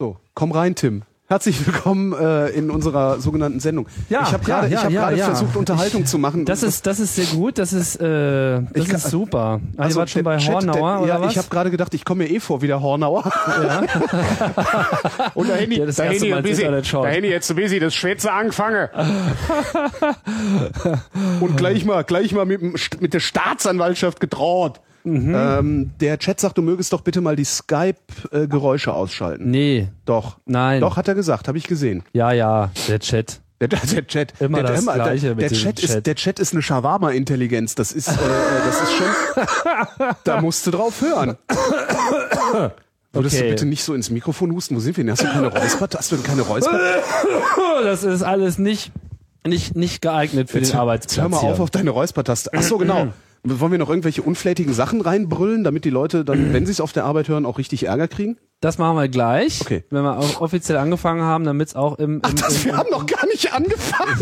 So, 0.00 0.16
komm 0.34 0.52
rein, 0.52 0.76
Tim. 0.76 1.02
Herzlich 1.26 1.66
willkommen 1.66 2.12
äh, 2.12 2.50
in 2.50 2.70
unserer 2.70 3.18
sogenannten 3.18 3.58
Sendung. 3.58 3.88
Ja, 4.08 4.22
ich 4.22 4.32
habe 4.32 4.44
gerade 4.44 4.68
ja, 4.68 4.78
ich 4.78 4.84
hab 4.84 4.92
ja, 4.92 5.00
gerade 5.00 5.16
ja. 5.16 5.24
versucht, 5.24 5.56
Unterhaltung 5.56 6.06
zu 6.06 6.18
machen. 6.18 6.44
Das 6.44 6.62
ist, 6.62 6.86
das 6.86 7.00
ist 7.00 7.16
sehr 7.16 7.24
gut, 7.24 7.58
das 7.58 7.72
ist, 7.72 7.96
äh, 7.96 8.62
das 8.62 8.86
Ich 8.86 8.92
ist 8.92 9.10
super. 9.10 9.60
Also, 9.76 9.98
ihr 9.98 10.00
wart 10.00 10.10
schon 10.10 10.22
bei 10.22 10.36
Chat, 10.36 10.54
Hornauer, 10.54 10.92
der, 10.92 11.00
oder 11.02 11.14
ja, 11.14 11.20
was? 11.20 11.32
ich 11.32 11.38
habe 11.38 11.48
gerade 11.48 11.72
gedacht, 11.72 11.94
ich 11.94 12.04
komme 12.04 12.22
mir 12.22 12.30
eh 12.30 12.38
vor 12.38 12.62
wie 12.62 12.68
der 12.68 12.80
Hornauer. 12.80 13.24
Und 15.34 15.48
da 15.50 15.56
Der 15.56 15.66
da 15.66 15.74
erste 15.84 16.04
Handy, 16.04 16.30
Mal 16.30 16.46
ins 16.46 16.48
busy, 16.48 16.92
da 16.92 17.04
Handy 17.04 17.28
jetzt 17.30 17.48
so 17.48 17.56
busy, 17.56 17.80
das 17.80 17.92
Schwätze 17.96 18.32
angefangen. 18.32 18.88
Und 21.40 21.56
gleich 21.56 21.84
mal, 21.84 22.04
gleich 22.04 22.32
mal 22.32 22.46
mit, 22.46 22.60
dem 22.60 22.74
St- 22.76 23.00
mit 23.00 23.14
der 23.14 23.20
Staatsanwaltschaft 23.20 24.20
gedroht. 24.20 24.80
Mhm. 25.04 25.34
Ähm, 25.34 25.90
der 26.00 26.18
Chat 26.18 26.40
sagt, 26.40 26.58
du 26.58 26.62
mögest 26.62 26.92
doch 26.92 27.00
bitte 27.00 27.20
mal 27.20 27.36
die 27.36 27.44
Skype-Geräusche 27.44 28.92
ausschalten. 28.92 29.50
Nee, 29.50 29.88
Doch. 30.04 30.38
nein. 30.46 30.80
Doch, 30.80 30.96
hat 30.96 31.08
er 31.08 31.14
gesagt, 31.14 31.48
habe 31.48 31.56
ich 31.58 31.64
gesehen. 31.66 32.02
Ja, 32.12 32.32
ja, 32.32 32.70
der 32.88 32.98
Chat. 33.00 33.40
Der, 33.60 33.66
der, 33.68 34.06
Chat, 34.06 34.34
Immer 34.40 34.62
der, 34.62 34.72
das 34.72 34.84
der, 34.84 34.94
Gleiche 34.94 35.34
der, 35.34 35.48
der 35.48 35.48
Chat, 35.48 35.76
Chat. 35.76 35.96
Ist, 35.96 36.06
der 36.06 36.14
Chat 36.14 36.38
ist 36.38 36.52
eine 36.52 36.62
Shawarma-Intelligenz. 36.62 37.74
Das 37.74 37.90
ist, 37.90 38.06
äh, 38.06 38.12
das 38.66 38.82
ist 38.82 38.92
schon, 38.92 39.06
da 40.24 40.40
musst 40.40 40.64
du 40.66 40.70
drauf 40.70 41.00
hören. 41.00 41.36
Würdest 43.12 43.36
du 43.36 43.40
Okay. 43.40 43.50
bitte 43.50 43.66
nicht 43.66 43.82
so 43.82 43.94
ins 43.94 44.10
Mikrofon 44.10 44.52
husten? 44.52 44.76
Wo 44.76 44.80
sind 44.80 44.96
wir 44.96 45.02
denn? 45.02 45.10
Hast 45.10 45.22
du 45.22 45.26
keine 45.26 45.48
Räusper? 45.48 45.88
Hast 45.96 46.12
du 46.12 46.16
denn 46.16 46.24
keine 46.24 46.42
Räusper? 46.42 46.78
Das 47.82 48.02
ist 48.02 48.22
alles 48.22 48.58
nicht, 48.58 48.90
nicht, 49.46 49.76
nicht 49.76 50.02
geeignet 50.02 50.50
für 50.50 50.58
den 50.58 50.64
Jetzt 50.64 50.74
hör 50.74 50.80
Arbeitsplatz. 50.82 51.30
mal 51.30 51.36
auf 51.38 51.54
hier. 51.54 51.62
auf 51.62 51.70
deine 51.70 51.90
Räuspertaste. 51.90 52.50
Ach 52.54 52.62
so, 52.62 52.78
genau. 52.78 53.08
Wollen 53.44 53.72
wir 53.72 53.78
noch 53.78 53.88
irgendwelche 53.88 54.22
unflätigen 54.22 54.72
Sachen 54.74 55.00
reinbrüllen, 55.00 55.62
damit 55.64 55.84
die 55.84 55.90
Leute 55.90 56.24
dann, 56.24 56.52
wenn 56.52 56.66
sie 56.66 56.72
es 56.72 56.80
auf 56.80 56.92
der 56.92 57.04
Arbeit 57.04 57.28
hören, 57.28 57.46
auch 57.46 57.58
richtig 57.58 57.84
Ärger 57.86 58.08
kriegen? 58.08 58.36
Das 58.60 58.78
machen 58.78 58.96
wir 58.96 59.08
gleich, 59.08 59.60
Okay. 59.60 59.84
wenn 59.90 60.02
wir 60.02 60.18
auch 60.18 60.40
offiziell 60.40 60.76
angefangen 60.78 61.22
haben, 61.22 61.44
damit 61.44 61.68
es 61.68 61.76
auch 61.76 61.98
im, 61.98 62.16
im, 62.16 62.20
Ach, 62.24 62.32
das, 62.34 62.58
im, 62.58 62.64
wir 62.66 62.76
haben 62.76 62.90
noch 62.90 63.06
gar 63.06 63.24
nicht 63.26 63.52
angefangen. 63.54 64.20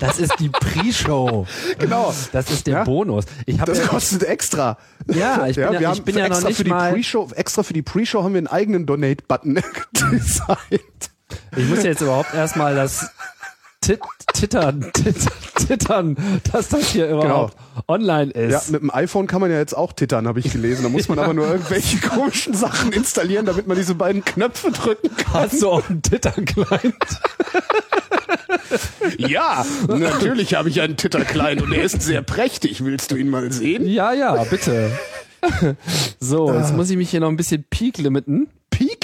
das 0.00 0.18
ist 0.18 0.32
die 0.40 0.48
Pre-Show. 0.48 1.46
Genau. 1.78 2.12
Das 2.32 2.50
ist 2.50 2.66
der 2.66 2.78
Ja. 2.78 2.84
Bonus. 2.84 3.24
Ich 3.46 3.60
habe 3.60 3.70
Das 3.72 3.80
ja, 3.80 3.86
kostet 3.86 4.24
extra. 4.24 4.76
Ja, 5.06 5.46
ich 5.46 5.54
bin 5.56 5.64
ja- 5.64 5.72
wir 5.72 5.80
ich 5.80 5.86
haben 5.86 6.02
bin 6.02 6.16
ja 6.16 6.22
noch 6.28 6.30
extra 6.36 6.48
nicht 6.48 6.56
für 6.56 6.64
die 6.64 6.70
mal- 6.70 6.92
Pre-Show, 6.92 7.28
extra 7.36 7.62
für 7.62 7.72
die 7.72 7.82
Pre-Show 7.82 8.24
haben 8.24 8.32
wir 8.34 8.38
einen 8.38 8.46
eigenen 8.48 8.86
Donate-Button 8.86 9.54
designt. 10.10 11.10
ich 11.56 11.68
muss 11.68 11.84
jetzt 11.84 12.00
überhaupt 12.00 12.34
erstmal 12.34 12.74
das 12.74 13.10
Tit 13.82 14.00
Tittern, 14.32 14.90
Tit 14.94 15.16
Tittern, 15.56 16.16
dass 16.52 16.68
das 16.68 16.88
hier 16.90 17.08
überhaupt 17.10 17.56
online 17.88 18.30
ist. 18.30 18.52
Ja, 18.52 18.62
mit 18.72 18.82
dem 18.82 18.94
iPhone 18.94 19.26
kann 19.26 19.40
man 19.40 19.50
ja 19.50 19.58
jetzt 19.58 19.76
auch 19.76 19.92
tittern, 19.92 20.26
habe 20.28 20.40
ich 20.40 20.50
gelesen. 20.50 20.84
Da 20.84 20.88
muss 20.88 21.08
man 21.08 21.18
aber 21.18 21.34
nur 21.34 21.48
irgendwelche 21.48 21.98
komischen 21.98 22.54
Sachen 22.54 22.92
installieren, 22.92 23.44
damit 23.44 23.66
man 23.66 23.76
diese 23.76 23.94
beiden 23.94 24.24
Knöpfe 24.24 24.70
drücken 24.70 25.14
kann. 25.16 25.42
Hast 25.42 25.60
du 25.60 25.68
auch 25.68 25.90
einen 25.90 26.00
Titter-Client? 26.00 26.94
Ja, 29.18 29.66
natürlich 29.86 30.54
habe 30.54 30.68
ich 30.68 30.80
einen 30.80 30.96
Titter-Client 30.96 31.60
und 31.62 31.72
er 31.72 31.82
ist 31.82 32.00
sehr 32.00 32.22
prächtig. 32.22 32.82
Willst 32.84 33.10
du 33.10 33.16
ihn 33.16 33.28
mal 33.28 33.52
sehen? 33.52 33.86
Ja, 33.86 34.12
ja, 34.12 34.42
bitte. 34.44 34.90
So, 36.18 36.52
jetzt 36.54 36.74
muss 36.74 36.88
ich 36.88 36.96
mich 36.96 37.10
hier 37.10 37.20
noch 37.20 37.28
ein 37.28 37.36
bisschen 37.36 37.64
peak 37.68 37.98
limiten. 37.98 38.48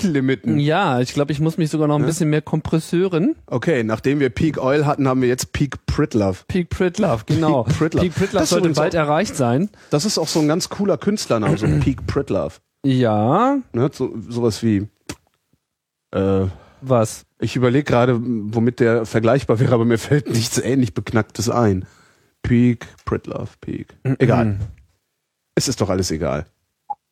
Peak-Limiten. 0.02 0.58
Ja, 0.58 1.00
ich 1.00 1.12
glaube, 1.14 1.32
ich 1.32 1.40
muss 1.40 1.58
mich 1.58 1.70
sogar 1.70 1.88
noch 1.88 1.96
ein 1.98 2.04
bisschen 2.06 2.30
mehr 2.30 2.42
kompressören. 2.42 3.34
Okay, 3.46 3.82
nachdem 3.84 4.20
wir 4.20 4.30
Peak 4.30 4.58
Oil 4.62 4.86
hatten, 4.86 5.06
haben 5.08 5.20
wir 5.22 5.28
jetzt 5.28 5.52
Peak 5.52 5.84
Pritlove. 5.86 6.44
Peak 6.48 6.70
Pritlove, 6.70 7.24
genau. 7.26 7.64
Peak 7.64 7.78
Pritlove. 7.78 8.02
Peak 8.06 8.14
Pritlove 8.14 8.46
sollte 8.46 8.70
bald 8.70 8.94
auch- 8.94 8.98
erreicht 9.00 9.36
sein. 9.36 9.68
Das 9.90 10.04
ist 10.04 10.18
auch 10.18 10.28
so 10.28 10.40
ein 10.40 10.48
ganz 10.48 10.68
cooler 10.68 10.98
Künstlername, 10.98 11.56
so 11.58 11.66
Peak 11.80 12.06
Pritlove. 12.06 12.54
Ja, 12.84 13.58
Ne? 13.72 13.90
So, 13.92 14.14
sowas 14.28 14.62
wie. 14.62 14.86
Äh, 16.12 16.46
was? 16.80 17.24
ich 17.40 17.54
überlege 17.56 17.84
gerade, 17.84 18.18
womit 18.20 18.80
der 18.80 19.04
vergleichbar 19.06 19.60
wäre, 19.60 19.74
aber 19.74 19.84
mir 19.84 19.98
fällt 19.98 20.30
nichts 20.30 20.58
ähnlich 20.58 20.94
Beknacktes 20.94 21.48
ein. 21.50 21.86
Peak 22.42 22.86
Pritlove, 23.04 23.50
Peak. 23.60 23.96
Egal. 24.18 24.58
Es 25.54 25.68
ist 25.68 25.80
doch 25.80 25.90
alles 25.90 26.10
egal. 26.10 26.46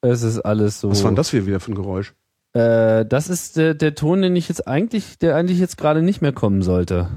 Es 0.03 0.23
ist 0.23 0.39
alles 0.41 0.81
so. 0.81 0.91
Was 0.91 1.03
war 1.03 1.11
denn 1.11 1.17
das 1.17 1.31
hier 1.31 1.47
wieder 1.47 1.59
für 1.61 1.73
ein 1.73 1.75
Geräusch? 1.75 2.15
Äh, 2.57 3.05
das 3.05 3.29
ist 3.29 3.57
der, 3.57 3.75
der 3.75 3.95
Ton, 3.95 4.23
den 4.23 4.35
ich 4.35 4.49
jetzt 4.49 4.67
eigentlich, 4.67 5.19
der 5.19 5.37
eigentlich 5.37 5.59
jetzt 5.59 5.77
gerade 5.77 6.01
nicht 6.01 6.23
mehr 6.23 6.33
kommen 6.33 6.63
sollte. 6.63 7.09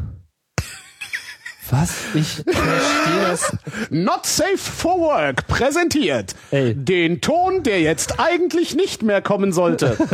Was? 1.69 1.93
Ich 2.15 2.43
verstehe 2.45 3.21
das. 3.29 3.57
Not 3.89 4.25
Safe 4.25 4.57
for 4.57 4.99
Work 4.99 5.47
präsentiert 5.47 6.35
Ey. 6.51 6.73
den 6.73 7.21
Ton, 7.21 7.63
der 7.63 7.79
jetzt 7.79 8.19
eigentlich 8.19 8.75
nicht 8.75 9.03
mehr 9.03 9.21
kommen 9.21 9.51
sollte. 9.51 9.97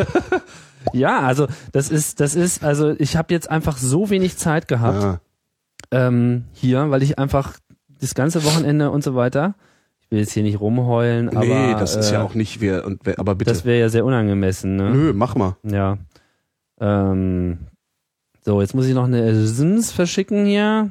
Ja, 0.94 1.22
also 1.22 1.48
das 1.72 1.90
ist, 1.90 2.20
das 2.20 2.36
ist, 2.36 2.64
also 2.64 2.92
ich 3.00 3.18
habe 3.18 3.34
jetzt 3.34 3.50
einfach 3.50 3.76
so 3.78 4.12
wenig 4.12 4.38
Zeit 4.38 4.68
gehabt 4.68 5.04
Ah, 5.04 5.20
ähm, 5.90 6.44
hier, 6.54 6.92
weil 6.92 7.02
ich 7.02 7.18
einfach 7.18 7.54
das 8.00 8.14
ganze 8.14 8.44
Wochenende 8.44 8.92
und 8.92 9.04
so 9.04 9.16
weiter. 9.16 9.56
Ich 10.16 10.18
will 10.18 10.24
jetzt 10.24 10.32
hier 10.32 10.44
nicht 10.44 10.62
rumheulen, 10.62 11.28
aber 11.28 11.46
nee, 11.46 11.74
das 11.74 11.98
ist 11.98 12.10
äh, 12.10 12.14
ja 12.14 12.24
auch 12.24 12.36
nicht 12.36 12.62
wer 12.62 12.86
und 12.86 13.06
aber 13.20 13.36
bitte. 13.36 13.52
das 13.52 13.66
wäre 13.66 13.80
ja 13.80 13.90
sehr 13.90 14.06
unangemessen, 14.06 14.78
ne? 14.78 14.90
Nö, 14.92 15.12
mach 15.14 15.36
mal. 15.36 15.58
Ja. 15.64 15.98
Ähm, 16.80 17.58
so, 18.40 18.62
jetzt 18.62 18.74
muss 18.76 18.86
ich 18.86 18.94
noch 18.94 19.04
eine 19.04 19.36
Sims 19.46 19.92
verschicken 19.92 20.46
hier. 20.46 20.90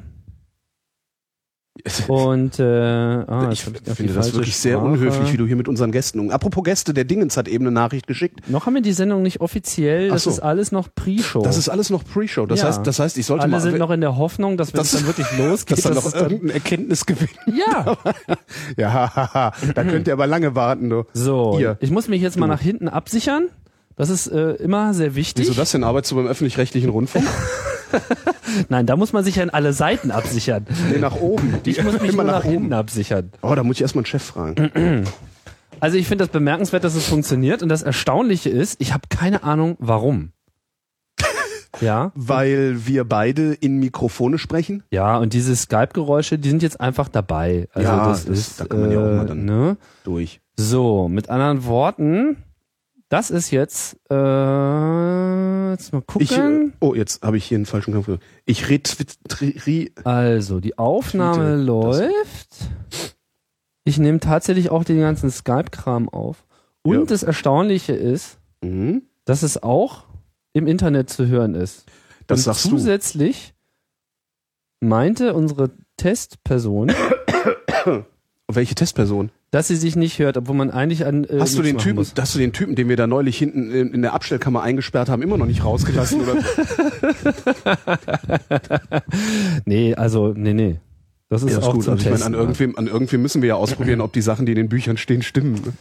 Und 2.07 2.57
äh, 2.57 2.63
ah, 2.63 3.49
ich 3.51 3.63
finde 3.63 3.81
das 3.83 4.33
wirklich 4.33 4.55
sehr 4.57 4.77
Sprache. 4.77 4.87
unhöflich, 4.91 5.33
wie 5.33 5.37
du 5.37 5.45
hier 5.45 5.57
mit 5.57 5.67
unseren 5.67 5.91
Gästen 5.91 6.19
um. 6.19 6.31
Apropos 6.31 6.63
Gäste, 6.63 6.93
der 6.93 7.03
Dingens 7.03 7.35
hat 7.37 7.47
eben 7.47 7.65
eine 7.65 7.71
Nachricht 7.71 8.07
geschickt. 8.07 8.49
Noch 8.49 8.65
haben 8.65 8.75
wir 8.75 8.81
die 8.81 8.93
Sendung 8.93 9.21
nicht 9.21 9.41
offiziell, 9.41 10.07
das 10.09 10.23
so. 10.23 10.29
ist 10.31 10.39
alles 10.39 10.71
noch 10.71 10.87
Pre-Show. 10.95 11.41
Das 11.43 11.57
ist 11.57 11.69
alles 11.69 11.89
noch 11.89 12.03
Pre-Show. 12.03 12.45
Das 12.45 12.61
Ja. 12.61 12.67
heißt, 12.69 12.87
das 12.87 12.99
heißt, 12.99 13.17
ich 13.17 13.25
sollte 13.25 13.43
Alle 13.43 13.51
mal, 13.51 13.59
sind 13.61 13.77
noch 13.77 13.91
in 13.91 14.01
der 14.01 14.17
Hoffnung, 14.17 14.57
dass 14.57 14.73
wenn 14.73 14.79
Das- 14.79 14.93
es 14.93 14.99
dann 14.99 15.07
wirklich 15.07 15.27
losgeht, 15.37 15.77
dass 15.77 15.83
dann 15.83 15.93
noch 15.95 16.13
irgendein 16.13 16.49
Erkenntnisgewinn. 16.51 17.29
ja. 17.67 17.97
Ja, 18.77 19.51
da 19.75 19.83
könnt 19.83 20.07
ihr 20.07 20.13
aber 20.13 20.27
lange 20.27 20.55
warten, 20.55 20.89
du. 20.89 21.03
So, 21.13 21.57
Ihr. 21.59 21.77
ich 21.81 21.91
muss 21.91 22.07
mich 22.07 22.21
jetzt 22.21 22.37
mal 22.37 22.47
nach 22.47 22.61
hinten 22.61 22.87
absichern. 22.89 23.49
Das 23.95 24.09
ist 24.09 24.27
äh, 24.27 24.51
immer 24.53 24.93
sehr 24.93 25.15
wichtig. 25.15 25.45
Wieso 25.47 25.53
das 25.53 25.71
denn? 25.71 25.83
Arbeitest 25.83 26.11
du 26.11 26.15
beim 26.15 26.27
öffentlich-rechtlichen 26.27 26.89
Rundfunk? 26.89 27.25
Nein, 28.69 28.85
da 28.85 28.95
muss 28.95 29.13
man 29.13 29.23
sich 29.23 29.39
an 29.41 29.49
alle 29.49 29.73
Seiten 29.73 30.11
absichern. 30.11 30.65
Nee, 30.91 30.99
nach 30.99 31.15
oben. 31.15 31.55
Die 31.65 31.71
Ich 31.71 31.83
muss 31.83 31.99
mich 31.99 32.11
immer 32.13 32.23
nach, 32.23 32.33
nach 32.39 32.45
oben. 32.45 32.51
hinten 32.53 32.73
absichern. 32.73 33.31
Oh, 33.41 33.53
da 33.55 33.63
muss 33.63 33.77
ich 33.77 33.81
erstmal 33.81 34.01
einen 34.01 34.05
Chef 34.07 34.23
fragen. 34.23 35.03
Also 35.81 35.97
ich 35.97 36.07
finde 36.07 36.23
das 36.23 36.31
bemerkenswert, 36.31 36.85
dass 36.85 36.95
es 36.95 37.05
funktioniert 37.05 37.61
und 37.61 37.67
das 37.67 37.83
Erstaunliche 37.83 38.49
ist, 38.49 38.79
ich 38.79 38.93
habe 38.93 39.03
keine 39.09 39.43
Ahnung, 39.43 39.75
warum. 39.79 40.31
Ja, 41.81 42.13
Weil 42.15 42.87
wir 42.87 43.03
beide 43.03 43.53
in 43.53 43.79
Mikrofone 43.79 44.37
sprechen? 44.37 44.83
ja, 44.89 45.17
und 45.17 45.33
diese 45.33 45.53
Skype-Geräusche, 45.53 46.39
die 46.39 46.49
sind 46.49 46.63
jetzt 46.63 46.79
einfach 46.79 47.09
dabei. 47.09 47.67
Also 47.73 47.87
Ja, 47.89 48.07
das, 48.07 48.25
das- 48.25 48.39
ist, 48.39 48.61
da 48.61 48.65
kann 48.65 48.79
man 48.81 48.91
ja 48.91 48.99
auch 48.99 49.05
äh, 49.11 49.15
mal 49.17 49.25
dann- 49.25 49.43
ne? 49.43 49.77
Durch. 50.05 50.39
So, 50.55 51.09
mit 51.09 51.29
anderen 51.29 51.65
Worten, 51.65 52.37
das 53.09 53.29
ist 53.29 53.51
jetzt, 53.51 53.95
äh, 54.09 55.71
jetzt 55.71 55.93
mal 55.93 56.01
gucken. 56.01 56.21
Ich, 56.21 56.37
äh, 56.37 56.71
oh, 56.79 56.93
jetzt 56.95 57.21
habe 57.23 57.37
ich 57.37 57.45
hier 57.45 57.57
einen 57.57 57.65
falschen 57.65 57.93
Knopf. 57.93 58.19
Ich 58.45 58.65
retwi- 58.65 59.91
Also, 60.05 60.59
die 60.59 60.77
Aufnahme 60.77 61.55
Tweete, 61.55 61.55
läuft. 61.63 62.55
Ich 63.83 63.97
nehme 63.99 64.19
tatsächlich 64.19 64.69
auch 64.71 64.83
den 64.83 64.99
ganzen 64.99 65.29
Skype-Kram 65.29 66.09
auf. 66.09 66.45
Und 66.83 66.95
Ja. 66.99 67.05
das 67.05 67.23
Erstaunliche 67.23 67.93
ist, 67.93 68.37
Mhm. 68.63 69.03
dass 69.25 69.43
es 69.43 69.61
auch 69.61 70.05
im 70.53 70.67
Internet 70.67 71.09
zu 71.09 71.27
hören 71.27 71.53
ist. 71.55 71.85
Das 72.27 72.39
Und 72.39 72.43
sagst 72.45 72.65
du. 72.65 72.69
zusätzlich 72.71 73.53
meinte 74.79 75.33
unsere 75.33 75.71
Testperson, 75.97 76.91
Welche 78.47 78.75
Testperson? 78.75 79.31
Dass 79.55 79.69
sie 79.69 79.77
sich 79.77 79.95
nicht 79.95 80.19
hört, 80.19 80.35
obwohl 80.35 80.55
man 80.57 80.69
eigentlich 80.69 81.05
an. 81.05 81.23
Äh, 81.23 81.37
Hast 81.39 81.57
du 81.57 81.61
den 81.61 81.77
Typen, 81.77 81.95
muss. 81.95 82.13
hast 82.19 82.35
du 82.35 82.39
den 82.39 82.51
Typen, 82.51 82.75
den 82.75 82.89
wir 82.89 82.97
da 82.97 83.07
neulich 83.07 83.37
hinten 83.37 83.71
in, 83.71 83.93
in 83.93 84.01
der 84.01 84.13
Abstellkammer 84.13 84.61
eingesperrt 84.61 85.07
haben, 85.07 85.21
immer 85.21 85.37
noch 85.37 85.45
nicht 85.45 85.63
rausgelassen? 85.63 86.19
oder? 86.21 86.35
Nee, 89.65 89.95
also, 89.95 90.33
nee, 90.35 90.53
nee. 90.53 90.75
Das 91.29 91.41
ist 91.41 91.51
Ja, 91.51 91.59
ist 91.59 91.63
auch 91.63 91.73
gut. 91.73 91.83
zum 91.85 91.93
Also 91.93 92.05
ich 92.05 92.11
meine, 92.11 92.25
an 92.25 92.33
irgendwem, 92.33 92.77
an 92.77 92.87
irgendwem 92.87 93.21
müssen 93.21 93.41
wir 93.41 93.49
ja 93.49 93.55
ausprobieren, 93.55 94.01
ob 94.01 94.11
die 94.13 94.21
Sachen, 94.21 94.45
die 94.45 94.51
in 94.51 94.57
den 94.57 94.69
Büchern 94.69 94.97
stehen, 94.97 95.21
stimmen. 95.21 95.73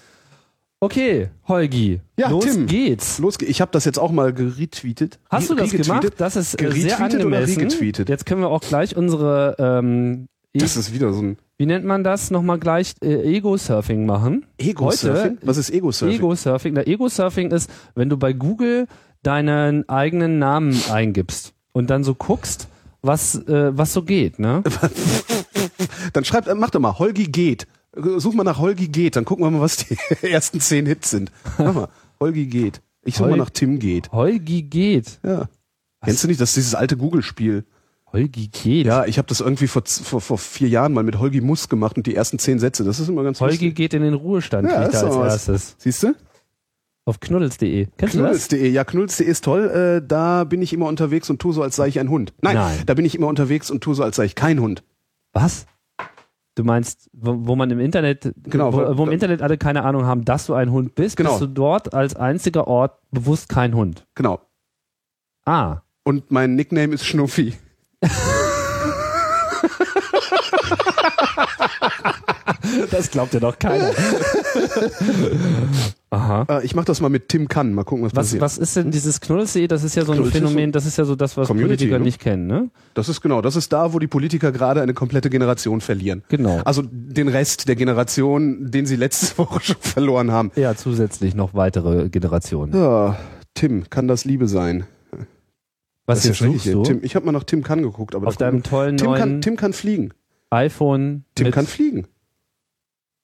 Okay, 0.80 1.28
Holgi. 1.48 2.00
Ja, 2.18 2.30
los 2.30 2.44
Tim. 2.44 2.66
geht's. 2.66 3.18
Los, 3.18 3.38
ge- 3.38 3.48
ich 3.48 3.60
habe 3.60 3.70
das 3.72 3.84
jetzt 3.84 3.98
auch 3.98 4.12
mal 4.12 4.32
geretweetet. 4.32 5.18
Hast 5.30 5.50
du 5.50 5.54
das 5.54 5.70
gemacht? 5.70 6.06
Das 6.18 6.36
ist 6.36 6.60
äh, 6.62 6.70
sehr 6.70 7.00
angemessen. 7.00 7.68
Jetzt 8.06 8.26
können 8.26 8.40
wir 8.40 8.48
auch 8.48 8.60
gleich 8.60 8.96
unsere, 8.96 9.56
ähm, 9.58 10.28
e 10.52 10.58
Das 10.58 10.76
ist 10.76 10.94
wieder 10.94 11.12
so 11.12 11.22
ein 11.22 11.38
wie 11.58 11.66
nennt 11.66 11.84
man 11.84 12.02
das? 12.04 12.30
Nochmal 12.30 12.58
gleich 12.58 12.94
äh, 13.02 13.36
Ego-Surfing 13.36 14.06
machen. 14.06 14.46
Ego-Surfing. 14.58 15.38
Was 15.42 15.56
ist 15.56 15.70
Ego-Surfing? 15.70 16.16
Ego-Surfing. 16.16 16.76
Ego-Surfing 16.76 17.50
ist, 17.52 17.70
wenn 17.94 18.08
du 18.08 18.16
bei 18.16 18.32
Google 18.32 18.86
deinen 19.22 19.88
eigenen 19.88 20.38
Namen 20.38 20.78
eingibst 20.90 21.54
und 21.72 21.90
dann 21.90 22.04
so 22.04 22.14
guckst, 22.14 22.68
was, 23.02 23.34
äh, 23.48 23.76
was 23.76 23.92
so 23.92 24.02
geht, 24.02 24.38
ne? 24.38 24.62
Dann 26.12 26.24
schreibt, 26.24 26.48
äh, 26.48 26.54
mach 26.54 26.70
doch 26.70 26.80
mal, 26.80 26.98
Holgi 26.98 27.24
geht. 27.24 27.66
Such 27.96 28.34
mal 28.34 28.44
nach 28.44 28.58
Holgi 28.58 28.88
geht, 28.88 29.14
dann 29.14 29.24
gucken 29.24 29.44
wir 29.44 29.50
mal, 29.50 29.60
was 29.60 29.76
die 29.76 29.96
ersten 30.26 30.58
zehn 30.60 30.84
Hits 30.86 31.10
sind. 31.10 31.30
Mach 31.58 31.74
mal, 31.74 31.88
Holgi 32.18 32.46
geht. 32.46 32.80
Ich 33.04 33.14
suche 33.16 33.24
Hol- 33.24 33.30
mal 33.36 33.36
nach 33.44 33.50
Tim 33.50 33.78
geht. 33.78 34.10
Holgi 34.10 34.62
geht. 34.62 35.20
Ja. 35.22 35.48
Kennst 36.04 36.24
du 36.24 36.28
nicht, 36.28 36.40
das 36.40 36.50
ist 36.50 36.56
dieses 36.56 36.74
alte 36.74 36.96
Google-Spiel? 36.96 37.64
Holgi 38.14 38.48
geht. 38.48 38.86
Ja, 38.86 39.04
ich 39.04 39.18
habe 39.18 39.28
das 39.28 39.40
irgendwie 39.40 39.66
vor, 39.66 39.82
vor, 39.84 40.20
vor 40.20 40.38
vier 40.38 40.68
Jahren 40.68 40.92
mal 40.92 41.02
mit 41.04 41.18
Holgi 41.18 41.40
Muss 41.40 41.68
gemacht 41.68 41.96
und 41.96 42.06
die 42.06 42.14
ersten 42.14 42.38
zehn 42.38 42.58
Sätze, 42.58 42.84
das 42.84 43.00
ist 43.00 43.08
immer 43.08 43.22
ganz 43.24 43.40
Holgi 43.40 43.54
lustig. 43.56 43.74
geht 43.74 43.92
in 43.94 44.02
den 44.02 44.14
Ruhestand, 44.14 44.68
Ja, 44.70 44.82
kriegt 44.82 44.94
ist 44.94 45.02
er 45.02 45.12
als 45.16 45.48
erstes. 45.48 45.74
Siehst 45.78 46.02
du? 46.04 46.14
Auf 47.06 47.20
knuddels.de. 47.20 47.88
Kennst 47.98 48.14
du 48.14 48.20
das? 48.20 48.48
Knuddels.de, 48.48 48.70
ja, 48.70 48.84
knuddels.de 48.84 49.26
ist 49.26 49.44
toll. 49.44 50.00
Äh, 50.02 50.06
da 50.06 50.44
bin 50.44 50.62
ich 50.62 50.72
immer 50.72 50.86
unterwegs 50.86 51.28
und 51.28 51.38
tue 51.38 51.52
so, 51.52 51.62
als 51.62 51.76
sei 51.76 51.88
ich 51.88 52.00
ein 52.00 52.08
Hund. 52.08 52.32
Nein, 52.40 52.54
Nein. 52.54 52.78
da 52.86 52.94
bin 52.94 53.04
ich 53.04 53.14
immer 53.14 53.26
unterwegs 53.26 53.70
und 53.70 53.82
tue 53.82 53.94
so, 53.94 54.02
als 54.02 54.16
sei 54.16 54.24
ich 54.24 54.34
kein 54.34 54.58
Hund. 54.60 54.82
Was? 55.34 55.66
Du 56.54 56.62
meinst, 56.62 57.10
wo, 57.12 57.34
wo 57.48 57.56
man 57.56 57.68
im 57.72 57.80
Internet, 57.80 58.32
Genau, 58.44 58.72
wo, 58.72 58.96
wo 58.96 59.04
im 59.06 59.10
Internet 59.12 59.42
alle 59.42 59.58
keine 59.58 59.82
Ahnung 59.82 60.06
haben, 60.06 60.24
dass 60.24 60.46
du 60.46 60.54
ein 60.54 60.70
Hund 60.70 60.94
bist, 60.94 61.16
Genau. 61.16 61.30
bist 61.30 61.42
du 61.42 61.46
dort 61.48 61.92
als 61.92 62.14
einziger 62.14 62.68
Ort 62.68 63.00
bewusst 63.10 63.48
kein 63.48 63.74
Hund. 63.74 64.06
Genau. 64.14 64.40
Ah. 65.44 65.78
Und 66.04 66.30
mein 66.30 66.54
Nickname 66.54 66.94
ist 66.94 67.04
Schnuffi. 67.04 67.54
Das 72.90 73.10
glaubt 73.10 73.34
ja 73.34 73.40
doch 73.40 73.58
keiner. 73.58 73.90
Aha. 76.10 76.46
Äh, 76.48 76.64
ich 76.64 76.74
mache 76.74 76.84
das 76.86 77.00
mal 77.00 77.08
mit 77.08 77.28
Tim 77.28 77.48
Kann. 77.48 77.74
Mal 77.74 77.84
gucken, 77.84 78.04
was, 78.04 78.14
Was, 78.14 78.26
passiert. 78.26 78.42
was 78.42 78.58
ist 78.58 78.76
denn 78.76 78.90
dieses 78.90 79.20
Knuddels.de? 79.20 79.66
Das 79.66 79.82
ist 79.82 79.96
ja 79.96 80.04
so 80.04 80.12
ein 80.12 80.22
ist 80.22 80.32
Phänomen, 80.32 80.70
das 80.72 80.86
ist 80.86 80.96
ja 80.96 81.04
so 81.04 81.16
das, 81.16 81.36
was 81.36 81.48
Community, 81.48 81.84
Politiker 81.86 81.98
ne? 81.98 82.04
nicht 82.04 82.20
kennen, 82.20 82.46
ne? 82.46 82.70
Das 82.94 83.08
ist 83.08 83.20
genau, 83.20 83.42
das 83.42 83.56
ist 83.56 83.72
da, 83.72 83.92
wo 83.92 83.98
die 83.98 84.06
Politiker 84.06 84.52
gerade 84.52 84.80
eine 84.80 84.94
komplette 84.94 85.30
Generation 85.30 85.80
verlieren. 85.80 86.22
Genau. 86.28 86.60
Also 86.64 86.82
den 86.82 87.28
Rest 87.28 87.68
der 87.68 87.76
Generation, 87.76 88.70
den 88.70 88.86
sie 88.86 88.96
letzte 88.96 89.36
Woche 89.38 89.60
schon 89.60 89.76
verloren 89.80 90.30
haben. 90.30 90.52
Ja, 90.56 90.74
zusätzlich 90.76 91.34
noch 91.34 91.54
weitere 91.54 92.08
Generationen. 92.08 92.74
Ja, 92.74 93.16
Tim, 93.54 93.88
kann 93.90 94.08
das 94.08 94.24
Liebe 94.24 94.46
sein? 94.48 94.84
Was 96.06 96.18
das 96.22 96.30
ist 96.32 96.40
jetzt 96.40 96.52
suchst 96.52 96.66
du? 96.66 96.82
Tim, 96.82 97.00
ich 97.02 97.16
habe 97.16 97.24
mal 97.26 97.32
nach 97.32 97.44
Tim 97.44 97.62
Kann 97.62 97.82
geguckt, 97.82 98.14
aber 98.14 98.26
Auf 98.28 98.36
deinem 98.36 98.58
gucken- 98.58 98.70
tollen 98.70 98.96
Tim 98.98 99.06
neuen 99.06 99.18
kann, 99.20 99.40
Tim 99.40 99.56
kann 99.56 99.72
fliegen. 99.72 100.10
iPhone. 100.50 101.24
Tim 101.34 101.46
mit, 101.46 101.54
kann 101.54 101.66
fliegen. 101.66 102.06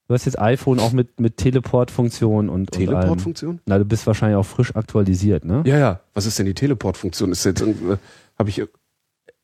Du 0.09 0.15
hast 0.15 0.25
jetzt 0.25 0.39
iPhone 0.41 0.81
auch 0.81 0.93
mit, 0.93 1.21
mit 1.21 1.37
Teleportfunktion 1.37 2.49
und, 2.49 2.61
und. 2.63 2.71
Teleportfunktion? 2.73 3.61
Na, 3.67 3.79
du 3.79 3.85
bist 3.85 4.07
wahrscheinlich 4.07 4.37
auch 4.37 4.47
frisch 4.47 4.75
aktualisiert, 4.75 5.45
ne? 5.45 5.63
Ja, 5.67 5.79
ja. 5.79 6.01
Was 6.15 6.27
ist 6.27 6.39
denn 6.39 6.47
die 6.47 6.55
Teleportfunktion? 6.55 7.31
Ist 7.33 7.45
jetzt 7.45 7.61
irgendwie- 7.61 7.97
habe 8.39 8.49
ich 8.49 8.63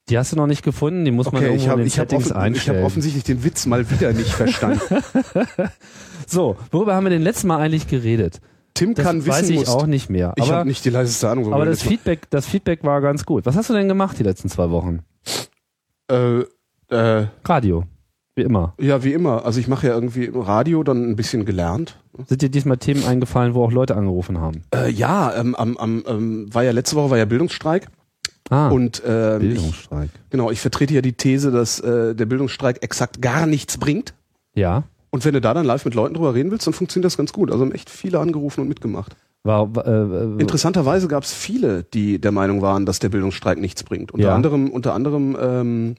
Die 0.08 0.18
hast 0.18 0.32
du 0.32 0.36
noch 0.36 0.46
nicht 0.46 0.64
gefunden, 0.64 1.04
die 1.04 1.10
muss 1.12 1.26
man 1.26 1.36
okay, 1.36 1.44
irgendwo 1.46 1.62
ich 1.64 1.68
habe 1.68 1.80
in 1.82 1.84
den 1.84 1.88
ich 1.88 1.94
Settings 1.94 2.24
offen, 2.30 2.36
ich 2.36 2.42
einstellen. 2.42 2.76
habe 2.78 2.86
offensichtlich 2.86 3.22
den 3.24 3.44
Witz 3.44 3.66
mal 3.66 3.88
wieder 3.90 4.12
nicht 4.12 4.30
verstanden. 4.32 4.80
so, 6.26 6.56
worüber 6.70 6.94
haben 6.94 7.04
wir 7.04 7.10
denn 7.10 7.22
letztes 7.22 7.44
Mal 7.44 7.58
eigentlich 7.58 7.86
geredet? 7.86 8.40
Tim 8.76 8.94
Das 8.94 9.04
kann 9.04 9.26
weiß 9.26 9.42
wissen 9.42 9.52
ich 9.54 9.58
muss. 9.60 9.68
auch 9.68 9.86
nicht 9.86 10.08
mehr. 10.10 10.32
Ich 10.36 10.44
Aber, 10.44 10.54
habe 10.58 10.68
nicht 10.68 10.84
die 10.84 10.90
leiseste 10.90 11.28
Ahnung. 11.28 11.52
aber 11.52 11.64
das 11.66 11.82
Feedback, 11.82 12.30
das 12.30 12.46
Feedback 12.46 12.84
war 12.84 13.00
ganz 13.00 13.24
gut. 13.26 13.44
Was 13.46 13.56
hast 13.56 13.70
du 13.70 13.74
denn 13.74 13.88
gemacht 13.88 14.18
die 14.18 14.22
letzten 14.22 14.48
zwei 14.48 14.70
Wochen? 14.70 15.00
äh, 16.10 16.40
äh, 16.90 17.26
Radio. 17.44 17.84
Wie 18.38 18.42
immer. 18.42 18.74
ja, 18.78 19.02
wie 19.02 19.14
immer. 19.14 19.46
Also 19.46 19.58
ich 19.60 19.66
mache 19.66 19.86
ja 19.86 19.94
irgendwie 19.94 20.26
im 20.26 20.38
Radio 20.38 20.82
dann 20.82 21.08
ein 21.10 21.16
bisschen 21.16 21.46
gelernt. 21.46 21.98
Sind 22.26 22.42
dir 22.42 22.50
diesmal 22.50 22.76
Themen 22.76 23.04
eingefallen, 23.06 23.54
wo 23.54 23.64
auch 23.64 23.72
Leute 23.72 23.96
angerufen 23.96 24.38
haben? 24.40 24.62
Äh, 24.74 24.90
ja, 24.90 25.34
ähm, 25.34 25.54
am, 25.54 25.76
am, 25.78 26.04
ähm, 26.06 26.54
war 26.54 26.62
ja 26.62 26.72
letzte 26.72 26.96
Woche 26.96 27.10
war 27.10 27.18
ja 27.18 27.24
Bildungsstreik 27.24 27.86
Ah, 28.50 28.68
und 28.68 29.02
ähm, 29.06 29.40
ich, 29.40 29.48
Bildungsstreik. 29.54 30.10
genau, 30.30 30.50
ich 30.50 30.60
vertrete 30.60 30.92
ja 30.94 31.00
die 31.00 31.14
These, 31.14 31.50
dass 31.50 31.80
äh, 31.80 32.14
der 32.14 32.26
Bildungsstreik 32.26 32.82
exakt 32.84 33.20
gar 33.22 33.46
nichts 33.46 33.78
bringt. 33.78 34.12
Ja. 34.54 34.84
Und 35.16 35.24
wenn 35.24 35.32
du 35.32 35.40
da 35.40 35.54
dann 35.54 35.64
live 35.64 35.86
mit 35.86 35.94
Leuten 35.94 36.12
drüber 36.12 36.34
reden 36.34 36.50
willst, 36.50 36.66
dann 36.66 36.74
funktioniert 36.74 37.06
das 37.06 37.16
ganz 37.16 37.32
gut. 37.32 37.50
Also 37.50 37.64
haben 37.64 37.72
echt 37.72 37.88
viele 37.88 38.20
angerufen 38.20 38.60
und 38.60 38.68
mitgemacht. 38.68 39.16
War, 39.44 39.70
äh, 39.78 39.90
äh, 39.90 40.40
Interessanterweise 40.42 41.08
gab 41.08 41.22
es 41.24 41.32
viele, 41.32 41.84
die 41.84 42.20
der 42.20 42.32
Meinung 42.32 42.60
waren, 42.60 42.84
dass 42.84 42.98
der 42.98 43.08
Bildungsstreik 43.08 43.58
nichts 43.58 43.82
bringt. 43.82 44.12
Unter 44.12 44.26
Ja. 44.26 44.34
anderem, 44.34 44.68
unter 44.70 44.92
anderem 44.92 45.34
ähm, 45.40 45.94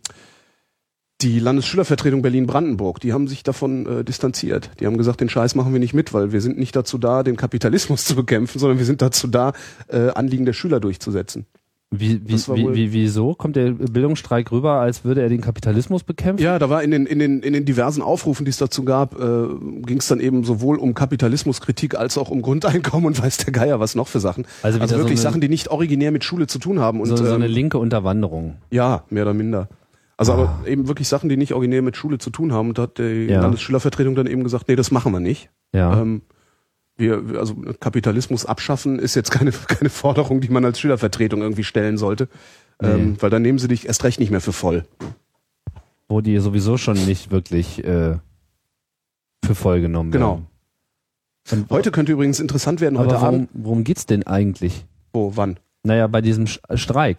die 1.22 1.40
Landesschülervertretung 1.40 2.22
Berlin-Brandenburg. 2.22 3.00
Die 3.00 3.12
haben 3.12 3.28
sich 3.28 3.42
davon 3.42 3.88
äh, 3.88 4.04
distanziert. 4.04 4.70
Die 4.80 4.86
haben 4.86 5.00
gesagt, 5.00 5.20
den 5.20 5.30
Scheiß 5.30 5.56
machen 5.56 5.74
wir 5.74 5.80
nicht 5.80 5.96
mit, 5.96 6.14
weil 6.14 6.32
wir 6.32 6.42
sind 6.42 6.60
nicht 6.60 6.76
dazu 6.76 7.00
da, 7.00 7.24
den 7.24 7.38
Kapitalismus 7.38 8.06
zu 8.06 8.16
bekämpfen, 8.16 8.60
sondern 8.60 8.78
wir 8.78 8.86
sind 8.86 9.02
dazu 9.02 9.26
da, 9.28 9.54
äh, 9.88 10.10
Anliegen 10.10 10.46
der 10.46 10.54
Schüler 10.54 10.80
durchzusetzen. 10.80 11.48
Wie, 11.90 12.20
wie, 12.28 12.34
wie, 12.36 12.74
wie, 12.76 12.94
wieso 12.94 13.34
kommt 13.34 13.56
der 13.56 13.72
Bildungsstreik 13.72 14.52
rüber, 14.52 14.74
als 14.82 15.06
würde 15.06 15.22
er 15.22 15.30
den 15.30 15.40
Kapitalismus 15.40 16.04
bekämpfen? 16.04 16.44
Ja, 16.44 16.60
da 16.60 16.70
war 16.70 16.84
in 16.84 16.92
den, 16.92 17.06
in 17.06 17.18
den, 17.20 17.42
in 17.42 17.54
den 17.54 17.64
diversen 17.64 18.02
Aufrufen, 18.02 18.44
die 18.44 18.50
es 18.50 18.58
dazu 18.58 18.84
gab, 18.84 19.16
äh, 19.18 19.48
ging 19.86 20.00
es 20.00 20.08
dann 20.08 20.20
eben 20.20 20.44
sowohl 20.44 20.78
um 20.80 20.94
Kapitalismuskritik 20.94 21.96
als 21.96 22.18
auch 22.18 22.30
um 22.30 22.42
Grundeinkommen 22.42 23.06
und 23.08 23.22
weiß 23.22 23.38
der 23.38 23.54
Geier 23.54 23.80
was 23.80 23.96
noch 23.96 24.08
für 24.10 24.20
Sachen. 24.20 24.46
Also 24.64 24.80
Also, 24.82 24.98
wirklich 24.98 25.20
so 25.20 25.28
eine- 25.28 25.32
Sachen, 25.32 25.42
die 25.42 25.48
nicht 25.50 25.70
originär 25.70 26.12
mit 26.12 26.24
Schule 26.26 26.48
zu 26.48 26.60
tun 26.60 26.80
haben. 26.80 27.00
Und, 27.00 27.08
so, 27.08 27.16
so 27.16 27.34
eine 27.34 27.46
ähm, 27.46 27.52
linke 27.52 27.78
Unterwanderung. 27.78 28.56
Ja, 28.70 29.04
mehr 29.10 29.24
oder 29.24 29.34
minder. 29.34 29.70
Also 30.18 30.34
Ah. 30.34 30.36
aber 30.36 30.68
eben 30.68 30.88
wirklich 30.88 31.08
Sachen, 31.08 31.30
die 31.30 31.38
nicht 31.38 31.54
originär 31.54 31.82
mit 31.84 31.96
Schule 31.96 32.18
zu 32.18 32.32
tun 32.32 32.52
haben. 32.52 32.70
Und 32.70 32.78
da 32.80 32.84
hat 32.84 32.98
die 32.98 33.28
Ja. 33.30 33.40
Landesschülervertretung 33.42 34.14
dann 34.16 34.28
eben 34.28 34.44
gesagt, 34.44 34.68
nee, 34.68 34.76
das 34.76 34.92
machen 34.92 35.14
wir 35.14 35.20
nicht. 35.22 35.50
Ja. 35.74 36.02
Ähm, 36.02 36.22
wir, 36.98 37.24
also 37.40 37.56
Kapitalismus 37.80 38.46
abschaffen 38.46 39.00
ist 39.00 39.16
jetzt 39.16 39.32
keine, 39.32 39.52
keine 39.68 39.90
Forderung, 39.90 40.42
die 40.42 40.50
man 40.50 40.66
als 40.66 40.80
Schülervertretung 40.80 41.42
irgendwie 41.42 41.64
stellen 41.64 41.98
sollte. 41.98 42.28
Ähm, 42.82 43.18
weil 43.20 43.30
dann 43.32 43.42
nehmen 43.42 43.58
sie 43.60 43.68
dich 43.68 43.88
erst 43.88 44.04
recht 44.04 44.20
nicht 44.20 44.30
mehr 44.32 44.42
für 44.42 44.54
voll. 44.54 44.86
wo 46.08 46.22
die 46.22 46.38
sowieso 46.40 46.78
schon 46.78 47.04
nicht 47.06 47.32
wirklich 47.32 47.84
äh, 47.84 48.18
für 49.44 49.56
voll 49.56 49.82
genommen 49.82 50.12
Genau. 50.12 50.36
werden. 50.36 50.48
Und, 51.52 51.70
Heute 51.72 51.92
könnte 51.92 52.12
übrigens 52.12 52.40
interessant 52.40 52.82
werden, 52.82 52.98
heute 53.00 53.12
aber 53.16 53.22
warum, 53.22 53.36
Abend. 53.36 53.50
worum 53.54 53.84
geht's 53.84 54.06
denn 54.06 54.28
eigentlich? 54.28 54.86
Wo, 55.14 55.32
wann? 55.36 55.58
Naja, 55.84 56.08
bei 56.08 56.22
diesem 56.22 56.46
Sch- 56.46 56.60
Streik. 56.78 57.18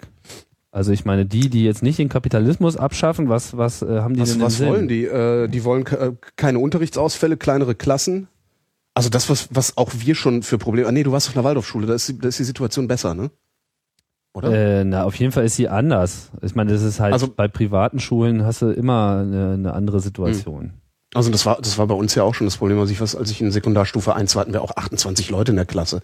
Also 0.71 0.93
ich 0.93 1.05
meine, 1.07 1.25
die, 1.25 1.49
die 1.49 1.65
jetzt 1.65 1.83
nicht 1.83 1.99
den 1.99 2.11
Kapitalismus 2.11 2.77
abschaffen, 2.77 3.29
was, 3.31 3.57
was 3.57 3.81
äh, 3.83 4.01
haben 4.01 4.15
die 4.15 4.21
Was, 4.21 4.33
denn 4.33 4.41
was 4.43 4.57
Sinn? 4.59 4.69
wollen 4.69 4.87
die? 4.89 5.05
Äh, 5.07 5.49
die 5.49 5.65
wollen 5.65 5.87
äh, 5.87 6.13
keine 6.37 6.59
Unterrichtsausfälle, 6.59 7.37
kleinere 7.39 7.75
Klassen. 7.75 8.29
Also 8.99 9.11
das, 9.11 9.31
was, 9.31 9.49
was 9.53 9.77
auch 9.77 9.91
wir 9.97 10.15
schon 10.17 10.43
für 10.43 10.59
Probleme. 10.59 10.89
Ah 10.89 10.93
nee, 10.93 11.05
du 11.05 11.13
warst 11.13 11.29
auf 11.29 11.37
einer 11.37 11.45
Waldorfschule, 11.45 11.87
da 11.87 11.95
ist, 11.95 12.09
die- 12.09 12.19
da 12.19 12.27
ist 12.29 12.39
die 12.39 12.45
Situation 12.45 12.89
besser, 12.89 13.15
ne? 13.15 13.31
Oder? 14.35 14.81
Äh, 14.81 14.85
na, 14.85 15.05
auf 15.05 15.15
jeden 15.15 15.31
Fall 15.33 15.45
ist 15.45 15.57
sie 15.57 15.69
anders. 15.69 16.31
Ich 16.43 16.55
meine, 16.55 16.73
das 16.73 16.83
ist 16.83 16.99
halt, 17.01 17.13
Also- 17.13 17.29
bei 17.29 17.47
privaten 17.49 18.01
Schulen 18.01 18.45
hast 18.45 18.63
du 18.63 18.71
immer 18.71 19.19
eine, 19.23 19.53
eine 19.55 19.73
andere 19.73 20.01
Situation. 20.01 20.73
Also 21.15 21.31
das 21.31 21.47
war, 21.47 21.57
das 21.63 21.79
war 21.79 21.87
bei 21.87 21.95
uns 21.95 22.15
ja 22.15 22.23
auch 22.25 22.35
schon 22.35 22.47
das 22.47 22.57
Problem. 22.57 22.79
Also 22.79 22.93
ich 22.93 23.01
was, 23.01 23.15
als 23.17 23.31
ich 23.31 23.41
in 23.41 23.51
Sekundarstufe 23.53 24.15
1 24.15 24.35
war, 24.37 24.41
hatten 24.43 24.53
wir 24.53 24.63
auch 24.63 24.77
28 24.77 25.31
Leute 25.31 25.53
in 25.53 25.57
der 25.57 25.65
Klasse. 25.65 26.03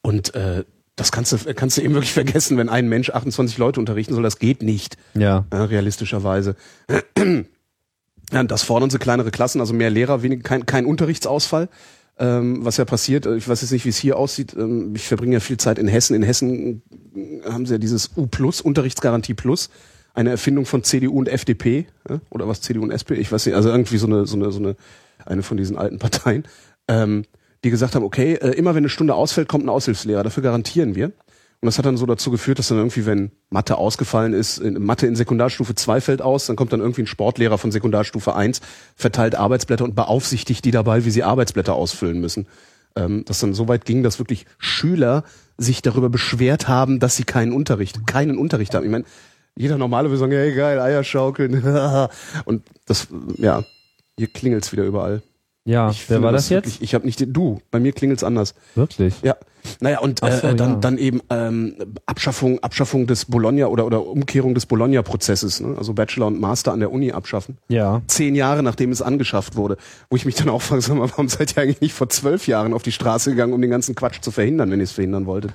Und 0.00 0.34
äh, 0.34 0.64
das 0.96 1.12
kannst 1.12 1.32
du, 1.32 1.54
kannst 1.54 1.76
du 1.76 1.82
eben 1.82 1.94
wirklich 1.94 2.12
vergessen, 2.22 2.56
wenn 2.56 2.68
ein 2.68 2.88
Mensch 2.88 3.10
28 3.10 3.58
Leute 3.58 3.80
unterrichten 3.80 4.14
soll. 4.14 4.22
Das 4.22 4.38
geht 4.38 4.62
nicht, 4.62 4.96
Ja. 5.14 5.44
ja, 5.52 5.64
realistischerweise. 5.64 6.54
Ja, 8.30 8.42
das 8.44 8.62
fordern 8.62 8.90
sie 8.90 8.98
kleinere 8.98 9.30
Klassen, 9.30 9.58
also 9.60 9.72
mehr 9.72 9.88
Lehrer, 9.88 10.22
wenig, 10.22 10.42
kein, 10.42 10.66
kein 10.66 10.84
Unterrichtsausfall. 10.84 11.70
Ähm, 12.20 12.64
was 12.64 12.76
ja 12.78 12.84
passiert, 12.84 13.26
äh, 13.26 13.36
ich 13.36 13.48
weiß 13.48 13.60
jetzt 13.60 13.70
nicht, 13.70 13.84
wie 13.84 13.90
es 13.90 13.96
hier 13.96 14.16
aussieht. 14.16 14.54
Ähm, 14.58 14.92
ich 14.96 15.06
verbringe 15.06 15.34
ja 15.34 15.40
viel 15.40 15.56
Zeit 15.56 15.78
in 15.78 15.86
Hessen. 15.86 16.16
In 16.16 16.24
Hessen 16.24 16.82
äh, 17.14 17.50
haben 17.50 17.64
sie 17.64 17.74
ja 17.74 17.78
dieses 17.78 18.10
U 18.16 18.26
Plus, 18.26 18.60
Unterrichtsgarantie 18.60 19.34
Plus, 19.34 19.70
eine 20.14 20.30
Erfindung 20.30 20.66
von 20.66 20.82
CDU 20.82 21.16
und 21.16 21.28
FDP, 21.28 21.86
ja? 22.08 22.20
oder 22.30 22.48
was 22.48 22.60
CDU 22.60 22.82
und 22.82 22.90
SPD, 22.90 23.20
ich 23.20 23.30
weiß 23.30 23.46
nicht, 23.46 23.54
also 23.54 23.68
irgendwie 23.68 23.98
so 23.98 24.06
eine, 24.08 24.26
so 24.26 24.36
eine, 24.36 24.50
so 24.50 24.58
eine, 24.58 24.74
eine 25.24 25.44
von 25.44 25.56
diesen 25.56 25.78
alten 25.78 26.00
Parteien, 26.00 26.44
ähm, 26.88 27.24
die 27.62 27.70
gesagt 27.70 27.94
haben, 27.94 28.04
okay, 28.04 28.34
äh, 28.34 28.50
immer 28.50 28.74
wenn 28.74 28.82
eine 28.82 28.88
Stunde 28.88 29.14
ausfällt, 29.14 29.48
kommt 29.48 29.64
ein 29.64 29.68
Aushilfslehrer, 29.68 30.24
dafür 30.24 30.42
garantieren 30.42 30.96
wir. 30.96 31.12
Und 31.60 31.66
das 31.66 31.76
hat 31.78 31.86
dann 31.86 31.96
so 31.96 32.06
dazu 32.06 32.30
geführt, 32.30 32.60
dass 32.60 32.68
dann 32.68 32.78
irgendwie, 32.78 33.04
wenn 33.04 33.32
Mathe 33.50 33.78
ausgefallen 33.78 34.32
ist, 34.32 34.58
in, 34.58 34.74
Mathe 34.74 35.08
in 35.08 35.16
Sekundarstufe 35.16 35.74
2 35.74 36.00
fällt 36.00 36.22
aus, 36.22 36.46
dann 36.46 36.54
kommt 36.54 36.72
dann 36.72 36.80
irgendwie 36.80 37.02
ein 37.02 37.08
Sportlehrer 37.08 37.58
von 37.58 37.72
Sekundarstufe 37.72 38.34
1, 38.36 38.60
verteilt 38.94 39.34
Arbeitsblätter 39.34 39.84
und 39.84 39.96
beaufsichtigt 39.96 40.64
die 40.64 40.70
dabei, 40.70 41.04
wie 41.04 41.10
sie 41.10 41.24
Arbeitsblätter 41.24 41.74
ausfüllen 41.74 42.20
müssen. 42.20 42.46
Ähm, 42.94 43.24
dass 43.24 43.40
dann 43.40 43.54
so 43.54 43.66
weit 43.66 43.84
ging, 43.84 44.02
dass 44.02 44.18
wirklich 44.20 44.46
Schüler 44.58 45.24
sich 45.56 45.82
darüber 45.82 46.08
beschwert 46.08 46.68
haben, 46.68 47.00
dass 47.00 47.16
sie 47.16 47.24
keinen 47.24 47.52
Unterricht, 47.52 48.06
keinen 48.06 48.38
Unterricht 48.38 48.74
haben. 48.74 48.84
Ich 48.84 48.90
meine, 48.90 49.04
jeder 49.56 49.78
Normale 49.78 50.10
will 50.10 50.16
sagen, 50.16 50.32
hey 50.32 50.54
geil, 50.54 50.80
Eier 50.80 51.02
schaukeln. 51.02 51.62
und 52.44 52.62
das, 52.86 53.08
ja, 53.36 53.64
hier 54.16 54.28
klingelt's 54.28 54.70
wieder 54.70 54.84
überall. 54.84 55.22
Ja, 55.64 55.90
Ich 55.90 56.08
wer 56.08 56.22
war 56.22 56.32
das, 56.32 56.48
jetzt? 56.48 56.64
Wirklich, 56.64 56.82
ich 56.82 56.94
habe 56.94 57.04
nicht 57.04 57.20
den, 57.20 57.32
du, 57.32 57.60
bei 57.70 57.78
mir 57.78 57.92
klingelt's 57.92 58.24
anders. 58.24 58.54
Wirklich? 58.74 59.14
Ja, 59.22 59.36
naja, 59.80 60.00
und 60.00 60.20
so, 60.20 60.26
äh, 60.26 60.54
dann, 60.54 60.70
ja. 60.70 60.76
dann 60.76 60.98
eben 60.98 61.20
ähm, 61.30 61.74
Abschaffung, 62.06 62.58
Abschaffung 62.60 63.06
des 63.06 63.24
Bologna 63.26 63.66
oder, 63.66 63.86
oder 63.86 64.06
Umkehrung 64.06 64.54
des 64.54 64.66
Bologna-Prozesses, 64.66 65.60
ne? 65.60 65.76
also 65.78 65.94
Bachelor 65.94 66.26
und 66.26 66.40
Master 66.40 66.72
an 66.72 66.80
der 66.80 66.92
Uni 66.92 67.12
abschaffen. 67.12 67.58
Ja. 67.68 68.02
Zehn 68.06 68.34
Jahre 68.34 68.62
nachdem 68.62 68.90
es 68.90 69.02
angeschafft 69.02 69.56
wurde, 69.56 69.76
wo 70.10 70.16
ich 70.16 70.24
mich 70.24 70.34
dann 70.34 70.48
auch 70.48 70.62
frage, 70.62 70.82
sag 70.82 70.96
mal, 70.96 71.10
warum 71.10 71.28
seid 71.28 71.56
ihr 71.56 71.62
eigentlich 71.62 71.80
nicht 71.80 71.94
vor 71.94 72.08
zwölf 72.08 72.46
Jahren 72.46 72.74
auf 72.74 72.82
die 72.82 72.92
Straße 72.92 73.30
gegangen, 73.30 73.52
um 73.52 73.60
den 73.60 73.70
ganzen 73.70 73.94
Quatsch 73.94 74.20
zu 74.20 74.30
verhindern, 74.30 74.70
wenn 74.70 74.80
ihr 74.80 74.84
es 74.84 74.92
verhindern 74.92 75.26
wolltet? 75.26 75.52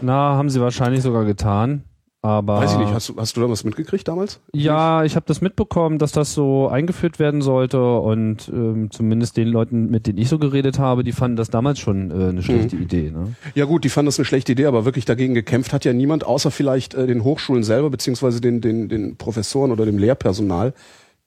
Na, 0.00 0.36
haben 0.36 0.50
sie 0.50 0.60
wahrscheinlich 0.60 1.02
sogar 1.02 1.24
getan. 1.24 1.82
Aber 2.24 2.58
Weiß 2.58 2.74
ich 2.74 2.78
nicht, 2.78 2.92
hast 2.92 3.08
du, 3.08 3.16
hast 3.16 3.36
du 3.36 3.40
da 3.40 3.50
was 3.50 3.64
mitgekriegt 3.64 4.06
damals? 4.06 4.40
ja, 4.54 5.02
ich 5.02 5.16
habe 5.16 5.26
das 5.26 5.40
mitbekommen, 5.40 5.98
dass 5.98 6.12
das 6.12 6.34
so 6.34 6.68
eingeführt 6.68 7.18
werden 7.18 7.42
sollte 7.42 7.98
und 7.98 8.48
ähm, 8.48 8.92
zumindest 8.92 9.36
den 9.36 9.48
Leuten, 9.48 9.90
mit 9.90 10.06
denen 10.06 10.18
ich 10.18 10.28
so 10.28 10.38
geredet 10.38 10.78
habe, 10.78 11.02
die 11.02 11.10
fanden 11.10 11.36
das 11.36 11.50
damals 11.50 11.80
schon 11.80 12.12
äh, 12.12 12.28
eine 12.28 12.42
schlechte 12.42 12.76
Idee. 12.76 13.10
Ne? 13.10 13.34
Ja 13.56 13.64
gut, 13.64 13.82
die 13.82 13.88
fanden 13.88 14.06
das 14.06 14.20
eine 14.20 14.24
schlechte 14.24 14.52
Idee, 14.52 14.66
aber 14.66 14.84
wirklich 14.84 15.04
dagegen 15.04 15.34
gekämpft 15.34 15.72
hat 15.72 15.84
ja 15.84 15.92
niemand, 15.92 16.24
außer 16.24 16.52
vielleicht 16.52 16.94
äh, 16.94 17.08
den 17.08 17.24
Hochschulen 17.24 17.64
selber, 17.64 17.90
beziehungsweise 17.90 18.40
den, 18.40 18.60
den, 18.60 18.88
den 18.88 19.16
Professoren 19.16 19.72
oder 19.72 19.84
dem 19.84 19.98
Lehrpersonal, 19.98 20.74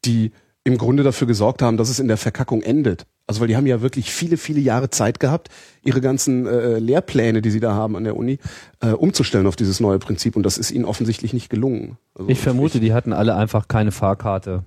die 0.06 0.32
im 0.64 0.78
Grunde 0.78 1.04
dafür 1.04 1.28
gesorgt 1.28 1.62
haben, 1.62 1.76
dass 1.76 1.90
es 1.90 2.00
in 2.00 2.08
der 2.08 2.18
Verkackung 2.18 2.62
endet. 2.62 3.06
Also 3.28 3.42
weil 3.42 3.48
die 3.48 3.58
haben 3.58 3.66
ja 3.66 3.82
wirklich 3.82 4.12
viele, 4.12 4.38
viele 4.38 4.60
Jahre 4.60 4.90
Zeit 4.90 5.20
gehabt, 5.20 5.50
ihre 5.84 6.00
ganzen 6.00 6.46
äh, 6.46 6.78
Lehrpläne, 6.78 7.42
die 7.42 7.50
sie 7.50 7.60
da 7.60 7.74
haben 7.74 7.96
an 7.96 8.04
der 8.04 8.16
Uni, 8.16 8.38
äh, 8.82 8.90
umzustellen 8.90 9.48
auf 9.48 9.56
dieses 9.56 9.80
neue 9.80 9.98
Prinzip. 9.98 10.36
Und 10.36 10.44
das 10.44 10.58
ist 10.58 10.72
ihnen 10.72 10.86
offensichtlich 10.86 11.34
nicht 11.34 11.50
gelungen. 11.50 11.98
Also 12.14 12.30
Ich 12.30 12.40
vermute, 12.40 12.80
die 12.80 12.94
hatten 12.94 13.14
alle 13.14 13.36
einfach 13.36 13.68
keine 13.68 13.92
Fahrkarte, 13.92 14.64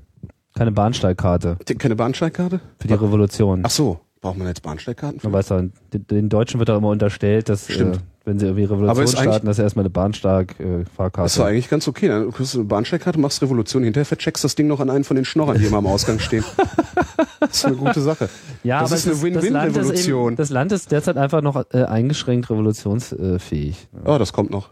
keine 0.55 0.73
Bahnsteigkarte 0.73 1.59
ich, 1.69 1.79
keine 1.79 1.95
Bahnsteigkarte? 1.95 2.61
für 2.81 2.89
die 2.89 2.95
Revolution. 2.95 3.63
Ach 3.65 3.71
so, 3.71 4.01
braucht 4.21 4.39
man 4.39 4.49
jetzt 4.49 4.63
Bahnsteigkarten? 4.63 5.21
Man 5.23 5.31
Für? 5.31 5.39
weiß 5.39 5.49
doch, 5.49 5.63
den, 5.93 6.29
Deutschen 6.29 6.59
wird 6.59 6.69
doch 6.69 6.79
immer 6.79 6.89
unterstellt, 6.89 7.49
dass 7.49 7.71
äh, 7.71 7.75
Stimmt. 7.75 8.01
Wenn 8.29 8.39
sie 8.39 8.47
irgendwie 8.47 8.65
Aber 8.67 8.75
Revolution 8.77 9.05
ist 9.05 9.15
eigentlich- 9.17 9.23
starten, 9.31 9.47
dass 9.47 9.57
sie 9.57 9.63
erstmal 9.63 9.83
eine 9.85 9.91
Bahnsteig-Fahrkarte. 9.91 11.23
Das 11.25 11.39
war 11.39 11.47
eigentlich 11.49 11.69
ganz 11.69 11.89
okay. 11.89 12.09
Dann 12.09 12.31
kriegst 12.31 12.55
du 12.55 12.59
eine 12.59 12.69
Bahnsteigkarte, 12.69 13.19
machst 13.19 13.43
Revolution, 13.43 13.83
hinterher 13.83 14.05
vercheckst 14.07 14.45
das 14.45 14.55
Ding 14.55 14.67
noch 14.69 14.81
an 14.81 14.91
einen 14.91 15.05
von 15.05 15.17
den 15.17 15.25
Schnorrern, 15.25 15.59
die 15.59 15.65
immer 15.67 15.79
am 15.79 15.87
Ausgang 15.87 16.19
stehen. 16.19 16.45
Das 17.41 17.51
ist 17.59 17.65
eine 17.67 17.77
gute 17.77 18.01
Sache. 18.01 18.29
ja, 18.63 18.81
das 18.81 18.91
aber 18.91 18.97
ist 18.97 19.07
eine 19.07 19.15
das 19.35 19.45
ist 19.45 19.53
Win-Win-Revolution. 19.55 20.37
Das 20.37 20.51
Land 20.51 20.71
ist 20.73 20.91
derzeit 20.93 21.17
einfach 21.17 21.41
noch 21.41 21.65
äh, 21.73 21.85
eingeschränkt 21.85 22.51
revolutionsfähig. 22.51 23.89
Oh, 24.05 24.19
das 24.19 24.33
kommt 24.33 24.51
noch. 24.51 24.71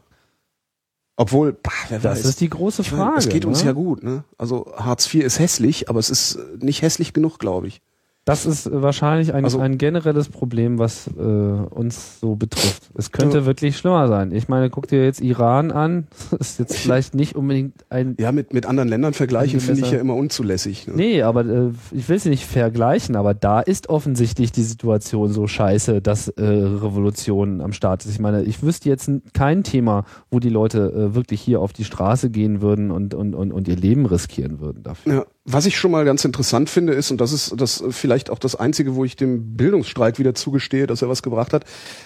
Obwohl, 1.17 1.53
bah, 1.55 1.71
wer 1.89 1.99
Das 2.01 2.19
weiß. 2.19 2.25
ist 2.27 2.41
die 2.41 2.51
große 2.51 2.83
Ich 2.83 2.93
meine, 2.93 3.05
Frage. 3.05 3.19
es 3.19 3.29
geht 3.29 3.45
uns 3.47 3.61
ne? 3.61 3.67
ja 3.67 3.73
gut, 3.73 4.03
ne? 4.03 4.25
Also 4.37 4.67
Hartz 4.77 5.13
IV 5.13 5.25
ist 5.25 5.39
hässlich, 5.39 5.89
aber 5.89 5.99
es 5.99 6.11
ist 6.11 6.35
äh, 6.37 6.41
nicht 6.65 6.83
hässlich 6.83 7.13
genug, 7.13 7.39
glaube 7.39 7.69
ich. 7.69 7.81
Das 8.27 8.45
ist 8.45 8.67
äh, 8.67 8.83
wahrscheinlich 8.83 9.33
ein, 9.33 9.45
Also- 9.45 9.61
ein 9.61 9.79
generelles 9.79 10.29
Problem, 10.29 10.79
was 10.81 11.07
äh, 11.17 11.21
uns 11.23 12.19
so 12.21 12.35
betrifft. 12.35 12.91
Es 12.95 13.13
könnte 13.13 13.39
Ja. 13.39 13.47
wirklich 13.47 13.79
schlimmer 13.79 14.09
sein. 14.09 14.33
Ich 14.33 14.49
meine, 14.49 14.69
guck 14.69 14.89
dir 14.89 15.05
jetzt 15.05 15.21
Iran 15.21 15.71
an. 15.71 16.09
Das 16.37 16.51
ist 16.51 16.59
jetzt 16.59 16.77
vielleicht 16.77 17.15
nicht 17.15 17.37
unbedingt 17.37 17.85
ein 17.89 18.17
Ja, 18.19 18.33
mit, 18.33 18.53
mit 18.53 18.67
anderen 18.67 18.89
Ländern 18.89 19.15
vergleichen 19.15 19.61
finde 19.61 19.83
ich 19.83 19.93
ja 19.93 19.99
immer 20.01 20.15
unzulässig. 20.17 20.89
Ne? 20.89 20.95
Nee, 20.97 21.23
aber 21.23 21.47
äh, 21.47 21.71
ich 21.93 22.09
will 22.09 22.19
sie 22.19 22.29
nicht 22.31 22.45
vergleichen, 22.45 23.15
aber 23.15 23.33
da 23.33 23.61
ist 23.61 23.89
offensichtlich 23.89 24.51
die 24.51 24.63
Situation 24.65 25.33
so 25.33 25.47
scheiße, 25.47 26.03
dass 26.03 26.27
äh, 26.29 26.43
Revolution 26.45 27.61
am 27.61 27.73
Start 27.73 28.05
ist. 28.05 28.11
Ich 28.11 28.19
meine, 28.19 28.43
ich 28.43 28.63
wüsste 28.63 28.89
jetzt 28.89 29.09
kein 29.35 29.63
Thema, 29.63 30.05
wo 30.31 30.41
die 30.41 30.49
Leute 30.51 30.93
äh, 30.93 31.15
wirklich 31.15 31.41
hier 31.41 31.61
auf 31.61 31.73
die 31.73 31.85
Straße 31.85 32.31
gehen 32.31 32.61
würden 32.61 32.91
und, 32.91 33.15
und, 33.15 33.35
und, 33.35 33.53
und 33.53 33.69
ihr 33.69 33.77
Leben 33.77 34.05
riskieren 34.07 34.59
würden 34.61 34.83
dafür. 34.83 35.13
Ja, 35.15 35.25
was 35.47 35.65
ich 35.67 35.79
schon 35.79 35.93
mal 35.93 36.05
ganz 36.05 36.25
interessant 36.25 36.69
finde, 36.69 36.93
ist, 36.93 37.11
und 37.13 37.21
das 37.21 37.33
ist 37.33 37.55
das 37.57 37.83
vielleicht 37.91 38.31
auch 38.31 38.39
das 38.39 38.57
Einzige, 38.57 38.97
wo 38.97 39.05
ich 39.05 39.15
dem 39.15 39.57
Bildungsstreik 39.57 40.19
wieder 40.19 40.35
zugestehe, 40.35 40.87
dass 40.89 41.03
er 41.03 41.09
was 41.09 41.23
gebracht 41.23 41.53
hat, 41.53 41.65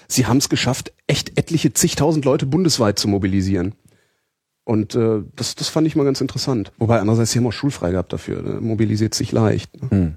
sie 0.09 0.26
haben 0.26 0.37
es 0.37 0.50
geschafft, 0.50 0.92
echt 1.06 1.38
etliche 1.38 1.73
zigtausend 1.73 2.25
Leute 2.26 2.44
bundesweit 2.47 2.99
zu 2.99 3.09
mobilisieren. 3.09 3.75
Und 4.64 4.94
äh, 4.94 5.23
das, 5.35 5.54
das 5.54 5.68
fand 5.68 5.87
ich 5.87 5.97
mal 5.97 6.04
ganz 6.04 6.20
interessant. 6.20 6.70
Wobei 6.78 7.00
andererseits, 7.00 7.32
sie 7.32 7.38
haben 7.38 7.47
auch 7.47 7.52
schulfrei 7.52 7.90
gehabt 7.92 8.12
dafür. 8.12 8.42
Ne? 8.42 8.61
Mobilisiert 8.61 9.14
sich 9.14 9.32
leicht. 9.32 9.70
Ne? 9.90 10.16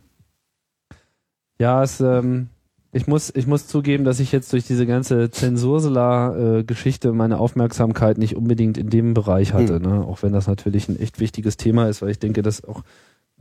Ja, 1.60 1.82
es, 1.82 2.02
ähm, 2.02 2.50
ich 2.92 3.08
muss, 3.08 3.32
ich 3.34 3.48
muss 3.48 3.68
zugeben, 3.68 4.04
dass 4.04 4.20
ich 4.20 4.32
jetzt 4.32 4.52
durch 4.54 4.68
diese 4.68 4.86
ganze 4.86 5.32
Zensursela-Geschichte 5.32 7.14
meine 7.14 7.40
Aufmerksamkeit 7.40 8.18
nicht 8.18 8.36
unbedingt 8.36 8.78
in 8.78 8.90
dem 8.90 9.14
Bereich 9.14 9.54
hatte, 9.54 9.76
Hm. 9.76 9.82
ne? 9.82 10.06
auch 10.06 10.22
wenn 10.24 10.34
das 10.34 10.48
natürlich 10.48 10.90
ein 10.90 11.00
echt 11.00 11.20
wichtiges 11.20 11.58
Thema 11.58 11.88
ist, 11.88 12.02
weil 12.02 12.10
ich 12.10 12.20
denke, 12.20 12.42
dass 12.42 12.64
auch 12.64 12.84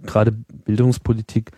gerade 0.06 0.32
Bildungspolitik 0.32 1.50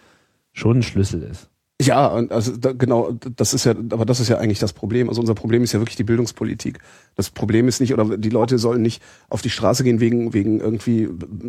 schon 0.52 0.78
ein 0.78 0.82
Schlüssel 0.82 1.22
ist. 1.22 1.50
Ja, 1.82 2.06
und 2.06 2.30
also 2.30 2.56
da, 2.56 2.72
genau, 2.72 3.18
das 3.34 3.52
ist 3.52 3.64
ja, 3.64 3.72
aber 3.72 4.04
das 4.04 4.20
ist 4.20 4.28
ja 4.28 4.38
eigentlich 4.38 4.60
das 4.60 4.72
Problem. 4.72 5.08
Also 5.08 5.20
unser 5.20 5.34
Problem 5.34 5.64
ist 5.64 5.72
ja 5.72 5.80
wirklich 5.80 5.96
die 5.96 6.04
Bildungspolitik. 6.04 6.78
Das 7.16 7.30
Problem 7.30 7.66
ist 7.66 7.80
nicht, 7.80 7.92
oder 7.92 8.16
die 8.16 8.30
Leute 8.30 8.58
sollen 8.58 8.80
nicht 8.80 9.02
auf 9.28 9.42
die 9.42 9.50
Straße 9.50 9.82
gehen 9.82 9.98
wegen 9.98 10.32
wegen 10.32 10.60
irgendwie 10.60 11.08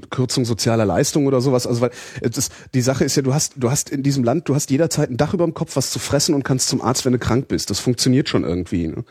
Kürzung 0.09 0.43
sozialer 0.43 0.85
Leistungen 0.85 1.27
oder 1.27 1.41
sowas. 1.41 1.67
Also 1.67 1.81
weil 1.81 1.91
das, 2.21 2.49
die 2.73 2.81
Sache 2.81 3.03
ist 3.03 3.15
ja, 3.15 3.21
du 3.21 3.35
hast 3.35 3.53
du 3.57 3.69
hast 3.69 3.91
in 3.91 4.01
diesem 4.01 4.23
Land, 4.23 4.49
du 4.49 4.55
hast 4.55 4.71
jederzeit 4.71 5.11
ein 5.11 5.17
Dach 5.17 5.35
über 5.35 5.45
dem 5.45 5.53
Kopf, 5.53 5.75
was 5.75 5.91
zu 5.91 5.99
fressen 5.99 6.33
und 6.33 6.43
kannst 6.43 6.69
zum 6.69 6.81
Arzt, 6.81 7.05
wenn 7.05 7.13
du 7.13 7.19
krank 7.19 7.47
bist. 7.47 7.69
Das 7.69 7.79
funktioniert 7.79 8.27
schon 8.27 8.43
irgendwie. 8.43 8.87
Ne? 8.87 9.05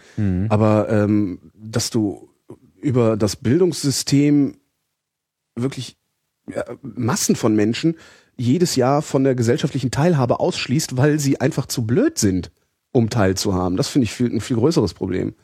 Aber 0.51 0.89
ähm, 0.91 1.39
dass 1.55 1.91
du 1.91 2.29
über 2.83 3.17
das 3.17 3.37
Bildungssystem 3.37 4.57
wirklich 5.55 5.97
Massen 6.83 7.37
von 7.37 7.55
Menschen 7.57 7.97
jedes 8.37 8.77
Jahr 8.77 9.01
von 9.03 9.25
der 9.25 9.35
gesellschaftlichen 9.35 9.91
Teilhabe 9.91 10.41
ausschließt, 10.41 10.97
weil 10.97 11.19
sie 11.19 11.41
einfach 11.41 11.67
zu 11.67 11.87
blöd 11.87 12.19
sind, 12.19 12.51
um 12.93 13.09
teilzuhaben. 13.11 13.77
Das 13.77 13.89
finde 13.89 14.05
ich 14.05 14.13
viel, 14.13 14.33
ein 14.33 14.41
viel 14.41 14.57
größeres 14.57 14.95
Problem. 14.95 15.35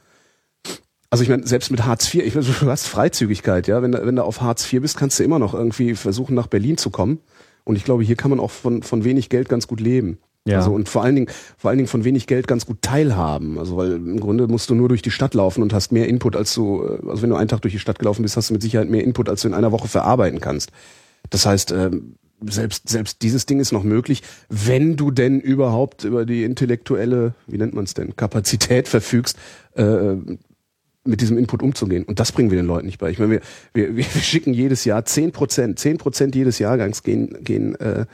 Also 1.08 1.22
ich 1.24 1.30
meine, 1.30 1.46
selbst 1.46 1.70
mit 1.70 1.84
Hartz 1.84 2.12
IV, 2.14 2.22
ich 2.24 2.34
meine, 2.34 2.46
du 2.46 2.66
hast 2.66 2.86
Freizügigkeit, 2.86 3.66
ja. 3.66 3.82
Wenn, 3.82 3.92
du- 3.92 4.04
wenn 4.06 4.16
du 4.16 4.24
auf 4.24 4.40
Hartz 4.40 4.72
IV 4.72 4.82
bist, 4.82 4.96
kannst 4.96 5.18
du 5.18 5.24
immer 5.24 5.38
noch 5.38 5.54
irgendwie 5.54 5.94
versuchen, 5.94 6.34
nach 6.34 6.46
Berlin 6.46 6.76
zu 6.76 6.90
kommen. 6.90 7.20
Und 7.64 7.76
ich 7.76 7.84
glaube, 7.84 8.02
hier 8.04 8.16
kann 8.16 8.30
man 8.30 8.40
auch 8.40 8.50
von, 8.50 8.82
von 8.82 9.04
wenig 9.04 9.28
Geld 9.28 9.48
ganz 9.48 9.66
gut 9.66 9.80
leben. 9.80 10.18
Ja. 10.46 10.58
Also 10.58 10.72
und 10.72 10.88
vor 10.88 11.02
allen 11.02 11.14
Dingen, 11.14 11.28
vor 11.58 11.68
allen 11.68 11.78
Dingen 11.78 11.88
von 11.88 12.04
wenig 12.04 12.26
Geld 12.26 12.48
ganz 12.48 12.64
gut 12.64 12.80
teilhaben. 12.82 13.58
Also 13.58 13.76
weil 13.76 13.92
im 13.92 14.20
Grunde 14.20 14.48
musst 14.48 14.70
du 14.70 14.74
nur 14.74 14.88
durch 14.88 15.02
die 15.02 15.10
Stadt 15.10 15.34
laufen 15.34 15.62
und 15.62 15.72
hast 15.72 15.92
mehr 15.92 16.08
Input 16.08 16.34
als 16.34 16.54
du, 16.54 16.82
äh, 16.82 17.08
also 17.08 17.22
wenn 17.22 17.30
du 17.30 17.36
einen 17.36 17.48
Tag 17.48 17.62
durch 17.62 17.74
die 17.74 17.80
Stadt 17.80 17.98
gelaufen 17.98 18.22
bist, 18.22 18.36
hast 18.36 18.50
du 18.50 18.54
mit 18.54 18.62
Sicherheit 18.62 18.88
mehr 18.88 19.04
Input, 19.04 19.28
als 19.28 19.42
du 19.42 19.48
in 19.48 19.54
einer 19.54 19.72
Woche 19.72 19.88
verarbeiten 19.88 20.40
kannst. 20.40 20.70
Das 21.28 21.44
heißt, 21.44 21.72
ähm, 21.72 22.14
selbst, 22.42 22.88
selbst 22.88 23.20
dieses 23.20 23.44
Ding 23.44 23.60
ist 23.60 23.72
noch 23.72 23.84
möglich, 23.84 24.22
wenn 24.48 24.96
du 24.96 25.10
denn 25.10 25.40
überhaupt 25.40 26.04
über 26.04 26.24
die 26.24 26.44
intellektuelle, 26.44 27.34
wie 27.46 27.58
nennt 27.58 27.74
man 27.74 27.84
es 27.84 27.92
denn, 27.92 28.16
Kapazität 28.16 28.88
verfügst, 28.88 29.36
äh, 29.74 30.14
mit 31.04 31.20
diesem 31.20 31.38
Input 31.38 31.62
umzugehen. 31.62 32.04
Und 32.04 32.20
das 32.20 32.32
bringen 32.32 32.50
wir 32.50 32.56
den 32.56 32.66
Leuten 32.66 32.86
nicht 32.86 32.98
bei. 32.98 33.10
Ich 33.10 33.18
meine, 33.18 33.32
wir, 33.32 33.40
wir, 33.74 33.96
wir 33.96 34.04
schicken 34.04 34.52
jedes 34.52 34.84
Jahr 34.84 35.04
zehn 35.04 35.32
Prozent, 35.32 35.78
zehn 35.78 35.98
Prozent 35.98 36.34
jedes 36.34 36.58
Jahrgangs 36.58 37.02
gehen, 37.02 37.36
gehen 37.42 37.74
äh, 37.76 38.06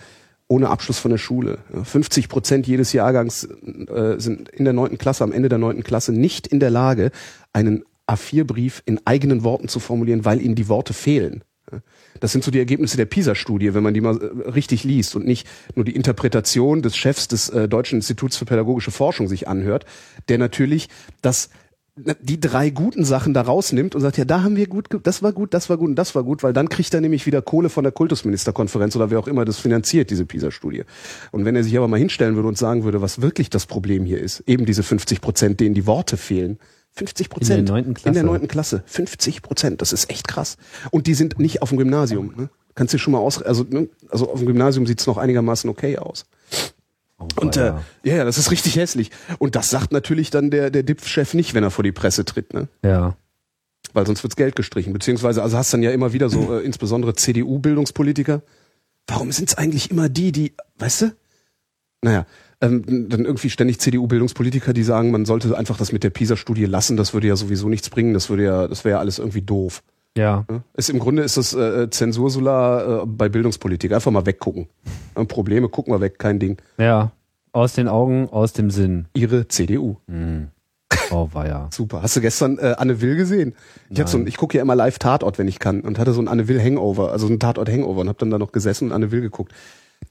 ohne 0.49 0.69
Abschluss 0.69 0.99
von 0.99 1.11
der 1.11 1.19
Schule. 1.19 1.59
Ja, 1.75 1.85
50 1.85 2.29
Prozent 2.29 2.67
jedes 2.67 2.93
Jahrgangs 2.93 3.45
äh, 3.45 4.19
sind 4.19 4.49
in 4.51 4.65
der 4.65 4.75
neunten 4.75 4.99
Klasse, 4.99 5.25
am 5.25 5.33
Ende 5.33 5.49
der 5.49 5.59
neunten 5.59 5.83
Klasse 5.83 6.13
nicht 6.13 6.47
in 6.47 6.61
der 6.61 6.71
Lage, 6.71 7.11
einen 7.53 7.85
A4-Brief 8.07 8.83
in 8.87 9.01
eigenen 9.05 9.43
Worten 9.43 9.69
zu 9.69 9.81
formulieren, 9.81 10.25
weil 10.25 10.41
ihnen 10.41 10.55
die 10.55 10.69
Worte 10.69 10.93
fehlen. 10.93 11.43
Das 12.21 12.33
sind 12.33 12.45
so 12.45 12.51
die 12.51 12.59
Ergebnisse 12.59 12.97
der 12.97 13.07
PISA-Studie, 13.07 13.75
wenn 13.75 13.83
man 13.83 13.93
die 13.93 14.01
mal 14.01 14.17
äh, 14.17 14.51
richtig 14.51 14.85
liest 14.85 15.17
und 15.17 15.27
nicht 15.27 15.47
nur 15.75 15.85
die 15.85 15.95
Interpretation 15.95 16.83
des 16.83 16.97
Chefs 16.97 17.29
des 17.29 17.49
äh, 17.49 17.69
Deutschen 17.69 17.97
Instituts 17.97 18.37
für 18.37 18.45
Pädagogische 18.45 18.91
Forschung 18.91 19.29
sich 19.29 19.49
anhört, 19.49 19.85
der 20.29 20.39
natürlich 20.39 20.89
das 21.23 21.51
die 21.97 22.39
drei 22.39 22.69
guten 22.69 23.05
Sachen 23.05 23.33
da 23.33 23.41
rausnimmt 23.41 23.95
und 23.95 24.03
sagt, 24.03 24.19
ja, 24.19 24.27
da 24.27 24.43
haben 24.43 24.57
wir 24.57 24.67
gut, 24.67 24.89
das 25.03 25.23
war 25.23 25.33
gut, 25.33 25.55
das 25.55 25.71
war 25.71 25.79
gut 25.79 25.89
und 25.89 25.97
das 25.97 26.15
war 26.15 26.25
gut, 26.25 26.43
weil 26.43 26.53
dann 26.53 26.69
kriegt 26.69 26.93
er 26.93 27.01
nämlich 27.01 27.25
wieder 27.25 27.41
Kohle 27.41 27.71
von 27.71 27.85
der 27.85 27.93
Kultusministerkonferenz 27.93 28.95
oder 28.97 29.11
wer 29.11 29.19
auch 29.19 29.29
immer 29.29 29.47
das 29.47 29.59
finanziert, 29.59 30.11
diese 30.11 30.27
PISA-Studie. 30.27 30.85
Und 31.33 31.47
wenn 31.47 31.57
er 31.57 31.65
sich 31.65 31.75
aber 31.77 31.89
mal 31.89 31.99
hinstellen 31.99 32.37
würde 32.37 32.49
und 32.49 32.59
sagen 32.59 32.85
würde, 32.85 33.01
was 33.01 33.23
wirklich 33.23 33.49
das 33.49 33.65
Problem 33.65 34.05
hier 34.05 34.21
ist, 34.21 34.41
eben 34.47 34.67
diese 34.67 34.83
50 34.83 35.23
Prozent, 35.23 35.61
denen 35.61 35.75
die 35.75 35.87
Worte 35.87 36.19
fehlen. 36.19 36.59
50 36.93 37.31
Prozent. 37.31 37.61
In 37.61 37.67
der 37.67 37.75
neunten 37.75 37.91
In 37.91 37.95
Klasse. 37.95 38.15
der 38.15 38.23
neunten 38.25 38.49
Klasse. 38.49 38.83
50 38.87 39.43
Prozent. 39.43 39.81
Das 39.81 39.95
ist 39.95 40.11
echt 40.11 40.29
krass. 40.29 40.59
Und 40.91 41.07
die 41.07 41.15
sind 41.15 41.39
nicht 41.39 41.63
auf 41.63 41.71
dem 41.71 41.79
Gymnasium. 41.79 42.35
Ne? 42.37 42.51
Kannst 42.75 42.93
du 42.93 42.99
schon 42.99 43.13
mal 43.13 43.21
aus, 43.21 43.43
also, 43.43 43.65
ne? 43.69 43.89
also 44.11 44.31
auf 44.31 44.39
dem 44.39 44.47
Gymnasium 44.47 44.87
sieht's 44.87 45.07
noch 45.07 45.17
einigermaßen 45.17 45.69
okay 45.71 45.97
aus. 45.97 46.27
Oh, 47.19 47.27
Und 47.41 47.57
äh, 47.57 47.75
ja, 48.05 48.25
das 48.25 48.39
ist 48.39 48.51
richtig 48.51 48.77
hässlich. 48.77 49.11
Und 49.39 49.57
das 49.57 49.71
sagt 49.71 49.93
natürlich 49.93 50.31
dann 50.31 50.51
der, 50.51 50.71
der 50.71 50.83
DIPF-Chef 50.83 51.35
nicht, 51.35 51.55
wenn 51.55 51.65
er 51.65 51.71
vor 51.71 51.83
die 51.83 51.93
Presse 51.93 52.25
tritt, 52.25 52.53
ne? 52.55 52.69
ja. 52.83 53.17
Weil 53.93 54.05
sonst 54.05 54.23
wird's 54.23 54.37
Geld 54.37 54.57
gestrichen. 54.57 54.93
Beziehungsweise, 54.93 55.43
also 55.43 55.57
hast 55.57 55.73
dann 55.73 55.83
ja 55.83 55.93
immer 55.93 56.13
wieder 56.13 56.29
so, 56.29 56.53
äh, 56.59 56.61
insbesondere 56.63 57.15
CDU-Bildungspolitiker. 57.15 58.43
Warum 59.07 59.33
sind's 59.33 59.57
eigentlich 59.57 59.91
immer 59.91 60.09
die, 60.09 60.33
die, 60.33 60.55
weißt 60.79 61.03
du? 61.03 61.13
Naja, 62.03 62.27
ähm, 62.61 63.09
dann 63.09 63.25
irgendwie 63.25 63.49
ständig 63.49 63.81
CDU-Bildungspolitiker, 63.81 64.73
die 64.73 64.83
sagen, 64.83 65.11
man 65.11 65.25
sollte 65.25 65.57
einfach 65.57 65.79
das 65.79 65.93
mit 65.93 66.05
der 66.05 66.11
PISA-Studie 66.11 66.65
lassen, 66.67 66.97
das 66.97 67.15
würde 67.15 67.29
ja 67.29 67.37
sowieso 67.37 67.69
nichts 67.69 67.89
bringen, 67.89 68.13
das 68.13 68.29
würde 68.29 68.45
ja, 68.45 68.69
das 68.69 68.85
wäre 68.85 68.97
ja 68.97 68.99
alles 68.99 69.19
irgendwie 69.19 69.43
doof. 69.43 69.83
Ja. 70.17 70.45
Ist, 70.75 70.91
Im 70.91 70.99
Grunde 70.99 71.23
ist 71.23 71.37
das 71.37 71.55
äh, 71.55 71.91
Zensursolar 71.91 73.03
äh, 73.03 73.07
bei 73.07 73.29
Bildungspolitik. 73.29 73.93
Einfach 73.93 74.11
mal 74.11 74.27
weggucken. 74.27 74.67
Ja, 75.17 75.25
Probleme 75.25 75.69
gucken 75.69 75.93
wir 75.93 76.01
weg, 76.01 76.19
kein 76.19 76.39
Ding. 76.39 76.57
Ja. 76.79 77.13
Aus 77.53 77.75
den 77.75 77.89
Augen, 77.89 78.29
aus 78.31 78.53
dem 78.53 78.71
Sinn. 78.71 79.07
Ihre 79.15 79.49
CDU. 79.49 79.97
Oh, 81.11 81.29
weia. 81.33 81.69
Super. 81.73 82.03
Hast 82.03 82.17
du 82.17 82.21
gestern 82.21 82.59
äh, 82.59 82.75
Anne 82.79 83.01
Will 83.01 83.17
gesehen? 83.17 83.55
Ich, 83.91 84.01
hab 84.01 84.09
so 84.09 84.19
ein, 84.19 84.27
ich 84.27 84.37
gucke 84.37 84.57
ja 84.57 84.63
immer 84.63 84.75
live 84.75 84.99
Tatort, 84.99 85.39
wenn 85.39 85.49
ich 85.49 85.59
kann. 85.59 85.81
Und 85.81 85.99
hatte 85.99 86.13
so 86.13 86.21
ein 86.21 86.29
Anne 86.29 86.49
Will 86.49 86.61
Hangover, 86.61 87.13
also 87.13 87.27
ein 87.27 87.39
Tatort 87.39 87.71
Hangover 87.71 88.01
und 88.01 88.09
hab 88.09 88.19
dann 88.19 88.31
da 88.31 88.39
noch 88.39 88.53
gesessen 88.53 88.89
und 88.89 88.93
Anne 88.93 89.11
Will 89.11 89.21
geguckt. 89.21 89.53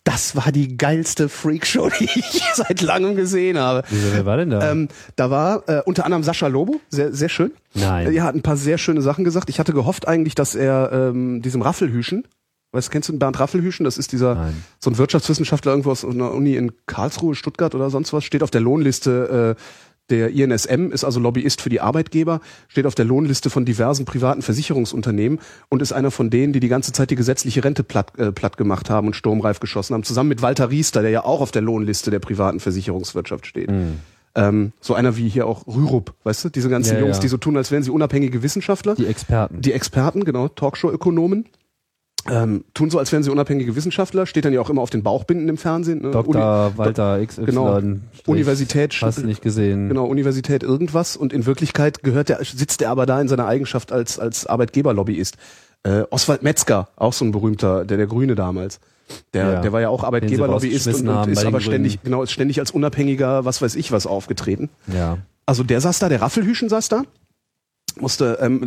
Das 0.04 0.36
war 0.36 0.52
die 0.52 0.78
geilste 0.78 1.30
Freakshow, 1.30 1.90
die 2.00 2.06
ich 2.06 2.44
seit 2.54 2.82
langem 2.82 3.16
gesehen 3.16 3.58
habe. 3.58 3.84
Wieso, 3.90 4.14
wer 4.14 4.26
war 4.26 4.38
denn 4.38 4.52
da? 4.52 4.72
Ähm, 4.72 4.88
da 5.16 5.32
war 5.32 5.68
äh, 5.68 5.82
unter 5.86 6.06
anderem 6.06 6.24
Sascha 6.24 6.48
Lobo, 6.48 6.80
sehr, 6.90 7.12
sehr 7.12 7.30
schön. 7.30 7.52
Nein. 7.74 8.14
Er 8.14 8.24
hat 8.24 8.36
ein 8.36 8.44
paar 8.44 8.56
sehr 8.56 8.78
schöne 8.78 9.02
Sachen 9.02 9.24
gesagt. 9.24 9.50
Ich 9.50 9.60
hatte 9.60 9.74
gehofft 9.74 10.08
eigentlich, 10.08 10.36
dass 10.36 10.54
er 10.54 10.92
ähm, 10.94 11.42
diesem 11.42 11.64
Raffelhüschen, 11.64 12.28
weißt 12.72 12.92
kennst 12.92 13.10
du 13.10 13.18
Bernd 13.18 13.40
Raffelhüschen? 13.40 13.84
Das 13.84 13.98
ist 13.98 14.12
dieser 14.12 14.36
Nein. 14.36 14.64
so 14.80 14.92
ein 14.92 14.98
Wirtschaftswissenschaftler 14.98 15.72
irgendwo 15.72 15.92
aus 15.92 16.06
einer 16.06 16.32
Uni 16.32 16.56
in 16.56 16.72
Karlsruhe, 16.86 17.34
Stuttgart 17.34 17.74
oder 17.74 17.90
sonst 17.90 18.14
was, 18.14 18.24
steht 18.24 18.44
auf 18.44 18.52
der 18.52 18.62
Lohnliste 18.62 19.56
äh, 19.58 19.62
der 20.10 20.30
INSM, 20.32 20.92
ist 20.92 21.04
also 21.04 21.20
Lobbyist 21.20 21.62
für 21.62 21.70
die 21.70 21.82
Arbeitgeber, 21.82 22.42
steht 22.68 22.86
auf 22.86 22.96
der 22.96 23.06
Lohnliste 23.06 23.50
von 23.50 23.66
diversen 23.66 24.06
privaten 24.06 24.42
Versicherungsunternehmen 24.42 25.40
und 25.70 25.82
ist 25.82 25.94
einer 25.94 26.12
von 26.12 26.30
denen, 26.30 26.54
die 26.54 26.60
die 26.60 26.68
ganze 26.68 26.92
Zeit 26.92 27.10
die 27.10 27.16
gesetzliche 27.16 27.64
Rente 27.64 27.84
platt, 27.84 28.18
äh, 28.20 28.32
platt 28.32 28.58
gemacht 28.58 28.90
haben 28.90 29.08
und 29.08 29.16
sturmreif 29.16 29.60
geschossen 29.60 29.94
haben, 29.94 30.04
zusammen 30.04 30.30
mit 30.30 30.42
Walter 30.42 30.70
Riester, 30.70 31.02
der 31.02 31.12
ja 31.12 31.24
auch 31.26 31.42
auf 31.42 31.52
der 31.52 31.62
Lohnliste 31.62 32.12
der 32.12 32.20
privaten 32.20 32.60
Versicherungswirtschaft 32.60 33.48
steht. 33.48 33.70
Ähm, 34.38 34.74
so 34.82 34.94
einer 34.94 35.16
wie 35.16 35.30
hier 35.30 35.48
auch 35.48 35.66
Rürup, 35.66 36.14
weißt 36.24 36.46
du, 36.46 36.50
diese 36.50 36.70
ganzen 36.70 36.96
Ja, 36.96 37.00
Jungs, 37.00 37.18
ja. 37.18 37.22
die 37.22 37.28
so 37.30 37.38
tun, 37.38 37.56
als 37.56 37.72
wären 37.72 37.84
sie 37.84 37.90
unabhängige 37.92 38.44
Wissenschaftler. 38.44 38.96
die 38.96 39.06
Experten. 39.06 39.62
Die 39.62 39.72
Experten, 39.72 40.26
genau, 40.26 40.50
Talkshow-Ökonomen, 40.50 41.46
ähm, 42.30 42.64
tun 42.74 42.90
so, 42.90 42.98
als 43.00 43.12
wären 43.12 43.24
sie 43.24 43.30
unabhängige 43.30 43.76
Wissenschaftler, 43.76 44.26
steht 44.26 44.46
dann 44.46 44.54
ja 44.54 44.62
auch 44.62 44.70
immer 44.70 44.82
auf 44.82 44.90
den 44.90 45.04
Bauchbinden 45.04 45.48
im 45.50 45.58
Fernsehen. 45.58 46.02
Ne? 46.02 46.12
Dr. 46.12 46.28
Uni- 46.36 46.78
Walter 46.78 47.24
XY. 47.26 47.46
genau. 47.46 47.80
Universität, 48.26 48.96
Hast 49.02 49.20
du 49.20 49.26
nicht 49.26 49.42
gesehen. 49.42 49.88
genau, 49.90 50.06
Universität 50.06 50.64
irgendwas 50.64 51.16
und 51.18 51.34
in 51.34 51.46
Wirklichkeit 51.46 52.04
gehört 52.04 52.30
der, 52.30 52.40
sitzt 52.44 52.82
er 52.82 52.90
aber 52.90 53.06
da 53.06 53.22
in 53.22 53.28
seiner 53.28 53.46
Eigenschaft 53.48 53.92
als, 53.92 54.18
als 54.20 54.46
Arbeitgeberlobbyist. 54.48 55.38
Äh, 55.84 56.04
Oswald 56.10 56.42
Metzger, 56.42 56.88
auch 56.96 57.14
so 57.14 57.26
ein 57.26 57.32
berühmter, 57.32 57.86
der 57.86 57.98
der 57.98 58.08
Grüne 58.08 58.34
damals. 58.36 58.80
Der, 59.36 59.52
Ja. 59.54 59.62
der 59.62 59.72
war 59.72 59.82
ja 59.82 59.90
auch 59.90 60.04
Arbeitgeberlobbyist 60.04 60.88
und, 60.88 61.08
und 61.08 61.30
ist 61.30 61.46
aber 61.46 61.60
ständig, 61.62 61.94
Grünen. 61.94 62.04
genau, 62.06 62.24
ist 62.24 62.32
ständig 62.32 62.60
als 62.60 62.72
unabhängiger, 62.72 63.46
was 63.46 63.62
weiß 63.62 63.76
ich 63.76 63.92
was 63.92 64.08
aufgetreten. 64.08 64.70
Ja. 64.92 65.20
Also 65.46 65.62
der 65.64 65.80
saß 65.80 66.00
da, 66.00 66.10
der 66.10 66.22
Raffelhüschen 66.22 66.70
saß 66.70 66.90
da. 66.90 67.04
Musste, 68.00 68.38
ähm, 68.42 68.66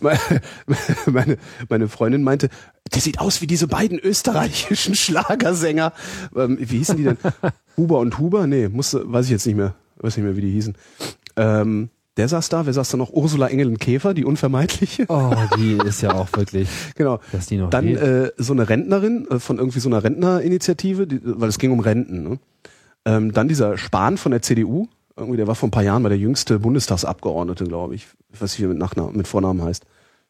meine, 1.06 1.38
meine 1.68 1.88
Freundin 1.88 2.22
meinte, 2.22 2.48
der 2.92 3.00
sieht 3.00 3.18
aus 3.20 3.40
wie 3.42 3.46
diese 3.46 3.68
beiden 3.68 3.98
österreichischen 3.98 4.94
Schlagersänger. 4.96 5.92
Ähm, 6.34 6.58
wie 6.60 6.78
hießen 6.78 6.96
die 6.96 7.04
denn? 7.04 7.18
Huber 7.76 7.98
und 7.98 8.18
Huber? 8.18 8.46
Nee, 8.46 8.68
musste, 8.68 9.10
weiß 9.10 9.26
ich 9.26 9.32
jetzt 9.32 9.46
nicht 9.46 9.56
mehr, 9.56 9.74
weiß 9.98 10.16
nicht 10.16 10.24
mehr, 10.24 10.36
wie 10.36 10.40
die 10.42 10.50
hießen. 10.50 10.74
Ähm, 11.36 11.90
der 12.18 12.28
saß 12.28 12.50
da, 12.50 12.66
wer 12.66 12.72
saß 12.74 12.90
da 12.90 12.98
noch? 12.98 13.10
Ursula 13.10 13.48
Engelen-Käfer, 13.48 14.12
die 14.12 14.26
unvermeidliche. 14.26 15.06
Oh, 15.08 15.34
die 15.56 15.78
ist 15.86 16.02
ja 16.02 16.12
auch 16.12 16.28
wirklich, 16.34 16.68
Genau. 16.94 17.20
dass 17.32 17.46
die 17.46 17.56
noch 17.56 17.70
Dann 17.70 17.88
äh, 17.88 18.30
so 18.36 18.52
eine 18.52 18.68
Rentnerin 18.68 19.26
äh, 19.30 19.38
von 19.38 19.56
irgendwie 19.58 19.80
so 19.80 19.88
einer 19.88 20.04
Rentnerinitiative, 20.04 21.06
die, 21.06 21.20
weil 21.22 21.48
es 21.48 21.58
ging 21.58 21.70
um 21.70 21.80
Renten. 21.80 22.22
Ne? 22.22 22.38
Ähm, 23.06 23.32
dann 23.32 23.48
dieser 23.48 23.78
Spahn 23.78 24.18
von 24.18 24.30
der 24.32 24.42
CDU, 24.42 24.88
irgendwie, 25.16 25.36
der 25.36 25.46
war 25.46 25.54
vor 25.54 25.68
ein 25.68 25.72
paar 25.72 25.82
Jahren 25.82 26.02
mal 26.02 26.08
der 26.08 26.18
jüngste 26.18 26.58
Bundestagsabgeordnete, 26.58 27.64
glaube 27.64 27.94
ich. 27.94 28.06
Ich 28.32 28.40
weiß 28.40 28.52
nicht, 28.52 28.60
wie 28.60 28.64
er 28.64 28.68
mit, 28.68 28.78
Nachnamen, 28.78 29.16
mit 29.16 29.28
Vornamen 29.28 29.62
heißt. 29.62 29.84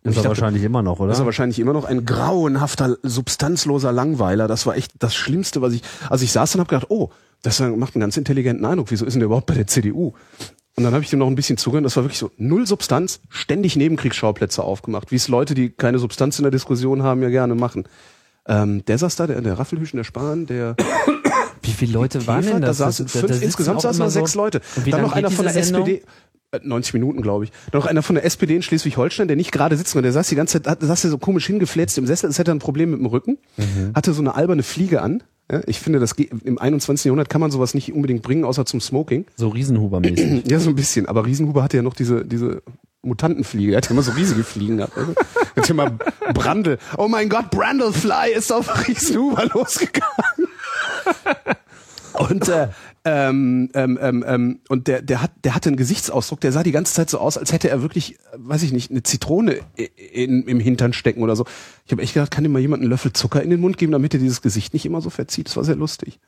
Und 0.05 0.11
ist 0.11 0.17
er 0.17 0.23
dachte, 0.25 0.29
wahrscheinlich 0.31 0.65
immer 0.65 0.83
noch, 0.83 0.99
oder? 0.99 1.09
das 1.09 1.19
ist 1.19 1.23
er 1.23 1.27
wahrscheinlich 1.27 1.61
immer 1.61 1.73
noch 1.73 1.85
ein 1.85 2.05
grauenhafter, 2.05 2.97
substanzloser 3.03 3.93
Langweiler. 3.93 4.49
Das 4.49 4.67
war 4.67 4.77
echt 4.77 4.93
das 4.99 5.15
Schlimmste, 5.15 5.63
was 5.63 5.75
ich. 5.75 5.83
Also 6.11 6.25
ich 6.25 6.33
saß 6.33 6.53
dann 6.53 6.61
und 6.61 6.65
hab 6.65 6.69
gedacht, 6.69 6.91
oh, 6.91 7.11
das 7.43 7.61
macht 7.61 7.95
einen 7.95 8.01
ganz 8.01 8.17
intelligenten 8.17 8.65
Eindruck. 8.65 8.91
Wieso 8.91 9.05
ist 9.05 9.15
denn 9.15 9.21
der 9.21 9.27
überhaupt 9.27 9.47
bei 9.47 9.55
der 9.55 9.67
CDU? 9.67 10.13
Und 10.75 10.85
dann 10.85 10.95
habe 10.95 11.05
ich 11.05 11.11
dem 11.11 11.19
noch 11.19 11.27
ein 11.27 11.35
bisschen 11.35 11.59
zugehört. 11.59 11.85
Das 11.85 11.97
war 11.97 12.05
wirklich 12.05 12.19
so 12.19 12.31
null 12.37 12.67
Substanz, 12.67 13.21
ständig 13.29 13.77
Nebenkriegsschauplätze 13.77 14.63
aufgemacht, 14.63 15.13
wie 15.13 15.17
es 15.17 15.29
Leute, 15.29 15.55
die 15.55 15.71
keine 15.71 15.99
Substanz 15.99 16.39
in 16.39 16.45
der 16.45 16.51
Diskussion 16.51 17.03
haben, 17.03 17.23
ja 17.23 17.29
gerne 17.29 17.55
machen. 17.55 17.85
Ähm, 18.47 18.85
der 18.87 18.99
saß 18.99 19.17
da, 19.17 19.27
der, 19.27 19.41
der 19.41 19.59
Raffelhüschen, 19.59 19.99
der 19.99 20.05
Spahn, 20.05 20.47
der 20.47 20.77
Wie 21.73 21.87
viele 21.87 21.93
Leute 21.95 22.27
waren 22.27 22.45
denn 22.45 22.61
da 22.61 22.69
das? 22.69 22.79
saßen 22.79 23.07
Das- 23.07 23.13
da- 23.13 23.19
fünf, 23.21 23.33
da 23.39 23.45
insgesamt 23.45 23.81
saßen 23.81 23.97
immer 24.01 24.07
da 24.07 24.11
so- 24.11 24.21
sechs 24.21 24.35
Leute. 24.35 24.61
Und 24.77 24.87
wie 24.87 24.91
Dann 24.91 25.03
noch 25.03 25.13
einer 25.13 25.31
von 25.31 25.45
der 25.45 25.55
Sendung? 25.55 25.83
SPD. 25.87 26.03
äh, 26.53 26.61
90 26.63 26.93
Minuten, 26.95 27.23
glaube 27.23 27.45
ich. 27.45 27.53
Dann 27.71 27.81
noch 27.81 27.87
einer 27.87 28.03
von 28.03 28.15
der 28.15 28.25
SPD 28.25 28.55
in 28.57 28.63
Schleswig-Holstein, 28.63 29.27
der 29.27 29.37
nicht 29.37 29.53
gerade 29.53 29.77
sitzt, 29.77 29.93
sondern 29.93 30.05
der 30.05 30.13
saß 30.13 30.29
die 30.29 30.35
ganze 30.37 30.63
Zeit, 30.63 30.79
saß 30.83 31.01
der 31.03 31.11
so 31.11 31.19
komisch 31.19 31.47
hingefläzt 31.47 31.97
im 31.99 32.07
Sessel, 32.07 32.27
als 32.27 32.39
hätte 32.39 32.51
er 32.51 32.55
ein 32.55 32.59
Problem 32.59 32.91
mit 32.91 33.01
dem 33.01 33.07
Rücken, 33.07 33.39
Mhm. 33.57 33.93
hatte 33.95 34.13
so 34.13 34.21
eine 34.21 34.35
alberne 34.35 34.63
Fliege 34.63 35.01
an. 35.03 35.23
Ich 35.67 35.81
finde, 35.81 35.99
das 35.99 36.15
geht, 36.17 36.31
im 36.45 36.59
21. 36.59 37.05
Jahrhundert 37.07 37.29
kann 37.29 37.41
man 37.41 37.51
sowas 37.51 37.75
nicht 37.75 37.93
unbedingt 37.93 38.23
bringen, 38.23 38.45
außer 38.45 38.65
zum 38.65 38.81
Smoking. 38.81 39.27
So 39.37 39.49
Riesenhuber-mäßig. 39.51 40.43
Ja, 40.51 40.59
so 40.61 40.71
ein 40.71 40.77
bisschen. 40.77 41.07
Aber 41.07 41.27
Riesenhuber 41.27 41.63
hatte 41.63 41.77
ja 41.79 41.83
noch 41.83 41.95
diese, 41.95 42.25
diese 42.25 42.63
Mutantenfliege. 43.03 43.73
Er 43.73 43.79
hat 43.79 43.87
ja 43.87 43.91
immer 43.91 44.03
so 44.03 44.13
riesige 44.13 44.45
Fliegen 44.45 44.77
gehabt. 44.79 44.97
Also. 44.97 45.15
Hat 45.57 45.69
ja 45.69 45.75
mal 45.75 45.99
Brandl. 46.35 46.79
Oh 46.97 47.09
mein 47.09 47.29
Gott, 47.29 47.51
Brandlefly 47.51 48.33
ist 48.35 48.53
auf 48.53 48.87
Riesenhuber 48.89 49.45
losgegangen. 49.55 50.42
Und 52.19 52.49
äh, 52.49 52.69
ähm, 53.05 53.71
ähm, 53.75 53.99
ähm, 54.01 54.25
ähm, 54.27 54.61
und 54.69 54.87
der, 54.87 55.03
der 55.03 55.23
hat, 55.23 55.33
der 55.45 55.55
hatte 55.55 55.71
einen 55.71 55.77
Gesichtsausdruck, 55.77 56.41
der 56.41 56.53
sah 56.53 56.63
die 56.63 56.73
ganze 56.73 56.95
Zeit 56.95 57.11
so 57.11 57.19
aus, 57.19 57.37
als 57.39 57.53
hätte 57.53 57.69
er 57.69 57.83
wirklich, 57.83 58.19
weiß 58.37 58.63
ich 58.63 58.73
nicht, 58.73 58.91
eine 58.91 59.03
Zitrone 59.03 59.61
in, 59.77 60.45
im 60.45 60.61
Hintern 60.61 60.93
stecken 60.93 61.23
oder 61.23 61.35
so. 61.35 61.45
Ich 61.85 61.93
habe 61.93 62.03
echt 62.03 62.15
gedacht, 62.15 62.31
kann 62.31 62.45
ihm 62.45 62.53
mal 62.53 62.61
jemand 62.61 62.83
einen 62.83 62.91
Löffel 62.91 63.13
Zucker 63.13 63.43
in 63.43 63.51
den 63.51 63.61
Mund 63.61 63.79
geben, 63.79 63.93
damit 63.93 64.15
er 64.15 64.21
dieses 64.21 64.43
Gesicht 64.43 64.73
nicht 64.73 64.87
immer 64.87 65.01
so 65.01 65.11
verzieht. 65.11 65.49
Das 65.49 65.57
war 65.57 65.65
sehr 65.65 65.77
lustig. 65.77 66.21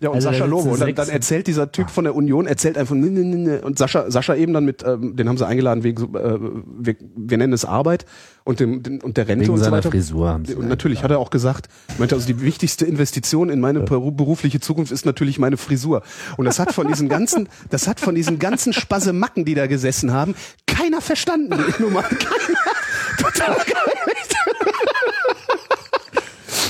Ja, 0.00 0.08
und 0.10 0.16
Also 0.16 0.30
Sascha 0.30 0.44
Lobo. 0.46 0.70
Und 0.70 0.80
dann, 0.80 0.94
dann 0.94 1.08
erzählt 1.08 1.46
dieser 1.46 1.70
Typ 1.72 1.90
von 1.90 2.04
der 2.04 2.14
Union, 2.14 2.46
erzählt 2.46 2.76
einfach, 2.78 2.94
ne, 2.94 3.06
ne, 3.10 3.24
ne, 3.24 3.36
ne. 3.36 3.60
und 3.62 3.78
Sascha, 3.78 4.10
Sascha 4.10 4.34
eben 4.34 4.52
dann 4.52 4.64
mit, 4.64 4.82
ähm, 4.86 5.16
den 5.16 5.28
haben 5.28 5.36
sie 5.38 5.46
eingeladen 5.46 5.84
wegen, 5.84 6.14
äh, 6.14 6.38
wir, 6.78 6.96
wir 7.16 7.38
nennen 7.38 7.52
es 7.52 7.64
Arbeit 7.64 8.04
und 8.44 8.60
dem, 8.60 8.82
dem 8.82 9.00
und 9.00 9.16
der 9.16 9.28
Rente 9.28 9.44
Wegen 9.44 9.52
und 9.52 9.58
so 9.58 9.64
seiner 9.64 9.76
weiter. 9.78 9.90
Frisur 9.90 10.28
haben 10.28 10.44
sie 10.44 10.54
Und 10.54 10.68
natürlich 10.68 11.02
hat 11.02 11.10
er 11.10 11.18
auch 11.18 11.30
gesagt, 11.30 11.68
meinte 11.98 12.14
also 12.14 12.26
die 12.26 12.40
wichtigste 12.42 12.84
Investition 12.86 13.48
in 13.50 13.60
meine 13.60 13.80
beru- 13.80 14.12
berufliche 14.14 14.60
Zukunft 14.60 14.92
ist 14.92 15.04
natürlich 15.06 15.38
meine 15.38 15.56
Frisur. 15.56 16.02
Und 16.36 16.44
das 16.46 16.58
hat 16.58 16.72
von 16.72 16.88
diesen 16.88 17.08
ganzen, 17.08 17.48
das 17.70 17.86
hat 17.88 18.00
von 18.00 18.14
diesen 18.14 18.38
ganzen 18.38 18.72
Spasemacken, 18.72 19.44
die 19.44 19.54
da 19.54 19.66
gesessen 19.66 20.12
haben, 20.12 20.34
keiner 20.66 21.00
verstanden. 21.00 21.54
Nur 21.78 21.90
mal 21.90 22.02
keiner. 22.02 22.58
Total 23.18 23.56
geil. 23.56 23.92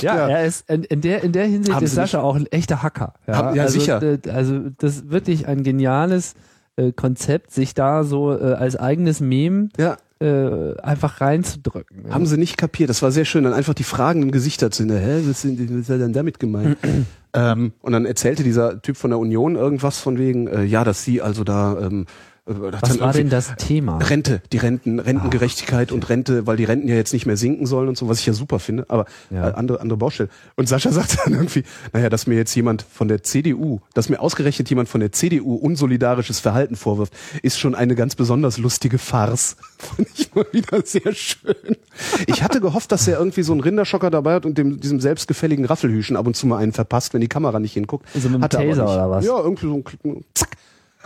Ja, 0.01 0.15
Ja. 0.15 0.27
er 0.29 0.45
ist 0.45 0.69
in, 0.69 0.83
in 0.83 1.01
der 1.01 1.23
in 1.23 1.31
der 1.31 1.45
Hinsicht 1.45 1.75
Haben 1.75 1.83
ist 1.85 1.91
sie 1.91 1.95
Sascha 1.95 2.21
auch 2.21 2.35
ein 2.35 2.47
echter 2.47 2.83
Hacker. 2.83 3.13
Ja, 3.27 3.35
Haben- 3.35 3.55
ja, 3.55 3.63
also, 3.63 3.79
sicher. 3.79 4.01
Also 4.33 4.59
das 4.77 4.95
ist 4.97 5.09
wirklich 5.11 5.47
ein 5.47 5.63
geniales 5.63 6.35
äh, 6.75 6.91
Konzept, 6.91 7.51
sich 7.51 7.73
da 7.73 8.03
so 8.03 8.31
äh, 8.37 8.53
als 8.53 8.75
eigenes 8.75 9.19
Meme 9.19 9.69
Ja. 9.77 9.97
äh, 10.19 10.77
einfach 10.81 11.21
reinzudrücken. 11.21 12.05
ja. 12.07 12.13
Haben 12.13 12.25
sie 12.25 12.37
nicht 12.37 12.57
kapiert. 12.57 12.89
Das 12.89 13.01
war 13.01 13.11
sehr 13.11 13.25
schön. 13.25 13.43
Dann 13.43 13.53
einfach 13.53 13.73
die 13.73 13.83
fragenden 13.83 14.31
Gesichter 14.31 14.69
zu 14.71 14.83
sehen. 14.83 14.95
Hä, 14.97 15.21
was, 15.27 15.41
sind, 15.41 15.59
was 15.71 15.77
ist 15.81 15.89
denn 15.89 16.13
damit 16.13 16.39
gemeint? 16.39 16.77
ähm, 17.33 17.73
und 17.81 17.91
dann 17.93 18.05
erzählte 18.05 18.43
dieser 18.43 18.81
Typ 18.81 18.97
von 18.97 19.09
der 19.11 19.19
Union 19.19 19.55
irgendwas 19.55 19.99
von 19.99 20.17
wegen, 20.17 20.47
äh, 20.47 20.63
ja, 20.63 20.83
dass 20.83 21.03
sie 21.03 21.21
also 21.21 21.43
da. 21.43 21.79
Ähm, 21.81 22.05
äh, 22.05 22.05
Was 22.47 22.81
dann 22.81 22.99
war 23.01 23.11
denn 23.11 23.29
das 23.29 23.53
Thema? 23.57 23.97
Rente, 23.97 24.41
die 24.53 24.57
Renten, 24.57 24.99
Rentengerechtigkeit 24.99 25.91
und 25.91 26.07
Rente, 26.07 26.47
weil 26.47 26.55
die 26.55 26.63
Renten 26.63 26.87
ja 26.87 26.95
jetzt 26.95 27.11
nicht 27.11 27.25
mehr 27.25 27.35
sinken 27.35 27.65
sollen 27.65 27.89
und 27.89 27.97
so, 27.97 28.07
was 28.07 28.19
ich 28.19 28.25
ja 28.25 28.31
super 28.31 28.59
finde, 28.59 28.85
aber 28.87 29.05
Ja. 29.29 29.49
äh, 29.49 29.53
andere, 29.53 29.81
andere 29.81 29.97
Baustelle. 29.97 30.29
Und 30.55 30.69
Sascha 30.69 30.91
sagt 30.93 31.17
dann 31.25 31.33
irgendwie, 31.33 31.63
naja, 31.91 32.09
dass 32.09 32.25
mir 32.25 32.35
jetzt 32.35 32.55
jemand 32.55 32.83
von 32.89 33.09
der 33.09 33.21
CDU, 33.23 33.81
dass 33.93 34.07
mir 34.07 34.19
ausgerechnet 34.21 34.69
jemand 34.69 34.87
von 34.87 35.01
der 35.01 35.11
CDU 35.11 35.55
unsolidarisches 35.55 36.39
Verhalten 36.39 36.77
vorwirft, 36.77 37.13
ist 37.43 37.59
schon 37.59 37.75
eine 37.75 37.95
ganz 37.95 38.15
besonders 38.15 38.57
lustige 38.57 38.97
Farce. 38.97 39.57
Fand 39.77 40.07
ich 40.15 40.33
mal 40.33 40.45
wieder 40.53 40.81
sehr 40.85 41.13
schön. 41.13 41.55
Ich 42.27 42.43
hatte 42.43 42.61
gehofft, 42.61 42.91
dass 42.93 43.07
er 43.09 43.19
irgendwie 43.19 43.43
so 43.43 43.51
einen 43.51 43.61
Rinderschocker 43.61 44.09
dabei 44.09 44.35
hat 44.35 44.45
und 44.45 44.57
dem, 44.57 44.79
diesem 44.79 45.01
selbstgefälligen 45.01 45.65
Raffelhüschen 45.65 46.15
ab 46.15 46.25
und 46.25 46.35
zu 46.35 46.47
mal 46.47 46.57
einen 46.59 46.71
verpasst, 46.71 47.13
wenn 47.13 47.21
die 47.21 47.27
Kamera 47.27 47.59
nicht 47.59 47.73
hinguckt. 47.73 48.07
So 48.15 48.29
mit 48.29 48.41
dem 48.41 48.49
Taser 48.49 48.85
oder 48.85 49.09
was? 49.11 49.25
Ja, 49.25 49.37
irgendwie 49.37 49.67
so 49.67 49.83
ein 50.05 50.23
Zack. 50.33 50.49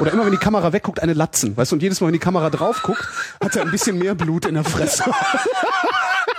Oder 0.01 0.13
immer 0.13 0.25
wenn 0.25 0.31
die 0.31 0.37
Kamera 0.37 0.73
wegguckt, 0.73 0.99
eine 1.01 1.13
Latzen. 1.13 1.55
Weißt 1.55 1.71
du, 1.71 1.75
und 1.75 1.83
jedes 1.83 2.01
Mal, 2.01 2.07
wenn 2.07 2.13
die 2.13 2.19
Kamera 2.19 2.49
drauf 2.49 2.81
guckt, 2.81 3.07
hat 3.41 3.55
er 3.55 3.61
ein 3.61 3.69
bisschen 3.71 3.99
mehr 3.99 4.15
Blut 4.15 4.47
in 4.47 4.55
der 4.55 4.63
Fresse. 4.63 5.03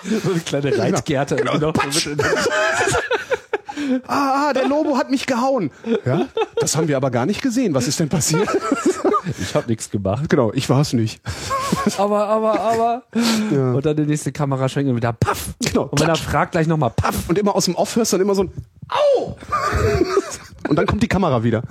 so 0.02 0.30
eine 0.30 0.40
kleine 0.40 0.76
Reitgerte. 0.76 1.36
Genau, 1.36 1.70
patsch. 1.70 2.08
ah, 4.08 4.48
ah, 4.48 4.52
der 4.52 4.66
Lobo 4.66 4.96
hat 4.96 5.10
mich 5.10 5.26
gehauen. 5.26 5.70
Ja, 6.04 6.26
das 6.56 6.76
haben 6.76 6.88
wir 6.88 6.96
aber 6.96 7.12
gar 7.12 7.24
nicht 7.24 7.40
gesehen. 7.40 7.72
Was 7.72 7.86
ist 7.86 8.00
denn 8.00 8.08
passiert? 8.08 8.48
Ich 9.40 9.54
habe 9.54 9.68
nichts 9.68 9.88
gemacht. 9.88 10.28
genau, 10.28 10.52
ich 10.52 10.68
war 10.68 10.80
es 10.80 10.92
nicht. 10.92 11.20
Aber, 11.96 12.26
aber, 12.26 12.60
aber. 12.60 13.02
Ja. 13.52 13.72
Und 13.72 13.86
dann 13.86 13.96
die 13.96 14.02
nächste 14.06 14.32
Kamera 14.32 14.68
schwenken 14.68 14.90
und 14.90 14.96
wieder 14.96 15.12
paff. 15.12 15.50
Genau, 15.60 15.84
Und 15.84 16.00
wenn 16.00 16.08
er 16.08 16.16
fragt, 16.16 16.52
gleich 16.52 16.66
nochmal 16.66 16.90
paff. 16.90 17.28
Und 17.28 17.38
immer 17.38 17.54
aus 17.54 17.66
dem 17.66 17.76
Off 17.76 17.94
hörst 17.94 18.12
du 18.12 18.16
dann 18.16 18.26
immer 18.26 18.34
so 18.34 18.42
ein 18.42 18.50
Au! 18.88 19.36
Und 20.68 20.76
dann 20.76 20.86
kommt 20.86 21.02
die 21.02 21.08
Kamera 21.08 21.44
wieder. 21.44 21.62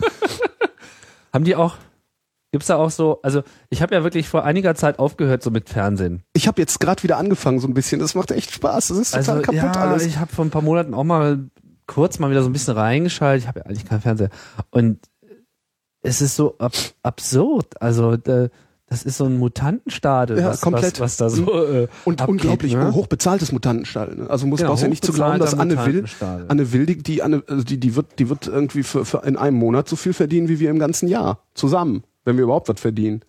Haben 1.33 1.45
die 1.45 1.55
auch, 1.55 1.75
gibt's 2.51 2.67
da 2.67 2.75
auch 2.75 2.91
so, 2.91 3.21
also 3.21 3.43
ich 3.69 3.81
habe 3.81 3.95
ja 3.95 4.03
wirklich 4.03 4.27
vor 4.27 4.43
einiger 4.43 4.75
Zeit 4.75 4.99
aufgehört 4.99 5.43
so 5.43 5.51
mit 5.51 5.69
Fernsehen. 5.69 6.23
Ich 6.33 6.47
habe 6.47 6.61
jetzt 6.61 6.79
gerade 6.79 7.01
wieder 7.03 7.17
angefangen 7.17 7.59
so 7.59 7.67
ein 7.67 7.73
bisschen. 7.73 7.99
Das 7.99 8.15
macht 8.15 8.31
echt 8.31 8.51
Spaß. 8.51 8.89
Das 8.89 8.97
ist 8.97 9.11
total 9.11 9.37
Also 9.37 9.41
kaputt 9.41 9.75
ja, 9.75 9.81
alles. 9.81 10.05
ich 10.05 10.17
habe 10.17 10.33
vor 10.33 10.45
ein 10.45 10.51
paar 10.51 10.61
Monaten 10.61 10.93
auch 10.93 11.03
mal 11.03 11.49
kurz 11.87 12.19
mal 12.19 12.29
wieder 12.29 12.43
so 12.43 12.49
ein 12.49 12.53
bisschen 12.53 12.77
reingeschaltet. 12.77 13.43
Ich 13.43 13.47
habe 13.47 13.59
ja 13.59 13.65
eigentlich 13.65 13.85
keinen 13.85 14.01
Fernseher. 14.01 14.29
Und 14.69 14.99
es 16.01 16.21
ist 16.21 16.35
so 16.35 16.57
ab 16.57 16.73
absurd. 17.03 17.81
Also 17.81 18.17
da, 18.17 18.49
das 18.91 19.03
ist 19.03 19.15
so 19.15 19.23
ein 19.23 19.37
Mutantenstadel, 19.37 20.37
Ja, 20.37 20.49
was, 20.49 20.59
komplett. 20.59 20.99
was, 20.99 20.99
was 20.99 21.17
da 21.17 21.29
so 21.29 21.65
äh, 21.65 21.87
Und 22.03 22.19
abgeht, 22.21 22.29
unglaublich 22.29 22.73
ne? 22.75 22.93
hochbezahltes 22.93 23.53
Mutantenstall. 23.53 24.15
Ne? 24.15 24.29
Also 24.29 24.45
muss 24.47 24.59
Genau, 24.59 24.71
brauchst 24.71 24.83
ja 24.83 24.89
nicht 24.89 25.05
zu 25.05 25.13
glauben, 25.13 25.39
dass 25.39 25.53
Anne 25.57 25.85
Will. 25.85 26.03
Anne 26.49 26.73
Will, 26.73 26.85
die, 26.85 26.97
die, 27.01 27.23
Anne, 27.23 27.41
also 27.47 27.63
die, 27.63 27.77
die 27.79 27.95
wird, 27.95 28.19
die 28.19 28.27
wird 28.27 28.47
irgendwie 28.47 28.83
für, 28.83 29.05
für 29.05 29.19
in 29.25 29.37
einem 29.37 29.55
Monat 29.55 29.87
so 29.87 29.95
viel 29.95 30.11
verdienen, 30.11 30.49
wie 30.49 30.59
wir 30.59 30.69
im 30.69 30.77
ganzen 30.77 31.07
Jahr 31.07 31.39
zusammen, 31.53 32.03
wenn 32.25 32.35
wir 32.35 32.43
überhaupt 32.43 32.67
was 32.67 32.81
verdienen, 32.81 33.21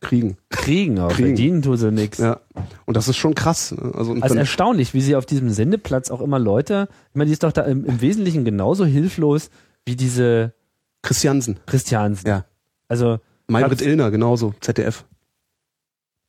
kriegen. 0.00 0.36
kriegen, 0.50 0.98
aber 0.98 1.14
Kriegen. 1.14 1.28
verdienen 1.28 1.62
tut 1.62 1.78
sie 1.78 1.92
nix. 1.92 2.18
Ja. 2.18 2.40
Und 2.84 2.96
das 2.96 3.06
ist 3.06 3.16
schon 3.16 3.36
krass. 3.36 3.70
Ne? 3.70 3.92
Also, 3.96 4.16
Also 4.20 4.34
erstaunlich, 4.34 4.94
wie 4.94 5.00
sie 5.00 5.14
auf 5.14 5.26
diesem 5.26 5.48
Sendeplatz 5.50 6.10
auch 6.10 6.22
immer 6.22 6.40
Leute, 6.40 6.88
ich 7.10 7.14
meine, 7.14 7.28
die 7.28 7.34
ist 7.34 7.44
doch 7.44 7.52
da 7.52 7.62
im, 7.62 7.84
im 7.84 8.00
Wesentlichen 8.00 8.44
genauso 8.44 8.84
hilflos 8.84 9.48
wie 9.86 9.94
diese 9.94 10.54
Christiansen, 11.02 11.60
Christiansen. 11.66 12.26
ja. 12.26 12.44
Also 12.88 13.20
Maybrit 13.48 13.82
Illner, 13.82 14.10
genauso, 14.10 14.54
ZDF. 14.60 15.04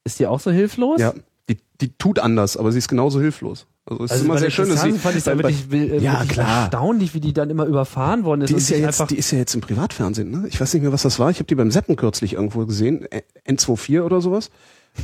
ist 0.04 0.20
die 0.20 0.28
auch 0.28 0.40
so 0.40 0.52
hilflos? 0.52 1.00
Ja. 1.02 1.14
Die, 1.50 1.58
die 1.82 1.90
tut 1.98 2.20
anders, 2.20 2.58
aber 2.58 2.72
sie 2.72 2.80
ist 2.80 2.88
genauso 2.88 3.20
hilflos. 3.22 3.68
Also 3.86 4.04
es 4.04 4.12
Also 4.12 4.24
ist 4.24 4.30
immer 4.30 4.38
sehr 4.40 4.50
schön, 4.50 4.68
dass 4.70 4.82
sie, 4.82 4.92
fand 4.94 5.16
ich 5.16 5.24
da 5.24 5.36
bei- 5.36 5.44
wirklich, 5.44 5.72
äh, 5.72 5.98
Ja, 6.00 6.14
wirklich 6.14 6.30
klar. 6.32 6.62
erstaunlich, 6.64 7.14
wie 7.14 7.20
die 7.20 7.34
dann 7.34 7.52
immer 7.52 7.66
überfahren 7.66 8.24
worden 8.24 8.42
ist. 8.42 8.50
Die 8.50 8.54
und 8.56 8.60
ist 8.60 8.70
ja 8.72 8.78
jetzt, 8.78 9.10
die 9.12 9.18
ist 9.18 9.30
ja 9.32 9.38
jetzt 9.38 9.54
im 9.54 9.62
Privatfernsehen, 9.62 10.30
ne? 10.32 10.48
Ich 10.48 10.60
weiß 10.60 10.74
nicht 10.74 10.82
mehr, 10.84 10.92
was 10.92 11.04
das 11.04 11.20
war. 11.20 11.30
Ich 11.30 11.38
habe 11.38 11.46
die 11.46 11.54
beim 11.56 11.70
Seppen 11.70 11.96
kürzlich 11.96 12.34
irgendwo 12.34 12.66
gesehen, 12.66 13.06
Ä- 13.06 13.22
N24 13.48 14.02
oder 14.04 14.22
sowas. 14.22 14.50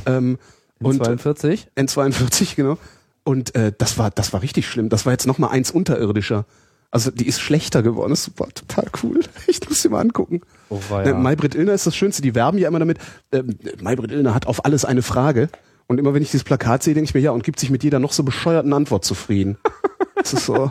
Ähm, 0.06 0.38
und 0.80 0.96
42. 0.96 1.68
N42, 1.76 2.56
genau. 2.56 2.76
Und 3.24 3.54
äh, 3.54 3.72
das 3.78 3.98
war, 3.98 4.10
das 4.10 4.32
war 4.32 4.42
richtig 4.42 4.66
schlimm. 4.68 4.88
Das 4.88 5.06
war 5.06 5.12
jetzt 5.12 5.28
noch 5.28 5.38
mal 5.38 5.48
eins 5.48 5.70
unterirdischer. 5.70 6.44
Also 6.92 7.10
die 7.10 7.26
ist 7.26 7.40
schlechter 7.40 7.82
geworden. 7.82 8.10
Das 8.10 8.30
war 8.36 8.48
total 8.50 8.86
cool. 9.02 9.20
Ich 9.48 9.66
muss 9.68 9.82
sie 9.82 9.88
mal 9.88 10.00
angucken. 10.00 10.42
Oh, 10.68 10.78
Ne, 10.90 11.14
Maybrit 11.14 11.54
Illner 11.54 11.72
ist 11.72 11.86
das 11.86 11.96
Schönste. 11.96 12.22
Die 12.22 12.34
werben 12.34 12.58
ja 12.58 12.68
immer 12.68 12.78
damit. 12.78 12.98
Ähm, 13.32 13.58
Maybrit 13.80 14.12
Illner 14.12 14.34
hat 14.34 14.46
auf 14.46 14.64
alles 14.64 14.84
eine 14.84 15.02
Frage. 15.02 15.48
Und 15.88 15.98
immer 15.98 16.14
wenn 16.14 16.22
ich 16.22 16.30
dieses 16.30 16.44
Plakat 16.44 16.82
sehe, 16.82 16.94
denke 16.94 17.08
ich 17.08 17.14
mir, 17.14 17.20
ja, 17.20 17.32
und 17.32 17.42
gibt 17.44 17.58
sich 17.58 17.70
mit 17.70 17.82
jeder 17.82 17.98
noch 17.98 18.12
so 18.12 18.22
bescheuerten 18.22 18.72
Antwort 18.72 19.04
zufrieden. 19.04 19.56
Das 20.14 20.32
ist 20.34 20.46
so, 20.46 20.70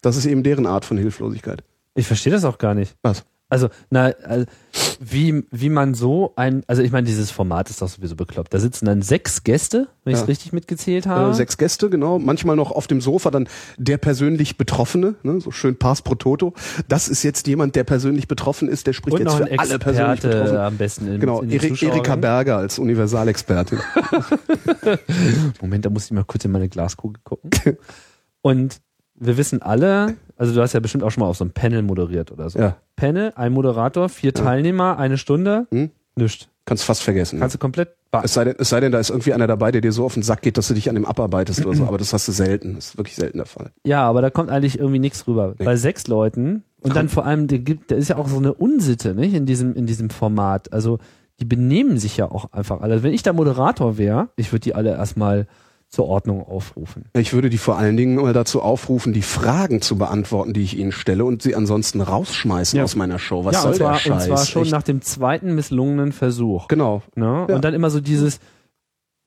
das 0.00 0.16
ist 0.16 0.26
eben 0.26 0.44
deren 0.44 0.64
Art 0.64 0.84
von 0.84 0.96
Hilflosigkeit. 0.96 1.64
Ich 1.96 2.06
verstehe 2.06 2.32
das 2.32 2.44
auch 2.44 2.58
gar 2.58 2.74
nicht. 2.74 2.94
Was? 3.02 3.24
Also, 3.52 3.68
na, 3.90 4.12
also, 4.24 4.46
wie, 4.98 5.44
wie 5.50 5.68
man 5.68 5.92
so 5.92 6.32
ein, 6.36 6.62
also 6.68 6.80
ich 6.80 6.90
meine, 6.90 7.06
dieses 7.06 7.30
Format 7.30 7.68
ist 7.68 7.82
doch 7.82 7.88
sowieso 7.88 8.16
bekloppt. 8.16 8.54
Da 8.54 8.58
sitzen 8.58 8.86
dann 8.86 9.02
sechs 9.02 9.44
Gäste, 9.44 9.88
wenn 10.04 10.14
ich 10.14 10.18
Ja. 10.18 10.22
es 10.22 10.28
richtig 10.28 10.54
mitgezählt 10.54 11.06
habe. 11.06 11.32
Äh, 11.32 11.34
sechs 11.34 11.58
Gäste, 11.58 11.90
genau. 11.90 12.18
Manchmal 12.18 12.56
noch 12.56 12.70
auf 12.70 12.86
dem 12.86 13.02
Sofa 13.02 13.30
dann 13.30 13.46
der 13.76 13.98
persönlich 13.98 14.56
Betroffene, 14.56 15.16
ne? 15.22 15.38
so 15.38 15.50
schön 15.50 15.76
Pass 15.76 16.00
pro 16.00 16.14
Toto. 16.14 16.54
Das 16.88 17.08
ist 17.08 17.24
jetzt 17.24 17.46
jemand, 17.46 17.76
der 17.76 17.84
persönlich 17.84 18.26
betroffen 18.26 18.68
ist, 18.68 18.86
der 18.86 18.94
spricht 18.94 19.18
und 19.18 19.24
jetzt 19.26 19.34
für 19.34 19.44
ein 19.44 19.58
alle 19.58 19.78
persönlich 19.78 20.12
Experte 20.14 20.38
betroffen. 20.38 20.56
am 20.56 20.76
besten 20.78 21.08
in, 21.12 21.20
Genau, 21.20 21.42
in 21.42 21.50
den 21.50 21.58
Eri 21.60 21.68
Zuschauern. 21.68 21.92
Erika 21.92 22.16
Berger 22.16 22.56
als 22.56 22.78
Universalexpertin. 22.78 23.80
Moment, 25.60 25.84
da 25.84 25.90
muss 25.90 26.06
ich 26.06 26.12
mal 26.12 26.24
kurz 26.24 26.44
in 26.46 26.52
meine 26.52 26.70
Glaskugel 26.70 27.20
gucken. 27.22 27.50
Und 28.40 28.80
wir 29.24 29.36
wissen 29.36 29.62
alle, 29.62 30.16
also 30.36 30.54
du 30.54 30.60
hast 30.60 30.72
ja 30.72 30.80
bestimmt 30.80 31.04
auch 31.04 31.10
schon 31.10 31.22
mal 31.22 31.28
auf 31.28 31.36
so 31.36 31.44
einem 31.44 31.52
Panel 31.52 31.82
moderiert 31.82 32.32
oder 32.32 32.50
so. 32.50 32.58
Ja. 32.58 32.76
Panel, 32.96 33.32
ein 33.36 33.52
Moderator, 33.52 34.08
vier 34.08 34.34
Teilnehmer, 34.34 34.98
eine 34.98 35.18
Stunde, 35.18 35.66
Hm? 35.70 35.90
nichts. 36.16 36.48
Kannst 36.64 36.84
fast 36.84 37.02
vergessen. 37.02 37.40
Kannst 37.40 37.56
du 37.56 37.58
komplett 37.58 37.88
Es 38.22 38.34
sei, 38.34 38.44
denn, 38.44 38.54
es 38.58 38.68
sei 38.68 38.78
denn, 38.78 38.92
da 38.92 39.00
ist 39.00 39.10
irgendwie 39.10 39.32
einer 39.32 39.48
dabei, 39.48 39.72
der 39.72 39.80
dir 39.80 39.90
so 39.90 40.04
auf 40.04 40.14
den 40.14 40.22
Sack 40.22 40.42
geht, 40.42 40.56
dass 40.58 40.68
du 40.68 40.74
dich 40.74 40.88
an 40.88 40.94
dem 40.94 41.04
abarbeitest 41.04 41.66
oder 41.66 41.74
so. 41.76 41.84
Aber 41.86 41.98
das 41.98 42.12
hast 42.12 42.28
du 42.28 42.32
selten. 42.32 42.76
Das 42.76 42.90
ist 42.90 42.98
wirklich 42.98 43.16
selten 43.16 43.38
der 43.38 43.46
Fall. 43.46 43.72
Ja, 43.84 44.02
aber 44.08 44.22
da 44.22 44.30
kommt 44.30 44.48
eigentlich 44.48 44.78
irgendwie 44.78 45.00
nichts 45.00 45.26
rüber. 45.26 45.54
Nee. 45.58 45.64
Bei 45.64 45.74
sechs 45.74 46.06
Leuten 46.06 46.62
und 46.80 46.94
dann 46.94 47.08
vor 47.08 47.26
allem, 47.26 47.48
da 47.48 47.56
gibt, 47.56 47.90
da 47.90 47.96
ist 47.96 48.08
ja 48.08 48.16
auch 48.16 48.28
so 48.28 48.36
eine 48.38 48.54
Unsitte, 48.54 49.14
nicht, 49.16 49.34
in 49.34 49.44
diesem, 49.44 49.74
in 49.74 49.86
diesem 49.86 50.08
Format. 50.10 50.72
Also, 50.72 50.98
die 51.40 51.44
benehmen 51.44 51.98
sich 51.98 52.16
ja 52.16 52.30
auch 52.30 52.52
einfach 52.52 52.80
alle. 52.80 52.92
Also, 52.94 53.02
Wenn 53.04 53.12
ich 53.14 53.24
der 53.24 53.32
Moderator 53.32 53.98
wäre, 53.98 54.28
ich 54.36 54.52
würde 54.52 54.60
die 54.60 54.74
alle 54.76 54.90
erstmal 54.90 55.48
zur 55.92 56.06
Ordnung 56.08 56.42
aufrufen. 56.48 57.04
Ich 57.12 57.34
würde 57.34 57.50
die 57.50 57.58
vor 57.58 57.76
allen 57.76 57.98
Dingen 57.98 58.16
mal 58.16 58.32
dazu 58.32 58.62
aufrufen, 58.62 59.12
die 59.12 59.20
Fragen 59.20 59.82
zu 59.82 59.96
beantworten, 59.96 60.54
die 60.54 60.62
ich 60.62 60.78
ihnen 60.78 60.90
stelle 60.90 61.26
und 61.26 61.42
sie 61.42 61.54
ansonsten 61.54 62.00
rausschmeißen 62.00 62.78
Ja. 62.78 62.84
aus 62.84 62.96
meiner 62.96 63.18
Show. 63.18 63.44
Was 63.44 63.56
ja, 63.56 63.60
soll 63.60 63.70
und 63.72 63.76
zwar, 63.76 63.92
der 63.92 63.98
Scheiß? 63.98 64.12
und 64.12 64.20
zwar 64.22 64.46
schon 64.46 64.62
Echt? 64.62 64.72
nach 64.72 64.82
dem 64.82 65.02
zweiten 65.02 65.54
misslungenen 65.54 66.12
Versuch. 66.12 66.66
Genau. 66.68 67.02
Ne? 67.14 67.44
Ja. 67.46 67.54
Und 67.54 67.62
dann 67.62 67.74
immer 67.74 67.90
so 67.90 68.00
dieses, 68.00 68.40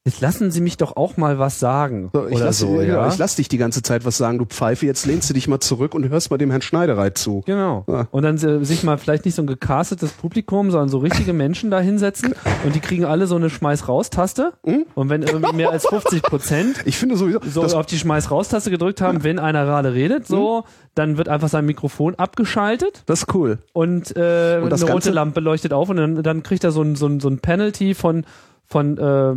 jetzt 0.05 0.21
lassen 0.21 0.51
Sie 0.51 0.61
mich 0.61 0.77
doch 0.77 0.95
auch 0.95 1.17
mal 1.17 1.39
was 1.39 1.59
sagen. 1.59 2.09
So, 2.13 2.27
ich 2.27 2.35
oder 2.35 2.45
lass, 2.45 2.59
so, 2.59 2.79
ja. 2.79 3.07
ich 3.07 3.17
lass 3.17 3.35
dich 3.35 3.47
die 3.49 3.57
ganze 3.57 3.81
Zeit 3.81 4.05
was 4.05 4.17
sagen, 4.17 4.37
du 4.37 4.45
Pfeife. 4.45 4.85
Jetzt 4.85 5.05
lehnst 5.05 5.29
du 5.29 5.33
dich 5.33 5.47
mal 5.47 5.59
zurück 5.59 5.93
und 5.95 6.07
hörst 6.07 6.29
mal 6.31 6.37
dem 6.37 6.51
Herrn 6.51 6.61
Schneidereit 6.61 7.17
zu. 7.17 7.41
Genau. 7.45 7.83
Ja. 7.87 8.07
Und 8.11 8.23
dann 8.23 8.37
äh, 8.37 8.63
sich 8.63 8.83
mal 8.83 8.97
vielleicht 8.97 9.25
nicht 9.25 9.33
so 9.35 9.41
ein 9.41 9.47
gecastetes 9.47 10.11
Publikum, 10.11 10.69
sondern 10.71 10.89
so 10.89 10.99
richtige 10.99 11.33
Menschen 11.33 11.71
da 11.71 11.79
hinsetzen 11.79 12.35
und 12.63 12.75
die 12.75 12.79
kriegen 12.79 13.03
alle 13.05 13.25
so 13.27 13.35
eine 13.35 13.49
Schmeiß-Raus-Taste. 13.49 14.53
Hm? 14.65 14.85
Und 14.93 15.09
wenn 15.09 15.23
irgendwie 15.23 15.55
mehr 15.55 15.71
als 15.71 15.87
50 15.87 16.21
Prozent 16.21 16.75
Ich 16.85 16.97
finde 16.97 17.17
sowieso, 17.17 17.67
so 17.67 17.77
auf 17.77 17.85
die 17.87 17.97
Schmeiß-Raus-Taste 17.97 18.69
gedrückt 18.69 19.01
haben, 19.01 19.23
wenn 19.23 19.39
einer 19.39 19.65
gerade 19.65 19.93
redet, 19.93 20.27
so, 20.27 20.57
Hm? 20.59 20.63
dann 20.93 21.17
wird 21.17 21.27
einfach 21.29 21.49
sein 21.49 21.65
Mikrofon 21.65 22.15
abgeschaltet 22.15 23.03
das 23.07 23.23
ist 23.23 23.33
cool. 23.33 23.57
und, 23.73 24.15
äh, 24.15 24.59
Und 24.61 24.71
eine 24.71 24.81
rote 24.81 24.85
Ganze- 24.85 25.11
Lampe 25.11 25.39
leuchtet 25.39 25.73
auf 25.73 25.89
und 25.89 25.97
dann, 25.97 26.21
dann 26.23 26.43
kriegt 26.43 26.63
er 26.63 26.71
so 26.71 26.81
ein, 26.81 26.95
so 26.95 27.07
ein, 27.07 27.19
so 27.19 27.27
ein 27.27 27.39
Penalty 27.39 27.93
von, 27.95 28.23
von 28.65 28.97
äh, 28.97 29.35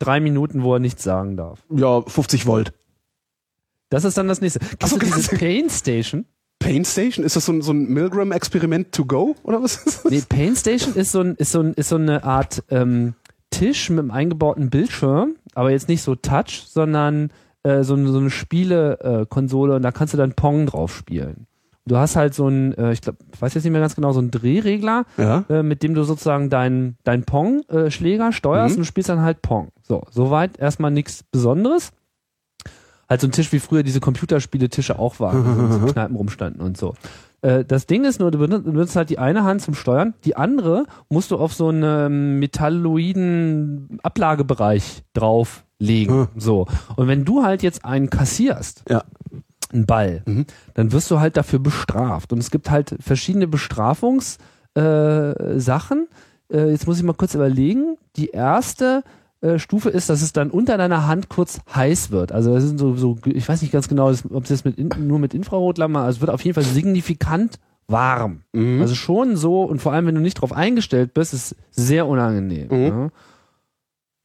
drei 0.00 0.18
Minuten, 0.18 0.64
wo 0.64 0.74
er 0.74 0.80
nichts 0.80 1.04
sagen 1.04 1.36
darf. 1.36 1.62
Ja, 1.70 2.02
50 2.02 2.46
Volt. 2.46 2.72
Das 3.90 4.04
ist 4.04 4.18
dann 4.18 4.26
das 4.28 4.40
nächste. 4.40 4.58
Kennst 4.78 4.94
du 4.94 4.98
dieses. 4.98 5.28
Pain 5.28 5.70
Station? 5.70 6.24
Pain 6.58 6.84
Station? 6.84 7.24
Ist 7.24 7.36
das 7.36 7.46
so 7.46 7.52
ein, 7.52 7.62
so 7.62 7.72
ein 7.72 7.88
Milgram-Experiment 7.88 8.92
to 8.92 9.04
go? 9.04 9.34
Oder 9.44 9.62
was 9.62 9.76
ist 9.76 10.04
das? 10.04 10.10
Nee, 10.10 10.22
Pain 10.28 10.54
Station 10.56 10.94
ist 10.94 11.12
so, 11.12 11.20
ein, 11.20 11.34
ist 11.36 11.52
so, 11.52 11.60
ein, 11.60 11.74
ist 11.74 11.88
so 11.88 11.96
eine 11.96 12.22
Art 12.24 12.62
ähm, 12.70 13.14
Tisch 13.50 13.90
mit 13.90 13.98
einem 14.00 14.10
eingebauten 14.10 14.70
Bildschirm, 14.70 15.36
aber 15.54 15.70
jetzt 15.70 15.88
nicht 15.88 16.02
so 16.02 16.14
Touch, 16.14 16.64
sondern 16.68 17.32
äh, 17.64 17.82
so, 17.82 17.94
eine- 17.94 18.08
so 18.12 18.18
eine 18.18 18.30
Spielekonsole 18.30 19.72
äh, 19.72 19.76
und 19.76 19.82
da 19.82 19.90
kannst 19.90 20.14
du 20.14 20.18
dann 20.18 20.34
Pong 20.34 20.66
drauf 20.66 20.94
spielen. 20.94 21.46
Du 21.90 21.96
hast 21.96 22.14
halt 22.14 22.34
so 22.34 22.46
ein, 22.46 22.72
äh, 22.78 22.92
ich 22.92 23.00
glaube, 23.00 23.18
weiß 23.40 23.52
jetzt 23.54 23.64
nicht 23.64 23.72
mehr 23.72 23.80
ganz 23.80 23.96
genau, 23.96 24.12
so 24.12 24.20
einen 24.20 24.30
Drehregler, 24.30 25.06
Ja. 25.16 25.44
äh, 25.48 25.64
mit 25.64 25.82
dem 25.82 25.94
du 25.94 26.04
sozusagen 26.04 26.48
deinen 26.48 26.96
dein 27.02 27.24
Pong-Schläger 27.24 28.30
steuerst 28.32 28.76
Mhm. 28.76 28.78
und 28.78 28.82
du 28.82 28.86
spielst 28.86 29.08
dann 29.08 29.22
halt 29.22 29.42
Pong. 29.42 29.70
So, 29.82 30.04
soweit 30.10 30.56
erstmal 30.58 30.92
nichts 30.92 31.24
Besonderes. 31.32 31.90
Halt 33.08 33.20
so 33.22 33.26
ein 33.26 33.32
Tisch, 33.32 33.50
wie 33.52 33.58
früher 33.58 33.82
diese 33.82 33.98
Computerspieletische 33.98 35.00
auch 35.00 35.18
waren, 35.18 35.44
wo 35.44 35.72
so 35.72 35.86
in 35.86 35.92
Kneipen 35.94 36.14
rumstanden 36.14 36.62
und 36.62 36.76
so. 36.76 36.94
Äh, 37.42 37.64
das 37.64 37.86
Ding 37.86 38.04
ist 38.04 38.20
nur, 38.20 38.30
du 38.30 38.38
benut- 38.38 38.64
du 38.64 38.70
benutzt 38.72 38.94
halt 38.94 39.10
die 39.10 39.18
eine 39.18 39.42
Hand 39.42 39.60
zum 39.62 39.74
Steuern, 39.74 40.14
die 40.24 40.36
andere 40.36 40.84
musst 41.08 41.32
du 41.32 41.38
auf 41.38 41.52
so 41.54 41.70
einen 41.70 42.38
metalloiden 42.38 43.98
Ablagebereich 44.04 45.02
drauflegen. 45.12 46.14
Hm. 46.14 46.28
So. 46.36 46.66
Und 46.94 47.08
wenn 47.08 47.24
du 47.24 47.42
halt 47.42 47.62
jetzt 47.64 47.84
einen 47.84 48.10
kassierst, 48.10 48.84
Ja. 48.88 49.02
Einen 49.72 49.86
Ball, 49.86 50.22
Mhm. 50.26 50.46
dann 50.74 50.92
wirst 50.92 51.10
du 51.10 51.20
halt 51.20 51.36
dafür 51.36 51.58
bestraft. 51.58 52.32
Und 52.32 52.38
es 52.38 52.50
gibt 52.50 52.70
halt 52.70 52.96
verschiedene 53.00 53.46
Bestrafungs 53.46 54.38
äh. 54.76 55.30
Äh, 56.52 56.70
jetzt 56.70 56.86
muss 56.86 56.98
ich 56.98 57.02
mal 57.04 57.12
kurz 57.14 57.34
überlegen. 57.34 57.96
Die 58.16 58.30
erste 58.30 59.02
äh, 59.40 59.58
Stufe 59.58 59.88
ist, 59.90 60.10
dass 60.10 60.20
es 60.22 60.32
dann 60.32 60.50
unter 60.50 60.76
deiner 60.76 61.06
Hand 61.06 61.28
kurz 61.28 61.60
heiß 61.74 62.10
wird. 62.10 62.32
Also 62.32 62.54
das 62.54 62.64
sind 62.64 62.78
so, 62.78 62.94
so 62.96 63.16
ich 63.24 63.48
weiß 63.48 63.62
nicht 63.62 63.72
ganz 63.72 63.88
genau, 63.88 64.08
ob 64.08 64.44
es 64.44 64.50
jetzt 64.50 64.64
mit 64.64 64.78
in, 64.78 64.90
nur 65.06 65.18
mit 65.18 65.32
Infrarotlampe, 65.32 65.98
also 65.98 66.16
es 66.16 66.20
wird 66.20 66.30
auf 66.30 66.44
jeden 66.44 66.54
Fall 66.54 66.64
signifikant 66.64 67.58
warm. 67.88 68.42
Mhm. 68.52 68.80
Also 68.80 68.94
schon 68.94 69.36
so, 69.36 69.62
und 69.62 69.80
vor 69.80 69.92
allem, 69.92 70.06
wenn 70.06 70.14
du 70.14 70.20
nicht 70.20 70.34
drauf 70.34 70.52
eingestellt 70.52 71.14
bist, 71.14 71.34
ist 71.34 71.56
sehr 71.70 72.06
unangenehm. 72.06 72.68
Mhm. 72.68 72.78
Ne? 72.78 73.12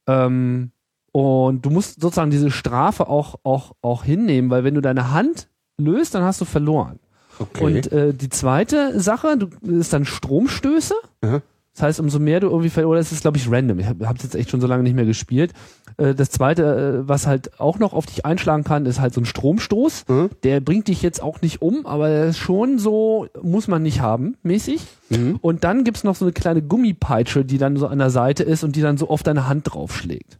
Ähm, 0.08 0.70
und 1.16 1.64
du 1.64 1.70
musst 1.70 2.02
sozusagen 2.02 2.30
diese 2.30 2.50
Strafe 2.50 3.08
auch, 3.08 3.36
auch, 3.42 3.72
auch 3.80 4.04
hinnehmen, 4.04 4.50
weil 4.50 4.64
wenn 4.64 4.74
du 4.74 4.82
deine 4.82 5.12
Hand 5.12 5.48
löst, 5.78 6.14
dann 6.14 6.22
hast 6.22 6.42
du 6.42 6.44
verloren. 6.44 6.98
okay. 7.38 7.64
Und 7.64 7.90
äh, 7.90 8.12
die 8.12 8.28
zweite 8.28 9.00
Sache 9.00 9.38
du, 9.38 9.48
ist 9.66 9.94
dann 9.94 10.04
Stromstöße. 10.04 10.92
Aha. 11.22 11.40
Das 11.72 11.82
heißt, 11.82 12.00
umso 12.00 12.18
mehr 12.18 12.40
du 12.40 12.48
irgendwie 12.48 12.68
ver 12.68 12.86
oder 12.86 13.00
es 13.00 13.12
ist, 13.12 13.22
glaube 13.22 13.38
ich, 13.38 13.50
random. 13.50 13.78
Ich 13.78 13.86
habe 13.86 14.14
es 14.14 14.24
jetzt 14.24 14.34
echt 14.34 14.50
schon 14.50 14.60
so 14.60 14.66
lange 14.66 14.82
nicht 14.82 14.92
mehr 14.92 15.06
gespielt. 15.06 15.54
Äh, 15.96 16.14
das 16.14 16.28
zweite, 16.28 17.04
äh, 17.04 17.08
was 17.08 17.26
halt 17.26 17.58
auch 17.60 17.78
noch 17.78 17.94
auf 17.94 18.04
dich 18.04 18.26
einschlagen 18.26 18.64
kann, 18.64 18.84
ist 18.84 19.00
halt 19.00 19.14
so 19.14 19.22
ein 19.22 19.24
Stromstoß. 19.26 20.04
Mhm. 20.08 20.28
Der 20.42 20.60
bringt 20.60 20.88
dich 20.88 21.00
jetzt 21.00 21.22
auch 21.22 21.40
nicht 21.40 21.62
um, 21.62 21.86
aber 21.86 22.08
der 22.08 22.26
ist 22.26 22.38
schon 22.38 22.78
so, 22.78 23.26
muss 23.40 23.68
man 23.68 23.82
nicht 23.82 24.02
haben, 24.02 24.36
mäßig. 24.42 24.82
Mhm. 25.08 25.38
Und 25.40 25.64
dann 25.64 25.82
gibt's 25.82 26.04
noch 26.04 26.14
so 26.14 26.26
eine 26.26 26.32
kleine 26.32 26.60
Gummipeitsche, 26.60 27.46
die 27.46 27.56
dann 27.56 27.78
so 27.78 27.86
an 27.86 28.00
der 28.00 28.10
Seite 28.10 28.42
ist 28.42 28.64
und 28.64 28.76
die 28.76 28.82
dann 28.82 28.98
so 28.98 29.08
auf 29.08 29.22
deine 29.22 29.48
Hand 29.48 29.72
draufschlägt. 29.72 30.38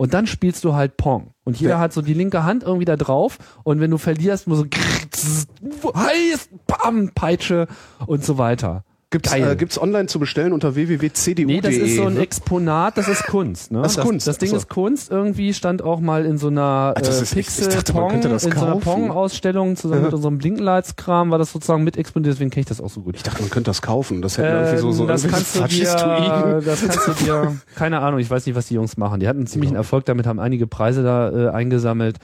Und 0.00 0.14
dann 0.14 0.26
spielst 0.26 0.64
du 0.64 0.72
halt 0.72 0.96
Pong. 0.96 1.34
Und 1.44 1.60
jeder 1.60 1.78
hat 1.78 1.92
so 1.92 2.00
die 2.00 2.14
linke 2.14 2.42
Hand 2.42 2.62
irgendwie 2.62 2.86
da 2.86 2.96
drauf. 2.96 3.36
Und 3.64 3.80
wenn 3.80 3.90
du 3.90 3.98
verlierst, 3.98 4.48
muss 4.48 4.60
so 4.60 4.64
heiß, 5.94 6.48
bam, 6.66 7.10
Peitsche 7.14 7.68
und 8.06 8.24
so 8.24 8.38
weiter. 8.38 8.82
Gibt's, 9.12 9.28
Geil. 9.32 9.50
äh, 9.50 9.56
gibt's 9.56 9.76
online 9.76 10.06
zu 10.06 10.20
bestellen 10.20 10.52
unter 10.52 10.76
www.cdu.de. 10.76 11.44
Nee, 11.44 11.60
das 11.60 11.74
ist 11.74 11.96
so 11.96 12.04
ein 12.06 12.14
ne? 12.14 12.20
Exponat, 12.20 12.96
das 12.96 13.08
ist 13.08 13.24
Kunst. 13.26 13.72
Ne? 13.72 13.82
Das 13.82 13.96
ist 13.96 14.02
Kunst, 14.04 14.28
Das 14.28 14.38
Ding 14.38 14.50
so. 14.50 14.56
ist 14.56 14.68
Kunst. 14.68 15.10
Irgendwie 15.10 15.52
stand 15.52 15.82
auch 15.82 15.98
mal 15.98 16.24
in 16.24 16.38
so 16.38 16.46
einer 16.46 16.94
äh, 16.96 17.00
ist 17.00 17.08
echt- 17.08 17.22
ich 17.22 17.34
Pixel 17.34 17.68
dachte, 17.70 17.92
man 17.92 18.02
Pong, 18.02 18.10
könnte 18.12 18.28
das 18.28 18.44
in 18.44 18.52
so 18.52 18.64
einer. 18.64 18.76
Pong-Ausstellung 18.76 19.74
zusammen 19.74 20.02
Ja. 20.02 20.06
mit 20.06 20.14
unserem 20.14 20.38
Blinklights-Kram 20.38 21.32
war 21.32 21.38
das 21.38 21.50
sozusagen 21.50 21.82
mit 21.82 21.96
exponiert, 21.96 22.34
deswegen 22.34 22.50
kenne 22.50 22.60
ich 22.60 22.66
das 22.68 22.80
auch 22.80 22.88
so 22.90 23.00
gut. 23.00 23.16
Ich 23.16 23.24
dachte, 23.24 23.40
man 23.42 23.50
könnte 23.50 23.70
das 23.70 23.82
kaufen. 23.82 24.22
Das 24.22 24.38
hätten 24.38 24.54
irgendwie 24.56 24.78
so, 24.78 24.92
so 24.92 25.02
Ähm, 25.02 25.08
das 25.08 25.26
kannst 25.26 25.56
du 25.56 25.64
dir, 25.64 26.62
das 26.64 26.80
kannst 26.80 27.08
du 27.08 27.12
dir, 27.24 27.56
keine 27.74 27.98
Ahnung, 28.02 28.20
ich 28.20 28.30
weiß 28.30 28.46
nicht, 28.46 28.54
was 28.54 28.66
die 28.66 28.74
Jungs 28.74 28.96
machen. 28.96 29.18
Die 29.18 29.26
hatten 29.26 29.40
einen 29.40 29.46
ziemlichen 29.48 29.74
Erfolg 29.74 30.04
damit, 30.04 30.28
haben 30.28 30.38
einige 30.38 30.68
Preise 30.68 31.02
da 31.02 31.30
äh, 31.30 31.48
eingesammelt. 31.50 32.18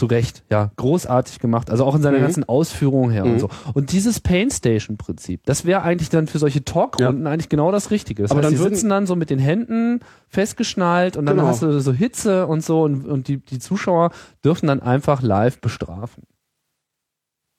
Zu 0.00 0.06
Recht, 0.06 0.42
ja, 0.50 0.70
großartig 0.76 1.40
gemacht. 1.40 1.68
Also 1.70 1.84
auch 1.84 1.94
in 1.94 2.00
seiner 2.00 2.16
Mhm. 2.18 2.22
ganzen 2.22 2.48
Ausführung 2.48 3.10
her 3.10 3.26
Mhm. 3.26 3.32
und 3.32 3.38
so. 3.40 3.48
Und 3.74 3.92
dieses 3.92 4.18
Pain-Station-Prinzip, 4.20 5.42
das 5.44 5.66
wäre 5.66 5.82
eigentlich 5.82 6.08
dann 6.08 6.26
für 6.26 6.38
solche 6.38 6.64
Talkrunden 6.64 7.26
eigentlich 7.26 7.50
genau 7.50 7.70
das 7.70 7.90
Richtige. 7.90 8.22
Das 8.22 8.30
Aber 8.30 8.42
heißt, 8.42 8.52
dann 8.52 8.58
sitzen 8.58 8.88
dann 8.88 9.06
so 9.06 9.14
mit 9.14 9.28
den 9.28 9.38
Händen 9.38 10.00
festgeschnallt 10.28 11.18
und 11.18 11.26
dann 11.26 11.36
Genau. 11.36 11.48
hast 11.48 11.60
du 11.62 11.78
so 11.80 11.92
Hitze 11.92 12.46
und 12.46 12.64
so 12.64 12.82
und, 12.82 13.06
und 13.06 13.28
die, 13.28 13.36
die 13.44 13.58
Zuschauer 13.58 14.10
dürfen 14.42 14.66
dann 14.68 14.80
einfach 14.80 15.20
live 15.20 15.60
bestrafen. 15.60 16.22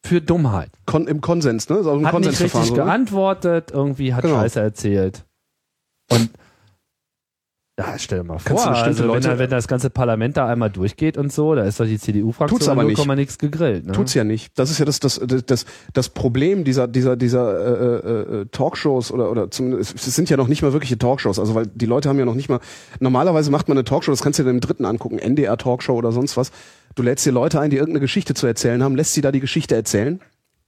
Für 0.03 0.19
Dummheit. 0.19 0.71
Kon 0.87 1.07
Im 1.07 1.21
Konsens, 1.21 1.69
ne? 1.69 1.75
Auch 1.75 1.79
ein 1.85 1.85
Hat 1.87 2.01
nicht 2.01 2.11
Konsensverfahren. 2.11 2.61
richtig 2.63 2.77
ne? 2.79 2.83
geantwortet, 2.85 3.69
irgendwie 3.71 4.15
hat 4.15 4.23
Genau. 4.23 4.35
Scheiße 4.37 4.59
erzählt. 4.59 5.25
Und 6.11 6.31
ja, 7.81 7.99
stell 7.99 8.19
dir 8.19 8.23
mal 8.23 8.37
Kannst 8.43 8.65
du 8.65 8.69
vor, 8.69 8.83
also 8.83 8.99
wenn, 8.99 9.07
Leute- 9.07 9.27
da, 9.29 9.39
wenn 9.39 9.49
das 9.49 9.67
ganze 9.67 9.89
Parlament 9.89 10.37
da 10.37 10.47
einmal 10.47 10.69
durchgeht 10.69 11.17
und 11.17 11.31
so, 11.33 11.55
da 11.55 11.63
ist 11.63 11.79
doch 11.79 11.85
die 11.85 11.93
Tut's 11.93 12.03
CDU-Fraktion 12.05 12.69
aber 12.69 12.83
nicht. 12.83 13.05
0, 13.05 13.15
nix 13.15 13.37
gegrillt. 13.37 13.85
Ne? 13.85 13.91
Tut's 13.93 14.13
ja 14.13 14.23
nicht. 14.23 14.57
Das 14.57 14.69
ist 14.69 14.79
ja 14.79 14.85
das, 14.85 14.99
das, 14.99 15.19
das, 15.45 15.65
das, 15.93 16.09
Problem 16.09 16.63
dieser, 16.63 16.87
dieser, 16.87 17.15
dieser 17.15 18.03
äh, 18.03 18.41
äh, 18.41 18.45
Talkshows 18.51 19.11
oder, 19.11 19.31
oder 19.31 19.49
zumindest, 19.49 19.95
es 19.95 20.15
sind 20.15 20.29
ja 20.29 20.37
noch 20.37 20.47
nicht 20.47 20.61
mal 20.61 20.73
wirkliche 20.73 20.97
Talkshows, 20.97 21.39
also 21.39 21.55
weil 21.55 21.67
die 21.67 21.85
Leute 21.85 22.09
haben 22.09 22.19
ja 22.19 22.25
noch 22.25 22.35
nicht 22.35 22.49
mal, 22.49 22.59
normalerweise 22.99 23.51
macht 23.51 23.67
man 23.67 23.77
eine 23.77 23.83
Talkshow, 23.83 24.11
das 24.11 24.21
kannst 24.21 24.39
du 24.39 24.43
dir 24.43 24.49
im 24.49 24.59
dritten 24.59 24.85
angucken, 24.85 25.17
NDR 25.17 25.57
Talkshow 25.57 25.93
oder 25.93 26.11
sonst 26.11 26.37
was. 26.37 26.51
Du 26.95 27.03
lädst 27.03 27.25
dir 27.25 27.31
Leute 27.31 27.59
ein, 27.59 27.69
die 27.69 27.77
irgendeine 27.77 28.01
Geschichte 28.01 28.33
zu 28.33 28.47
erzählen 28.47 28.83
haben, 28.83 28.95
lässt 28.95 29.13
sie 29.13 29.21
da 29.21 29.31
die 29.31 29.39
Geschichte 29.39 29.75
erzählen 29.75 30.19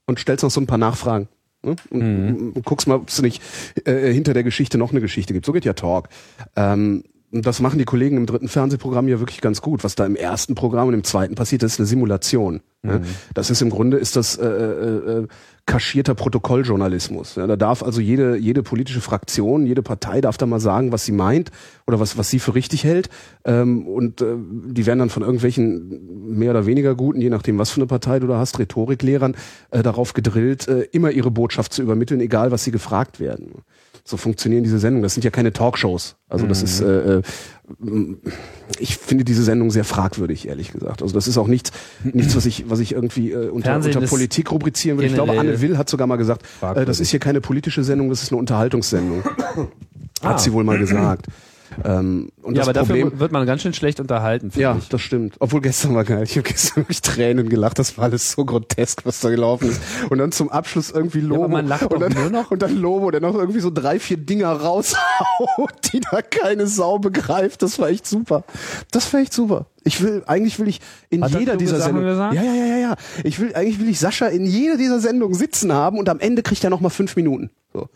und 0.06 0.20
stellst 0.20 0.44
noch 0.44 0.52
so 0.52 0.62
ein 0.62 0.68
paar 0.68 0.78
Nachfragen. 0.78 1.28
Ne? 1.64 1.76
Und, 1.90 2.54
und 2.56 2.66
guckst 2.66 2.88
mal, 2.88 2.96
ob 2.96 3.10
es 3.10 3.22
nicht 3.22 3.42
äh, 3.86 4.12
hinter 4.14 4.34
der 4.34 4.44
Geschichte 4.44 4.78
noch 4.78 4.92
eine 4.92 5.02
Geschichte 5.02 5.34
gibt. 5.34 5.46
So 5.46 5.52
geht 5.52 5.66
ja 5.66 5.74
Talk. 5.74 6.10
Ähm, 6.56 7.04
und 7.34 7.48
das 7.48 7.60
machen 7.62 7.80
die 7.80 7.86
Kollegen 7.86 8.18
im 8.18 8.28
dritten 8.28 8.48
Fernsehprogramm 8.48 9.08
ja 9.08 9.20
wirklich 9.20 9.42
ganz 9.42 9.60
gut. 9.60 9.84
Was 9.84 9.96
da 9.96 10.06
im 10.06 10.16
ersten 10.16 10.54
Programm 10.54 10.90
und 10.90 10.94
im 10.94 11.04
zweiten 11.04 11.34
passiert, 11.34 11.64
das 11.64 11.74
ist 11.74 11.80
eine 11.80 11.88
Simulation. 11.88 12.62
Ne? 12.84 13.02
Das 13.34 13.50
ist 13.50 13.62
im 13.64 13.72
Grunde 13.72 13.98
ist 13.98 14.16
das 14.16 14.38
äh, 14.38 14.46
äh, 14.46 15.22
äh, 15.24 15.28
kaschierter 15.66 16.14
Protokolljournalismus. 16.14 17.36
Ja, 17.36 17.48
da 17.48 17.56
darf 17.56 17.84
also 17.84 18.02
jede 18.02 18.36
jede 18.36 18.64
politische 18.64 19.00
Fraktion, 19.00 19.66
jede 19.66 19.82
Partei 19.82 20.20
darf 20.20 20.38
da 20.38 20.46
mal 20.46 20.60
sagen, 20.60 20.92
was 20.92 21.06
sie 21.06 21.14
meint 21.14 21.52
oder 21.88 22.00
was 22.00 22.18
was 22.18 22.30
sie 22.30 22.40
für 22.40 22.54
richtig 22.56 22.84
hält. 22.84 23.10
Ähm, 23.46 23.88
und 23.88 24.22
äh, 24.22 24.36
die 24.38 24.86
werden 24.86 25.00
dann 25.00 25.10
von 25.10 25.24
irgendwelchen 25.24 26.36
mehr 26.38 26.52
oder 26.52 26.66
weniger 26.66 26.96
guten, 26.96 27.22
je 27.22 27.30
nachdem 27.30 27.60
was 27.60 27.70
für 27.70 27.78
eine 27.78 27.88
Partei 27.88 28.20
du 28.20 28.28
da 28.28 28.38
hast, 28.38 28.60
Rhetoriklehrern 28.60 29.36
äh, 29.72 29.84
darauf 29.84 30.14
gedrillt, 30.14 30.68
äh, 30.68 30.82
immer 30.92 31.12
ihre 31.12 31.32
Botschaft 31.32 31.74
zu 31.74 31.82
übermitteln, 31.82 32.20
egal 32.20 32.52
was 32.52 32.64
sie 32.66 32.72
gefragt 32.72 33.20
werden. 33.22 33.64
So 34.06 34.18
funktionieren 34.18 34.64
diese 34.64 34.80
Sendungen. 34.80 35.04
Das 35.04 35.14
sind 35.14 35.24
ja 35.24 35.32
keine 35.32 35.54
Talkshows. 35.54 36.18
Also 36.28 36.46
das 36.46 36.62
ist, 36.62 36.82
äh, 36.82 37.20
äh, 37.20 37.22
ich 38.78 38.98
finde 38.98 39.24
diese 39.24 39.44
Sendung 39.44 39.72
sehr 39.72 39.86
fragwürdig, 39.86 40.48
ehrlich 40.48 40.74
gesagt. 40.74 41.02
Also 41.02 41.14
das 41.14 41.28
ist 41.28 41.38
auch 41.38 41.48
nichts, 41.48 41.72
nichts, 42.04 42.36
was 42.36 42.46
ich, 42.46 42.70
was 42.70 42.80
ich 42.80 42.92
irgendwie 42.92 43.32
äh, 43.32 43.50
unter, 43.50 43.76
unter 43.76 44.02
Politik 44.02 44.52
rubrizieren 44.52 44.98
würde. 44.98 45.08
Ich 45.08 45.14
glaube, 45.14 45.40
Anne 45.40 45.62
Will 45.62 45.78
hat 45.78 45.90
sogar 45.90 46.06
mal 46.06 46.18
gesagt, 46.18 46.46
äh, 46.62 46.84
das 46.84 47.00
ist 47.00 47.12
hier 47.12 47.22
keine 47.22 47.40
politische 47.40 47.84
Sendung, 47.84 48.10
das 48.10 48.24
ist 48.24 48.32
eine 48.32 48.40
Unterhaltungssendung. 48.40 49.24
Ah. 50.22 50.30
Hat 50.30 50.42
sie 50.42 50.54
wohl 50.54 50.64
mal 50.64 50.80
gesagt. 50.80 51.28
Ähm, 51.84 52.30
und 52.42 52.56
ja, 52.56 52.62
das 52.62 52.70
aber 52.70 52.80
Problem, 52.86 53.06
dafür 53.06 53.20
wird 53.20 53.32
man 53.32 53.46
ganz 53.46 53.62
schön 53.62 53.74
schlecht 53.74 54.00
unterhalten, 54.00 54.52
finde 54.52 54.62
ja, 54.62 54.76
ich. 54.78 54.90
das 54.90 55.02
stimmt. 55.02 55.36
Obwohl 55.40 55.62
gestern 55.62 55.96
war 55.96 56.04
geil. 56.04 56.24
Ich 56.24 56.38
habe 56.38 56.44
gestern 56.44 56.76
wirklich 56.84 57.02
Tränen 57.02 57.50
gelacht. 57.50 57.80
Das 57.80 57.98
war 57.98 58.06
alles 58.06 58.32
so 58.32 58.46
grotesk, 58.46 59.06
was 59.06 59.20
da 59.20 59.30
gelaufen 59.30 59.70
ist. 59.70 59.82
Und 60.10 60.18
dann 60.18 60.32
zum 60.32 60.50
Abschluss 60.50 60.92
irgendwie 60.92 61.22
Lobo. 61.22 61.58
lacht 61.60 61.92
und, 61.92 62.00
dann, 62.00 62.14
nur 62.14 62.30
noch. 62.30 62.52
und 62.52 62.62
dann 62.62 62.76
Lobo, 62.76 63.12
der 63.12 63.22
noch 63.22 63.36
irgendwie 63.36 63.60
so 63.60 63.70
drei, 63.70 64.00
vier 64.00 64.18
Dinger 64.18 64.52
raushaut, 64.52 65.74
die 65.94 66.00
da 66.00 66.22
keine 66.22 66.68
Sau 66.68 67.00
begreift. 67.00 67.62
Das 67.62 67.80
war 67.80 67.90
echt 67.90 68.06
super. 68.06 68.44
Das 68.92 69.12
war 69.14 69.22
echt 69.22 69.34
super. 69.34 69.68
Ich 69.84 70.02
will, 70.02 70.24
eigentlich 70.28 70.60
will 70.60 70.68
ich 70.68 70.80
in 71.10 71.24
Hat 71.24 71.34
er 71.34 71.40
jeder 71.40 71.58
dieser 71.58 71.80
Sendungen. 71.80 72.16
Ja, 72.16 72.34
ja, 72.34 72.44
ja, 72.44 72.66
ja, 72.66 72.78
ja. 72.78 72.96
Ich 73.24 73.40
will, 73.40 73.54
eigentlich 73.54 73.80
will 73.80 73.90
ich 73.90 74.00
Sascha 74.00 74.28
in 74.28 74.46
jeder 74.46 74.78
dieser 74.78 75.00
Sendungen 75.00 75.36
sitzen 75.36 75.74
haben 75.74 75.98
und 75.98 76.08
am 76.08 76.20
Ende 76.20 76.42
kriegt 76.42 76.64
er 76.64 76.70
noch 76.70 76.80
mal 76.80 76.90
fünf 76.90 77.16
Minuten. 77.16 77.50
So. 77.74 77.90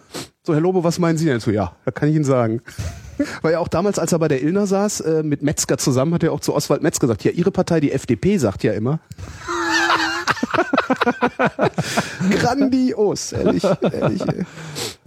So, 0.44 0.54
Herr 0.54 0.62
Lobo, 0.62 0.84
was 0.84 1.00
meinen 1.00 1.18
Sie 1.18 1.26
denn 1.26 1.40
so? 1.40 1.52
Ja, 1.52 1.76
da 1.86 1.92
kann 1.92 2.10
ich 2.10 2.16
Ihnen 2.16 2.26
sagen. 2.26 2.62
Weil 3.42 3.54
ja 3.54 3.60
auch 3.60 3.68
damals, 3.68 3.98
als 4.00 4.12
er 4.12 4.20
bei 4.20 4.28
der 4.28 4.42
Illner 4.44 4.68
saß, 4.68 5.02
äh, 5.02 5.24
mit 5.24 5.42
Metzger 5.42 5.78
zusammen, 5.78 6.14
hat 6.14 6.24
er 6.24 6.32
auch 6.32 6.40
zu 6.40 6.54
Oswald 6.54 6.84
Metzger 6.84 7.08
gesagt, 7.08 7.24
ja, 7.24 7.32
Ihre 7.32 7.52
Partei, 7.52 7.80
die 7.80 7.92
FDP, 7.92 8.38
sagt 8.38 8.64
ja 8.64 8.74
immer. 8.74 9.00
Grandios, 12.32 13.32
ehrlich, 13.32 13.64
ehrlich. 13.64 14.22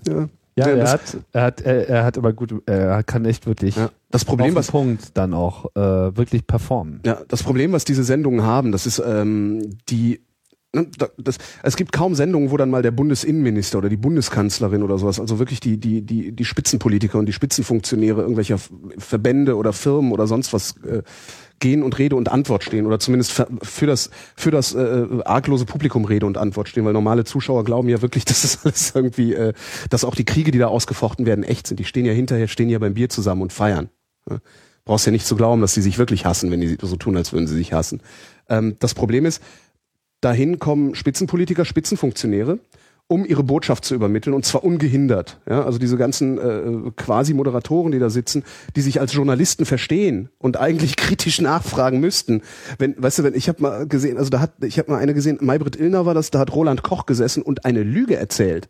Ja. 0.06 0.28
Ja, 0.56 0.68
Ja, 0.68 0.74
er 0.74 0.90
hat, 0.90 1.16
er 1.33 1.42
hat, 1.42 1.61
er, 1.61 1.88
er 1.88 2.04
hat 2.04 2.18
aber 2.18 2.33
gut, 2.33 2.52
er 2.66 3.02
kann 3.04 3.24
echt 3.24 3.46
wirklich 3.46 3.76
Ja. 3.76 3.90
Das 4.11 4.24
Problem, 4.24 4.50
auf 4.50 4.56
was 4.56 4.70
Punkt 4.72 5.16
dann 5.16 5.33
auch 5.33 5.66
äh, 5.76 6.16
wirklich 6.16 6.46
performen. 6.46 7.00
Ja, 7.06 7.20
das 7.28 7.44
Problem, 7.44 7.72
was 7.72 7.85
diese 7.85 8.02
Sendungen 8.02 8.42
haben, 8.42 8.72
das 8.72 8.87
ist 8.87 9.00
ähm, 9.04 9.78
die 9.88 10.20
das, 10.72 11.38
es 11.62 11.76
gibt 11.76 11.92
kaum 11.92 12.14
Sendungen, 12.14 12.50
wo 12.50 12.56
dann 12.56 12.70
mal 12.70 12.83
der 12.83 12.92
Bundesinnenminister 12.92 13.78
oder 13.78 13.88
die 13.88 13.96
Bundeskanzlerin 13.96 14.83
oder 14.83 14.98
sowas, 14.98 15.18
also 15.18 15.38
wirklich 15.38 15.59
die 15.59 15.78
die 15.78 16.02
die 16.02 16.30
die 16.33 16.44
Spitzenpolitiker 16.44 17.18
und 17.18 17.26
die 17.26 17.33
Spitzenfunktionäre 17.33 18.20
irgendwelcher 18.20 18.59
Verbände 18.98 19.56
oder 19.56 19.72
Firmen 19.72 20.12
oder 20.12 20.28
sonst 20.28 20.52
was 20.52 20.76
äh, 20.85 21.02
gehen 21.59 21.83
und 21.83 21.98
Rede 21.98 22.16
und 22.16 22.30
Antwort 22.30 22.64
stehen 22.64 22.87
oder 22.87 22.98
zumindest 22.98 23.33
für, 23.62 23.87
das 23.87 24.11
für 24.35 24.50
das 24.50 24.74
äh, 24.74 25.06
arglose 25.24 25.66
Publikum 25.66 26.04
Rede 26.04 26.26
und 26.26 26.38
Antwort 26.38 26.68
stehen, 26.68 26.85
weil 26.85 26.92
normale 26.92 27.24
Zuschauer 27.24 27.64
glauben 27.64 27.88
ja 27.88 28.00
wirklich, 28.00 28.24
dass 28.26 28.42
das 28.42 28.64
alles 28.64 28.92
irgendwie, 28.94 29.35
äh, 29.35 29.52
dass 29.90 30.04
auch 30.04 30.14
die 30.14 30.24
Kriege, 30.24 30.50
die 30.50 30.59
da 30.59 30.68
ausgefochten 30.68 31.26
werden, 31.26 31.44
echt 31.44 31.66
sind. 31.66 31.78
Die 31.78 31.85
stehen 31.85 32.06
ja 32.06 32.12
hinterher, 32.12 32.48
stehen 32.48 32.70
ja 32.70 32.78
beim 32.78 32.94
Bier 32.94 33.09
zusammen 33.09 33.42
und 33.42 33.52
feiern. 33.52 33.90
Ja. 34.28 34.38
Brauchst 34.87 35.04
ja 35.04 35.12
nicht 35.12 35.26
zu 35.26 35.37
glauben, 35.37 35.61
dass 35.61 35.74
die 35.74 35.83
sich 35.83 35.98
wirklich 35.98 36.24
hassen, 36.24 36.50
wenn 36.50 36.61
die 36.61 36.78
so 36.80 36.96
tun, 36.96 37.16
als 37.16 37.33
würden 37.33 37.46
sie 37.46 37.54
sich 37.54 37.72
hassen. 37.72 38.00
Ähm, 38.48 38.76
das 38.78 38.94
Problem 38.94 39.26
ist, 39.26 39.42
dahin 40.20 40.59
kommen 40.59 40.94
Spitzenpolitiker, 40.94 41.64
Spitzenfunktionäre, 41.64 42.59
um 43.06 43.24
ihre 43.24 43.42
Botschaft 43.42 43.85
zu 43.85 43.94
übermitteln 43.94 44.35
und 44.35 44.44
zwar 44.44 44.62
ungehindert. 44.62 45.40
Ja, 45.48 45.64
also 45.64 45.78
diese 45.78 45.96
ganzen 45.96 46.38
äh, 46.38 46.90
quasi 46.96 47.35
Moderatoren, 47.35 47.90
die 47.90 47.98
da 47.98 48.09
sitzen, 48.09 48.44
die 48.76 48.83
sich 48.83 49.00
als 49.00 49.12
Journalisten 49.12 49.64
verstehen 49.64 50.28
und 50.38 50.59
eigentlich 50.59 50.96
kritisch 50.96 51.40
nachfragen 51.40 51.98
müssten. 51.98 52.42
Wenn, 52.78 52.94
weißt 53.02 53.18
du, 53.18 53.24
wenn 53.24 53.35
ich 53.35 53.48
habe 53.48 53.62
mal 53.62 53.87
gesehen, 53.88 54.16
also 54.16 54.30
da 54.30 54.40
hat 54.40 54.52
ich 54.62 54.78
habe 54.78 54.92
mal 54.92 54.98
eine 54.98 55.14
gesehen, 55.14 55.38
Maybrit 55.40 55.76
Illner 55.76 56.06
war 56.06 56.14
das, 56.14 56.30
da 56.30 56.38
hat 56.38 56.54
Roland 56.54 56.83
Koch 56.83 57.06
gesessen 57.06 57.42
und 57.42 57.64
eine 57.64 57.83
Lüge 57.83 58.16
erzählt. 58.16 58.68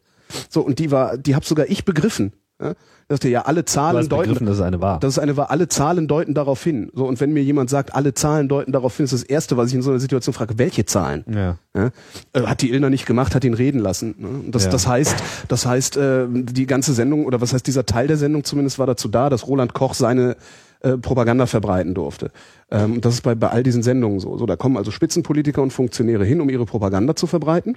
So 0.48 0.62
und 0.62 0.78
die 0.78 0.90
war, 0.90 1.18
die 1.18 1.34
habe 1.34 1.44
sogar 1.44 1.68
ich 1.68 1.84
begriffen. 1.84 2.32
Ja, 2.60 2.74
da 3.08 3.14
sagte 3.16 3.28
ja 3.28 3.42
alle 3.42 3.64
Zahlen 3.64 4.08
deuten 4.08 4.46
dass 4.46 4.56
es 4.56 4.60
eine 4.60 4.80
war. 4.80 5.00
das 5.00 5.14
ist 5.14 5.18
eine 5.18 5.36
war, 5.36 5.50
alle 5.50 5.68
Zahlen 5.68 6.06
deuten 6.06 6.34
darauf 6.34 6.62
hin. 6.62 6.90
So, 6.94 7.06
und 7.06 7.20
wenn 7.20 7.32
mir 7.32 7.42
jemand 7.42 7.70
sagt, 7.70 7.94
alle 7.94 8.14
Zahlen 8.14 8.48
deuten 8.48 8.70
darauf 8.72 8.96
hin, 8.96 9.04
ist 9.04 9.12
das 9.12 9.22
Erste, 9.22 9.56
was 9.56 9.70
ich 9.70 9.74
in 9.74 9.82
so 9.82 9.90
einer 9.90 9.98
Situation 10.00 10.32
frage, 10.32 10.58
welche 10.58 10.84
Zahlen? 10.84 11.24
ja. 11.28 11.56
Ja? 11.74 11.90
Äh, 12.32 12.42
Hat 12.42 12.62
die 12.62 12.70
Illner 12.70 12.90
nicht 12.90 13.06
gemacht, 13.06 13.34
hat 13.34 13.44
ihn 13.44 13.54
reden 13.54 13.80
lassen. 13.80 14.14
Ne? 14.18 14.28
Das, 14.50 14.64
Ja. 14.64 14.70
das 14.70 14.86
heißt, 14.86 15.16
das 15.48 15.66
heißt, 15.66 15.96
äh, 15.96 16.26
die 16.30 16.66
ganze 16.66 16.92
Sendung, 16.92 17.24
oder 17.26 17.40
was 17.40 17.52
heißt 17.52 17.66
dieser 17.66 17.86
Teil 17.86 18.06
der 18.06 18.16
Sendung 18.16 18.44
zumindest 18.44 18.78
war 18.78 18.86
dazu 18.86 19.08
da, 19.08 19.30
dass 19.30 19.46
Roland 19.46 19.72
Koch 19.74 19.94
seine 19.94 20.36
äh, 20.80 20.96
Propaganda 20.96 21.46
verbreiten 21.46 21.94
durfte. 21.94 22.30
Ähm, 22.70 22.94
und 22.94 23.04
das 23.04 23.14
ist 23.14 23.22
bei, 23.22 23.34
bei 23.34 23.48
all 23.48 23.62
diesen 23.62 23.82
Sendungen 23.82 24.18
so. 24.20 24.36
So, 24.38 24.46
da 24.46 24.56
kommen 24.56 24.76
also 24.76 24.90
Spitzenpolitiker 24.90 25.62
und 25.62 25.72
Funktionäre 25.72 26.24
hin, 26.24 26.40
um 26.40 26.48
ihre 26.48 26.64
Propaganda 26.66 27.14
zu 27.16 27.26
verbreiten. 27.26 27.76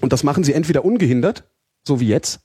Und 0.00 0.12
das 0.12 0.24
machen 0.24 0.42
sie 0.42 0.52
entweder 0.52 0.84
ungehindert, 0.84 1.44
so 1.86 2.00
wie 2.00 2.08
jetzt, 2.08 2.40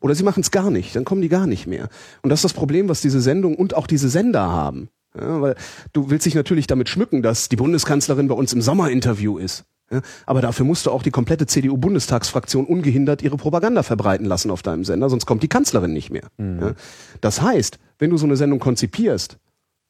oder 0.00 0.14
sie 0.14 0.22
machen 0.22 0.40
es 0.40 0.50
gar 0.50 0.70
nicht, 0.70 0.96
dann 0.96 1.04
kommen 1.04 1.22
die 1.22 1.28
gar 1.28 1.46
nicht 1.46 1.66
mehr. 1.66 1.88
Und 2.22 2.30
das 2.30 2.38
ist 2.38 2.44
das 2.44 2.52
Problem, 2.54 2.88
was 2.88 3.00
diese 3.00 3.20
Sendung 3.20 3.54
und 3.54 3.74
auch 3.74 3.86
diese 3.86 4.08
Sender 4.08 4.50
haben. 4.50 4.88
Ja, 5.18 5.42
weil 5.42 5.56
du 5.92 6.08
willst 6.08 6.24
dich 6.24 6.34
natürlich 6.34 6.66
damit 6.66 6.88
schmücken, 6.88 7.22
dass 7.22 7.50
die 7.50 7.56
Bundeskanzlerin 7.56 8.28
bei 8.28 8.34
uns 8.34 8.52
im 8.54 8.62
Sommerinterview 8.62 9.36
ist. 9.36 9.64
Ja, 9.90 10.00
aber 10.24 10.40
dafür 10.40 10.64
musst 10.64 10.86
du 10.86 10.90
auch 10.90 11.02
die 11.02 11.10
komplette 11.10 11.46
CDU-Bundestagsfraktion 11.46 12.64
ungehindert 12.64 13.20
ihre 13.20 13.36
Propaganda 13.36 13.82
verbreiten 13.82 14.24
lassen 14.24 14.50
auf 14.50 14.62
deinem 14.62 14.84
Sender, 14.86 15.10
sonst 15.10 15.26
kommt 15.26 15.42
die 15.42 15.48
Kanzlerin 15.48 15.92
nicht 15.92 16.10
mehr. 16.10 16.28
Ja, 16.38 16.72
das 17.20 17.42
heißt, 17.42 17.78
wenn 17.98 18.08
du 18.08 18.16
so 18.16 18.24
eine 18.24 18.36
Sendung 18.36 18.58
konzipierst, 18.58 19.36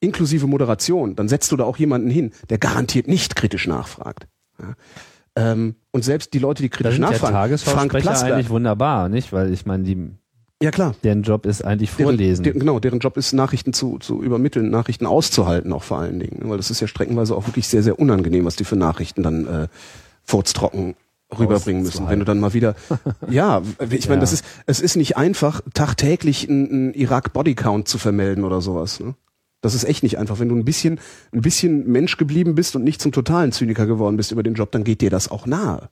inklusive 0.01 0.49
Moderation, 0.49 1.15
dann 1.15 1.29
setzt 1.29 1.53
du 1.53 1.57
da 1.57 1.63
auch 1.65 1.77
jemanden 1.77 2.11
hin, 2.11 2.33
der 2.51 2.59
garantiert 2.59 3.07
nicht 3.07 3.37
kritisch 3.37 3.69
nachfragt. 3.69 4.27
Ähm, 5.37 5.77
und 5.93 6.05
selbst 6.05 6.35
die 6.35 6.39
Leute, 6.39 6.63
die 6.63 6.69
Da 6.71 6.77
kritisch 6.77 6.95
sind 6.95 7.03
ja 7.05 7.11
nachfragen, 7.11 7.33
Frank 7.59 7.93
Tagesschausprecher 7.93 7.99
Platzler, 8.01 8.35
eigentlich 8.35 8.51
wunderbar, 8.51 9.09
nicht? 9.09 9.33
Weil 9.33 9.53
ich 9.53 9.65
meine, 9.67 9.85
die, 9.85 10.11
ja 10.63 10.71
klar, 10.71 10.95
deren 11.03 11.23
Job 11.23 11.47
ist 11.47 11.65
eigentlich 11.65 11.91
Deren, 11.91 12.05
vorlesen. 12.05 12.43
der, 12.45 12.53
genau, 12.53 12.79
deren 12.81 12.99
Job 12.99 13.17
ist, 13.17 13.33
Nachrichten 13.33 13.73
zu, 13.73 13.99
zu 13.99 14.23
übermitteln, 14.23 14.71
Nachrichten 14.71 15.07
auszuhalten 15.07 15.73
auch 15.73 15.83
vor 15.83 15.99
allen 15.99 16.21
Dingen. 16.21 16.41
Weil 16.45 16.57
das 16.59 16.71
ist 16.71 16.81
ja 16.81 16.87
streckenweise 16.87 17.35
auch 17.35 17.47
wirklich 17.47 17.67
sehr, 17.69 17.83
sehr 17.83 17.99
unangenehm, 17.99 18.45
was 18.45 18.57
die 18.57 18.65
für 18.65 18.77
Nachrichten 18.77 19.23
dann 19.23 19.47
äh, 19.47 19.69
furztrocken 20.25 20.95
rüberbringen 21.39 21.83
müssen. 21.83 22.09
Wenn 22.09 22.19
du 22.19 22.25
dann 22.27 22.41
mal 22.41 22.53
wieder, 22.53 22.75
ja, 23.31 23.63
ich 23.91 24.09
meine, 24.09 24.19
Ja. 24.19 24.21
das 24.21 24.33
ist, 24.35 24.45
es 24.67 24.81
ist 24.81 24.97
nicht 24.97 25.17
einfach, 25.17 25.63
tagtäglich 25.73 26.49
einen 26.49 26.93
Irak 26.95 27.33
Bodycount 27.33 27.89
zu 27.89 27.97
vermelden 27.99 28.45
oder 28.45 28.61
sowas. 28.61 29.01
Ne? 29.01 29.15
Das 29.63 29.75
ist 29.75 29.85
echt 29.85 30.03
nicht 30.03 30.19
einfach. 30.19 30.39
Wenn 30.39 30.51
du 30.51 30.57
ein 30.57 30.65
bisschen, 30.67 31.01
ein 31.33 31.41
bisschen 31.41 31.87
Mensch 31.91 32.19
geblieben 32.19 32.55
bist 32.55 32.77
und 32.77 32.85
nicht 32.85 33.01
zum 33.01 33.13
totalen 33.13 33.53
Zyniker 33.53 33.87
geworden 33.87 34.17
bist 34.19 34.31
über 34.33 34.43
den 34.43 34.55
Job, 34.55 34.71
dann 34.73 34.85
geht 34.85 35.01
dir 35.01 35.09
das 35.09 35.31
auch 35.31 35.47
nahe. 35.47 35.89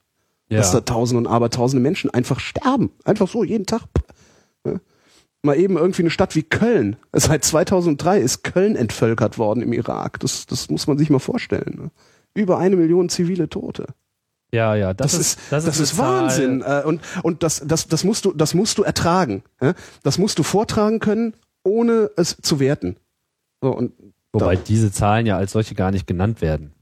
Dass 0.58 0.72
da 0.72 0.80
tausende 0.80 1.18
und 1.18 1.26
abertausende 1.28 1.80
Menschen 1.80 2.10
einfach 2.10 2.40
sterben. 2.40 2.90
Einfach 3.04 3.28
so, 3.28 3.44
jeden 3.44 3.66
Tag. 3.66 3.82
Ne? 4.64 4.80
Mal 5.42 5.56
eben 5.56 5.76
irgendwie 5.76 6.02
eine 6.02 6.10
Stadt 6.10 6.34
wie 6.34 6.42
Köln. 6.42 6.96
Seit 7.12 7.44
2003 7.44 8.18
ist 8.20 8.42
Köln 8.42 8.74
entvölkert 8.74 9.38
worden 9.38 9.62
im 9.62 9.72
Irak. 9.72 10.18
Das, 10.20 10.46
das 10.46 10.68
muss 10.68 10.88
man 10.88 10.98
sich 10.98 11.08
mal 11.08 11.20
vorstellen. 11.20 11.78
Ne? 11.80 11.90
Über 12.34 12.58
eine 12.58 12.74
Million 12.74 13.08
zivile 13.08 13.48
Tote. 13.48 13.86
Ja, 14.52 14.74
ja, 14.74 14.92
das, 14.92 15.12
Das, 15.12 15.20
ist, 15.20 15.38
ist, 15.38 15.52
das 15.52 15.64
ist, 15.64 15.68
das 15.68 15.80
ist. 15.80 15.98
Wahnsinn. 15.98 16.62
Äh, 16.62 16.82
Und, 16.84 17.00
und 17.22 17.44
das, 17.44 17.62
das, 17.64 17.86
das, 17.86 18.02
musst 18.02 18.24
du, 18.24 18.32
das 18.32 18.52
musst 18.52 18.76
du 18.78 18.82
ertragen. 18.82 19.44
ja? 19.62 19.74
Das 20.02 20.18
musst 20.18 20.40
du 20.40 20.42
vortragen 20.42 20.98
können, 20.98 21.34
ohne 21.62 22.10
es 22.16 22.36
zu 22.42 22.58
werten. 22.58 22.96
So, 23.60 23.70
und 23.76 23.92
Wobei 24.32 24.56
da, 24.56 24.62
diese 24.66 24.92
Zahlen 24.92 25.26
ja 25.26 25.36
als 25.36 25.52
solche 25.52 25.74
gar 25.74 25.90
nicht 25.90 26.06
genannt 26.06 26.40
werden. 26.40 26.72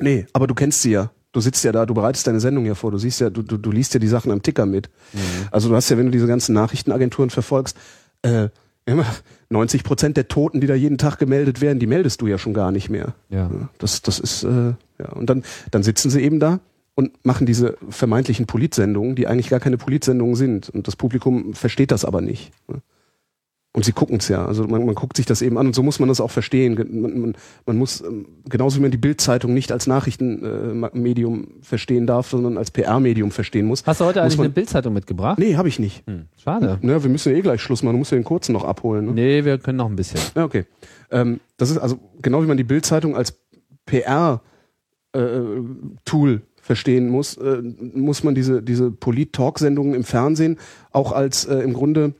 nee, 0.00 0.26
aber 0.32 0.46
du 0.46 0.54
kennst 0.54 0.82
sie 0.82 0.92
ja. 0.92 1.10
Du 1.32 1.40
sitzt 1.40 1.62
ja 1.62 1.72
da, 1.72 1.84
du 1.84 1.92
bereitest 1.94 2.26
deine 2.26 2.40
Sendung 2.40 2.64
ja 2.64 2.74
vor, 2.74 2.90
du 2.90 2.98
siehst 2.98 3.20
ja, 3.20 3.28
du, 3.28 3.42
du, 3.42 3.58
du 3.58 3.70
liest 3.70 3.92
ja 3.92 4.00
die 4.00 4.08
Sachen 4.08 4.32
am 4.32 4.42
Ticker 4.42 4.64
mit. 4.64 4.88
Also 5.50 5.68
du 5.68 5.76
hast 5.76 5.90
ja, 5.90 5.98
wenn 5.98 6.06
du 6.06 6.10
diese 6.12 6.26
ganzen 6.26 6.54
Nachrichtenagenturen 6.54 7.28
verfolgst, 7.30 7.76
äh, 8.22 8.48
immer 8.86 9.04
90 9.50 9.84
Prozent 9.84 10.16
der 10.16 10.28
Toten, 10.28 10.60
die 10.60 10.66
da 10.66 10.74
jeden 10.74 10.96
Tag 10.98 11.18
gemeldet 11.18 11.60
werden, 11.60 11.78
die 11.78 11.86
meldest 11.86 12.22
du 12.22 12.26
ja 12.26 12.38
schon 12.38 12.54
gar 12.54 12.72
nicht 12.72 12.88
mehr. 12.88 13.14
Ja. 13.28 13.50
Ja, 13.52 13.68
Das, 13.78 14.00
das 14.02 14.18
ist, 14.18 14.42
äh, 14.44 14.72
ja. 14.98 15.12
Und 15.14 15.28
dann, 15.28 15.44
dann 15.70 15.82
sitzen 15.82 16.10
sie 16.10 16.22
eben 16.22 16.40
da 16.40 16.60
und 16.94 17.24
machen 17.24 17.46
diese 17.46 17.76
vermeintlichen 17.90 18.46
Politsendungen, 18.46 19.14
die 19.14 19.26
eigentlich 19.26 19.50
gar 19.50 19.60
keine 19.60 19.76
Politsendungen 19.76 20.34
sind. 20.34 20.70
Und 20.70 20.88
das 20.88 20.96
Publikum 20.96 21.54
versteht 21.54 21.90
das 21.90 22.04
aber 22.06 22.22
nicht. 22.22 22.52
ne? 22.68 22.80
Und 23.74 23.84
sie 23.84 23.92
gucken 23.92 24.16
es 24.16 24.28
ja. 24.28 24.44
Also 24.46 24.64
man, 24.64 24.84
man 24.86 24.94
guckt 24.94 25.16
sich 25.18 25.26
das 25.26 25.42
eben 25.42 25.58
an 25.58 25.66
und 25.66 25.74
so 25.74 25.82
muss 25.82 26.00
man 26.00 26.08
das 26.08 26.20
auch 26.20 26.30
verstehen. 26.30 26.74
Man, 26.74 27.20
man, 27.20 27.36
man 27.66 27.76
muss, 27.76 28.00
ähm, 28.00 28.26
genauso 28.48 28.78
wie 28.78 28.82
man 28.82 28.90
die 28.90 28.96
Bildzeitung 28.96 29.52
nicht 29.54 29.70
als 29.70 29.86
Nachrichtenmedium 29.86 31.44
äh, 31.44 31.46
verstehen 31.64 32.06
darf, 32.06 32.28
sondern 32.30 32.56
als 32.56 32.70
PR-Medium 32.70 33.30
verstehen 33.30 33.66
muss. 33.66 33.84
Hast 33.86 34.00
du 34.00 34.06
heute 34.06 34.22
eigentlich 34.22 34.38
man- 34.38 34.46
eine 34.46 34.54
Bildzeitung 34.54 34.94
mitgebracht? 34.94 35.38
Nee, 35.38 35.56
habe 35.56 35.68
ich 35.68 35.78
nicht. 35.78 36.02
Hm, 36.06 36.24
schade. 36.42 36.78
Ne, 36.80 37.02
wir 37.02 37.10
müssen 37.10 37.30
ja 37.30 37.38
eh 37.38 37.42
gleich 37.42 37.60
Schluss 37.60 37.82
machen. 37.82 37.92
Du 37.94 37.98
musst 37.98 38.10
ja 38.10 38.16
den 38.18 38.24
kurzen 38.24 38.52
noch 38.52 38.64
abholen. 38.64 39.04
Ne? 39.06 39.12
Nee, 39.12 39.44
wir 39.44 39.58
können 39.58 39.76
noch 39.78 39.88
ein 39.90 39.96
bisschen. 39.96 40.18
Ja, 40.34 40.44
okay. 40.44 40.64
Ähm, 41.10 41.38
das 41.58 41.70
ist 41.70 41.76
also 41.78 41.98
genau 42.22 42.42
wie 42.42 42.46
man 42.46 42.56
die 42.56 42.64
Bildzeitung 42.64 43.14
als 43.16 43.38
PR-Tool 45.12 46.42
verstehen 46.60 47.08
muss, 47.08 47.36
äh, 47.36 47.62
muss 47.94 48.24
man 48.24 48.34
diese, 48.34 48.62
diese 48.62 48.90
Polit-Talk-Sendungen 48.90 49.94
im 49.94 50.04
Fernsehen 50.04 50.58
auch 50.90 51.12
als 51.12 51.44
äh, 51.46 51.58
im 51.60 51.72
Grunde 51.72 52.14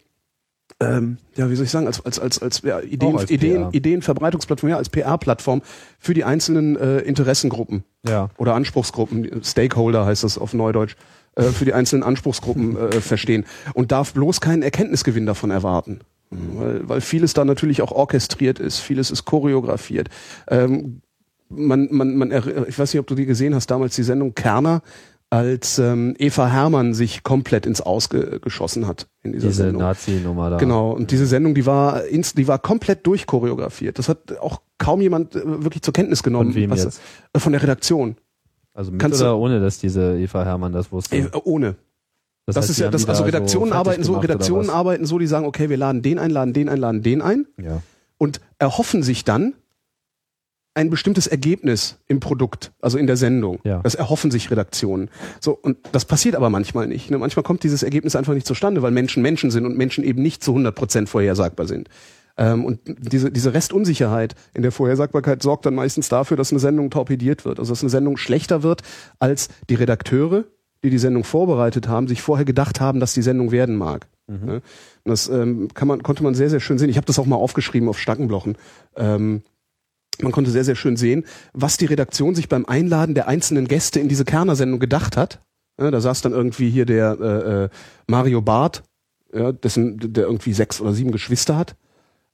ähm, 0.81 1.19
ja, 1.35 1.51
wie 1.51 1.57
soll 1.57 1.65
ich 1.65 1.71
sagen, 1.71 1.87
als, 1.87 2.05
als, 2.05 2.19
als, 2.21 2.41
als 2.41 2.63
ja, 2.63 2.81
Ideen, 2.81 3.19
als 3.19 3.31
Ideen. 3.31 3.69
Ideenverbreitungsplattform, 3.73 4.71
ja, 4.71 4.77
als 4.77 4.89
PR-Plattform 4.91 5.63
für 5.99 6.15
die 6.15 6.25
einzelnen 6.25 6.77
äh, 6.77 6.99
Interessengruppen 7.01 7.85
Ja. 8.07 8.31
oder 8.39 8.55
Anspruchsgruppen, 8.55 9.43
Stakeholder 9.43 10.07
heißt 10.07 10.23
das 10.23 10.39
auf 10.39 10.55
Neudeutsch, 10.55 10.95
äh, 11.35 11.45
für 11.45 11.65
die 11.65 11.73
einzelnen 11.73 12.05
Anspruchsgruppen 12.05 12.77
äh, 12.77 13.01
verstehen 13.01 13.45
und 13.75 13.91
darf 13.91 14.13
bloß 14.13 14.41
keinen 14.41 14.63
Erkenntnisgewinn 14.63 15.27
davon 15.27 15.51
erwarten. 15.51 16.01
Weil, 16.31 16.87
weil 16.89 17.01
vieles 17.01 17.33
da 17.33 17.45
natürlich 17.45 17.81
auch 17.83 17.91
orchestriert 17.91 18.59
ist, 18.61 18.81
vieles 18.81 19.11
ist 19.11 19.25
choreografiert. 19.25 20.11
Ähm, 20.49 21.01
man, 21.49 21.89
man, 21.91 22.17
man, 22.17 22.31
ich 22.69 22.79
weiß 22.79 22.93
nicht, 22.93 23.01
ob 23.01 23.07
du 23.07 23.15
die 23.15 23.25
gesehen 23.27 23.55
hast, 23.55 23.69
damals 23.71 23.97
die 23.97 24.03
Sendung 24.03 24.35
Kerner, 24.35 24.83
als 25.31 25.79
ähm, 25.79 26.15
Eva 26.19 26.49
Hermann 26.49 26.95
sich 26.95 27.23
komplett 27.23 27.67
ins 27.67 27.81
Ausgeschossen 27.83 28.87
hat 28.87 29.09
in 29.23 29.33
dieser 29.33 29.49
Diese 29.49 29.63
Sendung. 29.65 29.83
Nazi-Nummer 29.83 30.51
da. 30.51 30.57
Genau, 30.57 30.93
und 30.93 31.11
diese 31.11 31.27
Sendung, 31.27 31.55
die 31.55 31.67
war, 31.67 32.05
ins, 32.07 32.33
die 32.35 32.49
war 32.49 32.59
komplett 32.59 33.07
durchchoreografiert. 33.07 33.99
Das 33.99 34.09
hat 34.09 34.39
auch 34.39 34.63
kaum 34.79 35.01
jemand 35.03 35.35
äh, 35.37 35.43
wirklich 35.65 35.83
zur 35.83 35.93
Kenntnis 35.93 36.23
genommen. 36.23 36.53
Von 36.53 36.61
wem 36.63 36.71
was- 36.71 36.85
jetzt? 36.85 37.01
äh, 37.35 37.39
Von 37.39 37.53
der 37.53 37.63
Redaktion. 37.63 38.17
Also 38.73 38.91
mit 38.91 39.01
Kannst 39.01 39.21
oder 39.21 39.33
du- 39.33 39.37
ohne, 39.37 39.61
dass 39.61 39.79
diese 39.79 40.19
Eva 40.19 40.45
Hermann 40.45 40.73
das 40.73 40.91
wusste. 40.93 41.17
Äh, 41.17 41.29
ohne. 41.45 41.77
Das, 42.47 42.57
heißt, 42.57 42.71
ist 42.71 42.79
ja 42.79 42.91
das, 42.91 43.07
also 43.07 43.21
da 43.23 43.27
Redaktionen 43.27 43.69
fertig 43.73 43.79
arbeiten 43.91 44.05
so, 44.05 44.15
Redaktionen 44.19 44.71
arbeiten 44.71 45.05
so, 45.05 45.19
die 45.19 45.27
sagen, 45.27 45.45
okay, 45.45 45.69
wir 45.69 45.77
laden 45.77 46.01
den 46.01 46.19
ein, 46.19 46.31
laden 46.31 46.55
den 46.55 46.71
ein, 46.71 46.79
laden 46.79 47.03
den 47.03 47.21
ein 47.21 47.47
Ja. 47.63 47.83
und 48.17 48.41
erhoffen 48.59 49.03
sich 49.03 49.25
dann 49.25 49.53
ein 50.75 50.91
bestimmtes 50.91 51.27
Ergebnis 51.27 51.99
im 52.07 52.21
Produkt, 52.21 52.73
also 52.81 52.99
in 52.99 53.07
der 53.07 53.17
Sendung. 53.17 53.59
Ja. 53.65 53.81
Das 53.83 53.95
erhoffen 53.95 54.31
sich 54.31 54.51
Redaktionen. 54.51 55.11
So, 55.41 55.53
und 55.53 55.79
das 55.93 56.05
passiert 56.05 56.37
aber 56.37 56.51
manchmal 56.51 56.87
nicht. 56.87 57.11
Ne? 57.11 57.19
Manchmal 57.19 57.43
kommt 57.43 57.63
dieses 57.65 57.83
Ergebnis 57.83 58.15
einfach 58.15 58.35
nicht 58.35 58.47
zustande, 58.47 58.83
weil 58.83 58.93
Menschen 58.93 59.23
Menschen 59.23 59.51
sind 59.51 59.67
und 59.67 59.77
Menschen 59.77 60.05
eben 60.05 60.23
nicht 60.23 60.43
zu 60.43 60.53
100 60.53 60.75
Prozent 60.75 61.09
vorhersagbar 61.09 61.67
sind. 61.67 61.89
Ähm, 62.37 62.65
und 62.65 62.81
diese, 62.87 63.33
diese 63.33 63.55
Restunsicherheit 63.55 64.35
in 64.55 64.63
der 64.63 64.71
Vorhersagbarkeit 64.71 65.43
sorgt 65.43 65.67
dann 65.67 65.75
meistens 65.75 66.09
dafür, 66.09 66.37
dass 66.37 66.53
eine 66.53 66.61
Sendung 66.61 66.91
torpediert 66.91 67.45
wird. 67.45 67.59
Also 67.59 67.73
dass 67.73 67.83
eine 67.83 67.91
Sendung 67.91 68.17
schlechter 68.17 68.63
wird, 68.63 68.83
als 69.19 69.49
die 69.69 69.75
Redakteure, 69.75 70.45
die 70.85 70.91
die 70.91 70.99
Sendung 70.99 71.25
vorbereitet 71.25 71.89
haben, 71.89 72.07
sich 72.07 72.23
vorher 72.23 72.45
gedacht 72.45 72.81
haben, 72.81 73.01
dass 73.01 73.15
die 73.15 73.23
Sendung 73.23 73.51
werden 73.51 73.77
mag. 73.77 74.07
Ne? 74.29 74.55
Und 75.05 75.11
das 75.11 75.29
ähm, 75.29 75.69
kann 75.75 75.89
man, 75.89 76.03
konnte 76.03 76.23
man 76.23 76.35
sehr, 76.35 76.51
sehr 76.51 76.61
schön 76.61 76.79
sehen. 76.79 76.91
Ich 76.91 76.97
habe 76.97 77.07
das 77.07 77.19
auch 77.19 77.27
mal 77.27 77.37
aufgeschrieben 77.37 77.89
auf 77.89 77.99
Stackenblochen. 77.99 78.57
Ähm, 78.97 79.43
man 80.23 80.33
konnte 80.33 80.51
sehr, 80.51 80.65
sehr 80.65 80.77
schön 80.77 80.97
sehen, 80.97 81.25
was 81.53 81.77
die 81.77 81.87
Redaktion 81.87 82.35
sich 82.35 82.49
beim 82.49 82.67
Einladen 82.67 83.15
der 83.15 83.29
einzelnen 83.29 83.69
Gäste 83.69 84.01
in 84.01 84.09
diese 84.09 84.25
Kerner-Sendung 84.25 84.81
gedacht 84.81 85.17
hat. 85.17 85.41
Ja, 85.81 85.91
da 85.91 86.01
saß 86.01 86.23
dann 86.23 86.33
irgendwie 86.33 86.71
hier 86.71 86.87
der 86.87 87.19
äh, 87.21 87.65
äh, 87.65 87.69
Mario 88.09 88.41
Barth, 88.41 88.83
ja, 89.33 89.53
dessen, 89.53 89.99
der 89.99 90.25
irgendwie 90.25 90.53
sechs 90.53 90.81
oder 90.81 90.93
sieben 90.93 91.13
Geschwister 91.13 91.57
hat. 91.57 91.77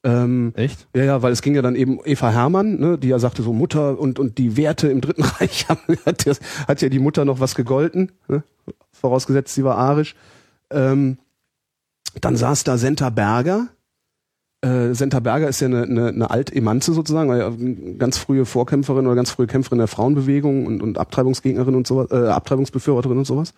Ähm, 0.03 0.53
Echt? 0.55 0.87
ja, 0.94 1.05
ja, 1.05 1.23
weil 1.23 1.33
es 1.33 1.40
ging 1.40 1.55
ja 1.55 1.62
dann 1.62 1.77
eben 1.77 1.99
Eva 2.05 2.31
Hermann, 2.31 2.79
ne, 2.79 2.99
die 2.99 3.09
ja 3.09 3.18
sagte 3.18 3.42
so 3.42 3.55
Mutter 3.55 3.99
und 3.99 4.18
und 4.18 4.37
die 4.37 4.59
Werte 4.59 4.88
im 4.88 5.01
Dritten 5.01 5.23
Reich 5.40 5.66
haben, 5.68 5.97
hat, 6.05 6.27
ja, 6.27 6.35
hat 6.68 6.83
ja 6.83 6.90
die 6.90 6.99
Mutter 6.99 7.25
noch 7.25 7.40
was 7.40 7.55
gegolten, 7.55 8.12
ne? 8.29 8.42
vorausgesetzt 8.92 9.55
sie 9.55 9.64
war 9.64 9.79
arisch. 9.79 10.14
Ähm, 10.70 11.18
dann 12.20 12.37
saß 12.37 12.64
da 12.64 12.79
Senta 12.79 13.11
Berger. 13.11 13.68
Äh, 14.64 14.94
Senta 14.94 15.20
Berger 15.20 15.48
ist 15.48 15.61
ja 15.61 15.66
eine, 15.66 15.83
eine, 15.83 16.09
eine 16.09 16.31
Alt-Emanze 16.31 16.94
sozusagen, 16.94 17.29
weil 17.29 17.40
ja 17.40 17.48
eine 17.48 17.96
ganz 17.96 18.16
frühe 18.16 18.46
Vorkämpferin 18.46 19.07
oder 19.07 19.14
ganz 19.14 19.31
frühe 19.31 19.46
Kämpferin 19.46 19.79
der 19.79 19.88
Frauenbewegung 19.88 20.66
und, 20.66 20.83
und 20.83 20.98
Abtreibungsgegnerin 20.98 21.74
und 21.74 21.87
sowas, 21.87 22.11
äh, 22.11 22.29
Abtreibungsbefürworterin 22.29 23.18
und 23.18 23.27
sowas. 23.27 23.53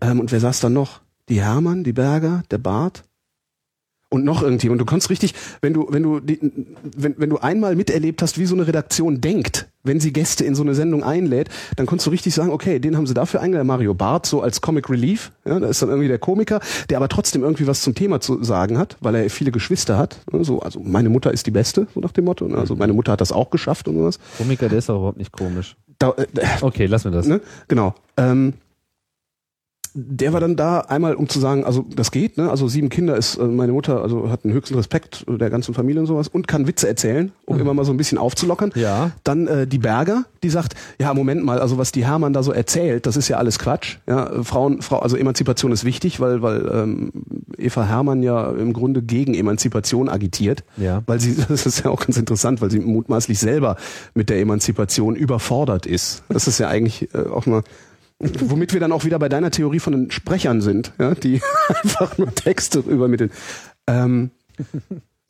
Ähm, 0.00 0.20
und 0.20 0.32
wer 0.32 0.40
saß 0.40 0.60
da 0.60 0.70
noch? 0.70 1.00
Die 1.28 1.42
Hermann, 1.42 1.84
die 1.84 1.92
Berger, 1.92 2.42
der 2.50 2.58
Bart 2.58 3.04
und 4.10 4.24
noch 4.24 4.42
irgendjemand. 4.42 4.80
Du 4.80 4.84
kannst 4.86 5.10
richtig, 5.10 5.34
wenn 5.60 5.74
du, 5.74 5.86
wenn 5.90 6.02
du, 6.02 6.20
die, 6.20 6.38
wenn, 6.96 7.14
wenn 7.18 7.28
du 7.30 7.38
einmal 7.38 7.76
miterlebt 7.76 8.22
hast, 8.22 8.38
wie 8.38 8.46
so 8.46 8.54
eine 8.54 8.66
Redaktion 8.66 9.20
denkt, 9.20 9.68
wenn 9.84 10.00
sie 10.00 10.12
Gäste 10.12 10.44
in 10.44 10.54
so 10.54 10.62
eine 10.62 10.74
Sendung 10.74 11.02
einlädt, 11.02 11.48
dann 11.76 11.86
kannst 11.86 12.06
du 12.06 12.10
richtig 12.10 12.34
sagen, 12.34 12.50
okay, 12.50 12.78
den 12.78 12.96
haben 12.96 13.06
sie 13.06 13.14
dafür 13.14 13.40
eingeladen, 13.40 13.66
Mario 13.66 13.94
Barth, 13.94 14.26
so 14.26 14.40
als 14.40 14.60
Comic 14.60 14.88
Relief. 14.90 15.32
Ja, 15.44 15.60
da 15.60 15.68
ist 15.68 15.82
dann 15.82 15.88
irgendwie 15.90 16.08
der 16.08 16.18
Komiker, 16.18 16.60
der 16.88 16.96
aber 16.96 17.08
trotzdem 17.08 17.42
irgendwie 17.42 17.66
was 17.66 17.82
zum 17.82 17.94
Thema 17.94 18.20
zu 18.20 18.42
sagen 18.42 18.78
hat, 18.78 18.96
weil 19.00 19.14
er 19.14 19.30
viele 19.30 19.50
Geschwister 19.52 19.98
hat. 19.98 20.18
Ne, 20.32 20.42
So, 20.44 20.60
also 20.60 20.80
meine 20.80 21.08
Mutter 21.10 21.30
ist 21.32 21.46
die 21.46 21.50
Beste, 21.50 21.86
so 21.94 22.00
nach 22.00 22.12
dem 22.12 22.24
Motto. 22.24 22.46
ne, 22.48 22.56
Also 22.56 22.76
meine 22.76 22.92
Mutter 22.94 23.12
hat 23.12 23.20
das 23.20 23.32
auch 23.32 23.50
geschafft 23.50 23.88
und 23.88 23.96
sowas. 23.96 24.18
Komiker, 24.38 24.68
der 24.68 24.78
ist 24.78 24.88
doch 24.88 24.96
überhaupt 24.96 25.18
nicht 25.18 25.32
komisch. 25.32 25.76
Da, 25.98 26.10
äh, 26.16 26.26
Okay, 26.62 26.86
lassen 26.86 27.12
wir 27.12 27.16
das. 27.18 27.26
ne? 27.26 27.40
Genau. 27.68 27.94
Ähm, 28.16 28.54
der 30.00 30.32
war 30.32 30.40
dann 30.40 30.54
da 30.56 30.80
einmal, 30.80 31.14
um 31.14 31.28
zu 31.28 31.40
sagen, 31.40 31.64
also 31.64 31.84
das 31.94 32.10
geht, 32.10 32.36
ne? 32.38 32.50
Also 32.50 32.68
sieben 32.68 32.88
Kinder 32.88 33.16
ist 33.16 33.36
äh, 33.36 33.44
meine 33.44 33.72
Mutter, 33.72 34.00
also 34.02 34.30
hat 34.30 34.44
einen 34.44 34.54
höchsten 34.54 34.74
Respekt 34.76 35.24
der 35.28 35.50
ganzen 35.50 35.74
Familie 35.74 36.00
und 36.00 36.06
sowas 36.06 36.28
und 36.28 36.46
kann 36.46 36.66
Witze 36.66 36.86
erzählen, 36.86 37.32
um 37.46 37.58
immer 37.58 37.74
mal 37.74 37.84
so 37.84 37.92
ein 37.92 37.96
bisschen 37.96 38.18
aufzulockern. 38.18 38.70
Ja. 38.76 39.10
Dann 39.24 39.46
äh, 39.48 39.66
die 39.66 39.78
Berger, 39.78 40.24
die 40.42 40.50
sagt, 40.50 40.74
ja 41.00 41.12
Moment 41.14 41.44
mal, 41.44 41.58
also 41.58 41.78
was 41.78 41.90
die 41.90 42.06
Hermann 42.06 42.32
da 42.32 42.42
so 42.42 42.52
erzählt, 42.52 43.06
das 43.06 43.16
ist 43.16 43.28
ja 43.28 43.38
alles 43.38 43.58
Quatsch. 43.58 43.96
Ja, 44.06 44.42
Frauen, 44.44 44.82
Frau, 44.82 45.00
also 45.00 45.16
Emanzipation 45.16 45.72
ist 45.72 45.84
wichtig, 45.84 46.20
weil 46.20 46.42
weil 46.42 46.70
ähm, 46.72 47.12
Eva 47.56 47.84
Hermann 47.84 48.22
ja 48.22 48.50
im 48.52 48.72
Grunde 48.72 49.02
gegen 49.02 49.34
Emanzipation 49.34 50.08
agitiert, 50.08 50.62
Ja. 50.76 51.02
weil 51.06 51.18
sie, 51.20 51.34
das 51.48 51.66
ist 51.66 51.84
ja 51.84 51.90
auch 51.90 52.00
ganz 52.00 52.16
interessant, 52.16 52.60
weil 52.60 52.70
sie 52.70 52.78
mutmaßlich 52.78 53.38
selber 53.38 53.76
mit 54.14 54.30
der 54.30 54.38
Emanzipation 54.40 55.16
überfordert 55.16 55.86
ist. 55.86 56.22
Das 56.28 56.46
ist 56.46 56.58
ja 56.58 56.68
eigentlich 56.68 57.08
äh, 57.14 57.28
auch 57.28 57.46
mal 57.46 57.62
Womit 58.20 58.72
wir 58.72 58.80
dann 58.80 58.90
auch 58.92 59.04
wieder 59.04 59.18
bei 59.18 59.28
deiner 59.28 59.50
Theorie 59.50 59.78
von 59.78 59.92
den 59.92 60.10
Sprechern 60.10 60.60
sind, 60.60 60.92
ja, 60.98 61.14
die 61.14 61.40
einfach 61.68 62.18
nur 62.18 62.34
Texte 62.34 62.80
übermitteln. 62.80 63.30
Ähm, 63.86 64.30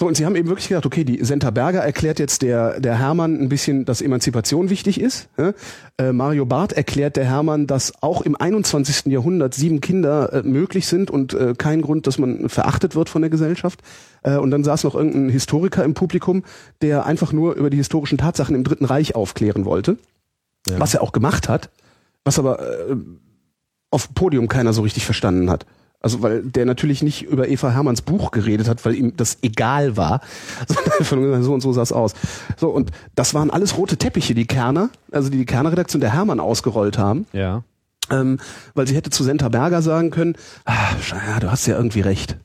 so, 0.01 0.07
und 0.07 0.16
sie 0.16 0.24
haben 0.24 0.37
eben 0.37 0.48
wirklich 0.48 0.68
gedacht, 0.68 0.87
okay, 0.87 1.05
die 1.05 1.22
Senta 1.24 1.51
Berger 1.51 1.81
erklärt 1.81 2.18
jetzt 2.18 2.40
der, 2.40 2.81
der 2.81 2.98
Hermann 2.98 3.38
ein 3.38 3.48
bisschen, 3.51 3.85
dass 3.85 4.01
Emanzipation 4.01 4.70
wichtig 4.70 5.01
ist. 5.01 5.29
Ja? 5.37 5.53
Äh, 5.98 6.12
Mario 6.12 6.46
Barth 6.46 6.72
erklärt 6.72 7.16
der 7.16 7.24
Hermann, 7.27 7.66
dass 7.66 8.01
auch 8.03 8.22
im 8.22 8.37
21. 8.37 9.07
Jahrhundert 9.12 9.53
sieben 9.55 9.81
Kinder 9.83 10.33
äh, 10.33 10.42
möglich 10.44 10.87
sind 10.87 11.11
und 11.11 11.35
äh, 11.35 11.55
kein 11.59 11.83
Grund, 11.83 12.07
dass 12.07 12.16
man 12.16 12.48
verachtet 12.48 12.94
wird 12.94 13.09
von 13.11 13.20
der 13.20 13.31
Gesellschaft. 13.31 13.81
Äh, 14.22 14.37
und 14.37 14.51
dann 14.51 14.64
saß 14.64 14.85
noch 14.85 14.94
irgendein 14.94 15.29
Historiker 15.29 15.85
im 15.85 15.92
Publikum, 15.94 16.42
der 16.81 17.05
einfach 17.05 17.33
nur 17.35 17.55
über 17.57 17.68
die 17.68 17.77
historischen 17.77 18.16
Tatsachen 18.16 18.55
im 18.55 18.64
Dritten 18.64 18.85
Reich 18.87 19.14
aufklären 19.14 19.64
wollte, 19.66 19.98
Ja. 20.68 20.79
was 20.81 20.94
er 20.94 21.03
auch 21.03 21.12
gemacht 21.12 21.48
hat. 21.51 21.68
Was 22.29 22.38
aber 22.38 22.61
äh, 22.61 22.95
auf 23.90 24.09
dem 24.09 24.15
Podium 24.15 24.48
keiner 24.48 24.75
so 24.75 24.83
richtig 24.83 25.07
verstanden 25.07 25.48
hat. 25.48 25.65
Also 26.00 26.21
weil 26.23 26.42
der 26.42 26.67
natürlich 26.67 27.02
nicht 27.02 27.23
über 27.23 27.48
Eva 27.48 27.71
Hermanns 27.71 28.02
Buch 28.02 28.33
geredet 28.33 28.69
hat, 28.69 28.85
weil 28.85 28.94
ihm 28.94 29.17
das 29.17 29.38
egal 29.40 29.96
war, 29.96 30.21
sondern 31.00 31.42
so 31.42 31.55
und 31.55 31.63
so 31.63 31.73
sah 31.73 31.81
es 31.81 31.90
aus. 31.90 32.13
So 32.59 32.69
und 32.69 32.90
das 33.15 33.33
waren 33.33 33.50
alles 33.50 33.79
rote 33.79 33.96
Teppiche, 33.96 34.35
die 34.35 34.46
Kerner, 34.46 34.90
also 35.11 35.31
die 35.31 35.38
die 35.38 35.46
Kerner 35.46 35.73
Redaktion 35.73 36.00
der 36.00 36.13
Hermann 36.13 36.38
ausgerollt 36.38 36.98
haben, 36.98 37.25
Ja. 37.33 37.65
ähm, 38.11 38.38
weil 38.75 38.87
sie 38.87 38.94
hätte 38.94 39.09
zu 39.09 39.25
Senta 39.25 39.48
Berger 39.48 39.81
sagen 39.81 40.11
können, 40.11 40.37
ah, 40.67 40.75
ja, 41.11 41.40
du 41.40 41.50
hast 41.50 41.67
ja 41.67 41.77
irgendwie 41.79 42.02
recht. 42.02 42.37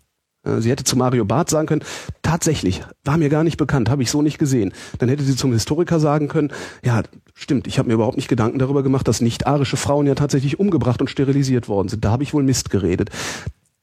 Äh, 0.45 0.61
Sie 0.61 0.71
hätte 0.71 0.83
zu 0.85 0.95
Mario 0.95 1.25
Barth 1.25 1.49
sagen 1.49 1.67
können, 1.67 1.83
tatsächlich, 2.21 2.81
war 3.03 3.17
mir 3.17 3.29
gar 3.29 3.43
nicht 3.43 3.57
bekannt, 3.57 3.89
habe 3.89 4.01
ich 4.01 4.09
so 4.11 4.21
nicht 4.21 4.39
gesehen. 4.39 4.73
Dann 4.97 5.09
hätte 5.09 5.23
sie 5.23 5.35
zum 5.35 5.51
Historiker 5.53 5.99
sagen 5.99 6.27
können, 6.27 6.51
ja, 6.83 7.03
stimmt, 7.33 7.67
ich 7.67 7.79
habe 7.79 7.87
mir 7.87 7.95
überhaupt 7.95 8.17
nicht 8.17 8.27
Gedanken 8.27 8.59
darüber 8.59 8.83
gemacht, 8.83 9.07
dass 9.07 9.21
nicht-arische 9.21 9.77
Frauen 9.77 10.07
ja 10.07 10.15
tatsächlich 10.15 10.59
umgebracht 10.59 11.01
und 11.01 11.09
sterilisiert 11.09 11.67
worden 11.67 11.89
sind. 11.89 12.05
Da 12.05 12.11
habe 12.11 12.23
ich 12.23 12.33
wohl 12.33 12.43
Mist 12.43 12.69
geredet. 12.69 13.09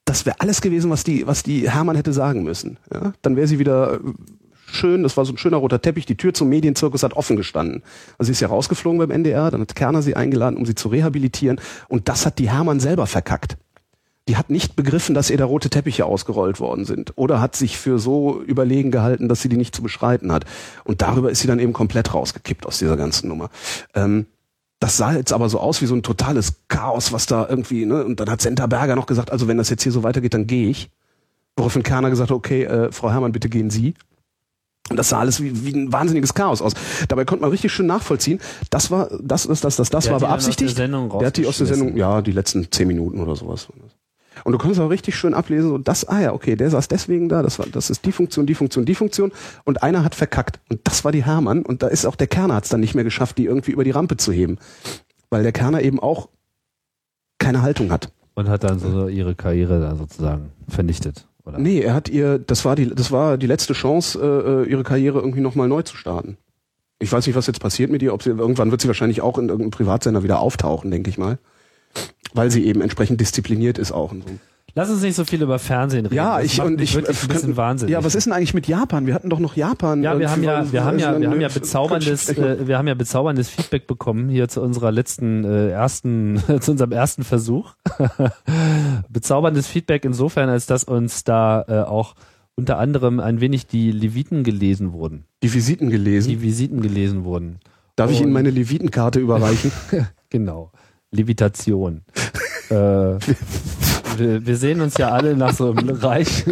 Das 0.05 0.27
wäre 0.27 0.41
alles 0.41 0.61
gewesen, 0.61 0.91
was 0.91 1.05
die, 1.05 1.27
was 1.27 1.43
die 1.43 1.71
Hermann 1.71 1.97
hätte 1.97 2.13
sagen 2.13 2.43
müssen. 2.43 2.79
Ja? 2.93 3.13
Dann 3.23 3.37
wäre 3.37 3.47
sie 3.47 3.59
wieder 3.59 3.95
äh, 3.95 3.99
schön, 4.67 5.03
das 5.03 5.17
war 5.17 5.25
so 5.25 5.33
ein 5.33 5.39
schöner 5.39 5.59
roter 5.59 5.81
Teppich, 5.81 6.07
die 6.07 6.17
Tür 6.17 6.35
zum 6.35 6.49
Medienzirkus 6.49 7.03
hat 7.03 7.15
offen 7.15 7.37
gestanden. 7.37 7.83
Also 8.19 8.29
sie 8.29 8.33
ist 8.33 8.41
ja 8.41 8.49
rausgeflogen 8.49 8.99
beim 8.99 9.11
NDR, 9.11 9.51
dann 9.51 9.61
hat 9.61 9.75
Kerner 9.75 10.03
sie 10.03 10.17
eingeladen, 10.17 10.57
um 10.57 10.67
sie 10.67 10.75
zu 10.75 10.89
rehabilitieren 10.89 11.61
und 11.89 12.09
das 12.09 12.27
hat 12.27 12.39
die 12.39 12.51
Hermann 12.51 12.81
selber 12.81 13.07
verkackt 13.07 13.57
die 14.29 14.37
hat 14.37 14.51
nicht 14.51 14.77
begriffen, 14.77 15.15
dass 15.15 15.31
ihr 15.31 15.39
da 15.39 15.45
rote 15.45 15.71
Teppiche 15.71 16.05
ausgerollt 16.05 16.61
worden 16.61 16.85
sind. 16.85 17.13
Oder 17.17 17.41
hat 17.41 17.57
sich 17.57 17.79
für 17.79 17.99
so 17.99 18.41
überlegen 18.43 18.91
gehalten, 18.91 19.29
dass 19.29 19.43
sie 19.43 19.49
die 19.49 19.57
nicht 19.57 19.75
zu 19.75 19.83
beschreiten 19.83 20.31
hat. 20.33 20.45
Und 20.85 21.03
darüber 21.03 21.31
ist 21.31 21.41
sie 21.41 21.49
dann 21.49 21.59
eben 21.59 21.73
komplett 21.73 22.15
rausgekippt 22.15 22.67
aus 22.67 22.79
dieser 22.79 22.97
ganzen 22.97 23.29
Nummer. 23.29 23.51
Ähm, 23.95 24.27
das 24.79 24.97
sah 24.97 25.13
jetzt 25.13 25.33
aber 25.33 25.49
so 25.49 25.59
aus 25.61 25.83
wie 25.83 25.87
so 25.87 25.95
ein 25.95 26.03
totales 26.03 26.55
Chaos, 26.69 27.13
was 27.13 27.27
da 27.27 27.47
irgendwie, 27.49 27.85
ne? 27.85 28.05
Und 28.05 28.19
dann 28.21 28.31
hat 28.31 28.41
Senta 28.41 28.67
Berger 28.67 28.97
noch 28.97 29.07
gesagt, 29.07 29.31
also 29.31 29.47
wenn 29.47 29.59
das 29.59 29.69
jetzt 29.69 29.83
hier 29.83 29.93
so 29.93 30.03
weitergeht, 30.03 30.33
dann 30.33 30.47
gehe 30.47 30.71
ich. 30.71 30.91
Woraufhin 31.57 31.83
Kerner 31.83 32.09
gesagt 32.09 32.31
hat, 32.31 32.37
okay, 32.37 32.65
äh, 32.65 32.93
Frau 32.93 33.11
Herrmann, 33.11 33.33
bitte 33.33 33.49
gehen 33.51 33.69
Sie. 33.69 33.95
Und 34.89 34.97
das 34.97 35.11
sah 35.11 35.21
alles 35.21 35.43
wie, 35.43 35.65
wie 35.65 35.73
ein 35.73 35.93
wahnsinniges 35.93 36.35
Chaos 36.35 36.63
aus. 36.63 36.73
Dabei 37.09 37.25
konnte 37.25 37.43
man 37.43 37.51
richtig 37.51 37.73
schön 37.73 37.87
nachvollziehen. 37.87 38.41
Das 38.71 38.91
war, 38.91 39.09
das, 39.21 39.47
das, 39.47 39.61
das, 39.61 39.77
das, 39.77 39.91
das 39.91 40.05
Der 40.05 40.15
war 40.15 40.21
beabsichtigt. 40.21 40.77
der 40.79 40.89
hat 41.27 41.37
die 41.37 41.47
aus 41.47 41.59
der 41.59 41.67
Sendung, 41.67 41.97
ja, 41.97 42.23
die 42.23 42.33
letzten 42.33 42.71
zehn 42.73 42.89
Minuten 42.89 43.21
oder 43.21 43.37
sowas. 43.37 43.69
Und 44.45 44.53
du 44.53 44.59
konntest 44.59 44.81
auch 44.81 44.91
richtig 44.91 45.17
schön 45.17 45.35
ablesen, 45.35 45.69
so 45.69 45.79
das, 45.79 46.09
ah 46.09 46.21
ja, 46.21 46.33
okay, 46.33 46.57
der 46.57 46.71
saß 46.71 46.89
deswegen 46.89 47.29
da, 47.29 47.43
das 47.43 47.59
war, 47.59 47.67
das 47.67 47.91
ist 47.91 48.05
die 48.05 48.13
Funktion, 48.13 48.47
die 48.47 48.55
Funktion, 48.55 48.85
die 48.85 48.95
Funktion. 48.95 49.33
Und 49.65 49.83
einer 49.83 50.05
hat 50.05 50.15
verkackt. 50.15 50.61
Und 50.69 50.81
das 50.85 51.05
war 51.05 51.13
die 51.13 51.25
Hermann. 51.25 51.63
Und 51.63 51.83
da 51.83 51.89
ist 51.89 52.07
auch 52.07 52.17
der 52.17 52.27
Kerner 52.27 52.55
hat 52.55 52.65
es 52.65 52.71
dann 52.71 52.81
nicht 52.81 52.95
mehr 52.95 53.05
geschafft, 53.05 53.39
die 53.39 53.45
irgendwie 53.45 53.73
über 53.73 53.85
die 53.85 53.91
Rampe 53.91 54.17
zu 54.17 54.33
heben. 54.33 54.59
Weil 55.31 55.43
der 55.43 55.53
Kerner 55.53 55.83
eben 55.83 56.01
auch 56.01 56.29
keine 57.39 57.63
Haltung 57.63 57.91
hat. 57.91 58.13
Und 58.35 58.49
hat 58.49 58.65
dann 58.65 58.79
so 58.79 59.09
ihre 59.09 59.35
Karriere 59.35 59.81
da 59.81 59.97
sozusagen 59.97 60.53
vernichtet. 60.69 61.27
Oder? 61.45 61.59
Nee, 61.59 61.81
er 61.81 61.95
hat 61.95 62.09
ihr, 62.09 62.39
das 62.39 62.65
war 62.65 62.77
die, 62.77 62.95
das 62.95 63.11
war 63.11 63.39
die 63.39 63.47
letzte 63.47 63.73
Chance, 63.73 64.19
äh, 64.21 64.69
äh, 64.69 64.71
ihre 64.71 64.83
Karriere 64.83 65.19
irgendwie 65.19 65.41
nochmal 65.41 65.69
neu 65.69 65.83
zu 65.83 65.97
starten. 65.97 66.37
Ich 66.99 67.11
weiß 67.11 67.27
nicht, 67.27 67.37
was 67.37 67.47
jetzt 67.47 67.61
passiert 67.61 67.91
mit 67.91 68.03
ihr, 68.03 68.13
ob 68.13 68.23
sie, 68.23 68.31
irgendwann 68.31 68.71
wird 68.71 68.83
sie 68.83 68.89
wahrscheinlich 68.89 69.23
auch 69.23 69.39
in 69.39 69.49
irgendeinem 69.49 69.71
Privatsender 69.71 70.23
wieder 70.23 70.39
auftauchen, 70.41 70.91
denke 70.91 71.09
ich 71.09 71.17
mal. 71.17 71.39
Weil 72.35 72.51
sie 72.51 72.65
eben 72.65 72.81
entsprechend 72.81 73.21
diszipliniert 73.21 73.79
ist 73.79 73.93
auch. 73.93 74.13
Und 74.13 74.23
so. 74.29 74.35
Lass 74.77 74.89
uns 74.89 75.03
nicht 75.03 75.17
so 75.17 75.25
viel 75.25 75.43
über 75.43 75.59
Fernsehen 75.59 76.07
reden. 76.07 76.15
Ja, 76.15 76.37
Das 76.37 76.45
ich 76.47 76.61
und 76.63 76.81
ich 76.81 76.95
wirklich 76.95 77.21
ein 77.23 77.29
bisschen 77.29 77.57
wahnsinnig. 77.57 77.93
Ja, 77.93 78.05
was 78.05 78.15
ist 78.15 78.27
denn 78.27 78.33
eigentlich 78.33 78.55
mit 78.55 78.69
Japan? 78.69 79.05
Wir 79.05 79.15
hatten 79.15 79.29
doch 79.29 79.41
noch 79.41 79.57
Japan. 79.57 80.01
Ja, 80.05 80.17
wir 80.17 80.31
haben 80.31 80.45
ja, 80.45 80.71
wir 80.73 80.85
haben 80.85 80.99
ja, 81.01 81.21
wir 81.21 81.29
haben 81.29 81.41
ja 81.41 81.49
bezauberndes, 81.49 82.29
äh, 82.29 82.69
wir 82.69 82.79
haben 82.79 82.87
ja 82.87 82.95
bezauberndes 82.95 83.49
Feedback 83.49 83.89
bekommen 83.89 84.29
hier 84.29 84.47
zu 84.47 84.61
unserer 84.63 84.93
letzten 84.93 85.43
äh, 85.45 85.71
ersten, 85.71 86.41
zu 86.61 86.71
unserem 86.71 86.93
ersten 86.93 87.25
Versuch. 87.25 87.75
bezauberndes 89.09 89.67
Feedback 89.67 90.05
insofern, 90.05 90.49
als 90.49 90.67
dass 90.67 90.85
uns 90.85 91.25
da 91.25 91.65
äh, 91.69 91.81
auch 91.83 92.15
unter 92.55 92.79
anderem 92.79 93.21
ein 93.21 93.41
wenig 93.41 93.67
die 93.67 93.91
Leviten 93.91 94.45
gelesen 94.45 94.93
wurden, 94.93 95.25
die 95.43 95.53
Visiten 95.53 95.91
gelesen. 95.91 96.29
die 96.29 96.43
Visiten 96.43 96.81
gelesen 96.81 97.25
wurden. 97.25 97.59
Darf 97.97 98.11
ich 98.11 98.19
Ihnen 98.21 98.29
und- 98.29 98.35
meine 98.35 98.51
Levitenkarte 98.51 99.19
überreichen? 99.21 99.73
Genau. 100.33 100.71
Levitation. 101.11 102.03
äh, 102.71 102.75
wir, 102.75 104.47
wir 104.47 104.57
sehen 104.57 104.81
uns 104.81 104.97
ja 104.97 105.11
alle 105.11 105.37
nach 105.37 105.55
so 105.55 105.71
einem, 105.71 105.89
reich, 105.91 106.45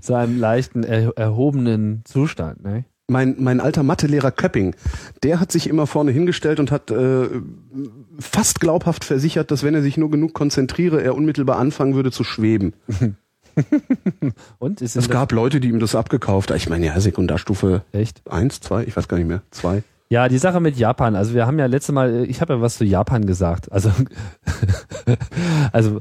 so 0.00 0.14
einem 0.14 0.38
leichten, 0.38 0.84
er, 0.84 1.16
erhobenen 1.16 2.02
Zustand. 2.04 2.62
Ne? 2.62 2.84
mein, 3.06 3.36
mein 3.38 3.60
alter 3.60 3.82
Mathelehrer 3.82 4.30
Köpping, 4.30 4.74
der 5.22 5.40
hat 5.40 5.52
sich 5.52 5.68
immer 5.68 5.86
vorne 5.86 6.10
hingestellt 6.10 6.60
und 6.60 6.70
hat 6.70 6.90
äh, 6.90 7.28
fast 8.18 8.60
glaubhaft 8.60 9.04
versichert, 9.04 9.50
dass 9.50 9.62
wenn 9.62 9.74
er 9.74 9.82
sich 9.82 9.96
nur 9.96 10.10
genug 10.10 10.32
konzentriere, 10.32 11.02
er 11.02 11.14
unmittelbar 11.14 11.58
anfangen 11.58 11.94
würde 11.94 12.10
zu 12.10 12.24
schweben. 12.24 12.74
Und 14.58 14.82
Es 14.82 15.08
gab 15.08 15.30
Leute, 15.30 15.60
die 15.60 15.68
ihm 15.68 15.78
das 15.78 15.94
abgekauft 15.94 16.50
haben. 16.50 16.56
Ich 16.56 16.68
meine, 16.68 16.86
ja, 16.86 16.98
Sekundarstufe 16.98 17.82
echt? 17.92 18.20
eins, 18.28 18.58
zwei, 18.58 18.82
ich 18.82 18.96
weiß 18.96 19.06
gar 19.06 19.16
nicht 19.16 19.28
mehr, 19.28 19.42
zwei. 19.52 19.84
Ja, 20.10 20.28
die 20.28 20.38
Sache 20.38 20.60
mit 20.60 20.76
Japan. 20.76 21.16
Also 21.16 21.34
wir 21.34 21.46
haben 21.46 21.58
ja 21.58 21.66
letzte 21.66 21.92
Mal, 21.92 22.24
ich 22.28 22.40
habe 22.40 22.54
ja 22.54 22.60
was 22.60 22.76
zu 22.76 22.84
Japan 22.84 23.26
gesagt. 23.26 23.72
Also, 23.72 23.90
also 25.72 26.00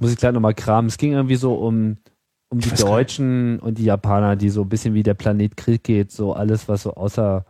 muss 0.00 0.10
ich 0.12 0.16
gleich 0.18 0.32
nochmal 0.32 0.54
kramen. 0.54 0.88
Es 0.88 0.98
ging 0.98 1.12
irgendwie 1.12 1.36
so 1.36 1.54
um, 1.54 1.98
um 2.50 2.58
die. 2.58 2.70
Deutschen 2.70 3.58
und 3.60 3.78
die 3.78 3.84
Japaner, 3.84 4.36
die 4.36 4.50
so 4.50 4.62
ein 4.62 4.68
bisschen 4.68 4.94
wie 4.94 5.02
der 5.02 5.14
Planet 5.14 5.56
Krieg 5.56 5.84
geht, 5.84 6.12
so 6.12 6.32
alles, 6.34 6.68
was 6.68 6.82
so 6.82 6.94
außer, 6.94 7.44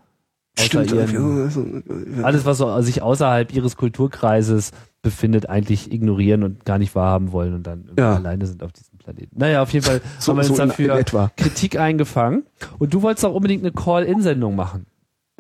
außer 0.59 0.65
Stimmt, 0.67 0.93
ihren, 0.93 2.17
ja. 2.19 2.25
alles, 2.25 2.45
was 2.45 2.59
so 2.59 2.81
sich 2.83 3.03
außerhalb 3.03 3.53
ihres 3.55 3.77
Kulturkreises 3.77 4.73
befindet, 5.03 5.49
eigentlich 5.49 5.93
ignorieren 5.93 6.43
und 6.43 6.65
gar 6.65 6.79
nicht 6.79 6.95
wahrhaben 6.95 7.33
wollen 7.33 7.55
und 7.55 7.67
dann 7.67 7.91
Ja. 7.99 8.15
alleine 8.15 8.47
sind 8.47 8.63
auf 8.63 8.73
diesem 8.73 8.99
Planeten. 8.99 9.37
Naja, 9.39 9.63
auf 9.63 9.71
jeden 9.71 9.85
Fall 9.85 10.01
so, 10.19 10.33
haben 10.33 10.39
wir 10.39 10.45
so 10.45 10.53
uns 10.55 10.63
in 10.63 10.69
dafür. 10.69 11.31
Kritik 11.37 11.79
eingefangen. 11.79 12.45
Und 12.79 12.95
du 12.95 13.03
wolltest 13.03 13.25
auch 13.27 13.35
unbedingt 13.35 13.63
eine 13.63 13.73
Call-In-Sendung 13.73 14.55
machen. 14.57 14.87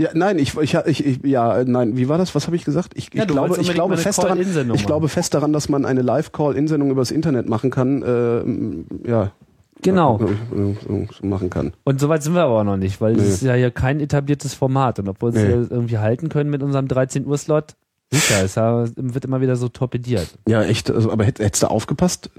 Ja, 0.01 0.09
nein, 0.12 0.38
ich, 0.40 0.57
ich, 0.59 0.74
ich, 1.07 1.20
ja, 1.24 1.59
äh, 1.59 1.64
nein, 1.66 1.97
wie 1.97 2.09
war 2.09 2.18
das? 2.18 2.34
Was 2.34 2.47
habe 2.47 2.57
ich 2.57 2.64
gesagt? 2.64 2.95
Ich, 2.97 3.14
Ja, 3.14 3.22
ich 3.22 3.28
glaube, 3.28 3.57
ich 3.61 3.72
glaube 3.74 3.97
fest 3.97 4.22
daran, 4.22 4.40
ich 4.74 4.86
glaube 4.86 5.09
fest 5.09 5.34
daran, 5.34 5.53
dass 5.53 5.68
man 5.68 5.84
eine 5.84 6.03
Live-Call-In-Sendung 6.03 6.90
übers 6.90 7.12
Internet 7.12 7.49
machen 7.49 7.70
kann. 7.70 8.03
Äh, 8.03 9.09
ja, 9.09 9.30
Genau. 9.82 10.18
äh, 10.20 10.74
so, 10.88 11.07
so 11.20 11.26
machen 11.26 11.49
kann. 11.51 11.72
Und 11.84 12.01
soweit 12.01 12.22
sind 12.24 12.34
wir 12.34 12.42
aber 12.42 12.61
auch 12.61 12.64
noch 12.64 12.76
nicht, 12.78 13.01
weil 13.01 13.12
es 13.16 13.22
Nee. 13.22 13.28
ist 13.28 13.42
ja 13.42 13.55
hier 13.55 13.70
kein 13.70 14.01
etabliertes 14.01 14.55
Format. 14.55 14.99
Und 14.99 15.09
obwohl 15.09 15.34
wir 15.34 15.42
Nee. 15.45 15.53
es 15.62 15.70
irgendwie 15.70 15.99
halten 15.99 16.28
können 16.28 16.51
mit 16.51 16.62
unserem 16.62 16.88
13 16.88 17.26
Uhr 17.26 17.36
Slot, 17.38 17.74
sicher, 18.15 18.45
es 18.45 18.57
wird 18.97 19.25
immer 19.25 19.41
wieder 19.41 19.57
so 19.57 19.69
torpediert. 19.69 20.29
Ja, 20.49 20.62
echt. 20.62 20.91
Also, 20.91 21.11
aber 21.12 21.25
hätt, 21.25 21.39
hättest 21.39 21.62
du 21.62 21.67
aufgepasst? 21.69 22.31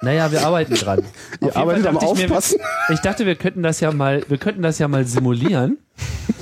Naja, 0.00 0.30
wir 0.32 0.44
arbeiten 0.46 0.74
dran. 0.74 1.02
Ihr 1.40 1.56
arbeitet 1.56 1.86
am 1.86 1.94
dachte 1.94 2.06
ich 2.06 2.18
mir, 2.18 2.24
Aufpassen? 2.26 2.60
Ich 2.90 3.00
dachte, 3.00 3.26
wir 3.26 3.34
könnten 3.36 3.62
das 3.62 3.80
ja 3.80 3.92
mal, 3.92 4.22
wir 4.28 4.38
könnten 4.38 4.62
das 4.62 4.78
ja 4.78 4.88
mal 4.88 5.04
simulieren, 5.06 5.78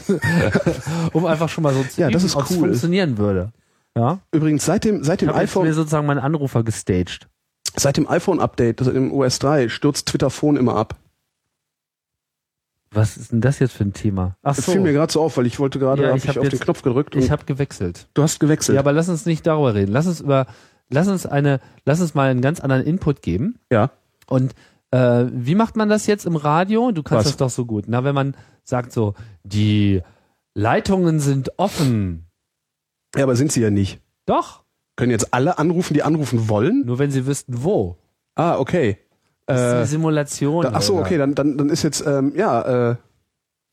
um 1.12 1.26
einfach 1.26 1.48
schon 1.48 1.62
mal 1.62 1.74
so 1.74 1.82
zu 1.84 2.00
Ja, 2.00 2.10
das 2.10 2.22
üben, 2.22 2.26
ist 2.26 2.36
ob's 2.36 2.50
cool. 2.50 2.58
funktionieren 2.58 3.18
würde. 3.18 3.52
Ja, 3.96 4.20
Übrigens, 4.32 4.64
seit 4.64 4.84
dem, 4.84 5.02
seit 5.02 5.20
ich 5.20 5.26
dem 5.28 5.34
habe 5.34 5.42
jetzt 5.42 5.54
mir 5.54 5.62
iPhone, 5.62 5.72
sozusagen 5.74 6.06
meinen 6.06 6.20
Anrufer 6.20 6.62
gestaged. 6.62 7.28
seit 7.76 7.96
dem 7.96 8.08
iPhone-Update, 8.08 8.80
also 8.80 8.92
im 8.92 9.12
OS 9.12 9.38
3, 9.40 9.68
stürzt 9.68 10.06
Twitter 10.08 10.30
Phone 10.30 10.56
immer 10.56 10.76
ab. 10.76 10.96
Was 12.92 13.16
ist 13.16 13.30
denn 13.32 13.40
das 13.40 13.58
jetzt 13.60 13.72
für 13.72 13.84
ein 13.84 13.92
Thema? 13.92 14.36
Ach 14.42 14.56
Das 14.56 14.66
so, 14.66 14.72
fiel 14.72 14.80
mir 14.80 14.92
gerade 14.92 15.12
so 15.12 15.20
auf, 15.22 15.36
weil 15.36 15.46
ich 15.46 15.58
wollte 15.60 15.78
gerade, 15.78 16.02
Ja, 16.02 16.08
hab 16.10 16.16
ich 16.16 16.24
ich 16.24 16.30
hab 16.30 16.38
auf 16.38 16.48
den 16.48 16.58
Knopf 16.58 16.82
gedrückt 16.82 17.14
und 17.14 17.22
ich 17.22 17.30
habe 17.30 17.44
gewechselt. 17.44 18.08
du 18.14 18.22
hast 18.22 18.40
gewechselt. 18.40 18.74
Ja, 18.74 18.80
aber 18.80 18.92
lass 18.92 19.08
uns 19.08 19.26
nicht 19.26 19.46
darüber 19.46 19.74
reden. 19.74 19.92
Lass 19.92 20.06
uns 20.08 20.20
über, 20.20 20.46
lass 20.88 21.06
uns 21.08 21.24
eine, 21.24 21.60
lass 21.84 22.00
uns 22.00 22.14
mal 22.14 22.30
einen 22.30 22.40
ganz 22.40 22.58
anderen 22.60 22.84
Input 22.84 23.22
geben. 23.22 23.58
ja. 23.70 23.90
Und 24.26 24.54
äh, 24.92 25.26
wie 25.32 25.54
macht 25.56 25.76
man 25.76 25.88
das 25.88 26.06
jetzt 26.06 26.24
im 26.26 26.34
Radio? 26.36 26.90
Du 26.92 27.02
kannst 27.04 27.24
Was? 27.26 27.32
das 27.32 27.36
doch 27.36 27.50
so 27.50 27.64
gut. 27.64 27.84
Na, 27.88 28.02
wenn 28.04 28.14
man 28.14 28.36
sagt 28.64 28.92
so, 28.92 29.14
die 29.44 30.02
Leitungen 30.54 31.20
sind 31.20 31.50
offen. 31.58 32.26
ja, 33.16 33.22
aber 33.24 33.36
sind 33.36 33.52
sie 33.52 33.60
ja 33.60 33.70
nicht. 33.70 34.00
Doch, 34.26 34.62
Können 34.96 35.10
jetzt 35.12 35.32
alle 35.32 35.58
anrufen, 35.58 35.94
die 35.94 36.02
anrufen 36.02 36.48
wollen? 36.48 36.84
nur 36.86 36.98
wenn 36.98 37.10
sie 37.12 37.26
wüssten, 37.26 37.62
wo. 37.64 37.98
Ah, 38.34 38.58
okay. 38.58 38.98
Das 39.50 39.60
ist 39.60 39.66
Äh, 39.72 39.76
eine 39.76 39.86
Simulation. 39.86 40.62
da, 40.62 40.70
ach 40.74 40.82
so, 40.82 40.98
okay, 40.98 41.18
dann, 41.18 41.34
dann, 41.34 41.56
dann 41.58 41.68
ist 41.70 41.82
jetzt, 41.82 42.04
ähm, 42.06 42.32
ja, 42.36 42.90
äh, 42.90 42.96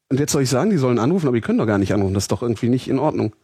und 0.09 0.19
jetzt 0.19 0.31
soll 0.31 0.41
ich 0.41 0.49
sagen, 0.49 0.69
die 0.69 0.77
sollen 0.77 0.99
anrufen, 0.99 1.27
aber 1.27 1.35
die 1.35 1.41
können 1.41 1.57
doch 1.59 1.65
gar 1.67 1.77
nicht 1.77 1.93
anrufen. 1.93 2.13
Das 2.13 2.23
ist 2.23 2.31
doch 2.31 2.41
irgendwie 2.41 2.69
nicht 2.69 2.87
in 2.87 2.97
Ordnung. 2.99 3.35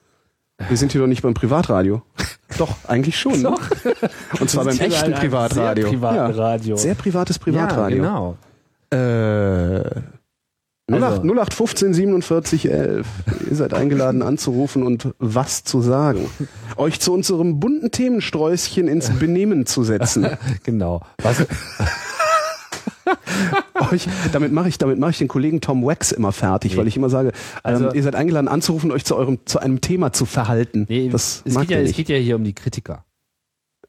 Wir 0.70 0.78
sind 0.78 0.92
hier 0.92 1.02
doch 1.02 1.08
nicht 1.08 1.22
beim 1.24 1.34
Privatradio. 1.34 2.04
doch, 2.58 2.76
eigentlich 2.88 3.20
schon. 3.20 3.42
Ne? 3.42 3.54
Und 4.40 4.50
zwar 4.50 4.66
beim 4.66 4.78
echten 4.80 5.12
Privatradio. 5.14 5.84
Sehr 5.84 5.92
privaten 5.92 6.16
ja. 6.16 6.28
Radio. 6.28 6.76
Sehr 6.78 6.96
privates 6.96 7.40
Privatradio. 7.40 8.04
Ja, 8.04 8.04
genau. 8.04 8.38
Äh, 8.92 10.02
08, 10.92 11.02
Also. 11.04 11.22
0815 11.24 11.94
47 11.94 12.70
11. 12.70 13.08
Ihr 13.50 13.56
seid 13.56 13.74
eingeladen 13.74 14.22
anzurufen 14.32 14.84
und 14.84 15.14
was 15.18 15.64
zu 15.64 15.82
sagen. 15.82 16.30
Euch 16.78 17.00
zu 17.00 17.14
unserem 17.14 17.60
bunten 17.60 17.90
Themensträußchen 17.92 18.88
ins 18.88 19.10
Benehmen 19.10 19.66
zu 19.66 19.84
setzen. 19.84 20.28
Genau. 20.64 21.02
Was, 21.22 21.46
euch, 23.92 24.08
damit 24.32 24.52
mache 24.52 24.70
ich, 24.70 24.78
damit 24.78 25.00
mache 25.00 25.12
ich 25.12 25.18
den 25.18 25.28
Kollegen 25.28 25.62
Tom 25.62 25.84
Wax 25.86 26.12
immer 26.12 26.32
fertig, 26.32 26.74
Nee. 26.74 26.78
weil 26.78 26.88
ich 26.88 26.98
immer 26.98 27.10
sage, 27.10 27.32
Also- 27.64 27.90
ähm, 27.90 27.96
ihr 27.96 28.04
seid 28.04 28.16
eingeladen 28.16 28.48
anzurufen, 28.48 28.92
euch 28.92 29.06
zu 29.06 29.16
eurem, 29.16 29.40
zu 29.46 29.60
einem 29.60 29.82
Thema 29.82 30.14
zu 30.14 30.26
verhalten. 30.26 30.86
nee, 30.90 31.10
das 31.10 31.42
es, 31.46 31.56
geht 31.60 31.70
ja, 31.70 31.78
er 31.78 31.84
es 31.84 31.88
nicht. 31.90 31.98
geht 31.98 32.10
ja 32.10 32.18
hier 32.18 32.36
um 32.36 32.44
die 32.44 32.54
Kritiker. 32.54 33.06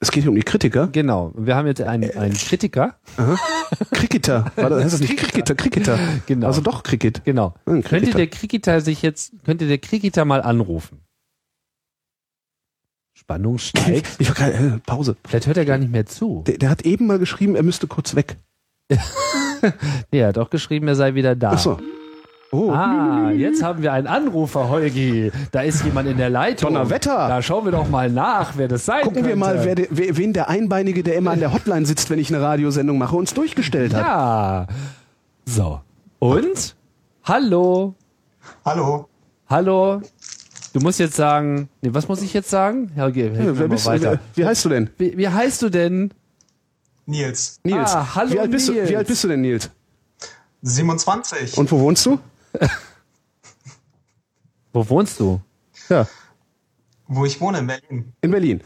Es 0.01 0.11
geht 0.11 0.25
hier 0.25 0.31
um 0.31 0.37
die 0.37 0.43
Kritiker. 0.43 0.89
Genau. 0.89 1.33
Wir 1.37 1.55
haben 1.57 1.67
jetzt 1.67 1.81
einen, 1.81 2.11
einen 2.19 2.35
Kritiker. 2.35 2.97
Cricketer. 3.93 4.51
War 4.57 4.69
das, 4.69 4.85
heißt 4.85 4.95
das 4.95 5.01
nicht 5.01 5.17
Cricketer? 5.17 5.55
Cricketer. 5.55 5.99
Genau. 6.27 6.47
Also 6.49 6.61
doch 6.61 6.83
Cricket. 6.83 7.25
Genau. 7.25 7.55
Ein 7.65 7.83
Könnte 7.83 7.89
Cricketer. 7.89 8.19
der 8.19 8.27
Kriketer 8.27 8.81
sich 8.81 9.01
jetzt, 9.03 9.33
könnte 9.45 9.67
der 9.67 9.79
Kriketer 9.79 10.25
mal 10.25 10.43
anrufen? 10.43 11.01
Spannung 13.15 13.59
steigt. 13.59 14.17
Ich 14.19 14.35
gerade, 14.35 14.53
äh, 14.53 14.79
Pause. 14.85 15.17
Vielleicht 15.27 15.47
hört 15.47 15.57
er 15.57 15.65
gar 15.65 15.79
nicht 15.79 15.93
mehr 15.93 16.05
zu. 16.05 16.43
Der, 16.47 16.59
der 16.59 16.69
hat 16.71 16.83
eben 16.83 17.07
mal 17.07 17.19
geschrieben, 17.19 17.55
er 17.55 17.63
müsste 17.63 17.87
kurz 17.87 18.15
weg. 18.15 18.37
Nee, 20.13 20.19
er 20.21 20.29
hat 20.29 20.39
auch 20.39 20.51
geschrieben, 20.51 20.89
er 20.89 20.95
sei 20.95 21.15
wieder 21.15 21.35
da. 21.35 21.53
Ach 21.55 21.59
so. 21.59 21.79
Oh. 22.53 22.71
Ah, 22.71 23.31
jetzt 23.33 23.65
haben 23.65 23.83
wir 23.83 23.93
einen 23.93 24.07
Anrufer, 24.07 24.69
Holgi. 24.69 25.33
Da 25.51 25.63
ist 25.63 25.85
jemand 25.85 26.09
in 26.09 26.19
der 26.19 26.31
Leitung. 26.31 26.73
Donnerwetter. 26.75 27.27
Da 27.29 27.43
schauen 27.43 27.65
wir 27.65 27.73
doch 27.73 27.89
mal 27.89 28.09
nach, 28.11 28.53
wer 28.57 28.69
das 28.69 28.85
sein 28.85 29.03
Gucken 29.03 29.15
könnte. 29.23 29.29
wir 29.31 29.37
mal, 29.37 29.65
wer, 29.65 29.75
de- 29.75 29.89
wer, 29.91 30.17
wen 30.17 30.33
der 30.33 30.49
Einbeinige, 30.49 31.03
der 31.03 31.17
immer 31.17 31.33
an 31.33 31.41
der 31.41 31.53
Hotline 31.53 31.85
sitzt, 31.85 32.11
wenn 32.11 32.19
ich 32.21 32.33
eine 32.33 32.41
Radiosendung 32.45 32.97
mache, 32.97 33.17
uns 33.17 33.35
durchgestellt 33.35 33.93
hat. 33.95 34.03
Ja. 34.07 34.67
So. 35.47 35.81
Und? 36.21 36.77
Hallo. 37.25 37.95
Hallo. 38.65 39.09
Hallo. 39.49 40.01
Du 40.75 40.81
musst 40.81 41.01
jetzt 41.01 41.17
sagen, 41.17 41.69
nee, 41.83 41.89
was 41.93 42.07
muss 42.07 42.23
ich 42.23 42.33
jetzt 42.35 42.51
sagen? 42.51 42.93
Ja, 42.97 43.07
okay, 43.09 43.31
helf 43.35 43.45
Ja, 43.47 43.59
wer 43.59 43.69
bist, 43.69 43.87
weiter. 43.87 44.13
wer, 44.13 44.19
wie 44.35 44.45
heißt 44.47 44.65
du 44.65 44.69
denn? 44.69 44.91
Wie, 44.99 45.17
wie 45.19 45.29
heißt 45.29 45.61
du 45.63 45.71
denn? 45.71 46.13
Nils. 47.07 47.61
Nils. 47.65 47.91
Ah, 47.95 48.15
hallo 48.15 48.33
wie, 48.33 48.39
alt 48.41 48.51
bist 48.51 48.69
Nils. 48.71 48.85
Du, 48.87 48.91
wie 48.93 48.97
alt 48.97 49.07
bist 49.07 49.25
du 49.25 49.29
denn, 49.29 49.41
Nils? 49.43 49.71
27. 50.63 51.57
Und 51.59 51.71
wo 51.71 51.79
wohnst 51.81 52.07
du? 52.07 52.19
Wo 54.73 54.89
wohnst 54.89 55.21
du? 55.21 55.41
Ja, 55.89 56.07
wo 57.07 57.27
ich 57.27 57.39
wohne 57.41 57.59
in 57.59 57.67
Berlin. 57.67 58.13
in 58.23 58.31
Berlin. 58.31 58.61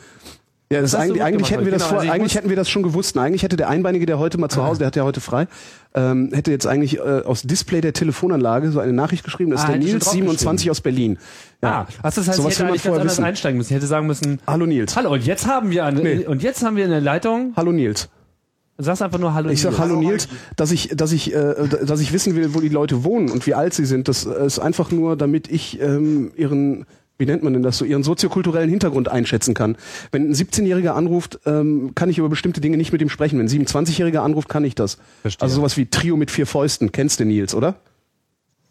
Ja, 0.71 0.83
das 0.83 0.93
Das 0.93 1.01
eigentlich, 1.01 1.23
eigentlich 1.23 1.51
hätten 1.51 1.65
wir 1.65 1.73
das 1.73 1.83
genau, 1.83 1.89
vor, 1.89 1.99
also 2.01 2.07
ich 2.07 2.13
eigentlich 2.15 2.35
hätten 2.37 2.49
wir 2.51 2.57
das 2.57 2.69
schon 2.69 2.83
gewusst. 2.83 3.17
Na, 3.17 3.23
eigentlich 3.23 3.43
hätte 3.43 3.57
der 3.57 3.69
Einbeinige, 3.69 4.05
der 4.07 4.19
heute 4.19 4.39
mal 4.39 4.49
zu 4.51 4.63
Hause, 4.63 4.79
der 4.81 4.87
hat 4.89 4.97
ja 4.97 5.03
heute 5.03 5.21
frei, 5.21 5.49
ähm, 5.95 6.31
hätte 6.33 6.51
jetzt 6.51 6.67
eigentlich 6.67 6.99
äh, 6.99 7.23
aufs 7.25 7.43
Display 7.43 7.81
der 7.81 7.95
Telefonanlage 7.95 8.71
so 8.71 8.79
eine 8.79 8.93
Nachricht 8.93 9.25
geschrieben. 9.25 9.51
Das 9.51 9.63
Ah, 9.63 9.65
ist 9.65 9.71
der 9.73 9.79
Nils, 9.79 10.05
drauf 10.05 10.13
27 10.13 10.71
aus 10.71 10.81
Berlin. 10.83 11.19
Ja. 11.63 11.71
Ah, 11.71 11.87
also 12.03 12.21
das 12.21 12.29
heißt, 12.29 12.37
Sowas 12.37 12.53
ich 12.53 12.59
hätte 12.59 12.69
eigentlich 12.69 12.83
ganz 12.85 12.97
anders 12.99 13.13
wissen. 13.15 13.25
einsteigen 13.25 13.57
müssen. 13.59 13.73
Ich 13.73 13.77
hätte 13.77 13.87
sagen 13.87 14.07
müssen, 14.07 14.41
Hallo 14.47 14.67
Nils. 14.67 14.95
hallo, 14.95 15.13
und 15.15 15.25
jetzt 15.25 15.47
haben 15.47 15.71
wir 15.71 15.85
eine, 15.87 16.01
Nee. 16.03 16.27
und 16.27 16.43
jetzt 16.43 16.63
haben 16.63 16.77
wir 16.77 16.85
eine 16.85 17.01
Leitung. 17.01 17.55
Hallo 17.57 17.73
Nils. 17.73 18.09
Sag's 18.81 19.03
einfach 19.03 19.19
nur 19.19 19.35
Hallo. 19.35 19.51
Ich 19.51 19.61
sag 19.61 19.71
Nils. 19.71 19.81
Hallo 19.81 19.97
Hallo, 19.97 20.09
Nils, 20.09 20.29
dass 20.55 20.71
ich, 20.71 20.91
dass 20.95 21.11
ich, 21.11 21.35
äh, 21.35 21.55
dass 21.85 22.01
ich 22.01 22.13
wissen 22.13 22.37
will, 22.37 22.55
wo 22.55 22.61
die 22.61 22.69
Leute 22.69 23.03
wohnen 23.03 23.29
und 23.29 23.45
wie 23.49 23.55
alt 23.55 23.75
sie 23.75 23.85
sind. 23.85 24.07
Das 24.07 24.25
äh, 24.25 24.47
ist 24.47 24.61
einfach 24.61 24.93
nur, 24.93 25.17
damit 25.17 25.51
ich 25.51 25.81
ähm, 25.81 26.31
ihren, 26.37 26.87
wie 27.19 27.27
nennt 27.27 27.43
man 27.43 27.55
denn 27.55 27.65
das 27.65 27.79
so, 27.79 27.85
ihren 27.85 28.05
soziokulturellen 28.05 28.71
Hintergrund 28.71 29.09
einschätzen 29.09 29.53
kann. 29.53 29.77
Wenn 30.13 30.31
ein 30.31 30.35
17-Jähriger 30.35 30.91
anruft, 30.91 31.41
ähm, 31.45 31.91
kann 31.97 32.09
ich 32.09 32.19
über 32.19 32.29
bestimmte 32.29 32.61
Dinge 32.61 32.77
nicht 32.77 32.93
mit 32.93 33.03
ihm 33.03 33.09
sprechen. 33.09 33.37
Wenn 33.41 33.47
ein 33.47 33.67
27-Jähriger 33.67 34.21
anruft, 34.21 34.49
kann 34.49 34.65
ich 34.65 34.77
das. 34.77 34.99
Verstehe. 35.23 35.43
Also 35.43 35.57
sowas 35.57 35.77
wie 35.77 35.87
Trio 35.87 36.17
mit 36.17 36.31
vier 36.31 36.47
Fäusten. 36.47 36.93
Kennst 36.93 37.19
du 37.19 37.25
Nils, 37.25 37.57
oder? 37.57 37.75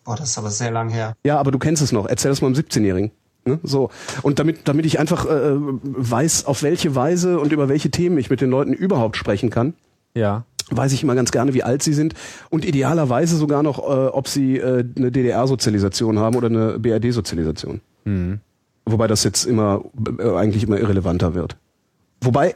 Boah, 0.06 0.16
das 0.16 0.30
ist 0.30 0.38
aber 0.38 0.52
sehr 0.52 0.72
lang 0.72 0.88
her. 0.88 1.18
Ja, 1.26 1.38
aber 1.38 1.52
du 1.52 1.60
kennst 1.60 1.84
es 1.84 1.92
noch. 1.92 2.06
Erzähl 2.06 2.32
das 2.32 2.42
mal 2.42 2.48
einem 2.48 2.56
17-Jährigen. 2.56 3.12
Ne? 3.44 3.60
So. 3.64 3.90
Und 4.22 4.40
damit, 4.40 4.70
damit 4.70 4.86
ich 4.86 5.00
einfach 5.00 5.26
äh, 5.26 5.56
weiß, 5.58 6.46
auf 6.46 6.64
welche 6.64 6.96
Weise 6.96 7.42
und 7.42 7.52
über 7.52 7.68
welche 7.68 7.92
Themen 7.92 8.18
ich 8.18 8.30
mit 8.30 8.40
den 8.40 8.50
Leuten 8.50 8.72
überhaupt 8.72 9.18
sprechen 9.18 9.50
kann, 9.50 9.74
Ja. 10.18 10.46
weiß 10.72 10.92
ich 10.94 11.04
immer 11.04 11.16
ganz 11.16 11.32
gerne, 11.32 11.54
wie 11.54 11.64
alt 11.64 11.84
sie 11.84 11.94
sind 11.94 12.14
und 12.50 12.66
idealerweise 12.66 13.38
sogar 13.38 13.64
noch, 13.64 13.80
äh, 13.80 14.08
ob 14.08 14.28
sie 14.28 14.58
äh, 14.58 14.84
eine 14.98 15.12
DDR-Sozialisation 15.12 16.20
haben 16.20 16.36
oder 16.36 16.48
eine 16.48 16.80
BRD-Sozialisation. 16.80 17.82
Mhm. 18.06 18.40
Wobei 18.86 19.08
das 19.08 19.24
jetzt 19.24 19.46
immer 19.46 19.84
äh, 20.20 20.36
eigentlich 20.36 20.64
immer 20.64 20.78
irrelevanter 20.80 21.36
wird. 21.36 21.58
Wobei 22.22 22.56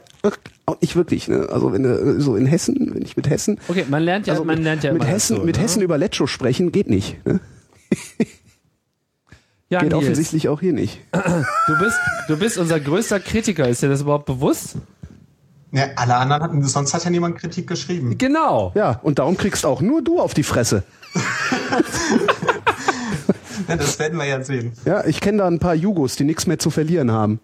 auch 0.66 0.80
nicht 0.80 0.96
wirklich. 0.96 1.28
Ne? 1.28 1.48
Also 1.50 1.72
wenn 1.72 1.84
äh, 1.84 2.20
so 2.20 2.36
in 2.36 2.46
Hessen, 2.46 2.90
wenn 2.94 3.02
ich 3.02 3.16
mit 3.16 3.28
Hessen, 3.30 3.58
Okay, 3.68 3.84
man 3.88 4.02
lernt 4.02 4.26
ja, 4.26 4.34
also 4.34 4.44
man 4.44 4.62
lernt 4.62 4.82
ja 4.82 4.92
mit 4.92 5.06
Hessen, 5.06 5.36
dazu, 5.36 5.46
mit 5.46 5.56
ne? 5.56 5.62
Hessen 5.62 5.82
über 5.82 5.98
Lecco 5.98 6.26
sprechen 6.26 6.72
geht 6.72 6.90
nicht. 6.90 7.24
Ne? 7.26 7.40
ja, 9.68 9.80
Geht 9.80 9.90
Nils, 9.90 10.02
offensichtlich 10.02 10.48
auch 10.48 10.60
hier 10.60 10.72
nicht. 10.72 11.00
Du 11.12 11.78
bist, 11.78 11.96
du 12.28 12.36
bist 12.38 12.58
unser 12.58 12.80
größter 12.80 13.20
Kritiker. 13.20 13.68
Ist 13.68 13.82
dir 13.82 13.88
das 13.88 14.02
überhaupt 14.02 14.26
bewusst? 14.26 14.76
Ja, 15.72 15.86
alle 15.96 16.16
anderen 16.16 16.42
hatten, 16.42 16.62
sonst 16.64 16.92
hat 16.92 17.04
ja 17.04 17.10
niemand 17.10 17.38
Kritik 17.38 17.66
geschrieben. 17.66 18.18
Genau. 18.18 18.72
Ja, 18.74 19.00
und 19.02 19.18
darum 19.18 19.36
kriegst 19.36 19.64
auch 19.64 19.80
nur 19.80 20.02
du 20.02 20.20
auf 20.20 20.34
die 20.34 20.42
Fresse. 20.42 20.84
Ja, 23.68 23.76
das 23.76 23.98
werden 23.98 24.18
wir 24.18 24.26
ja 24.26 24.42
sehen. 24.42 24.72
Ja, 24.84 25.04
ich 25.04 25.20
kenne 25.20 25.38
da 25.38 25.46
ein 25.46 25.58
paar 25.58 25.74
Jugos, 25.74 26.16
die 26.16 26.24
nichts 26.24 26.46
mehr 26.46 26.58
zu 26.58 26.70
verlieren 26.70 27.10
haben. 27.10 27.40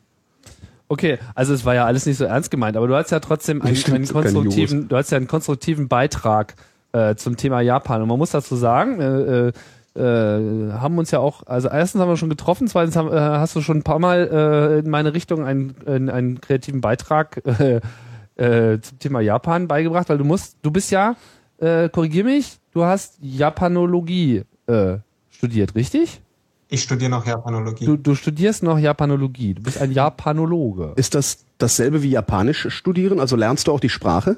Okay, 0.88 1.18
also 1.34 1.52
es 1.52 1.64
war 1.64 1.74
ja 1.74 1.84
alles 1.84 2.06
nicht 2.06 2.16
so 2.16 2.24
ernst 2.24 2.50
gemeint, 2.50 2.76
aber 2.76 2.88
du 2.88 2.96
hast 2.96 3.10
ja 3.10 3.20
trotzdem 3.20 3.60
einen, 3.62 3.76
stimmt, 3.76 3.96
einen 3.96 4.08
konstruktiven, 4.08 4.88
du 4.88 4.96
hast 4.96 5.10
ja 5.10 5.18
einen 5.18 5.28
konstruktiven 5.28 5.88
Beitrag 5.88 6.54
äh, 6.92 7.14
zum 7.14 7.36
Thema 7.36 7.60
Japan. 7.60 8.02
Und 8.02 8.08
man 8.08 8.18
muss 8.18 8.30
dazu 8.30 8.56
sagen, 8.56 9.00
äh, 9.00 9.48
äh, 9.48 9.52
äh, 9.96 10.72
haben 10.72 10.96
uns 10.96 11.10
ja 11.10 11.18
auch, 11.18 11.42
also 11.46 11.68
erstens 11.68 12.00
haben 12.00 12.08
wir 12.08 12.16
schon 12.16 12.30
getroffen, 12.30 12.68
zweitens 12.68 12.96
haben, 12.96 13.12
äh, 13.12 13.18
hast 13.18 13.54
du 13.54 13.60
schon 13.60 13.78
ein 13.78 13.82
paar 13.82 13.98
Mal 13.98 14.28
äh, 14.32 14.78
in 14.80 14.90
meine 14.90 15.12
Richtung 15.12 15.44
einen, 15.44 15.74
einen, 15.86 16.08
einen 16.08 16.40
kreativen 16.40 16.80
Beitrag 16.80 17.42
äh, 18.38 18.80
zum 18.80 18.98
Thema 18.98 19.20
Japan 19.20 19.68
beigebracht, 19.68 20.08
weil 20.08 20.18
du 20.18 20.24
musst, 20.24 20.56
du 20.62 20.70
bist 20.70 20.90
ja, 20.90 21.16
äh, 21.58 21.88
korrigier 21.88 22.24
mich, 22.24 22.58
du 22.72 22.84
hast 22.84 23.18
Japanologie 23.20 24.44
äh, 24.66 24.98
studiert, 25.28 25.74
richtig? 25.74 26.20
Ich 26.68 26.82
studiere 26.82 27.10
noch 27.10 27.26
Japanologie. 27.26 27.86
Du, 27.86 27.96
du 27.96 28.14
studierst 28.14 28.62
noch 28.62 28.78
Japanologie, 28.78 29.54
du 29.54 29.62
bist 29.62 29.80
ein 29.80 29.90
Japanologe. 29.90 30.92
Ist 30.96 31.14
das 31.14 31.44
dasselbe 31.56 32.02
wie 32.02 32.10
Japanisch 32.10 32.68
studieren? 32.70 33.20
Also 33.20 33.36
lernst 33.36 33.66
du 33.66 33.72
auch 33.72 33.80
die 33.80 33.88
Sprache? 33.88 34.36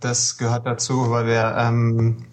Das 0.00 0.38
gehört 0.38 0.66
dazu, 0.66 1.10
weil 1.10 1.26
wir, 1.26 1.54
ähm, 1.58 2.24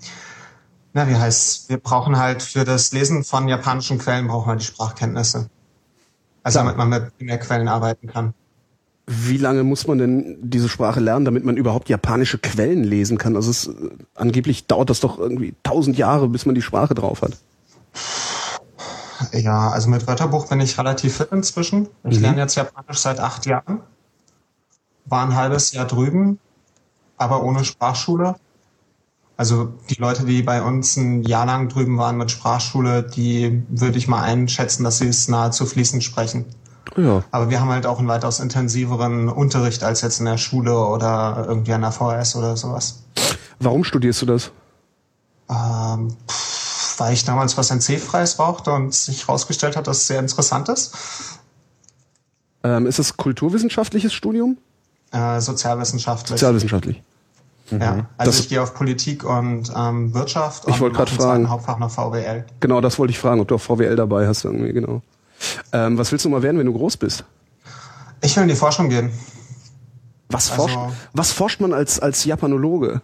na, 0.94 1.08
wie 1.08 1.16
heißt 1.16 1.70
wir 1.70 1.78
brauchen 1.78 2.18
halt 2.18 2.42
für 2.42 2.64
das 2.64 2.94
Lesen 2.94 3.24
von 3.24 3.48
japanischen 3.48 3.98
Quellen 3.98 4.28
brauchen 4.28 4.50
wir 4.50 4.56
die 4.56 4.66
Sprachkenntnisse. 4.66 5.50
Also 6.44 6.60
damit 6.60 6.78
man 6.78 6.90
mit 6.90 7.22
mehr 7.22 7.40
Quellen 7.40 7.68
arbeiten 7.68 8.08
kann. 8.08 8.34
Wie 9.08 9.38
lange 9.38 9.64
muss 9.64 9.86
man 9.86 10.00
denn 10.00 10.38
diese 10.42 10.68
Sprache 10.68 11.00
lernen, 11.00 11.26
damit 11.26 11.46
man 11.46 11.58
überhaupt 11.58 11.90
japanische 11.90 12.40
Quellen 12.40 12.84
lesen 12.84 13.18
kann? 13.20 13.36
Also 13.36 13.52
es, 13.52 13.68
äh, 13.68 13.72
angeblich 14.16 14.66
dauert 14.66 14.90
das 14.90 15.00
doch 15.00 15.20
irgendwie 15.20 15.54
tausend 15.62 15.98
Jahre, 15.98 16.28
bis 16.28 16.46
man 16.46 16.56
die 16.56 16.64
Sprache 16.64 16.96
drauf 16.96 17.22
hat. 17.22 17.38
Ja, 19.32 19.70
also 19.70 19.90
mit 19.90 20.08
Wörterbuch 20.08 20.48
bin 20.48 20.60
ich 20.60 20.78
relativ 20.78 21.18
fit 21.18 21.32
inzwischen. 21.32 21.88
Ich 22.04 22.20
lerne 22.20 22.40
jetzt 22.40 22.56
Japanisch 22.56 22.98
seit 22.98 23.20
acht 23.20 23.46
Jahren. 23.46 23.82
War 25.06 25.26
ein 25.26 25.36
halbes 25.36 25.72
Jahr 25.72 25.86
drüben, 25.86 26.40
aber 27.18 27.44
ohne 27.44 27.64
Sprachschule. 27.64 28.36
Also 29.38 29.74
die 29.90 29.96
Leute, 29.96 30.26
die 30.26 30.42
bei 30.42 30.62
uns 30.62 30.96
ein 30.96 31.24
Jahr 31.24 31.46
lang 31.46 31.70
drüben 31.70 31.98
waren 31.98 32.18
mit 32.18 32.32
Sprachschule, 32.32 33.04
die 33.04 33.64
würde 33.70 33.98
ich 33.98 34.08
mal 34.08 34.22
einschätzen, 34.22 34.84
dass 34.84 35.00
sie 35.00 35.08
es 35.08 35.28
nahezu 35.28 35.66
fließend 35.66 36.04
sprechen. 36.04 36.46
Ja. 36.98 37.24
Aber 37.32 37.50
wir 37.50 37.60
haben 37.60 37.70
halt 37.70 37.86
auch 37.86 38.00
einen 38.00 38.08
weitaus 38.08 38.40
intensiveren 38.40 39.28
Unterricht 39.30 39.84
als 39.84 40.02
jetzt 40.02 40.20
in 40.20 40.26
der 40.26 40.38
Schule 40.38 40.78
oder 40.78 41.46
irgendwie 41.48 41.74
an 41.74 41.82
der 41.82 41.92
VHS 41.92 42.36
oder 42.36 42.56
sowas. 42.56 43.04
Warum 43.60 43.84
studierst 43.84 44.22
du 44.22 44.26
das? 44.26 44.52
Ähm, 45.50 46.16
pff, 46.30 47.00
weil 47.00 47.14
ich 47.14 47.26
damals 47.26 47.58
was 47.58 47.70
NC-freies 47.72 48.36
brauchte 48.36 48.72
und 48.72 48.94
sich 48.94 49.28
herausgestellt 49.28 49.76
hat, 49.76 49.88
dass 49.88 49.98
es 49.98 50.08
sehr 50.08 50.20
interessant 50.20 50.70
ist. 50.70 50.94
Ähm, 52.64 52.86
ist 52.88 53.00
es 53.00 53.16
kulturwissenschaftliches 53.18 54.14
Studium? 54.14 54.58
Äh, 55.12 55.40
sozialwissenschaftlich. 55.40 56.40
Sozialwissenschaftlich. 56.40 57.04
ja. 57.72 58.08
Also 58.18 58.32
Das- 58.32 58.40
ich 58.40 58.50
gehe 58.50 58.62
auf 58.62 58.74
Politik 58.74 59.24
und 59.24 59.72
ähm, 59.76 60.14
Wirtschaft 60.14 60.64
Ich 60.68 60.74
und 60.76 60.80
wollte 60.82 60.94
mache 60.98 61.04
im 61.12 61.16
zweiten 61.16 61.22
fragen. 61.22 61.50
Hauptfach 61.50 61.78
noch 61.78 61.92
VWL. 61.92 62.46
Genau, 62.60 62.82
das 62.82 62.98
wollte 62.98 63.12
ich 63.12 63.20
fragen, 63.20 63.40
ob 63.42 63.48
du 63.48 63.56
auch 63.56 63.62
VWL 63.62 63.96
dabei 63.96 64.28
hast 64.28 64.46
irgendwie, 64.46 64.74
genau. 64.74 65.02
Ähm, 65.72 65.98
was 65.98 66.12
willst 66.12 66.26
du 66.26 66.30
mal 66.30 66.42
werden, 66.44 66.58
wenn 66.58 66.66
du 66.66 66.74
groß 66.74 66.98
bist? 66.98 67.24
Ich 68.22 68.36
will 68.36 68.44
in 68.44 68.50
die 68.50 68.56
Forschung 68.56 68.90
gehen. 68.90 69.12
Was, 70.30 70.50
Also- 70.52 70.64
forscht, 70.68 70.80
was 71.14 71.32
forscht 71.32 71.62
man 71.62 71.74
als, 71.74 72.00
als 72.00 72.26
Japanologe? 72.26 73.02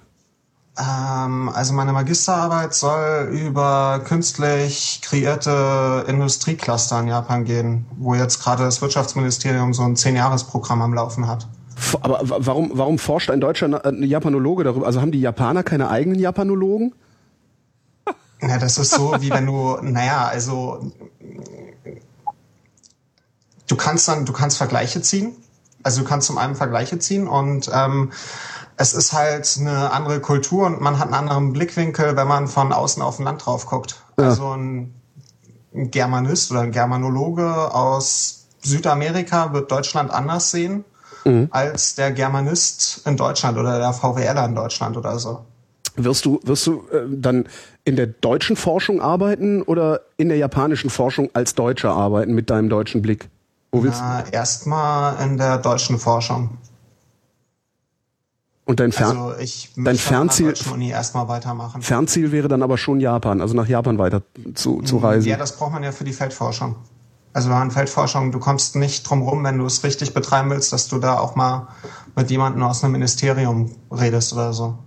Ähm, 0.80 1.50
also 1.50 1.74
meine 1.74 1.92
Magisterarbeit 1.92 2.74
soll 2.74 3.30
über 3.32 4.00
künstlich 4.06 5.02
kreierte 5.04 6.06
Industriecluster 6.08 7.00
in 7.02 7.08
Japan 7.08 7.44
gehen, 7.44 7.86
wo 7.98 8.16
jetzt 8.16 8.42
gerade 8.42 8.64
das 8.64 8.82
Wirtschaftsministerium 8.82 9.74
so 9.74 9.84
ein 9.84 9.96
Zehn-Jahres-Programm 9.98 10.82
am 10.82 10.94
Laufen 10.94 11.28
hat. 11.28 11.48
Aber 12.02 12.22
wa- 12.30 12.38
warum, 12.40 12.72
warum 12.74 13.00
forscht 13.00 13.30
ein 13.32 13.42
deutscher 13.42 13.68
Na- 13.68 13.80
äh, 13.80 14.06
Japanologe 14.06 14.64
darüber? 14.64 14.86
Also 14.88 15.02
haben 15.02 15.12
die 15.12 15.20
Japaner 15.20 15.64
keine 15.64 15.90
eigenen 15.90 16.20
Japanologen? 16.20 16.94
Ja, 18.42 18.58
das 18.58 18.78
ist 18.78 18.92
so, 18.96 19.14
wie 19.20 19.30
wenn 19.30 19.46
du, 19.46 19.78
naja, 19.82 20.26
also 20.26 20.92
du 23.72 23.78
kannst 23.78 24.08
dann, 24.08 24.26
du 24.26 24.34
kannst 24.34 24.58
Vergleiche 24.58 25.02
ziehen. 25.02 25.32
Also 25.84 26.02
du 26.02 26.08
kannst 26.08 26.28
zum 26.28 26.38
einen 26.38 26.56
Vergleiche 26.56 27.00
ziehen 27.00 27.28
und 27.28 27.72
ähm, 27.74 28.12
es 28.78 28.94
ist 28.94 29.14
halt 29.14 29.58
eine 29.60 29.92
andere 29.92 30.20
Kultur 30.20 30.68
und 30.68 30.82
man 30.82 31.00
hat 31.00 31.08
einen 31.08 31.16
anderen 31.16 31.54
Blickwinkel, 31.54 32.16
wenn 32.16 32.28
man 32.28 32.48
von 32.48 32.72
außen 32.72 33.02
auf 33.02 33.18
ein 33.18 33.24
Land 33.24 33.46
drauf 33.46 33.66
guckt. 33.66 34.04
Ja. 34.20 34.26
Also 34.26 34.52
ein, 34.52 34.94
ein 35.74 35.90
Germanist 35.90 36.52
oder 36.52 36.62
ein 36.62 36.72
Germanologe 36.72 37.74
aus 37.74 38.46
Südamerika 38.62 39.54
wird 39.54 39.72
Deutschland 39.72 40.12
anders 40.12 40.52
sehen 40.52 40.86
mhm. 41.26 41.48
als 41.50 41.96
der 41.96 42.12
Germanist 42.12 43.02
in 43.08 43.18
Deutschland 43.18 43.58
oder 43.58 43.80
der 43.80 43.94
VWLer 43.94 44.46
in 44.46 44.54
Deutschland 44.54 44.98
oder 44.98 45.18
so. 45.18 45.46
Wirst 45.96 46.26
du, 46.26 46.40
wirst 46.44 46.68
du 46.68 46.84
äh, 46.92 47.06
dann 47.10 47.48
in 47.86 47.96
der 47.96 48.08
deutschen 48.08 48.56
Forschung 48.56 49.02
arbeiten 49.02 49.64
oder 49.64 50.02
in 50.18 50.30
der 50.30 50.38
japanischen 50.38 50.90
Forschung 50.90 51.30
als 51.34 51.56
Deutscher 51.56 51.92
arbeiten 51.92 52.34
mit 52.34 52.50
deinem 52.50 52.70
deutschen 52.70 53.02
Blick? 53.02 53.30
Wo 53.72 53.84
willst 53.84 54.02
Na, 54.02 54.22
du? 54.22 54.32
Erstmal 54.32 55.22
in 55.24 55.38
der 55.38 55.58
deutschen 55.58 55.98
Forschung. 55.98 56.58
Und 58.66 58.80
dein, 58.80 58.92
Fer 58.92 59.08
also 59.08 59.34
ich 59.40 59.74
dein 59.76 59.96
Fernziel, 59.96 60.54
erstmal 60.82 61.28
weitermachen. 61.28 61.82
Fernziel 61.82 62.32
wäre 62.32 62.48
dann 62.48 62.64
aber 62.64 62.78
schon 62.78 63.00
Japan, 63.00 63.42
also 63.42 63.54
nach 63.54 63.68
Japan 63.68 63.98
weiter 63.98 64.22
zu, 64.54 64.82
zu 64.82 64.98
reisen. 64.98 65.28
Ja, 65.28 65.38
das 65.38 65.58
braucht 65.58 65.74
man 65.74 65.84
ja 65.84 65.92
für 65.92 66.04
die 66.04 66.14
Feldforschung. 66.14 66.76
Also 67.34 67.50
an 67.52 67.72
Feldforschung, 67.72 68.32
du 68.32 68.40
kommst 68.40 68.76
nicht 68.76 69.10
drum 69.10 69.22
rum, 69.22 69.44
wenn 69.44 69.58
du 69.58 69.66
es 69.66 69.84
richtig 69.84 70.14
betreiben 70.14 70.50
willst, 70.50 70.74
dass 70.74 70.90
du 70.90 71.00
da 71.00 71.18
auch 71.18 71.36
mal 71.36 71.68
mit 72.16 72.30
jemandem 72.30 72.64
aus 72.64 72.84
einem 72.84 72.92
Ministerium 72.94 73.72
redest 73.90 74.34
oder 74.34 74.52
so. 74.52 74.78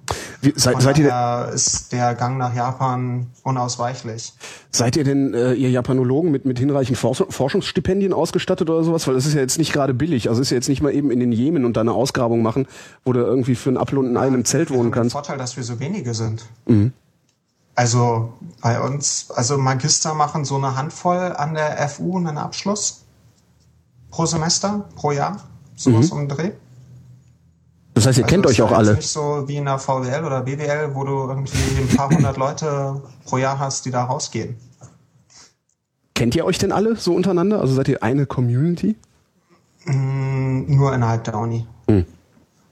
Wie, 0.45 0.53
seid, 0.57 0.83
seid 0.83 0.99
ihr 0.99 1.51
ist 1.55 1.91
der 1.93 2.15
Gang 2.15 2.37
nach 2.37 2.55
Japan 2.55 3.29
unausweichlich. 3.43 4.35
Seid 4.71 4.97
ihr 4.97 5.05
denn, 5.05 5.33
äh, 5.33 5.55
ihr 5.55 5.71
Japanologen, 5.71 6.31
mit, 6.31 6.45
mit 6.45 6.59
hinreichend 6.59 6.99
Forsch 6.99 7.25
Forschungsstipendien 7.31 8.13
ausgestattet 8.13 8.69
oder 8.69 8.85
sowas? 8.85 9.07
Weil 9.07 9.15
das 9.15 9.25
ist 9.25 9.35
ja 9.35 9.41
jetzt 9.41 9.59
nicht 9.59 9.73
gerade 9.73 9.95
billig. 9.95 10.29
Also 10.29 10.43
ist 10.43 10.51
ja 10.51 10.57
jetzt 10.57 10.69
nicht 10.69 10.83
mal 10.83 10.93
eben 10.93 11.11
in 11.11 11.21
den 11.21 11.33
Jemen 11.33 11.65
und 11.65 11.77
da 11.77 11.81
eine 11.81 11.93
Ausgrabung 11.93 12.43
machen, 12.43 12.67
wo 13.05 13.15
du 13.15 13.21
irgendwie 13.21 13.55
für 13.55 13.71
einen 13.71 13.79
Apfel 13.79 13.99
und 13.99 14.13
ein 14.13 14.17
Ei 14.19 14.27
in 14.27 14.35
einem 14.35 14.45
Zelt 14.45 14.71
wohnen 14.71 14.91
kannst. 14.91 15.15
Der 15.15 15.23
Vorteil, 15.23 15.39
dass 15.39 15.57
wir 15.57 15.65
so 15.65 15.81
wenige 15.81 16.13
sind. 16.13 16.45
Mhm. 16.67 16.93
Also 17.75 18.35
bei 18.61 18.81
uns, 18.81 19.31
also 19.35 19.57
Magister 19.57 20.15
machen 20.15 20.45
so 20.45 20.57
eine 20.57 20.77
Handvoll 20.77 21.35
an 21.37 21.55
der 21.55 21.89
FU 21.89 22.19
einen 22.19 22.39
Abschluss 22.39 23.05
pro 24.11 24.27
Semester, 24.27 24.85
pro 24.95 25.11
Jahr, 25.11 25.39
sowas 25.75 26.07
mhm. 26.07 26.13
um 26.13 26.29
den 26.29 26.37
Dreh. 26.37 26.51
Das 27.95 28.07
heißt, 28.07 28.19
ihr 28.19 28.25
also 28.25 28.35
kennt 28.35 28.47
euch 28.47 28.61
auch 28.61 28.73
alle. 28.73 28.95
Nicht 28.95 29.09
so 29.09 29.45
wie 29.47 29.57
in 29.57 29.65
der 29.65 29.79
VWL 29.79 30.25
oder 30.25 30.43
BWL, 30.43 30.95
wo 30.95 31.05
du 31.05 31.29
irgendwie 31.29 31.81
ein 31.81 31.97
paar 31.97 32.11
hundert 32.11 32.37
Leute 32.37 33.01
pro 33.25 33.39
Jahr 33.39 33.59
hast, 33.59 33.87
die 33.87 33.91
da 33.91 34.05
rausgehen. 34.05 34.57
Kennt 36.15 36.35
ihr 36.35 36.45
euch 36.45 36.59
denn 36.59 36.73
alle 36.73 36.97
so 36.97 37.15
untereinander? 37.15 37.61
Also 37.61 37.75
seid 37.75 37.89
ihr 37.89 38.03
eine 38.03 38.27
Community? 38.27 38.97
Mm, 39.85 40.65
nur 40.67 40.95
innerhalb 40.95 41.25
der 41.25 41.37
Uni. 41.37 41.67
Mhm. 41.89 42.07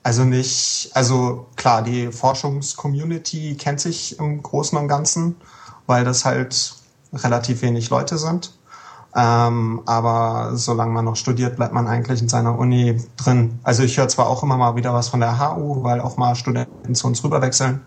Also 0.05 0.25
nicht, 0.25 0.91
also 0.95 1.47
klar, 1.55 1.83
die 1.83 2.11
Forschungscommunity 2.11 3.57
kennt 3.57 3.81
sich 3.81 4.19
im 4.19 4.43
Großen 4.43 4.77
und 4.77 4.89
Ganzen, 4.89 5.37
weil 5.87 6.05
das 6.05 6.25
halt 6.25 6.75
relativ 7.13 7.63
wenig 7.63 7.91
Leute 7.91 8.19
sind. 8.19 8.53
Ähm, 9.15 9.83
aber 9.85 10.53
solange 10.55 10.93
man 10.93 11.05
noch 11.05 11.17
studiert, 11.17 11.57
bleibt 11.57 11.75
man 11.75 11.87
eigentlich 11.87 12.23
in 12.23 12.29
seiner 12.29 12.59
Uni 12.59 13.01
drin. 13.17 13.59
Also 13.63 13.83
ich 13.83 13.99
höre 13.99 14.09
zwar 14.09 14.27
auch 14.27 14.43
immer 14.43 14.57
mal 14.57 14.75
wieder 14.77 14.95
was 14.95 15.09
von 15.09 15.21
der 15.21 15.39
HU, 15.39 15.83
weil 15.83 16.01
auch 16.01 16.17
mal 16.17 16.35
Studenten 16.35 16.95
zu 16.95 17.07
uns 17.07 17.23
rüberwechseln. 17.23 17.81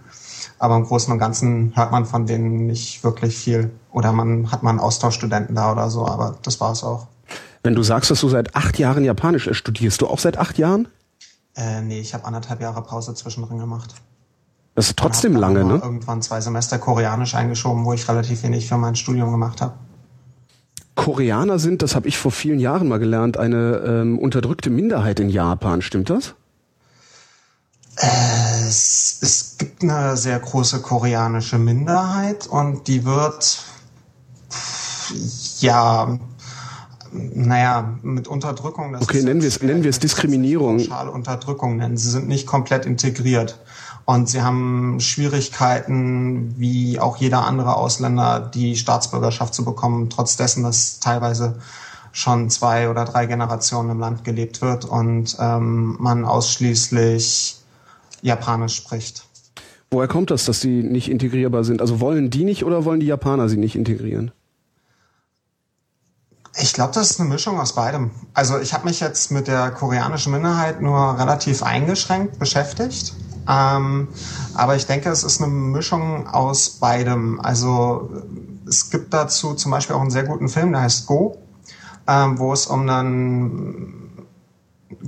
Aber 0.59 0.75
im 0.77 0.85
Großen 0.85 1.11
und 1.11 1.19
Ganzen 1.19 1.73
hört 1.75 1.91
man 1.91 2.05
von 2.05 2.27
denen 2.27 2.67
nicht 2.67 3.03
wirklich 3.03 3.35
viel. 3.37 3.71
Oder 3.91 4.11
man 4.11 4.51
hat 4.51 4.63
mal 4.63 4.69
einen 4.69 4.79
Austauschstudenten 4.79 5.55
da 5.55 5.71
oder 5.71 5.89
so, 5.89 6.07
aber 6.07 6.37
das 6.43 6.61
war 6.61 6.71
es 6.71 6.83
auch. 6.83 7.07
Wenn 7.63 7.75
du 7.75 7.81
sagst, 7.81 8.11
dass 8.11 8.21
du 8.21 8.29
seit 8.29 8.55
acht 8.55 8.77
Jahren 8.77 9.03
Japanisch 9.03 9.49
studierst, 9.51 10.01
du 10.01 10.07
auch 10.07 10.19
seit 10.19 10.37
acht 10.37 10.59
Jahren? 10.59 10.87
Äh, 11.55 11.81
nee, 11.81 11.99
ich 11.99 12.13
habe 12.13 12.25
anderthalb 12.25 12.61
Jahre 12.61 12.81
Pause 12.83 13.15
zwischendrin 13.15 13.57
gemacht. 13.57 13.95
Das 14.75 14.87
ist 14.87 14.97
trotzdem 14.97 15.35
lange, 15.35 15.63
ne? 15.63 15.79
Irgendwann 15.81 16.21
zwei 16.21 16.41
Semester 16.41 16.77
Koreanisch 16.77 17.33
eingeschoben, 17.33 17.85
wo 17.85 17.93
ich 17.93 18.07
relativ 18.07 18.43
wenig 18.43 18.67
für 18.67 18.77
mein 18.77 18.95
Studium 18.95 19.31
gemacht 19.31 19.61
habe. 19.61 19.73
Koreaner 20.95 21.59
sind, 21.59 21.81
das 21.81 21.95
habe 21.95 22.07
ich 22.07 22.17
vor 22.17 22.31
vielen 22.31 22.59
Jahren 22.59 22.87
mal 22.87 22.99
gelernt, 22.99 23.37
eine 23.37 23.83
ähm, 23.85 24.17
unterdrückte 24.17 24.69
Minderheit 24.69 25.19
in 25.19 25.29
Japan. 25.29 25.81
Stimmt 25.81 26.09
das? 26.09 26.35
Es, 27.97 29.19
es 29.21 29.57
gibt 29.57 29.83
eine 29.83 30.17
sehr 30.17 30.39
große 30.39 30.81
koreanische 30.81 31.57
Minderheit 31.57 32.47
und 32.47 32.87
die 32.87 33.05
wird 33.05 33.63
ja 35.59 36.19
naja, 37.11 37.97
mit 38.01 38.27
Unterdrückung. 38.27 38.93
Das 38.93 39.03
okay, 39.03 39.21
nennen 39.21 39.41
wir 39.41 39.47
es 39.47 39.61
nennen 39.61 39.83
wir 39.83 39.89
es 39.89 39.99
Diskriminierung. 39.99 40.79
Unterdrückung 41.13 41.77
nennen. 41.77 41.97
Sie 41.97 42.09
sind 42.09 42.27
nicht 42.27 42.45
komplett 42.45 42.85
integriert. 42.85 43.59
Und 44.05 44.29
sie 44.29 44.43
haben 44.43 44.99
Schwierigkeiten, 44.99 46.53
wie 46.59 46.99
auch 46.99 47.17
jeder 47.17 47.45
andere 47.45 47.75
Ausländer, 47.75 48.39
die 48.39 48.75
Staatsbürgerschaft 48.75 49.53
zu 49.53 49.65
bekommen, 49.65 50.11
trotz 50.11 50.37
dessen, 50.37 50.63
dass 50.63 50.99
teilweise 50.99 51.59
schon 52.11 52.49
zwei 52.49 52.89
oder 52.89 53.03
drei 53.03 53.25
Generationen 53.25 53.89
im 53.89 53.99
Land 53.99 54.23
gelebt 54.23 54.61
wird 54.61 54.85
und 54.85 55.35
ähm, 55.39 55.97
man 55.99 56.23
ausschließlich 56.23 57.57
Japanisch 58.21 58.75
spricht. 58.75 59.25
Woher 59.91 60.07
kommt 60.07 60.31
das, 60.31 60.45
dass 60.45 60.59
die 60.59 60.83
nicht 60.83 61.09
integrierbar 61.09 61.63
sind? 61.63 61.81
Also 61.81 61.99
wollen 61.99 62.29
die 62.29 62.43
nicht 62.43 62.63
oder 62.63 62.85
wollen 62.85 62.99
die 62.99 63.05
Japaner 63.07 63.49
sie 63.49 63.57
nicht 63.57 63.75
integrieren? 63.75 64.31
Ich 66.57 66.73
glaube, 66.73 66.93
das 66.93 67.11
ist 67.11 67.19
eine 67.19 67.27
Mischung 67.27 67.59
aus 67.59 67.75
beidem. 67.75 68.11
Also 68.33 68.59
ich 68.59 68.73
habe 68.73 68.85
mich 68.85 69.01
jetzt 69.01 69.31
mit 69.31 69.47
der 69.47 69.71
koreanischen 69.71 70.31
Minderheit 70.31 70.81
nur 70.81 71.19
relativ 71.19 71.63
eingeschränkt 71.63 72.39
beschäftigt. 72.39 73.13
Ähm, 73.47 74.07
aber 74.55 74.75
ich 74.75 74.85
denke, 74.85 75.09
es 75.09 75.23
ist 75.23 75.41
eine 75.41 75.51
Mischung 75.51 76.27
aus 76.27 76.69
beidem. 76.69 77.39
Also 77.41 78.09
es 78.67 78.89
gibt 78.89 79.13
dazu 79.13 79.53
zum 79.53 79.71
Beispiel 79.71 79.95
auch 79.95 80.01
einen 80.01 80.11
sehr 80.11 80.23
guten 80.23 80.49
Film, 80.49 80.71
der 80.71 80.81
heißt 80.81 81.05
Go, 81.07 81.37
ähm, 82.07 82.39
wo 82.39 82.53
es 82.53 82.67
um 82.67 82.89
einen 82.89 84.05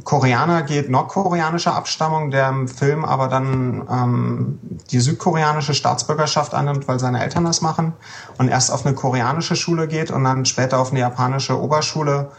Koreaner 0.03 0.63
geht, 0.63 0.89
nordkoreanischer 0.89 1.75
Abstammung, 1.75 2.31
der 2.31 2.49
im 2.49 2.67
Film 2.67 3.05
aber 3.05 3.27
dann 3.27 3.88
ähm, 3.89 4.59
die 4.91 4.99
südkoreanische 4.99 5.73
Staatsbürgerschaft 5.73 6.53
annimmt, 6.53 6.88
weil 6.88 6.99
seine 6.99 7.23
Eltern 7.23 7.45
das 7.45 7.61
machen 7.61 7.93
und 8.38 8.47
erst 8.47 8.71
auf 8.71 8.85
eine 8.85 8.95
koreanische 8.95 9.55
Schule 9.55 9.88
geht 9.88 10.11
und 10.11 10.23
dann 10.23 10.45
später 10.45 10.79
auf 10.79 10.91
eine 10.91 10.99
japanische 10.99 11.59
Oberschule, 11.59 12.31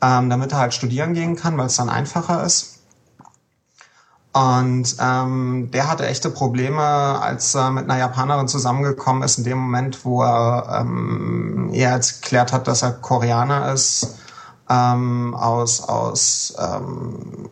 ähm, 0.00 0.30
damit 0.30 0.52
er 0.52 0.58
halt 0.58 0.74
studieren 0.74 1.14
gehen 1.14 1.36
kann, 1.36 1.56
weil 1.56 1.66
es 1.66 1.76
dann 1.76 1.88
einfacher 1.88 2.44
ist. 2.44 2.71
Und 4.32 4.96
ähm, 4.98 5.70
der 5.72 5.90
hatte 5.90 6.06
echte 6.06 6.30
Probleme, 6.30 6.80
als 6.82 7.54
er 7.54 7.70
mit 7.70 7.84
einer 7.84 7.98
Japanerin 7.98 8.48
zusammengekommen 8.48 9.22
ist, 9.22 9.36
in 9.36 9.44
dem 9.44 9.58
Moment, 9.58 10.06
wo 10.06 10.22
er 10.22 10.80
ähm, 10.80 11.70
er 11.72 11.90
erklärt 11.90 12.52
hat, 12.52 12.66
dass 12.66 12.82
er 12.82 12.92
Koreaner 12.92 13.72
ist 13.72 14.16
ähm, 14.70 15.34
aus, 15.34 15.82
aus 15.86 16.54
ähm, 16.58 17.50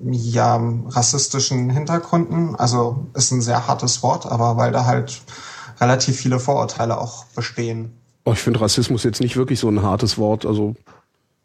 ja, 0.00 0.60
rassistischen 0.88 1.70
Hintergründen. 1.70 2.56
Also 2.56 3.06
ist 3.14 3.30
ein 3.30 3.40
sehr 3.40 3.68
hartes 3.68 4.02
Wort, 4.02 4.26
aber 4.26 4.56
weil 4.56 4.72
da 4.72 4.84
halt 4.84 5.22
relativ 5.80 6.16
viele 6.16 6.40
Vorurteile 6.40 6.98
auch 6.98 7.24
bestehen. 7.26 7.92
Oh, 8.24 8.32
ich 8.32 8.40
finde 8.40 8.60
Rassismus 8.60 9.04
jetzt 9.04 9.20
nicht 9.20 9.36
wirklich 9.36 9.60
so 9.60 9.68
ein 9.68 9.82
hartes 9.82 10.18
Wort. 10.18 10.46
Also 10.46 10.74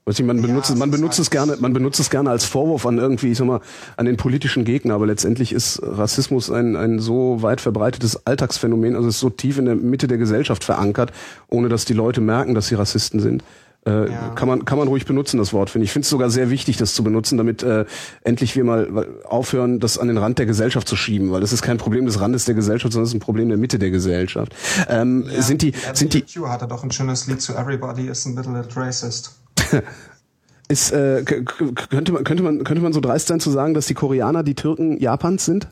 Weiß 0.10 0.18
ich, 0.18 0.26
man 0.26 0.42
benutzt, 0.42 0.72
ja, 0.72 0.76
man 0.76 0.90
benutzt 0.90 1.20
es 1.20 1.30
gerne, 1.30 1.56
man 1.60 1.72
benutzt 1.72 2.00
es 2.00 2.10
gerne 2.10 2.32
als 2.32 2.44
Vorwurf 2.44 2.88
an 2.88 2.98
irgendwie, 2.98 3.30
ich 3.30 3.38
sag 3.38 3.46
mal, 3.46 3.62
an 3.96 4.08
den 4.08 4.18
politischen 4.18 4.66
Gegner, 4.66 4.96
aber 4.96 5.06
letztendlich 5.06 5.54
ist 5.54 5.82
Rassismus 5.84 6.50
ein, 6.50 6.76
ein 6.76 6.98
so 6.98 7.44
weit 7.44 7.62
verbreitetes 7.62 8.26
Alltagsphänomen, 8.26 8.96
also 8.96 9.10
ist 9.10 9.20
so 9.20 9.30
tief 9.30 9.60
in 9.60 9.66
der 9.66 9.76
Mitte 9.76 10.08
der 10.08 10.18
Gesellschaft 10.18 10.64
verankert, 10.64 11.12
ohne 11.48 11.70
dass 11.70 11.86
die 11.86 11.94
Leute 11.94 12.22
merken, 12.22 12.56
dass 12.56 12.70
sie 12.70 12.76
Rassisten 12.76 13.20
sind. 13.20 13.44
Äh, 13.86 14.12
ja. 14.12 14.30
kann 14.30 14.48
man 14.48 14.66
kann 14.66 14.80
man 14.80 14.88
ruhig 14.88 15.06
benutzen 15.06 15.38
das 15.38 15.54
Wort 15.54 15.70
finde 15.70 15.84
ich. 15.84 15.90
Ich 15.90 15.94
finde 15.94 16.06
es 16.06 16.10
sogar 16.10 16.32
sehr 16.32 16.50
wichtig, 16.50 16.78
das 16.78 16.96
zu 16.96 17.04
benutzen, 17.04 17.38
damit 17.38 17.62
äh, 17.62 17.86
endlich 18.24 18.56
wir 18.56 18.64
mal 18.64 19.08
aufhören, 19.26 19.80
das 19.80 20.00
an 20.00 20.08
den 20.08 20.18
Rand 20.18 20.40
der 20.40 20.48
Gesellschaft 20.48 20.88
zu 20.88 20.96
schieben, 20.96 21.32
weil 21.32 21.40
das 21.40 21.54
ist 21.54 21.62
kein 21.62 21.78
Problem 21.78 22.08
des 22.08 22.20
Randes 22.20 22.46
der 22.46 22.56
Gesellschaft, 22.56 22.94
sondern 22.94 23.06
es 23.06 23.12
ist 23.12 23.16
ein 23.16 23.22
Problem 23.22 23.48
der 23.48 23.60
Mitte 23.60 23.78
der 23.78 23.92
Gesellschaft. 23.92 24.56
Ähm, 24.90 25.28
ja, 25.32 25.44
sind 25.44 25.62
die 25.62 25.74
sind 25.94 26.16
die 26.16 26.24
Q 26.24 26.50
hatte 26.50 26.68
doch 26.68 26.84
ein 26.84 26.92
schönes 26.92 27.28
Lied 27.28 27.42
zu 27.42 27.54
Everybody 27.54 28.08
is 28.08 28.26
a 28.26 28.32
little 28.32 28.68
racist. 28.76 29.40
ist 30.68 30.92
äh, 30.92 31.24
könnte 31.24 32.12
man 32.12 32.24
könnte 32.24 32.44
man 32.44 32.64
könnte 32.64 32.82
man 32.82 32.94
so 32.94 33.00
dreist 33.00 33.28
sein 33.28 33.40
zu 33.40 33.50
sagen, 33.50 33.74
dass 33.74 33.88
die 33.88 33.94
Koreaner 33.94 34.44
die 34.44 34.56
Türken 34.56 34.98
Japans 35.00 35.46
sind? 35.46 35.68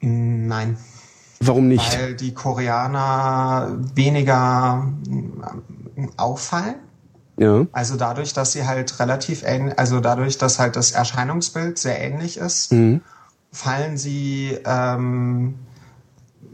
Nein. 0.00 0.76
Warum 1.40 1.68
nicht? 1.68 1.98
Weil 1.98 2.14
die 2.14 2.32
Koreaner 2.32 3.78
weniger 3.94 4.90
äh, 5.96 6.06
auffallen. 6.16 6.76
Ja. 7.36 7.66
Also 7.72 7.96
dadurch, 7.96 8.32
dass 8.32 8.52
sie 8.52 8.66
halt 8.66 8.98
relativ 9.00 9.42
ähnlich, 9.44 9.78
also 9.78 10.00
dadurch, 10.00 10.38
dass 10.38 10.58
halt 10.58 10.76
das 10.76 10.92
Erscheinungsbild 10.92 11.78
sehr 11.78 12.00
ähnlich 12.00 12.36
ist, 12.38 12.72
mhm. 12.72 13.00
fallen 13.50 13.96
sie 13.96 14.56
ähm, 14.64 15.54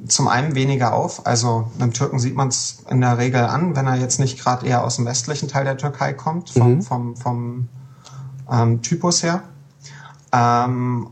zum 0.07 0.29
einen 0.29 0.55
weniger 0.55 0.95
auf. 0.95 1.27
Also 1.27 1.71
einem 1.79 1.93
Türken 1.93 2.19
sieht 2.19 2.35
man 2.35 2.49
es 2.49 2.85
in 2.91 3.01
der 3.01 3.19
Regel 3.19 3.41
an, 3.41 3.77
wenn 3.77 3.87
er 3.87 3.97
jetzt 3.97 4.21
nicht 4.21 4.39
gerade 4.39 4.67
eher 4.67 4.85
aus 4.85 4.97
dem 4.97 5.07
westlichen 5.07 5.49
Teil 5.49 5.65
der 5.65 5.77
Türkei 5.77 6.13
kommt, 6.13 6.51
vom, 6.51 6.75
mhm. 6.75 6.83
vom, 6.83 7.17
vom 7.17 7.69
ähm, 8.51 8.83
Typus 8.83 9.23
her. 9.23 9.43
Ähm, 10.33 11.09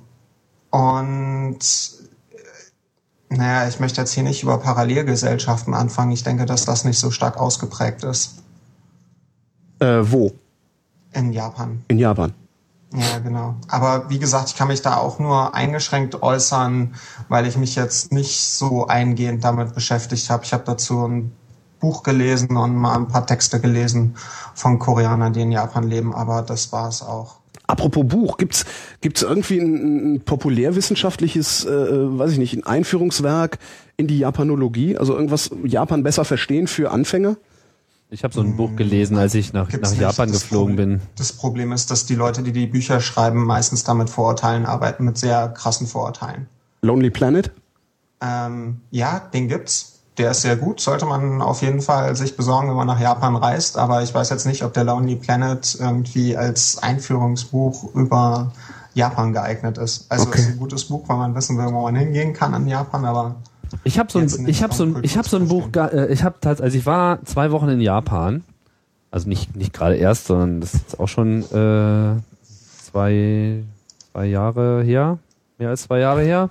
und 0.70 1.58
naja, 3.30 3.68
ich 3.68 3.78
möchte 3.80 4.00
jetzt 4.00 4.12
hier 4.12 4.22
nicht 4.22 4.42
über 4.42 4.58
Parallelgesellschaften 4.58 5.74
anfangen. 5.74 6.12
Ich 6.12 6.24
denke, 6.24 6.46
dass 6.46 6.64
das 6.64 6.84
nicht 6.84 6.98
so 6.98 7.10
stark 7.10 7.36
ausgeprägt 7.36 8.04
ist. 8.04 8.42
Äh, 9.80 10.00
wo? 10.02 10.32
In 11.12 11.32
Japan. 11.32 11.84
In 11.88 11.98
Japan. 11.98 12.32
Ja, 12.94 13.18
genau. 13.18 13.54
Aber 13.68 14.08
wie 14.08 14.18
gesagt, 14.18 14.48
ich 14.48 14.56
kann 14.56 14.68
mich 14.68 14.80
da 14.80 14.96
auch 14.96 15.18
nur 15.18 15.54
eingeschränkt 15.54 16.22
äußern, 16.22 16.94
weil 17.28 17.46
ich 17.46 17.56
mich 17.56 17.74
jetzt 17.74 18.12
nicht 18.12 18.40
so 18.40 18.86
eingehend 18.86 19.44
damit 19.44 19.74
beschäftigt 19.74 20.30
habe. 20.30 20.44
Ich 20.44 20.52
habe 20.54 20.64
dazu 20.64 21.06
ein 21.06 21.32
Buch 21.80 22.02
gelesen 22.02 22.56
und 22.56 22.76
mal 22.76 22.96
ein 22.96 23.08
paar 23.08 23.26
Texte 23.26 23.60
gelesen 23.60 24.16
von 24.54 24.78
Koreanern, 24.78 25.32
die 25.32 25.42
in 25.42 25.52
Japan 25.52 25.84
leben, 25.88 26.14
aber 26.14 26.42
das 26.42 26.72
war 26.72 26.88
es 26.88 27.02
auch. 27.02 27.36
Apropos 27.66 28.06
Buch, 28.06 28.38
gibt's 28.38 28.64
gibt's 29.02 29.22
irgendwie 29.22 29.58
ein, 29.58 30.14
ein 30.14 30.20
populärwissenschaftliches, 30.22 31.66
äh, 31.66 32.18
weiß 32.18 32.32
ich 32.32 32.38
nicht, 32.38 32.54
ein 32.54 32.64
Einführungswerk 32.64 33.58
in 33.98 34.06
die 34.06 34.18
Japanologie, 34.18 34.96
also 34.96 35.14
irgendwas 35.14 35.50
Japan 35.64 36.02
besser 36.02 36.24
verstehen 36.24 36.66
für 36.66 36.90
Anfänger? 36.90 37.36
Ich 38.10 38.24
habe 38.24 38.32
so 38.32 38.40
ein 38.40 38.56
Buch 38.56 38.74
gelesen, 38.74 39.18
als 39.18 39.34
ich 39.34 39.52
nach, 39.52 39.68
Gibt's 39.68 39.90
nach 39.90 39.98
nicht. 39.98 40.00
Japan 40.00 40.32
Das 40.32 40.40
geflogen 40.42 40.76
Problem- 40.76 40.98
bin. 40.98 41.08
Das 41.16 41.32
Problem 41.32 41.72
ist, 41.72 41.90
dass 41.90 42.06
die 42.06 42.14
Leute, 42.14 42.42
die 42.42 42.52
die 42.52 42.66
Bücher 42.66 43.00
schreiben, 43.00 43.44
meistens 43.44 43.84
damit 43.84 44.08
Vorurteilen 44.08 44.64
arbeiten, 44.64 45.04
mit 45.04 45.18
sehr 45.18 45.48
krassen 45.48 45.86
Vorurteilen. 45.86 46.46
Lonely 46.80 47.10
Planet? 47.10 47.50
Ähm, 48.22 48.80
ja, 48.90 49.18
den 49.32 49.48
gibt's. 49.48 49.94
Der 50.16 50.32
ist 50.32 50.40
sehr 50.42 50.56
gut, 50.56 50.80
sollte 50.80 51.04
man 51.06 51.40
auf 51.42 51.62
jeden 51.62 51.80
Fall 51.80 52.16
sich 52.16 52.36
besorgen, 52.36 52.68
wenn 52.68 52.76
man 52.76 52.86
nach 52.88 52.98
Japan 52.98 53.36
reist. 53.36 53.76
Aber 53.76 54.02
ich 54.02 54.12
weiß 54.12 54.30
jetzt 54.30 54.46
nicht, 54.46 54.64
ob 54.64 54.72
der 54.72 54.84
Lonely 54.84 55.16
Planet 55.16 55.76
irgendwie 55.78 56.36
als 56.36 56.78
Einführungsbuch 56.82 57.94
über 57.94 58.52
Japan 58.94 59.32
geeignet 59.32 59.78
ist. 59.78 60.10
Also 60.10 60.26
Okay. 60.26 60.38
es 60.38 60.46
ist 60.46 60.52
ein 60.54 60.58
gutes 60.58 60.84
Buch, 60.86 61.04
weil 61.08 61.18
man 61.18 61.34
wissen 61.36 61.56
will, 61.58 61.66
wo 61.66 61.82
man 61.82 61.94
hingehen 61.94 62.32
kann 62.32 62.52
in 62.54 62.66
Japan, 62.66 63.04
aber 63.04 63.36
Ich 63.84 63.98
habe 63.98 64.10
so 64.10 64.18
ein, 64.18 64.48
ich 64.48 64.62
habe 64.62 64.74
so 64.74 64.84
ein, 64.84 64.92
vom 64.94 65.04
ich 65.04 65.16
habe 65.16 65.28
so 65.28 65.36
ein 65.36 65.48
Buch, 65.48 65.68
äh, 65.76 66.12
ich 66.12 66.22
habe 66.22 66.36
tatsächlich, 66.40 66.64
also 66.64 66.78
ich 66.78 66.86
war 66.86 67.24
zwei 67.24 67.50
Wochen 67.50 67.68
in 67.68 67.80
Japan, 67.80 68.42
also 69.10 69.28
nicht 69.28 69.56
nicht 69.56 69.72
gerade 69.72 69.96
erst, 69.96 70.26
sondern 70.26 70.60
das 70.60 70.74
ist 70.74 70.80
jetzt 70.82 71.00
auch 71.00 71.08
schon 71.08 71.42
äh, 71.52 72.20
zwei 72.82 73.62
zwei 74.12 74.26
Jahre 74.26 74.82
her, 74.82 75.18
mehr 75.58 75.70
als 75.70 75.82
zwei 75.82 75.98
Jahre 76.00 76.22
her, 76.22 76.50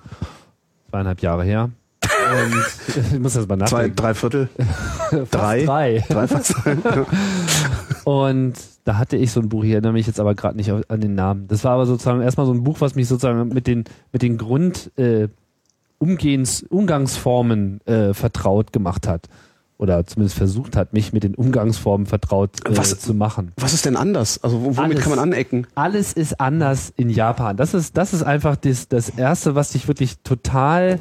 zweieinhalb 0.90 1.22
Jahre 1.22 1.44
her. 1.44 1.70
Und 2.02 3.04
ich 3.14 3.20
muss 3.20 3.34
das 3.34 3.48
mal 3.48 3.58
Zwei, 3.60 3.88
nachdenken. 3.88 3.96
drei 3.96 4.14
Viertel? 4.14 4.50
Fast 4.58 5.34
drei? 5.34 5.66
drei. 5.66 6.04
Drei 6.10 6.28
fast? 6.28 6.54
Und 8.04 8.54
da 8.84 8.98
hatte 8.98 9.18
ich 9.18 9.32
so 9.32 9.40
ein 9.42 9.50
Buch, 9.50 9.64
ich 9.64 9.72
erinnere 9.72 9.94
mich 9.94 10.08
jetzt 10.08 10.20
aber 10.20 10.36
gerade 10.36 10.58
nicht 10.58 10.72
an 10.72 11.02
den 11.02 11.16
Namen. 11.16 11.48
Das 11.48 11.64
war 11.64 11.72
aber 11.74 11.86
sozusagen 11.86 12.22
erstmal 12.22 12.46
so 12.46 12.54
ein 12.54 12.64
Buch, 12.64 12.80
was 12.80 12.96
mich 12.96 13.08
sozusagen 13.08 13.50
mit 13.50 13.68
den, 13.68 13.84
mit 14.12 14.22
den 14.22 14.38
Grund, 14.38 14.92
äh, 14.98 15.28
Umgehens, 16.00 16.64
Umgangsformen 16.70 17.82
äh, 17.86 18.14
vertraut 18.14 18.74
gemacht 18.74 19.08
hat. 19.08 19.28
Oder 19.80 20.06
zumindest 20.08 20.36
versucht 20.38 20.76
hat, 20.76 20.94
mich 20.94 21.14
mit 21.14 21.24
den 21.24 21.36
Umgangsformen 21.36 22.08
vertraut 22.08 22.66
äh, 22.66 22.76
Was- 22.76 23.00
zu 23.00 23.14
machen. 23.14 23.52
Was 23.58 23.74
ist 23.74 23.86
denn 23.86 23.96
anders? 23.96 24.44
Also 24.44 24.62
wo- 24.62 24.66
womit 24.78 24.80
Alles. 24.80 25.02
kann 25.02 25.10
man 25.12 25.20
anecken? 25.20 25.68
Alles 25.76 26.14
ist 26.14 26.40
anders 26.42 26.92
in 26.96 27.10
Japan. 27.12 27.58
Das 27.58 27.74
ist, 27.76 27.96
das 27.96 28.14
ist 28.14 28.24
einfach 28.24 28.56
das, 28.56 28.88
das 28.88 29.10
Erste, 29.10 29.54
was 29.54 29.70
dich 29.72 29.88
wirklich 29.88 30.18
total, 30.24 31.00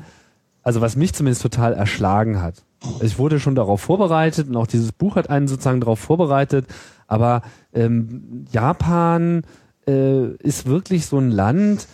also 0.62 0.82
was 0.82 0.94
mich 0.96 1.14
zumindest 1.14 1.40
total 1.42 1.72
erschlagen 1.72 2.42
hat. 2.42 2.64
Ich 3.00 3.18
wurde 3.18 3.40
schon 3.40 3.54
darauf 3.54 3.80
vorbereitet 3.80 4.48
und 4.48 4.56
auch 4.56 4.66
dieses 4.66 4.92
Buch 4.92 5.16
hat 5.16 5.30
einen 5.30 5.48
sozusagen 5.48 5.80
darauf 5.80 5.98
vorbereitet. 5.98 6.66
Aber 7.06 7.40
ähm, 7.72 8.44
Japan 8.52 9.42
äh, 9.88 10.26
ist 10.42 10.66
wirklich 10.66 11.06
so 11.06 11.18
ein 11.18 11.30
Land, 11.30 11.86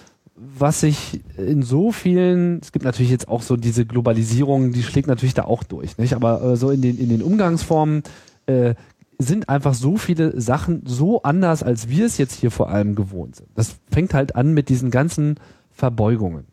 was 0.59 0.81
sich 0.81 1.21
in 1.37 1.63
so 1.63 1.93
vielen, 1.93 2.61
es 2.61 2.73
gibt 2.73 2.85
natürlich 2.85 3.11
jetzt 3.11 3.29
auch 3.29 3.43
so 3.43 3.57
diese 3.57 3.87
Globalisierung, 3.87 4.73
die 4.73 4.83
schlägt 4.83 5.09
natürlich 5.09 5.35
da 5.35 5.45
auch 5.45 5.63
durch, 5.63 5.99
nicht? 5.99 6.15
Aber 6.15 6.43
äh, 6.43 6.57
so 6.57 6.71
in 6.71 6.83
den, 6.83 6.99
in 6.99 7.09
den 7.09 7.23
Umgangsformen 7.23 8.03
äh, 8.47 8.75
sind 9.19 9.49
einfach 9.49 9.75
so 9.75 9.97
viele 9.97 10.41
Sachen 10.41 10.83
so 10.85 11.23
anders, 11.23 11.63
als 11.63 11.89
wir 11.89 12.07
es 12.07 12.19
jetzt 12.19 12.35
hier 12.35 12.51
vor 12.51 12.71
allem 12.71 12.95
gewohnt 12.95 13.37
sind. 13.37 13.49
Das 13.55 13.77
fängt 13.91 14.15
halt 14.15 14.35
an 14.35 14.53
mit 14.53 14.69
diesen 14.69 14.91
ganzen 14.91 15.37
Verbeugungen. 15.71 16.47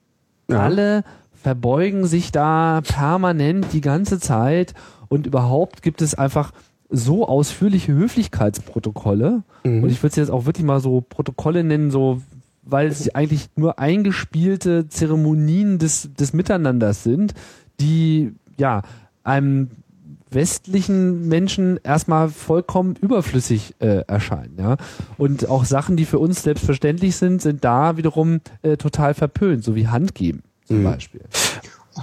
Ja. 0.50 0.60
Alle 0.60 1.04
verbeugen 1.34 2.06
sich 2.06 2.32
da 2.32 2.82
permanent 2.82 3.68
die 3.74 3.82
ganze 3.82 4.20
Zeit 4.20 4.74
und 5.08 5.26
überhaupt 5.26 5.82
gibt 5.82 6.02
es 6.02 6.14
einfach 6.14 6.52
so 6.90 7.28
ausführliche 7.28 7.94
Höflichkeitsprotokolle 7.94 9.44
Mhm. 9.64 9.84
und 9.84 9.90
ich 9.90 10.02
würde 10.02 10.12
es 10.12 10.16
jetzt 10.16 10.32
auch 10.32 10.46
wirklich 10.46 10.66
mal 10.66 10.80
so 10.80 11.02
Protokolle 11.02 11.64
nennen, 11.64 11.92
so 11.92 12.22
weil 12.72 12.92
sie 12.92 13.16
eigentlich 13.16 13.50
nur 13.56 13.80
eingespielte 13.80 14.88
Zeremonien 14.88 15.80
des, 15.80 16.10
des 16.14 16.34
Miteinanders 16.34 17.04
sind, 17.04 17.34
die 17.80 18.34
ja 18.58 18.82
einem 19.24 19.70
westlichen 20.32 21.28
Menschen 21.28 21.80
erstmal 21.84 22.30
vollkommen 22.30 22.96
überflüssig 22.96 23.76
äh, 23.80 24.04
erscheinen, 24.08 24.56
ja. 24.60 24.78
Und 25.18 25.50
auch 25.50 25.66
Sachen, 25.66 25.98
die 25.98 26.06
für 26.06 26.20
uns 26.20 26.44
selbstverständlich 26.44 27.16
sind, 27.16 27.42
sind 27.42 27.64
da 27.64 27.98
wiederum 27.98 28.42
äh, 28.62 28.78
total 28.78 29.14
verpönt, 29.14 29.64
so 29.64 29.76
wie 29.76 29.88
Hand 29.88 30.14
geben 30.14 30.44
zum 30.66 30.80
Mhm. 30.80 30.84
Beispiel. 30.84 31.22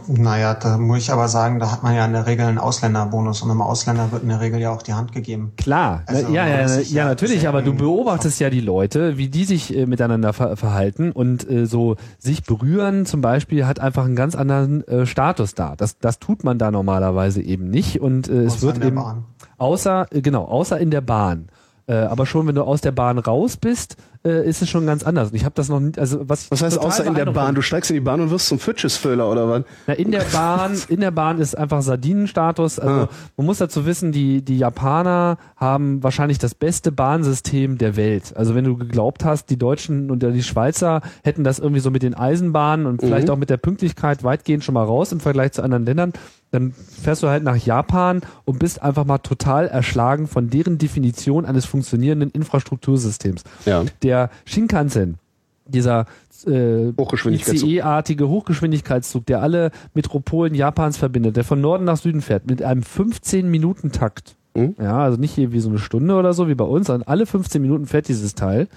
Naja, 0.06 0.54
da 0.54 0.78
muss 0.78 0.98
ich 0.98 1.12
aber 1.12 1.28
sagen, 1.28 1.58
da 1.58 1.70
hat 1.72 1.82
man 1.82 1.94
ja 1.94 2.04
in 2.04 2.12
der 2.12 2.26
Regel 2.26 2.46
einen 2.46 2.58
Ausländerbonus 2.58 3.42
und 3.42 3.50
einem 3.50 3.62
Ausländer 3.62 4.12
wird 4.12 4.22
in 4.22 4.28
der 4.28 4.40
Regel 4.40 4.60
ja 4.60 4.70
auch 4.70 4.82
die 4.82 4.94
Hand 4.94 5.12
gegeben. 5.12 5.52
Klar, 5.56 6.02
Also, 6.06 6.32
ja, 6.32 6.46
ja, 6.46 6.66
ja, 6.66 6.80
ja 6.80 7.04
natürlich, 7.04 7.48
aber 7.48 7.62
du 7.62 7.74
beobachtest 7.74 8.40
ja 8.40 8.50
die 8.50 8.60
Leute, 8.60 9.18
wie 9.18 9.28
die 9.28 9.44
sich 9.44 9.76
äh, 9.76 9.86
miteinander 9.86 10.32
ver 10.32 10.56
verhalten 10.56 11.12
und 11.12 11.48
äh, 11.50 11.66
so 11.66 11.96
sich 12.18 12.44
berühren 12.44 13.06
zum 13.06 13.20
Beispiel 13.20 13.66
hat 13.66 13.80
einfach 13.80 14.04
einen 14.04 14.16
ganz 14.16 14.34
anderen 14.34 14.86
äh, 14.88 15.06
Status 15.06 15.54
da. 15.54 15.74
Das, 15.76 15.98
das 15.98 16.18
tut 16.18 16.44
man 16.44 16.58
da 16.58 16.70
normalerweise 16.70 17.42
eben 17.42 17.68
nicht 17.70 18.00
und 18.00 18.28
äh, 18.28 18.44
es 18.44 18.54
Außer 18.54 18.66
wird 18.66 18.84
eben 18.84 18.96
Bahn. 18.96 19.24
außer 19.58 20.06
äh, 20.12 20.20
genau 20.22 20.44
außer 20.44 20.78
in 20.78 20.90
der 20.90 21.00
Bahn. 21.00 21.48
Äh, 21.88 21.94
aber 21.94 22.26
schon 22.26 22.46
wenn 22.48 22.54
du 22.56 22.62
aus 22.64 22.80
der 22.80 22.92
Bahn 22.92 23.18
raus 23.18 23.56
bist, 23.56 23.96
äh, 24.26 24.46
ist 24.48 24.60
es 24.60 24.68
schon 24.68 24.84
ganz 24.86 25.04
anders. 25.04 25.30
Und 25.30 25.36
ich 25.36 25.44
habe 25.44 25.54
das 25.54 25.68
noch 25.68 25.78
nicht, 25.80 25.98
also 25.98 26.28
was 26.28 26.44
ich 26.44 26.50
Was 26.50 26.62
heißt 26.62 26.78
außer 26.78 27.04
in 27.06 27.14
der 27.14 27.26
Bahn? 27.26 27.54
Du 27.54 27.62
steigst 27.62 27.90
in 27.90 27.94
die 27.94 28.00
Bahn 28.00 28.20
und 28.20 28.30
wirst 28.30 28.48
zum 28.48 28.58
Fitchesfüller 28.58 29.30
oder 29.30 29.48
was? 29.48 29.62
na, 29.86 29.94
in 29.94 30.10
der 30.10 30.22
Bahn, 30.32 30.76
in 30.88 31.00
der 31.00 31.12
Bahn 31.12 31.38
ist 31.38 31.56
einfach 31.56 31.80
Sardinenstatus. 31.82 32.78
Also 32.78 33.02
Ah. 33.04 33.08
man 33.36 33.46
muss 33.46 33.58
dazu 33.58 33.86
wissen, 33.86 34.10
die, 34.12 34.42
die 34.42 34.58
Japaner 34.58 35.38
haben 35.56 36.02
wahrscheinlich 36.02 36.38
das 36.38 36.54
beste 36.54 36.90
Bahnsystem 36.92 37.78
der 37.78 37.96
Welt. 37.96 38.36
Also 38.36 38.54
wenn 38.54 38.64
du 38.64 38.76
geglaubt 38.76 39.24
hast, 39.24 39.48
die 39.50 39.58
Deutschen 39.58 40.10
und 40.10 40.22
die 40.22 40.42
Schweizer 40.42 41.00
hätten 41.24 41.44
das 41.44 41.58
irgendwie 41.58 41.80
so 41.80 41.90
mit 41.90 42.02
den 42.02 42.14
Eisenbahnen 42.14 42.86
und 42.86 43.00
vielleicht 43.00 43.28
Mhm. 43.28 43.32
auch 43.32 43.38
mit 43.38 43.50
der 43.50 43.56
Pünktlichkeit 43.58 44.24
weitgehend 44.24 44.64
schon 44.64 44.74
mal 44.74 44.84
raus 44.84 45.12
im 45.12 45.20
Vergleich 45.20 45.52
zu 45.52 45.62
anderen 45.62 45.84
Ländern, 45.86 46.12
dann 46.52 46.72
fährst 46.72 47.22
du 47.22 47.28
halt 47.28 47.42
nach 47.42 47.56
Japan 47.56 48.22
und 48.44 48.58
bist 48.58 48.80
einfach 48.82 49.04
mal 49.04 49.18
total 49.18 49.66
erschlagen 49.66 50.26
von 50.28 50.48
deren 50.48 50.78
Definition 50.78 51.44
eines 51.44 51.66
funktionierenden 51.66 52.30
Infrastruktursystems. 52.30 53.42
Ja. 53.66 53.84
Der 54.02 54.15
Shinkansen, 54.44 55.18
dieser 55.66 56.06
äh, 56.46 56.92
Hochgeschwindigkeitszug. 56.98 57.68
ICE-artige 57.68 58.28
Hochgeschwindigkeitszug, 58.28 59.26
der 59.26 59.42
alle 59.42 59.70
Metropolen 59.94 60.54
Japans 60.54 60.96
verbindet, 60.96 61.36
der 61.36 61.44
von 61.44 61.60
Norden 61.60 61.84
nach 61.84 61.96
Süden 61.96 62.20
fährt, 62.20 62.46
mit 62.46 62.62
einem 62.62 62.82
15-Minuten-Takt. 62.82 64.36
Mhm. 64.54 64.74
Ja, 64.80 64.98
also 64.98 65.18
nicht 65.18 65.34
hier 65.34 65.52
wie 65.52 65.60
so 65.60 65.68
eine 65.68 65.78
Stunde 65.78 66.14
oder 66.14 66.32
so 66.32 66.48
wie 66.48 66.54
bei 66.54 66.64
uns, 66.64 66.86
sondern 66.86 67.08
alle 67.08 67.26
15 67.26 67.60
Minuten 67.60 67.86
fährt 67.86 68.08
dieses 68.08 68.34
Teil. 68.34 68.68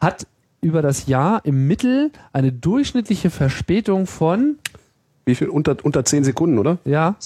Hat 0.00 0.26
über 0.60 0.82
das 0.82 1.06
Jahr 1.06 1.44
im 1.44 1.66
Mittel 1.66 2.10
eine 2.32 2.52
durchschnittliche 2.52 3.30
Verspätung 3.30 4.06
von, 4.06 4.56
Wie 5.24 5.34
viel? 5.34 5.48
Unter, 5.48 5.76
unter 5.82 6.04
zehn 6.04 6.24
Sekunden, 6.24 6.58
oder? 6.58 6.78
ja, 6.84 7.16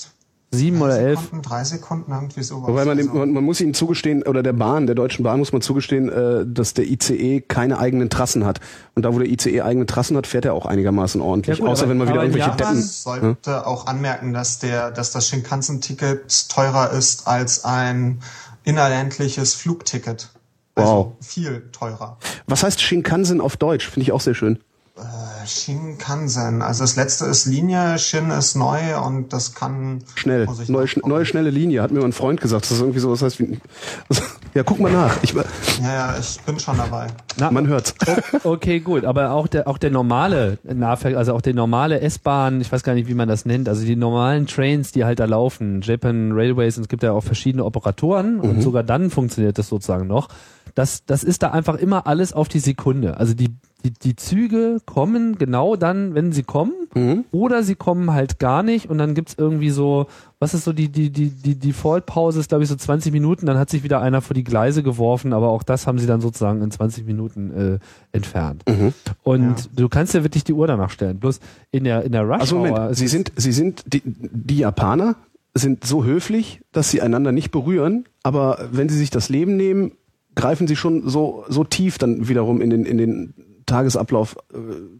sieben 0.50 0.80
oder 0.80 0.98
elf. 0.98 1.20
Sekunden, 1.20 1.42
drei 1.42 1.64
Sekunden, 1.64 2.12
irgendwie 2.12 2.42
sowas. 2.42 2.68
Wobei 2.68 2.84
man, 2.84 2.96
dem, 2.96 3.08
Also- 3.08 3.18
man, 3.18 3.32
man 3.32 3.44
muss 3.44 3.60
ihnen 3.60 3.74
zugestehen, 3.74 4.22
oder 4.22 4.42
der 4.42 4.54
Bahn, 4.54 4.86
der 4.86 4.94
Deutschen 4.94 5.22
Bahn 5.22 5.38
muss 5.38 5.52
man 5.52 5.60
zugestehen, 5.60 6.08
äh, 6.08 6.46
dass 6.46 6.72
der 6.74 6.86
ICE 6.86 7.40
keine 7.42 7.78
eigenen 7.78 8.08
Trassen 8.10 8.44
hat. 8.46 8.60
Und 8.94 9.04
da, 9.04 9.14
wo 9.14 9.18
der 9.18 9.28
ICE 9.28 9.60
eigene 9.62 9.84
Trassen 9.86 10.16
hat, 10.16 10.26
fährt 10.26 10.44
er 10.46 10.54
auch 10.54 10.64
einigermaßen 10.66 11.20
ordentlich. 11.20 11.58
Ja 11.58 11.64
gut, 11.64 11.70
Außer 11.72 11.82
aber- 11.82 11.90
wenn 11.90 11.98
man 11.98 12.08
wieder 12.08 12.22
irgendwelche 12.22 12.48
Japan- 12.48 12.66
Man 12.66 12.76
Deppen. 12.76 12.88
sollte 12.90 13.66
auch 13.66 13.86
anmerken, 13.86 14.32
dass 14.32 14.58
der, 14.58 14.90
dass 14.90 15.10
das 15.12 15.28
Shinkansen-Ticket 15.28 16.48
teurer 16.48 16.92
ist 16.92 17.26
als 17.26 17.64
ein 17.64 18.20
innerländliches 18.64 19.54
Flugticket. 19.54 20.28
Also 20.74 20.92
Wow. 20.92 21.12
viel 21.20 21.68
teurer. 21.72 22.18
Was 22.46 22.62
heißt 22.62 22.80
Shinkansen 22.80 23.40
auf 23.40 23.56
Deutsch? 23.56 23.86
Finde 23.88 24.02
ich 24.04 24.12
auch 24.12 24.20
sehr 24.20 24.34
schön. 24.34 24.60
Äh, 24.98 25.46
Shinkansen. 25.46 26.60
Also 26.60 26.82
das 26.82 26.96
letzte 26.96 27.26
ist 27.26 27.46
Linie, 27.46 27.98
Shin 27.98 28.30
ist 28.30 28.56
neu 28.56 28.98
und 29.00 29.32
das 29.32 29.54
kann 29.54 30.02
Schnell. 30.16 30.46
Neue, 30.46 30.84
nachgucken. 30.84 31.08
neue 31.08 31.24
schnelle 31.24 31.50
Linie, 31.50 31.82
hat 31.82 31.92
mir 31.92 32.00
mein 32.00 32.12
Freund 32.12 32.40
gesagt. 32.40 32.64
Das 32.64 32.72
ist 32.72 32.80
irgendwie 32.80 32.98
so, 32.98 33.10
das 33.12 33.22
heißt 33.22 33.38
wie. 33.38 33.60
Also, 34.08 34.22
ja, 34.54 34.62
guck 34.64 34.80
mal 34.80 34.90
nach. 34.90 35.22
Ich, 35.22 35.32
Ja, 35.32 35.44
ja, 35.82 36.16
ich 36.18 36.40
bin 36.40 36.58
schon 36.58 36.76
dabei. 36.76 37.06
Na, 37.38 37.50
man 37.52 37.68
hört's. 37.68 37.94
Okay, 38.42 38.80
gut, 38.80 39.04
aber 39.04 39.30
auch 39.30 39.46
der 39.46 39.68
auch 39.68 39.78
der 39.78 39.90
normale 39.90 40.58
Nahverkehr, 40.64 41.16
also 41.18 41.34
auch 41.34 41.42
der 41.42 41.54
normale 41.54 42.00
S-Bahn, 42.00 42.60
ich 42.60 42.72
weiß 42.72 42.82
gar 42.82 42.94
nicht, 42.94 43.08
wie 43.08 43.14
man 43.14 43.28
das 43.28 43.44
nennt, 43.44 43.68
also 43.68 43.84
die 43.84 43.96
normalen 43.96 44.46
Trains, 44.48 44.90
die 44.90 45.04
halt 45.04 45.20
da 45.20 45.26
laufen, 45.26 45.80
Japan 45.82 46.32
Railways, 46.32 46.76
und 46.76 46.82
es 46.82 46.88
gibt 46.88 47.04
ja 47.04 47.12
auch 47.12 47.22
verschiedene 47.22 47.64
Operatoren 47.64 48.40
und 48.40 48.62
sogar 48.62 48.82
dann 48.82 49.10
funktioniert 49.10 49.58
das 49.58 49.68
sozusagen 49.68 50.08
noch. 50.08 50.28
Das 50.74 51.04
das 51.06 51.22
ist 51.22 51.42
da 51.42 51.50
einfach 51.50 51.76
immer 51.76 52.06
alles 52.06 52.32
auf 52.32 52.48
die 52.48 52.60
Sekunde. 52.60 53.16
Also 53.16 53.34
die 53.34 53.56
die, 53.84 53.92
die 53.92 54.16
Züge 54.16 54.78
kommen 54.86 55.38
genau 55.38 55.76
dann, 55.76 56.14
wenn 56.14 56.32
sie 56.32 56.42
kommen, 56.42 56.72
Mhm. 56.94 57.24
oder 57.32 57.62
sie 57.62 57.74
kommen 57.74 58.12
halt 58.12 58.38
gar 58.38 58.62
nicht 58.62 58.88
und 58.88 58.98
dann 58.98 59.14
gibt's 59.14 59.34
irgendwie 59.36 59.70
so, 59.70 60.06
was 60.40 60.54
ist 60.54 60.64
so 60.64 60.72
die, 60.72 60.88
die, 60.88 61.10
die, 61.10 61.28
die 61.30 61.54
Default-Pause 61.54 62.40
ist, 62.40 62.48
glaube 62.48 62.64
ich, 62.64 62.68
so 62.70 62.76
20 62.76 63.12
Minuten, 63.12 63.46
dann 63.46 63.58
hat 63.58 63.68
sich 63.70 63.82
wieder 63.84 64.00
einer 64.00 64.20
vor 64.22 64.34
die 64.34 64.42
Gleise 64.42 64.82
geworfen, 64.82 65.32
aber 65.32 65.48
auch 65.50 65.62
das 65.62 65.86
haben 65.86 65.98
sie 65.98 66.06
dann 66.06 66.20
sozusagen 66.20 66.62
in 66.62 66.70
20 66.70 67.06
Minuten 67.06 67.50
äh, 67.50 67.78
entfernt. 68.16 68.64
Mhm. 68.68 68.94
Und 69.22 69.68
du 69.76 69.88
kannst 69.88 70.14
ja 70.14 70.22
wirklich 70.22 70.44
die 70.44 70.54
Uhr 70.54 70.66
danach 70.66 70.90
stellen. 70.90 71.18
Bloß 71.18 71.40
in 71.70 71.84
der, 71.84 72.04
in 72.04 72.12
der 72.12 72.22
Rush 72.22 72.40
Also 72.40 72.56
Moment, 72.56 72.96
Sie 72.96 73.06
sind, 73.08 73.32
Sie 73.36 73.52
sind, 73.52 73.84
die, 73.86 74.02
die 74.04 74.58
Japaner 74.58 75.16
sind 75.54 75.84
so 75.84 76.04
höflich, 76.04 76.60
dass 76.72 76.90
sie 76.90 77.02
einander 77.02 77.32
nicht 77.32 77.50
berühren, 77.50 78.04
aber 78.22 78.68
wenn 78.72 78.88
sie 78.88 78.96
sich 78.96 79.10
das 79.10 79.28
Leben 79.28 79.56
nehmen, 79.56 79.92
greifen 80.34 80.66
sie 80.68 80.76
schon 80.76 81.08
so, 81.08 81.44
so 81.48 81.64
tief 81.64 81.98
dann 81.98 82.28
wiederum 82.28 82.60
in 82.60 82.70
den, 82.70 82.84
in 82.86 82.96
den 82.96 83.34
Tagesablauf 83.68 84.36
äh, 84.52 84.56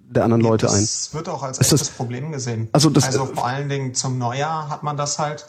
der 0.09 0.25
anderen 0.25 0.43
Leute 0.43 0.69
ein. 0.71 0.81
Das 0.81 1.11
wird 1.13 1.29
auch 1.29 1.43
als 1.43 1.59
Ist 1.59 1.73
das- 1.73 1.81
echtes 1.83 1.97
Problem 1.97 2.31
gesehen. 2.31 2.69
Also 2.73 2.89
das- 2.91 3.05
also 3.05 3.27
vor 3.27 3.47
allen 3.47 3.69
Dingen 3.69 3.95
zum 3.95 4.19
Neujahr 4.19 4.69
hat 4.71 4.83
man 4.85 4.97
das 4.97 5.19
halt, 5.19 5.47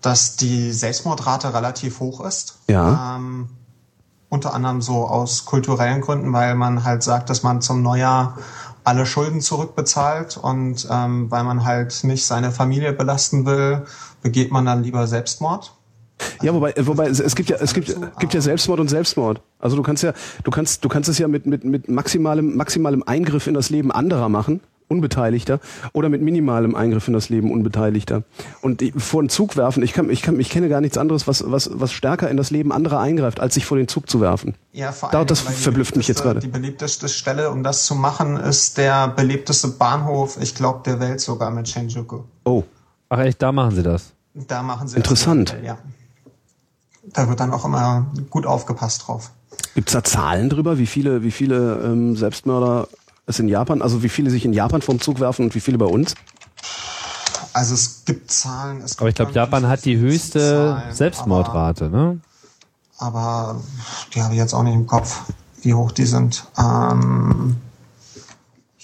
dass 0.00 0.36
die 0.36 0.72
Selbstmordrate 0.72 1.52
relativ 1.52 2.00
hoch 2.00 2.24
ist. 2.24 2.58
Ja. 2.68 3.16
Ähm, 3.16 3.48
unter 4.28 4.54
anderem 4.54 4.80
so 4.80 5.06
aus 5.08 5.44
kulturellen 5.44 6.00
Gründen, 6.00 6.32
weil 6.32 6.54
man 6.54 6.84
halt 6.84 7.02
sagt, 7.02 7.28
dass 7.30 7.42
man 7.42 7.60
zum 7.60 7.82
Neujahr 7.82 8.38
alle 8.84 9.04
Schulden 9.04 9.40
zurückbezahlt 9.40 10.36
und 10.38 10.86
ähm, 10.90 11.30
weil 11.30 11.44
man 11.44 11.64
halt 11.64 12.02
nicht 12.04 12.24
seine 12.24 12.50
Familie 12.52 12.92
belasten 12.92 13.44
will, 13.44 13.84
begeht 14.22 14.52
man 14.52 14.64
dann 14.64 14.82
lieber 14.82 15.06
Selbstmord. 15.06 15.74
Ja, 16.42 16.54
wobei, 16.54 16.72
äh, 16.72 16.86
wobei 16.86 17.08
es, 17.08 17.20
es 17.20 17.34
gibt 17.36 17.50
ja, 17.50 17.56
es 17.60 17.74
gibt, 17.74 17.94
gibt 18.18 18.34
ja 18.34 18.40
Selbstmord 18.40 18.80
und 18.80 18.88
Selbstmord. 18.88 19.40
Also 19.58 19.76
du 19.76 19.82
kannst 19.82 20.02
ja, 20.02 20.12
du 20.44 20.50
kannst, 20.50 20.84
du 20.84 20.88
kannst 20.88 21.08
es 21.08 21.18
ja 21.18 21.28
mit, 21.28 21.46
mit, 21.46 21.64
mit 21.64 21.88
maximalem, 21.88 22.56
maximalem 22.56 23.02
Eingriff 23.04 23.46
in 23.46 23.54
das 23.54 23.70
Leben 23.70 23.90
anderer 23.92 24.28
machen, 24.28 24.60
Unbeteiligter, 24.88 25.60
oder 25.92 26.08
mit 26.08 26.20
minimalem 26.20 26.74
Eingriff 26.74 27.06
in 27.06 27.14
das 27.14 27.28
Leben 27.28 27.52
Unbeteiligter. 27.52 28.24
Und 28.60 28.80
die- 28.80 28.90
vor 28.90 29.22
den 29.22 29.28
Zug 29.28 29.56
werfen, 29.56 29.84
ich 29.84 29.92
kann, 29.92 30.10
ich 30.10 30.20
kann, 30.20 30.40
ich 30.40 30.50
kenne 30.50 30.68
gar 30.68 30.80
nichts 30.80 30.98
anderes, 30.98 31.28
was, 31.28 31.44
was, 31.48 31.70
was 31.72 31.92
stärker 31.92 32.28
in 32.28 32.36
das 32.36 32.50
Leben 32.50 32.72
anderer 32.72 32.98
eingreift, 32.98 33.38
als 33.38 33.54
sich 33.54 33.64
vor 33.66 33.76
den 33.76 33.86
Zug 33.86 34.10
zu 34.10 34.20
werfen. 34.20 34.54
Ja, 34.72 34.90
vor 34.90 35.10
Da- 35.10 35.18
allem, 35.18 35.28
das 35.28 35.40
verblüfft 35.40 35.94
mich 35.96 36.08
jetzt 36.08 36.22
beliebteste- 36.22 36.24
gerade. 36.24 36.40
Die 36.40 36.48
beliebteste 36.48 37.08
Stelle, 37.08 37.50
um 37.50 37.62
das 37.62 37.86
zu 37.86 37.94
machen, 37.94 38.36
ist 38.36 38.78
der 38.78 39.06
beliebteste 39.08 39.68
Bahnhof, 39.68 40.38
ich 40.40 40.56
glaube, 40.56 40.80
der 40.84 40.98
Welt 40.98 41.20
sogar 41.20 41.50
mit 41.52 41.68
Shinjuku. 41.68 42.20
Oh, 42.44 42.64
Ach 43.12 43.18
echt, 43.20 43.42
da 43.42 43.50
machen 43.52 43.74
sie 43.74 43.82
das. 43.82 44.12
Da 44.34 44.62
machen 44.62 44.86
sie 44.88 44.96
Interessant. 44.96 45.50
Das, 45.50 45.64
ja. 45.66 45.78
Da 47.02 47.28
wird 47.28 47.40
dann 47.40 47.52
auch 47.52 47.64
immer 47.64 48.10
gut 48.28 48.46
aufgepasst 48.46 49.06
drauf. 49.06 49.30
gibt's 49.74 49.92
da 49.92 50.04
Zahlen 50.04 50.48
drüber, 50.48 50.78
wie 50.78 50.86
viele, 50.86 51.22
wie 51.22 51.30
viele 51.30 51.80
ähm, 51.84 52.16
Selbstmörder 52.16 52.88
es 53.26 53.38
in 53.38 53.48
Japan, 53.48 53.82
also 53.82 54.02
wie 54.02 54.08
viele 54.08 54.30
sich 54.30 54.44
in 54.44 54.52
Japan 54.52 54.82
vom 54.82 55.00
Zug 55.00 55.20
werfen 55.20 55.46
und 55.46 55.54
wie 55.54 55.60
viele 55.60 55.78
bei 55.78 55.86
uns? 55.86 56.14
Also 57.52 57.74
es 57.74 58.04
gibt 58.04 58.30
Zahlen. 58.30 58.80
Es 58.80 58.98
Aber 58.98 59.08
ich 59.08 59.14
gibt 59.14 59.32
glaube, 59.32 59.32
Japan 59.32 59.66
hat 59.66 59.84
die 59.84 59.96
höchste 59.96 60.40
Zahlen, 60.40 60.94
Selbstmordrate, 60.94 61.90
ne? 61.90 62.20
Aber, 62.98 63.18
aber 63.18 63.60
die 64.14 64.22
habe 64.22 64.34
ich 64.34 64.38
jetzt 64.38 64.54
auch 64.54 64.62
nicht 64.62 64.74
im 64.74 64.86
Kopf, 64.86 65.22
wie 65.62 65.74
hoch 65.74 65.92
die 65.92 66.06
sind. 66.06 66.44
Ähm, 66.58 67.56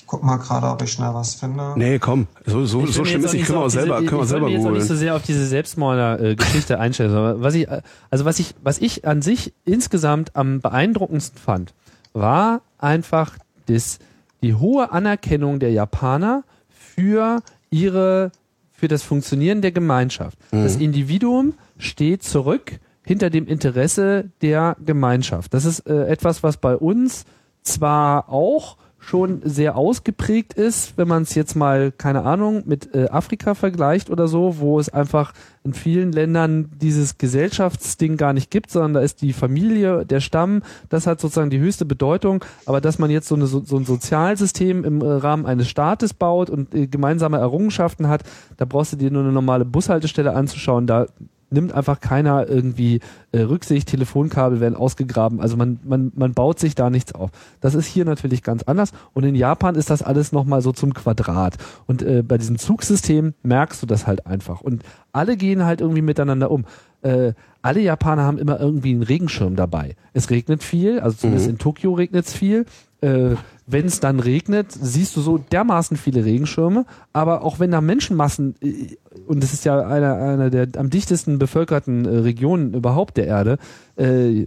guck 0.07 0.23
mal 0.23 0.37
gerade, 0.37 0.69
ob 0.69 0.83
ich 0.83 0.93
schnell 0.93 1.13
was 1.13 1.35
finde. 1.35 1.75
Nee, 1.77 1.99
komm, 1.99 2.27
so, 2.45 2.65
so, 2.65 2.87
so 2.87 3.05
schlimm 3.05 3.25
ist 3.25 3.33
nicht, 3.33 3.47
können 3.47 3.59
wir 3.59 3.65
auch 3.65 3.71
selber, 3.71 4.03
können 4.03 4.21
wir 4.21 4.27
selber 4.27 4.47
Ich 4.49 4.55
will 4.55 4.61
jetzt 4.61 4.67
auch 4.67 4.73
nicht 4.73 4.87
so 4.87 4.95
sehr 4.95 5.17
auf 5.17 5.23
diese 5.23 5.47
Selbstmorder-Geschichte 5.47 6.79
einstellen, 6.81 7.11
sondern 7.11 7.43
was 7.43 7.55
ich, 7.55 7.69
also 8.11 8.25
was 8.25 8.39
ich, 8.39 8.55
was 8.63 8.79
ich 8.79 9.07
an 9.07 9.23
sich 9.23 9.53
insgesamt 9.65 10.37
am 10.37 10.61
beeindruckendsten 10.61 11.39
fand, 11.39 11.75
war 12.13 12.63
einfach 12.79 13.37
das, 13.67 13.99
die 14.43 14.55
hohe 14.55 14.93
Anerkennung 14.93 15.59
der 15.59 15.73
Japaner 15.73 16.45
für 16.69 17.41
ihre, 17.71 18.31
für 18.73 18.89
das 18.89 19.03
Funktionieren 19.03 19.61
der 19.61 19.73
Gemeinschaft. 19.73 20.39
Das 20.51 20.77
Individuum 20.77 21.55
steht 21.79 22.23
zurück 22.23 22.79
hinter 23.05 23.31
dem 23.31 23.47
Interesse 23.47 24.31
der 24.43 24.77
Gemeinschaft. 24.85 25.55
Das 25.55 25.65
ist 25.65 25.81
äh, 25.81 26.07
etwas, 26.07 26.43
was 26.43 26.57
bei 26.57 26.77
uns 26.77 27.25
zwar 27.63 28.29
auch 28.29 28.77
schon 29.07 29.41
sehr 29.45 29.77
ausgeprägt 29.77 30.55
ist, 30.55 30.99
wenn 30.99 31.07
man 31.07 31.23
es 31.23 31.37
jetzt 31.37 31.55
mal, 31.55 31.93
keine 31.93 32.25
Ahnung, 32.25 32.65
mit 32.67 32.93
äh, 32.93 33.09
Afrika 33.09 33.55
vergleicht 33.55 34.11
oder 34.11 34.27
so, 34.27 34.59
wo 34.59 34.81
es 34.81 34.89
einfach 34.89 35.33
in 35.63 35.75
vielen 35.75 36.11
Ländern 36.11 36.71
dieses 36.81 37.17
Gesellschaftsding 37.17 38.17
gar 38.17 38.33
nicht 38.33 38.51
gibt, 38.51 38.71
sondern 38.71 38.95
da 38.95 39.01
ist 39.01 39.23
die 39.23 39.33
Familie, 39.33 40.05
der 40.05 40.19
Stamm, 40.19 40.63
das 40.89 41.07
hat 41.07 41.21
sozusagen 41.21 41.51
die 41.51 41.61
höchste 41.61 41.85
Bedeutung. 41.85 42.45
Aber 42.67 42.81
dass 42.81 42.99
man 42.99 43.11
jetzt 43.11 43.29
so, 43.29 43.37
eine, 43.37 43.47
so, 43.47 43.63
so 43.65 43.77
ein 43.77 43.85
Sozialsystem 43.85 44.83
im 44.83 45.01
äh, 45.01 45.07
Rahmen 45.07 45.47
eines 45.47 45.69
Staates 45.69 46.13
baut 46.13 46.51
und 46.51 46.75
äh, 46.75 46.89
gemeinsame 46.89 47.39
Errungenschaften 47.39 48.09
hat, 48.09 48.25
da 48.57 48.65
brauchst 48.65 48.93
du 48.93 48.97
dir 48.97 49.13
nur 49.13 49.23
eine 49.23 49.33
normale 49.33 49.65
Bushaltestelle 49.65 50.35
anzuschauen, 50.35 50.89
da 50.89 51.07
nimmt 51.51 51.73
einfach 51.73 52.01
keiner 52.01 52.49
irgendwie 52.49 53.01
äh, 53.33 53.41
Rücksicht, 53.41 53.89
Telefonkabel 53.89 54.61
werden 54.61 54.75
ausgegraben. 54.75 55.41
Also 55.41 55.57
man, 55.57 55.79
man, 55.85 56.13
man 56.15 56.35
baut 56.35 56.59
sich 56.59 56.75
da 56.75 56.91
nichts 56.91 57.15
auf. 57.15 57.31
Das 57.61 57.75
ist 57.75 57.87
hier 57.87 58.05
natürlich 58.05 58.43
ganz 58.43 58.63
anders. 58.65 58.93
Und 59.15 59.25
in 59.25 59.35
Japan 59.35 59.75
ist 59.75 59.91
das 59.91 60.03
alles 60.03 60.33
nochmal 60.33 60.63
so 60.63 60.73
zum 60.73 60.95
Quadrat. 60.95 61.57
Und 61.87 62.03
äh, 62.03 62.23
bei 62.23 62.39
diesem 62.39 62.59
Zugsystem 62.59 63.35
merkst 63.43 63.83
du 63.83 63.87
das 63.87 64.07
halt 64.07 64.27
einfach. 64.27 64.61
Und 64.61 64.83
alle 65.13 65.37
gehen 65.37 65.65
halt 65.65 65.81
irgendwie 65.81 66.03
miteinander 66.03 66.51
um. 66.51 66.65
Äh, 67.03 67.33
alle 67.63 67.81
Japaner 67.81 68.23
haben 68.23 68.39
immer 68.39 68.61
irgendwie 68.61 68.93
einen 68.93 69.03
Regenschirm 69.03 69.57
dabei. 69.57 69.97
Es 70.13 70.31
regnet 70.31 70.63
viel, 70.63 71.01
also 71.01 71.17
zumindest 71.17 71.49
in 71.49 71.59
Tokio 71.59 71.95
regnet 71.95 72.27
es 72.27 72.33
viel. 72.33 72.65
Äh, 73.01 73.37
wenn 73.67 73.87
es 73.87 74.01
dann 74.01 74.21
regnet, 74.21 74.69
siehst 74.73 75.17
du 75.17 75.21
so 75.21 75.39
dermaßen 75.39 75.97
viele 75.97 76.25
Regenschirme, 76.25 76.85
aber 77.13 77.43
auch 77.43 77.59
wenn 77.59 77.73
da 77.73 77.81
Menschenmassen, 77.81 78.55
äh, 78.63 78.97
und 79.27 79.43
das 79.43 79.53
ist 79.53 79.65
ja 79.65 79.81
einer, 79.87 80.15
einer 80.15 80.51
der 80.51 80.69
am 80.77 80.91
dichtesten 80.91 81.39
bevölkerten 81.39 82.05
äh, 82.05 82.19
Regionen 82.19 82.75
überhaupt 82.75 83.17
der 83.17 83.27
Erde, 83.27 83.59
äh, 83.97 84.47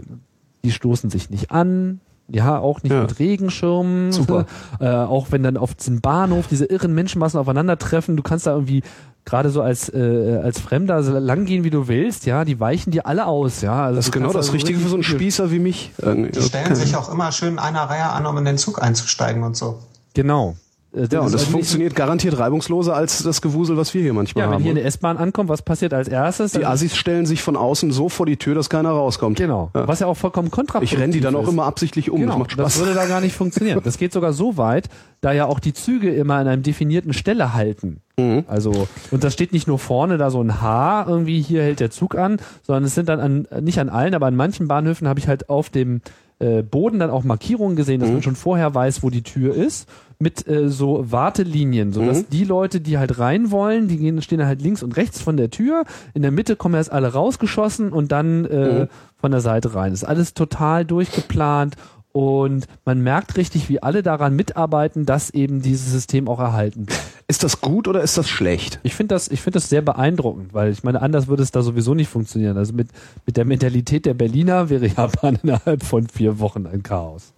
die 0.63 0.71
stoßen 0.71 1.09
sich 1.09 1.29
nicht 1.29 1.51
an, 1.51 1.99
ja, 2.31 2.59
auch 2.59 2.83
nicht 2.83 2.91
Ja. 2.93 3.01
mit 3.01 3.17
Regenschirmen. 3.19 4.11
Super. 4.11 4.45
Äh, 4.79 4.87
auch 4.89 5.31
wenn 5.31 5.43
dann 5.43 5.57
auf 5.57 5.73
diesem 5.75 5.99
Bahnhof 5.99 6.47
diese 6.47 6.65
irren 6.65 6.93
Menschenmassen 6.93 7.39
aufeinandertreffen, 7.39 8.15
du 8.15 8.23
kannst 8.23 8.45
da 8.47 8.53
irgendwie 8.53 8.81
gerade 9.29 9.49
so 9.49 9.61
als 9.61 9.89
äh, 9.93 10.39
als 10.43 10.59
Fremder 10.59 11.03
so 11.03 11.17
lang 11.17 11.45
gehen, 11.45 11.63
wie 11.63 11.69
du 11.69 11.87
willst, 11.87 12.25
ja, 12.25 12.43
die 12.45 12.59
weichen 12.59 12.91
dir 12.91 13.05
alle 13.05 13.25
aus, 13.27 13.61
ja. 13.61 13.83
Also 13.85 13.95
Das 13.97 14.05
ist 14.07 14.11
genau 14.11 14.33
das 14.33 14.47
da 14.47 14.53
Richtige 14.53 14.79
für 14.79 14.89
so 14.89 14.95
einen 14.95 15.03
Spießer 15.03 15.51
wie 15.51 15.59
mich. 15.59 15.91
Die 15.97 16.41
stellen 16.41 16.65
Okay. 16.65 16.75
sich 16.75 16.95
auch 16.95 17.11
immer 17.11 17.31
schön 17.31 17.53
in 17.53 17.59
einer 17.59 17.83
Reihe 17.83 18.09
an, 18.09 18.25
um 18.25 18.37
in 18.37 18.45
den 18.45 18.57
Zug 18.57 18.81
einzusteigen 18.81 19.43
und 19.43 19.55
so. 19.55 19.79
Genau. 20.13 20.55
Äh, 20.93 21.07
Ja, 21.11 21.19
und 21.19 21.27
ist 21.27 21.33
das 21.35 21.43
funktioniert 21.43 21.95
garantiert 21.95 22.39
reibungsloser 22.39 22.95
als 22.95 23.21
das 23.23 23.41
Gewusel, 23.41 23.77
was 23.77 23.93
wir 23.93 24.01
hier 24.01 24.13
manchmal 24.13 24.43
Ja, 24.45 24.49
wenn 24.49 24.55
haben. 24.55 24.63
hier 24.63 24.71
eine 24.71 24.81
S-Bahn 24.81 25.17
ankommt, 25.17 25.49
was 25.49 25.61
passiert 25.61 25.93
als 25.93 26.07
erstes? 26.07 26.53
die 26.53 26.65
Assis 26.65 26.95
stellen 26.95 27.25
sich 27.25 27.41
von 27.41 27.55
außen 27.55 27.91
so 27.91 28.09
vor 28.09 28.25
die 28.25 28.37
Tür, 28.37 28.55
dass 28.55 28.69
keiner 28.69 28.89
rauskommt. 28.89 29.37
Genau. 29.37 29.69
Ja. 29.75 29.87
Was 29.87 29.99
ja 29.99 30.07
auch 30.07 30.15
vollkommen 30.17 30.49
kontraproduktiv 30.51 30.97
Ich 30.97 31.01
renne 31.01 31.13
die 31.13 31.19
dann 31.21 31.35
auch 31.35 31.43
ist. 31.43 31.49
immer 31.49 31.65
absichtlich 31.65 32.09
um. 32.09 32.19
Genau, 32.21 32.31
Das 32.33 32.39
macht 32.39 32.51
das 32.59 32.73
Spaß. 32.75 32.79
würde 32.79 32.93
da 32.95 33.05
gar 33.05 33.21
nicht 33.21 33.35
funktionieren. 33.37 33.81
Das 33.83 33.97
geht 33.97 34.11
sogar 34.13 34.33
so 34.33 34.57
weit, 34.57 34.89
da 35.21 35.31
ja 35.31 35.45
auch 35.45 35.59
die 35.59 35.73
Züge 35.73 36.09
immer 36.13 36.35
an 36.35 36.47
einem 36.47 36.63
definierten 36.63 37.13
Stelle 37.13 37.53
halten. 37.53 38.01
Mhm. 38.17 38.45
Also, 38.47 38.87
und 39.11 39.23
da 39.23 39.29
steht 39.29 39.53
nicht 39.53 39.67
nur 39.67 39.79
vorne 39.79 40.17
da 40.17 40.29
so 40.31 40.41
ein 40.41 40.61
H, 40.61 41.05
irgendwie 41.07 41.41
hier 41.41 41.61
hält 41.61 41.79
der 41.79 41.91
Zug 41.91 42.15
an, 42.15 42.37
sondern 42.63 42.83
es 42.85 42.95
sind 42.95 43.09
dann 43.09 43.19
an, 43.19 43.47
nicht 43.61 43.79
an 43.79 43.89
allen, 43.89 44.13
aber 44.15 44.25
an 44.27 44.35
manchen 44.35 44.67
Bahnhöfen 44.67 45.07
habe 45.07 45.19
ich 45.19 45.27
halt 45.27 45.49
auf 45.49 45.69
dem 45.69 46.01
äh, 46.39 46.63
Boden 46.63 46.99
dann 46.99 47.09
auch 47.09 47.23
Markierungen 47.25 47.75
gesehen, 47.75 47.99
dass 47.99 48.07
Mhm. 48.09 48.15
man 48.15 48.23
schon 48.23 48.35
vorher 48.37 48.73
weiß, 48.73 49.03
wo 49.03 49.09
die 49.09 49.23
Tür 49.23 49.53
ist, 49.53 49.87
mit 50.21 50.45
äh, 50.47 50.67
so 50.69 51.05
Wartelinien, 51.09 51.93
sodass 51.93 52.19
Mhm. 52.23 52.25
die 52.31 52.43
Leute, 52.43 52.81
die 52.81 52.97
halt 52.97 53.19
rein 53.19 53.51
wollen, 53.51 53.87
die 53.87 53.97
gehen, 53.97 54.21
stehen 54.21 54.45
halt 54.45 54.61
links 54.61 54.83
und 54.83 54.97
rechts 54.97 55.21
von 55.21 55.37
der 55.37 55.49
Tür, 55.49 55.85
in 56.13 56.21
der 56.21 56.31
Mitte 56.31 56.57
kommen 56.57 56.75
erst 56.75 56.91
alle 56.91 57.13
rausgeschossen 57.13 57.93
und 57.93 58.11
dann 58.11 58.43
äh, 58.45 58.81
Mhm. 58.83 58.87
von 59.15 59.31
der 59.31 59.39
Seite 59.41 59.73
rein. 59.75 59.93
ist 59.93 60.03
alles 60.03 60.33
total 60.33 60.83
durchgeplant 60.83 61.77
und 62.11 62.65
man 62.83 63.01
merkt 63.01 63.37
richtig, 63.37 63.69
wie 63.69 63.81
alle 63.81 64.03
daran 64.03 64.35
mitarbeiten, 64.35 65.05
dass 65.05 65.29
eben 65.29 65.61
dieses 65.61 65.89
System 65.91 66.27
auch 66.27 66.39
erhalten 66.39 66.85
bleibt. 66.85 67.01
Ist 67.29 67.43
das 67.43 67.61
gut 67.61 67.87
oder 67.87 68.01
ist 68.01 68.17
das 68.17 68.27
schlecht? 68.27 68.79
Ich 68.83 68.95
finde 68.95 69.15
das, 69.15 69.29
ich 69.29 69.39
finde 69.41 69.59
das 69.59 69.69
sehr 69.69 69.81
beeindruckend, 69.83 70.53
weil 70.53 70.71
ich 70.71 70.83
meine, 70.83 71.01
anders 71.01 71.27
würde 71.27 71.43
es 71.43 71.51
da 71.51 71.61
sowieso 71.61 71.93
nicht 71.93 72.09
funktionieren. 72.09 72.57
Also 72.57 72.73
mit, 72.73 72.89
mit 73.25 73.37
der 73.37 73.45
Mentalität 73.45 74.05
der 74.05 74.15
Berliner 74.15 74.69
wäre 74.69 74.87
Japan 74.97 75.37
innerhalb 75.43 75.85
von 75.85 76.07
vier 76.09 76.39
Wochen 76.39 76.65
ein 76.65 76.83
Chaos. 76.83 77.31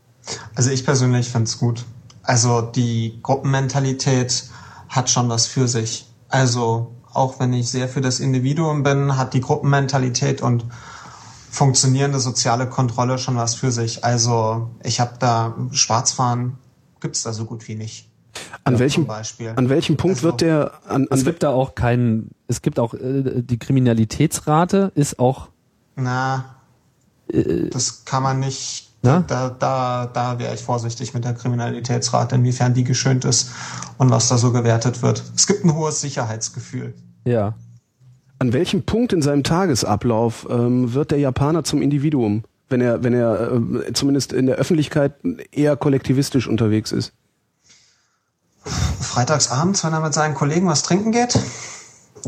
Also 0.56 0.72
ich 0.72 0.84
persönlich 0.86 1.30
find's 1.30 1.60
gut. 1.60 1.84
Also 2.24 2.62
die 2.62 3.20
Gruppenmentalität 3.24 4.46
hat 4.90 5.10
schon 5.10 5.30
was 5.30 5.48
für 5.48 5.68
sich. 5.68 6.06
Also 6.30 6.92
auch 7.14 7.40
wenn 7.40 7.54
ich 7.54 7.70
sehr 7.70 7.90
für 7.90 8.02
das 8.02 8.20
Individuum 8.20 8.84
bin, 8.84 9.18
hat 9.18 9.34
die 9.34 9.42
Gruppenmentalität 9.42 10.42
und 10.42 10.66
funktionierende 11.50 12.20
soziale 12.20 12.68
Kontrolle 12.68 13.18
schon 13.18 13.36
was 13.36 13.56
für 13.56 13.72
sich. 13.72 14.04
Also 14.06 14.70
ich 14.84 15.00
habe 15.00 15.14
da 15.20 15.56
Schwarzfahren 15.72 16.58
gibt's 17.02 17.24
da 17.24 17.34
so 17.34 17.46
gut 17.46 17.68
wie 17.68 17.76
nicht. 17.76 18.08
An 18.64 18.76
Zum 18.76 18.80
welchem, 18.80 19.08
Beispiel. 19.08 19.52
an 19.56 19.68
welchem 19.68 19.98
Punkt 19.98 20.18
Also- 20.18 20.28
wird 20.28 20.42
der, 20.42 20.72
an, 20.88 21.08
an 21.10 21.18
Es 21.18 21.26
gibt 21.26 21.44
da 21.44 21.50
auch 21.50 21.76
keinen, 21.76 22.30
es 22.48 22.62
gibt 22.62 22.80
auch, 22.80 22.94
äh, 22.94 23.42
die 23.42 23.58
Kriminalitätsrate 23.58 24.92
ist 24.96 25.20
auch, 25.20 25.50
Na, 25.98 26.56
äh, 27.28 27.70
das 27.70 28.06
kann 28.06 28.24
man 28.24 28.40
nicht 28.40 28.91
Da, 29.02 29.24
da, 29.26 29.50
da, 29.50 30.06
da 30.06 30.38
wäre 30.38 30.54
ich 30.54 30.62
vorsichtig 30.62 31.14
mit 31.16 31.26
der 31.26 31.34
Kriminalitätsrate, 31.34 32.36
inwiefern 32.36 32.76
die 32.76 32.84
geschönt 32.84 33.26
ist 33.26 33.50
und 33.98 34.12
was 34.12 34.28
da 34.28 34.38
so 34.38 34.52
gewertet 34.52 35.02
wird. 35.02 35.24
Es 35.36 35.48
gibt 35.48 35.66
ein 35.66 35.74
hohes 35.74 36.02
Sicherheitsgefühl. 36.02 36.94
Ja. 37.26 37.56
An 38.38 38.54
welchem 38.54 38.84
Punkt 38.84 39.14
in 39.14 39.22
seinem 39.22 39.44
Tagesablauf 39.44 40.48
ähm, 40.50 40.94
wird 40.94 41.12
der 41.12 41.20
Japaner 41.20 41.64
zum 41.64 41.82
Individuum, 41.82 42.44
wenn 42.70 42.82
er, 42.82 43.04
wenn 43.04 43.14
er 43.14 43.52
äh, 43.52 43.94
zumindest 43.94 44.34
in 44.34 44.46
der 44.46 44.58
Öffentlichkeit 44.58 45.14
eher 45.52 45.76
kollektivistisch 45.78 46.48
unterwegs 46.48 46.92
ist? 46.92 47.14
Freitagsabends, 49.00 49.84
wenn 49.84 49.94
er 49.94 50.02
mit 50.02 50.14
seinen 50.14 50.36
Kollegen 50.36 50.68
was 50.68 50.84
trinken 50.84 51.12
geht, 51.12 51.38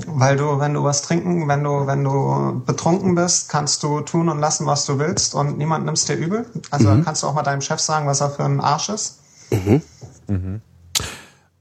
weil 0.08 0.38
du, 0.38 0.60
wenn 0.60 0.74
du 0.74 0.84
was 0.84 1.02
trinken, 1.02 1.48
wenn 1.48 1.64
du, 1.64 1.88
wenn 1.88 2.04
du 2.04 2.62
betrunken 2.66 3.16
bist, 3.16 3.50
kannst 3.50 3.84
du 3.84 4.02
tun 4.02 4.30
und 4.30 4.39
lassen, 4.39 4.66
was 4.66 4.86
du 4.86 5.00
willst 5.00 5.36
und 5.36 5.58
niemand 5.58 5.86
nimmt's 5.86 6.06
dir 6.06 6.16
übel. 6.16 6.46
Also 6.72 6.89
mhm. 6.89 7.04
kannst 7.04 7.24
du 7.24 7.28
auch 7.28 7.34
mal 7.34 7.44
deinem 7.44 7.62
Chef 7.62 7.80
sagen, 7.80 8.08
was 8.08 8.22
er 8.22 8.30
für 8.30 8.44
ein 8.44 8.60
Arsch 8.62 8.89
ist. 8.89 9.20
Mhm. 9.52 9.82
Mhm. 10.28 10.62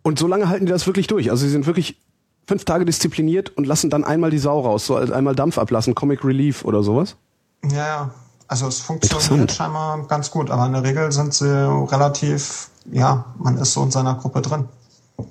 Und 0.03 0.19
so 0.19 0.27
lange 0.27 0.49
halten 0.49 0.67
die 0.67 0.73
das 0.73 0.87
wirklich 0.87 1.07
durch. 1.07 1.31
Also 1.31 1.45
sie 1.45 1.51
sind 1.51 1.67
wirklich 1.67 1.97
fünf 2.47 2.65
Tage 2.65 2.85
diszipliniert 2.85 3.57
und 3.57 3.67
lassen 3.67 3.91
dann 3.91 4.05
einmal 4.05 4.31
die 4.31 4.39
Sau 4.39 4.61
raus, 4.61 4.87
so 4.87 4.97
als 4.97 5.11
einmal 5.11 5.35
Dampf 5.35 5.59
ablassen, 5.59 5.95
Comic 5.95 6.25
Relief 6.25 6.65
oder 6.65 6.83
sowas. 6.83 7.17
Ja, 7.65 7.87
ja. 7.87 8.11
Also 8.49 8.67
es 8.67 8.81
funktioniert 8.81 9.51
scheinbar 9.51 10.07
ganz 10.09 10.31
gut, 10.31 10.51
aber 10.51 10.67
in 10.67 10.73
der 10.73 10.83
Regel 10.83 11.11
sind 11.11 11.33
sie 11.33 11.49
relativ, 11.49 12.69
ja, 12.91 13.25
man 13.39 13.57
ist 13.57 13.73
so 13.73 13.83
in 13.83 13.91
seiner 13.91 14.15
Gruppe 14.17 14.43
drin. 14.43 14.69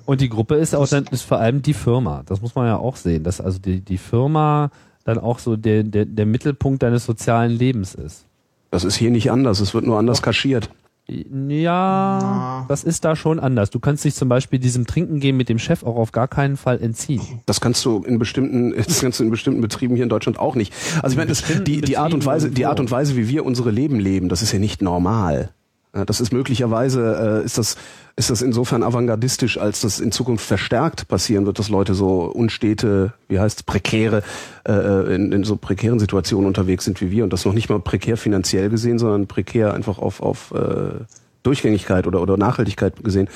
Und 0.04 0.20
die 0.20 0.28
Gruppe 0.28 0.56
ist 0.56 0.74
auch 0.74 0.88
dann 0.88 1.04
ist 1.10 1.22
vor 1.22 1.38
allem 1.38 1.62
die 1.62 1.74
Firma. 1.74 2.22
Das 2.26 2.40
muss 2.40 2.54
man 2.54 2.66
ja 2.66 2.76
auch 2.76 2.96
sehen, 2.96 3.24
dass 3.24 3.40
also 3.40 3.58
die, 3.58 3.80
die 3.80 3.98
Firma 3.98 4.70
dann 5.04 5.18
auch 5.18 5.38
so 5.38 5.56
der, 5.56 5.82
der, 5.82 6.04
der 6.04 6.26
Mittelpunkt 6.26 6.82
deines 6.82 7.04
sozialen 7.04 7.50
Lebens 7.50 7.94
ist. 7.94 8.26
Das 8.70 8.84
ist 8.84 8.96
hier 8.96 9.10
nicht 9.10 9.30
anders, 9.30 9.60
es 9.60 9.74
wird 9.74 9.84
nur 9.84 9.98
anders 9.98 10.22
kaschiert. 10.22 10.70
Ja, 11.08 12.64
das 12.68 12.84
ist 12.84 13.04
da 13.04 13.16
schon 13.16 13.40
anders. 13.40 13.70
Du 13.70 13.80
kannst 13.80 14.04
dich 14.04 14.14
zum 14.14 14.28
Beispiel 14.28 14.60
diesem 14.60 14.86
Trinken 14.86 15.18
gehen 15.18 15.36
mit 15.36 15.48
dem 15.48 15.58
Chef 15.58 15.82
auch 15.82 15.96
auf 15.96 16.12
gar 16.12 16.28
keinen 16.28 16.56
Fall 16.56 16.80
entziehen. 16.80 17.40
Das 17.44 17.60
kannst 17.60 17.84
du 17.84 18.02
in 18.04 18.18
bestimmten, 18.18 18.72
das 18.76 19.00
kannst 19.00 19.18
du 19.18 19.24
in 19.24 19.30
bestimmten 19.30 19.60
Betrieben 19.60 19.96
hier 19.96 20.04
in 20.04 20.08
Deutschland 20.08 20.38
auch 20.38 20.54
nicht. 20.54 20.72
Also 21.02 21.14
ich 21.14 21.18
meine, 21.18 21.28
das, 21.28 21.42
die, 21.64 21.80
die 21.80 21.98
Art 21.98 22.14
und 22.14 22.24
Weise, 22.24 22.50
die 22.50 22.66
Art 22.66 22.78
und 22.78 22.90
Weise, 22.90 23.16
wie 23.16 23.28
wir 23.28 23.44
unsere 23.44 23.70
Leben 23.70 23.98
leben, 23.98 24.28
das 24.28 24.42
ist 24.42 24.52
ja 24.52 24.60
nicht 24.60 24.80
normal. 24.80 25.50
Das 25.92 26.22
ist 26.22 26.32
möglicherweise, 26.32 27.42
äh, 27.42 27.44
ist 27.44 27.58
das, 27.58 27.76
ist 28.16 28.30
das 28.30 28.40
insofern 28.40 28.82
avantgardistisch, 28.82 29.58
als 29.58 29.82
das 29.82 30.00
in 30.00 30.10
Zukunft 30.10 30.44
verstärkt 30.44 31.06
passieren 31.06 31.44
wird, 31.44 31.58
dass 31.58 31.68
Leute 31.68 31.92
so 31.92 32.22
unstete, 32.24 33.12
wie 33.28 33.38
heißt 33.38 33.66
prekäre, 33.66 34.22
äh, 34.66 34.72
äh, 34.72 35.14
in, 35.14 35.32
in 35.32 35.44
so 35.44 35.56
prekären 35.56 35.98
Situationen 35.98 36.46
unterwegs 36.46 36.86
sind 36.86 37.02
wie 37.02 37.10
wir 37.10 37.24
und 37.24 37.32
das 37.34 37.44
noch 37.44 37.52
nicht 37.52 37.68
mal 37.68 37.78
prekär 37.78 38.16
finanziell 38.16 38.70
gesehen, 38.70 38.98
sondern 38.98 39.26
prekär 39.26 39.74
einfach 39.74 39.98
auf, 39.98 40.22
auf 40.22 40.52
äh, 40.52 41.04
Durchgängigkeit 41.42 42.06
oder, 42.06 42.22
oder 42.22 42.38
Nachhaltigkeit 42.38 43.04
gesehen. 43.04 43.28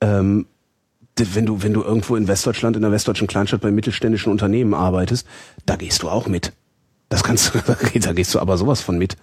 Ähm, 0.00 0.46
wenn 1.16 1.46
du, 1.46 1.62
wenn 1.64 1.72
du 1.72 1.82
irgendwo 1.82 2.14
in 2.14 2.28
Westdeutschland, 2.28 2.76
in 2.76 2.82
der 2.82 2.92
westdeutschen 2.92 3.26
Kleinstadt 3.26 3.60
bei 3.60 3.72
mittelständischen 3.72 4.30
Unternehmen 4.30 4.74
arbeitest, 4.74 5.26
da 5.66 5.74
gehst 5.74 6.02
du 6.02 6.08
auch 6.08 6.28
mit. 6.28 6.52
Das 7.08 7.24
kannst 7.24 7.54
du, 7.54 7.58
da 8.00 8.12
gehst 8.12 8.34
du 8.34 8.38
aber 8.38 8.56
sowas 8.56 8.80
von 8.80 8.98
mit. 8.98 9.16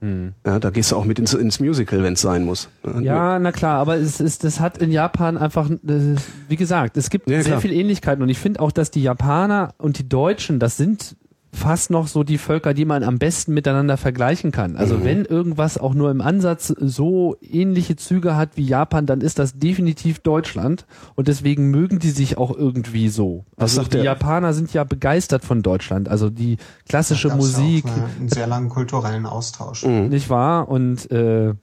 Hm. 0.00 0.32
Ja, 0.46 0.58
da 0.60 0.70
gehst 0.70 0.92
du 0.92 0.96
auch 0.96 1.04
mit 1.04 1.18
ins, 1.18 1.34
ins 1.34 1.58
Musical, 1.58 2.02
wenn 2.02 2.12
es 2.12 2.20
sein 2.20 2.44
muss. 2.44 2.68
Ja, 3.00 3.38
na 3.38 3.50
klar, 3.50 3.78
aber 3.80 3.96
es 3.96 4.20
ist, 4.20 4.44
das 4.44 4.60
hat 4.60 4.78
in 4.78 4.92
Japan 4.92 5.36
einfach, 5.36 5.68
wie 5.82 6.56
gesagt, 6.56 6.96
es 6.96 7.10
gibt 7.10 7.28
ja, 7.28 7.42
sehr 7.42 7.52
klar. 7.52 7.60
viel 7.60 7.72
Ähnlichkeiten 7.72 8.22
und 8.22 8.28
ich 8.28 8.38
finde 8.38 8.60
auch, 8.60 8.70
dass 8.70 8.90
die 8.90 9.02
Japaner 9.02 9.74
und 9.78 9.98
die 9.98 10.08
Deutschen, 10.08 10.60
das 10.60 10.76
sind 10.76 11.16
fast 11.52 11.90
noch 11.90 12.06
so 12.06 12.24
die 12.24 12.38
Völker, 12.38 12.74
die 12.74 12.84
man 12.84 13.02
am 13.02 13.18
besten 13.18 13.54
miteinander 13.54 13.96
vergleichen 13.96 14.52
kann. 14.52 14.76
Also 14.76 14.98
mhm. 14.98 15.04
wenn 15.04 15.24
irgendwas 15.24 15.78
auch 15.78 15.94
nur 15.94 16.10
im 16.10 16.20
Ansatz 16.20 16.68
so 16.78 17.36
ähnliche 17.40 17.96
Züge 17.96 18.36
hat 18.36 18.50
wie 18.56 18.64
Japan, 18.64 19.06
dann 19.06 19.20
ist 19.20 19.38
das 19.38 19.58
definitiv 19.58 20.20
Deutschland 20.20 20.86
und 21.14 21.28
deswegen 21.28 21.70
mögen 21.70 21.98
die 21.98 22.10
sich 22.10 22.36
auch 22.38 22.54
irgendwie 22.56 23.08
so. 23.08 23.44
Also 23.56 23.82
die 23.82 23.90
der? 23.90 24.04
Japaner 24.04 24.52
sind 24.52 24.72
ja 24.72 24.84
begeistert 24.84 25.44
von 25.44 25.62
Deutschland, 25.62 26.08
also 26.08 26.30
die 26.30 26.58
klassische 26.88 27.30
Musik. 27.34 27.86
Auch 27.86 27.96
eine, 27.96 28.06
einen 28.20 28.28
sehr 28.28 28.46
langen 28.46 28.68
kulturellen 28.68 29.26
Austausch. 29.26 29.84
Mhm. 29.84 30.08
Nicht 30.08 30.28
wahr? 30.28 30.68
Und 30.68 31.10
äh, 31.10 31.54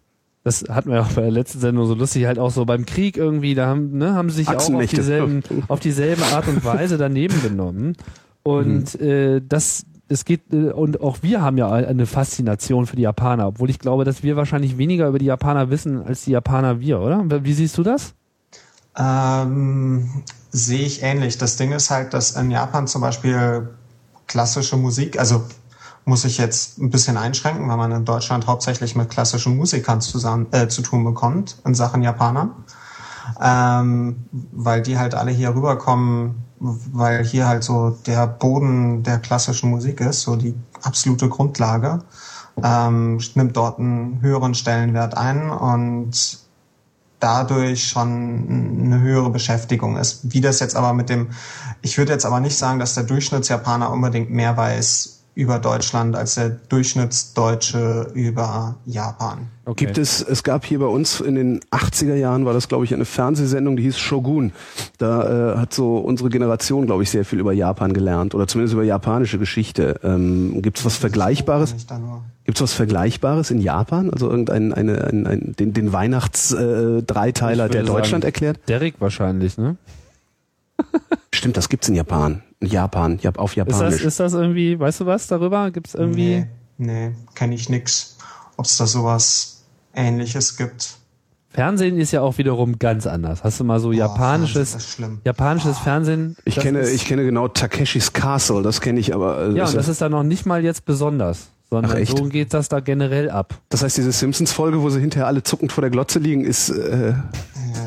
das 0.44 0.66
hatten 0.70 0.92
wir 0.92 1.02
auch 1.02 1.12
bei 1.12 1.22
der 1.22 1.32
letzten 1.32 1.60
Sendung 1.60 1.88
so 1.88 1.96
lustig, 1.96 2.26
halt 2.26 2.38
auch 2.38 2.52
so 2.52 2.66
beim 2.66 2.86
Krieg 2.86 3.18
irgendwie, 3.18 3.56
da 3.56 3.68
haben, 3.68 3.98
ne, 3.98 4.14
haben 4.14 4.30
sie 4.30 4.38
sich 4.38 4.50
auch 4.50 4.74
auf 4.74 4.86
dieselben, 4.86 5.44
auf 5.68 5.80
dieselbe 5.80 6.24
Art 6.24 6.48
und 6.48 6.64
Weise 6.64 6.98
daneben 6.98 7.42
genommen. 7.42 7.96
Und 8.46 9.00
mhm. 9.02 9.08
äh, 9.08 9.42
das, 9.42 9.88
es 10.08 10.24
geht, 10.24 10.54
äh, 10.54 10.72
und 10.72 11.02
auch 11.02 11.18
wir 11.24 11.42
haben 11.42 11.58
ja 11.58 11.72
eine 11.72 12.06
Faszination 12.06 12.86
für 12.86 12.96
die 12.96 13.02
Japaner, 13.02 13.48
obwohl 13.48 13.72
ich 13.72 13.80
glaube, 13.80 14.06
dass 14.06 14.22
wir 14.22 14.36
wahrscheinlich 14.36 14.78
weniger 14.78 15.08
über 15.08 15.18
die 15.18 15.26
Japaner 15.26 15.72
wissen 15.72 16.04
als 16.06 16.26
die 16.26 16.32
Japaner 16.32 16.80
wir, 16.80 17.02
oder? 17.02 17.26
Wie 17.44 17.54
siehst 17.54 17.76
du 17.80 17.82
das? 17.82 18.14
Ähm, 18.96 20.24
sehe 20.52 20.86
ich 20.86 21.02
ähnlich. 21.02 21.40
Das 21.40 21.58
Ding 21.58 21.72
ist 21.72 21.90
halt, 21.90 22.14
dass 22.14 22.36
in 22.36 22.52
Japan 22.52 22.86
zum 22.86 23.02
Beispiel 23.02 23.70
klassische 24.28 24.78
Musik, 24.78 25.18
also 25.18 25.44
muss 26.06 26.24
ich 26.24 26.38
jetzt 26.38 26.78
ein 26.78 26.92
bisschen 26.92 27.18
einschränken, 27.18 27.68
weil 27.68 27.78
man 27.78 27.92
in 27.92 28.06
Deutschland 28.06 28.46
hauptsächlich 28.46 28.96
mit 28.96 29.10
klassischen 29.10 29.58
Musikern 29.58 30.02
zusammen, 30.02 30.46
äh, 30.52 30.68
zu 30.68 30.84
tun 30.84 31.04
bekommt 31.04 31.58
in 31.66 31.74
Sachen 31.74 32.04
Japanern. 32.04 32.52
Ähm, 33.42 34.26
weil 34.52 34.84
die 34.84 35.00
halt 35.00 35.16
alle 35.16 35.32
hier 35.32 35.56
rüberkommen 35.56 36.46
weil 36.60 37.24
hier 37.26 37.48
halt 37.48 37.64
so 37.64 37.98
der 38.06 38.28
Boden 38.28 39.04
der 39.04 39.20
klassischen 39.20 39.70
Musik 39.70 40.02
ist, 40.02 40.22
so 40.22 40.36
die 40.36 40.56
absolute 40.82 41.30
Grundlage, 41.30 42.00
ähm, 42.64 43.20
nimmt 43.34 43.58
dort 43.58 43.80
einen 43.80 44.22
höheren 44.22 44.56
Stellenwert 44.56 45.18
ein 45.18 45.50
und 45.50 46.40
dadurch 47.20 47.88
schon 47.88 48.82
eine 48.84 49.00
höhere 49.00 49.30
Beschäftigung 49.30 49.98
ist. 49.98 50.32
Wie 50.32 50.42
das 50.42 50.60
jetzt 50.60 50.76
aber 50.76 50.94
mit 50.94 51.10
dem, 51.10 51.30
ich 51.82 51.98
würde 51.98 52.14
jetzt 52.14 52.26
aber 52.26 52.40
nicht 52.40 52.58
sagen, 52.58 52.80
dass 52.80 52.94
der 52.94 53.04
Durchschnittsjapaner 53.04 53.90
unbedingt 53.92 54.30
mehr 54.30 54.56
weiß 54.56 55.15
über 55.36 55.60
Deutschland 55.60 56.16
als 56.16 56.36
der 56.36 56.50
Durchschnittsdeutsche 56.50 58.10
über 58.14 58.78
Japan. 58.86 59.50
Okay. 59.66 59.86
Gibt 59.86 59.98
es, 59.98 60.22
es 60.22 60.44
gab 60.44 60.64
hier 60.64 60.80
bei 60.80 60.86
uns 60.86 61.20
in 61.20 61.36
den 61.36 61.60
80er 61.72 62.16
Jahren 62.16 62.46
war 62.46 62.54
das, 62.54 62.70
glaube 62.70 62.86
ich, 62.86 62.94
eine 62.94 63.04
Fernsehsendung, 63.04 63.76
die 63.76 63.84
hieß 63.84 63.98
Shogun. 63.98 64.54
Da 64.98 65.56
äh, 65.56 65.58
hat 65.58 65.74
so 65.74 65.98
unsere 65.98 66.30
Generation, 66.30 66.86
glaube 66.86 67.04
ich, 67.04 67.10
sehr 67.10 67.26
viel 67.26 67.40
über 67.40 67.52
Japan 67.52 67.94
gelernt 67.94 68.34
oder 68.34 68.48
zumindest 68.48 68.76
über 68.76 68.84
japanische 68.84 69.38
Geschichte. 69.38 70.00
Ähm, 70.04 70.62
Gibt 70.62 70.80
es 70.80 70.86
was 70.86 70.96
Vergleichbares? 70.96 71.76
Gibt 72.46 72.58
es 72.58 72.62
was 72.62 72.74
Vergleichbares 72.74 73.52
in 73.52 73.60
Japan? 73.60 74.12
Also 74.12 74.30
irgendein 74.30 74.72
eine, 74.72 75.04
ein, 75.04 75.28
ein, 75.28 75.56
den, 75.60 75.74
den 75.74 75.92
Weihnachts-Dreiteiler, 75.92 77.66
äh, 77.66 77.70
der 77.70 77.84
Deutschland 77.84 78.24
sagen, 78.24 78.24
erklärt? 78.24 78.60
Derek 78.70 79.02
wahrscheinlich, 79.02 79.58
ne? 79.58 79.76
Stimmt, 81.34 81.58
das 81.58 81.68
gibt's 81.68 81.90
in 81.90 81.96
Japan. 81.96 82.42
Japan, 82.62 83.20
auf 83.38 83.56
Japanisch. 83.56 83.96
Ist 83.96 84.00
das, 84.00 84.06
ist 84.06 84.20
das 84.20 84.34
irgendwie, 84.34 84.80
weißt 84.80 85.02
du 85.02 85.06
was 85.06 85.28
darüber? 85.28 85.72
Gibt's 85.72 85.94
irgendwie? 85.94 86.46
Nee, 86.78 87.10
nee 87.10 87.16
kenne 87.36 87.56
ich 87.56 87.70
nix. 87.70 88.18
Ob 88.58 88.66
es 88.66 88.78
da 88.78 88.88
sowas 88.88 89.64
ähnliches 89.94 90.58
gibt. 90.58 90.98
Fernsehen 91.50 91.98
ist 91.98 92.12
ja 92.12 92.22
auch 92.22 92.38
wiederum 92.38 92.80
ganz 92.80 93.08
anders. 93.08 93.44
Hast 93.44 93.62
du 93.62 93.64
mal 93.64 93.80
so 93.80 93.94
japanisches, 93.94 94.98
japanisches 95.24 95.78
oh. 95.80 95.84
Fernsehen? 95.84 96.36
Ich 96.44 96.56
kenne, 96.56 96.90
ich 96.90 97.06
kenne 97.06 97.24
genau 97.24 97.48
Takeshis 97.48 98.12
Castle, 98.12 98.62
das 98.62 98.82
kenne 98.82 99.00
ich 99.00 99.14
aber. 99.14 99.38
Äh, 99.38 99.56
ja, 99.56 99.66
und 99.66 99.76
das 99.76 99.88
ist 99.88 100.02
dann 100.02 100.12
noch 100.12 100.24
nicht 100.24 100.46
mal 100.46 100.64
jetzt 100.64 100.86
besonders 100.86 101.48
sondern 101.70 102.04
Ach, 102.04 102.08
so 102.08 102.26
geht 102.26 102.54
das 102.54 102.70
da 102.70 102.80
generell 102.80 103.30
ab. 103.30 103.56
Das 103.70 103.84
heißt, 103.84 103.98
diese 103.98 104.12
Simpsons-Folge, 104.12 104.82
wo 104.82 104.90
sie 104.90 105.00
hinterher 105.00 105.28
alle 105.28 105.44
zuckend 105.44 105.72
vor 105.72 105.82
der 105.82 105.90
Glotze 105.90 106.20
liegen, 106.20 106.44
ist 106.44 106.70
äh, 106.70 107.14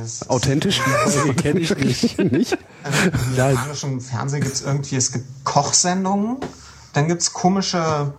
yes. 0.08 0.28
authentisch? 0.28 0.80
Kenne 1.36 1.60
ich 1.60 1.76
nicht. 1.76 2.18
nicht? 2.32 2.58
Also, 2.82 3.10
Im 3.10 3.36
japanischen 3.36 4.00
Fernsehen 4.00 4.42
gibt 4.42 4.54
es 4.54 4.62
irgendwie, 4.62 4.96
es 4.96 5.12
gibt 5.12 5.26
Kochsendungen, 5.44 6.38
dann 6.92 7.08
gibt 7.08 7.22
es 7.22 7.32
komische 7.32 8.12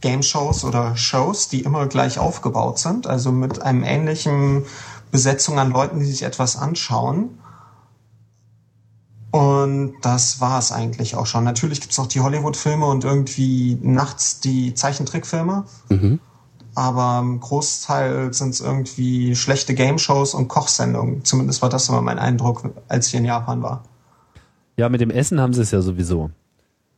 Game-Shows 0.00 0.64
oder 0.64 0.96
Shows, 0.96 1.48
die 1.48 1.60
immer 1.60 1.86
gleich 1.86 2.18
aufgebaut 2.18 2.78
sind, 2.78 3.06
also 3.06 3.32
mit 3.32 3.62
einem 3.62 3.84
ähnlichen 3.84 4.64
Besetzung 5.10 5.58
an 5.58 5.70
Leuten, 5.70 6.00
die 6.00 6.06
sich 6.06 6.22
etwas 6.22 6.56
anschauen. 6.56 7.38
Und 9.30 9.94
das 10.02 10.40
war 10.40 10.58
es 10.58 10.72
eigentlich 10.72 11.14
auch 11.14 11.26
schon. 11.26 11.44
Natürlich 11.44 11.80
gibt's 11.80 11.98
auch 11.98 12.08
die 12.08 12.20
Hollywood-Filme 12.20 12.84
und 12.86 13.04
irgendwie 13.04 13.78
nachts 13.80 14.40
die 14.40 14.74
Zeichentrickfilme. 14.74 15.64
Mhm. 15.88 16.18
Aber 16.74 17.18
im 17.20 17.40
Großteil 17.40 18.32
sind 18.32 18.50
es 18.50 18.60
irgendwie 18.60 19.34
schlechte 19.34 19.74
Game-Shows 19.74 20.34
und 20.34 20.48
Kochsendungen. 20.48 21.24
Zumindest 21.24 21.62
war 21.62 21.68
das 21.68 21.88
immer 21.88 22.02
mein 22.02 22.18
Eindruck, 22.18 22.70
als 22.88 23.08
ich 23.08 23.14
in 23.14 23.24
Japan 23.24 23.62
war. 23.62 23.82
Ja, 24.76 24.88
mit 24.88 25.00
dem 25.00 25.10
Essen 25.10 25.40
haben 25.40 25.52
sie 25.52 25.62
es 25.62 25.72
ja 25.72 25.80
sowieso. 25.82 26.30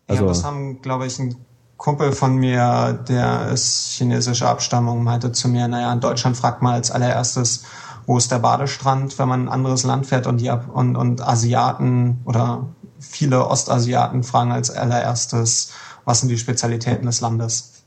Also 0.06 0.22
ja, 0.22 0.28
das 0.28 0.44
haben, 0.44 0.82
glaube 0.82 1.06
ich, 1.06 1.18
ein 1.18 1.36
Kumpel 1.76 2.12
von 2.12 2.36
mir, 2.36 2.92
der 3.08 3.48
ist 3.48 3.94
chinesischer 3.94 4.48
Abstammung, 4.48 5.02
meinte 5.02 5.32
zu 5.32 5.48
mir, 5.48 5.66
naja, 5.66 5.92
in 5.92 6.00
Deutschland 6.00 6.36
fragt 6.36 6.62
man 6.62 6.74
als 6.74 6.90
allererstes, 6.90 7.64
wo 8.06 8.18
ist 8.18 8.30
der 8.30 8.38
Badestrand, 8.38 9.18
wenn 9.18 9.28
man 9.28 9.40
in 9.42 9.48
ein 9.48 9.52
anderes 9.52 9.82
Land 9.82 10.06
fährt 10.06 10.26
und, 10.26 10.40
die, 10.40 10.50
und, 10.50 10.96
und 10.96 11.26
Asiaten 11.26 12.20
oder 12.24 12.66
viele 13.00 13.46
Ostasiaten 13.48 14.22
fragen 14.22 14.52
als 14.52 14.70
allererstes, 14.70 15.72
was 16.04 16.20
sind 16.20 16.28
die 16.28 16.38
Spezialitäten 16.38 17.06
des 17.06 17.20
Landes. 17.20 17.82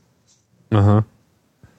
Aha. 0.70 1.04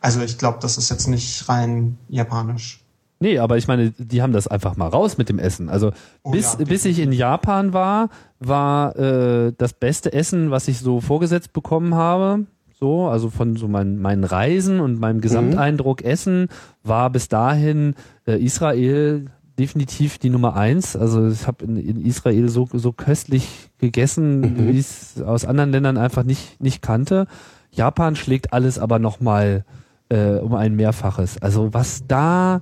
Also 0.01 0.21
ich 0.21 0.37
glaube, 0.37 0.59
das 0.61 0.77
ist 0.77 0.89
jetzt 0.89 1.07
nicht 1.07 1.47
rein 1.49 1.97
japanisch. 2.09 2.81
Nee, 3.19 3.39
aber 3.39 3.57
ich 3.57 3.67
meine, 3.67 3.91
die 3.97 4.21
haben 4.21 4.33
das 4.33 4.47
einfach 4.47 4.75
mal 4.77 4.87
raus 4.87 5.17
mit 5.17 5.29
dem 5.29 5.39
Essen. 5.39 5.69
Also 5.69 5.91
Oh 6.23 6.31
bis, 6.31 6.55
ja, 6.59 6.65
bis 6.65 6.85
ich 6.85 6.99
in 6.99 7.11
Japan 7.11 7.73
war, 7.73 8.09
war 8.39 8.95
äh, 8.95 9.53
das 9.57 9.73
beste 9.73 10.13
Essen, 10.13 10.51
was 10.51 10.67
ich 10.67 10.79
so 10.79 11.01
vorgesetzt 11.01 11.51
bekommen 11.53 11.95
habe. 11.95 12.45
So, 12.79 13.07
also 13.07 13.31
von 13.31 13.55
so 13.55 13.67
meinen, 13.67 13.99
meinen 13.99 14.23
Reisen 14.23 14.79
und 14.79 14.99
meinem 14.99 15.19
Gesamteindruck 15.19 16.03
Essen 16.03 16.47
war 16.83 17.09
bis 17.09 17.27
dahin 17.27 17.95
äh, 18.27 18.39
Israel 18.39 19.25
definitiv 19.57 20.19
die 20.19 20.29
Nummer 20.29 20.55
eins. 20.55 20.95
Also 20.95 21.27
ich 21.27 21.47
habe 21.47 21.65
in, 21.65 21.77
in 21.77 22.05
Israel 22.05 22.49
so, 22.49 22.67
so 22.71 22.91
köstlich 22.91 23.71
gegessen, 23.79 24.67
wie 24.67 24.77
ich 24.77 24.79
es 24.79 25.21
aus 25.23 25.45
anderen 25.45 25.71
Ländern 25.71 25.97
einfach 25.97 26.23
nicht, 26.23 26.61
nicht 26.61 26.83
kannte. 26.83 27.25
Japan 27.71 28.15
schlägt 28.15 28.53
alles 28.53 28.77
aber 28.77 28.99
nochmal 28.99 29.65
äh, 30.09 30.35
um 30.35 30.55
ein 30.55 30.75
Mehrfaches. 30.75 31.41
Also 31.41 31.73
was 31.73 32.03
da 32.07 32.61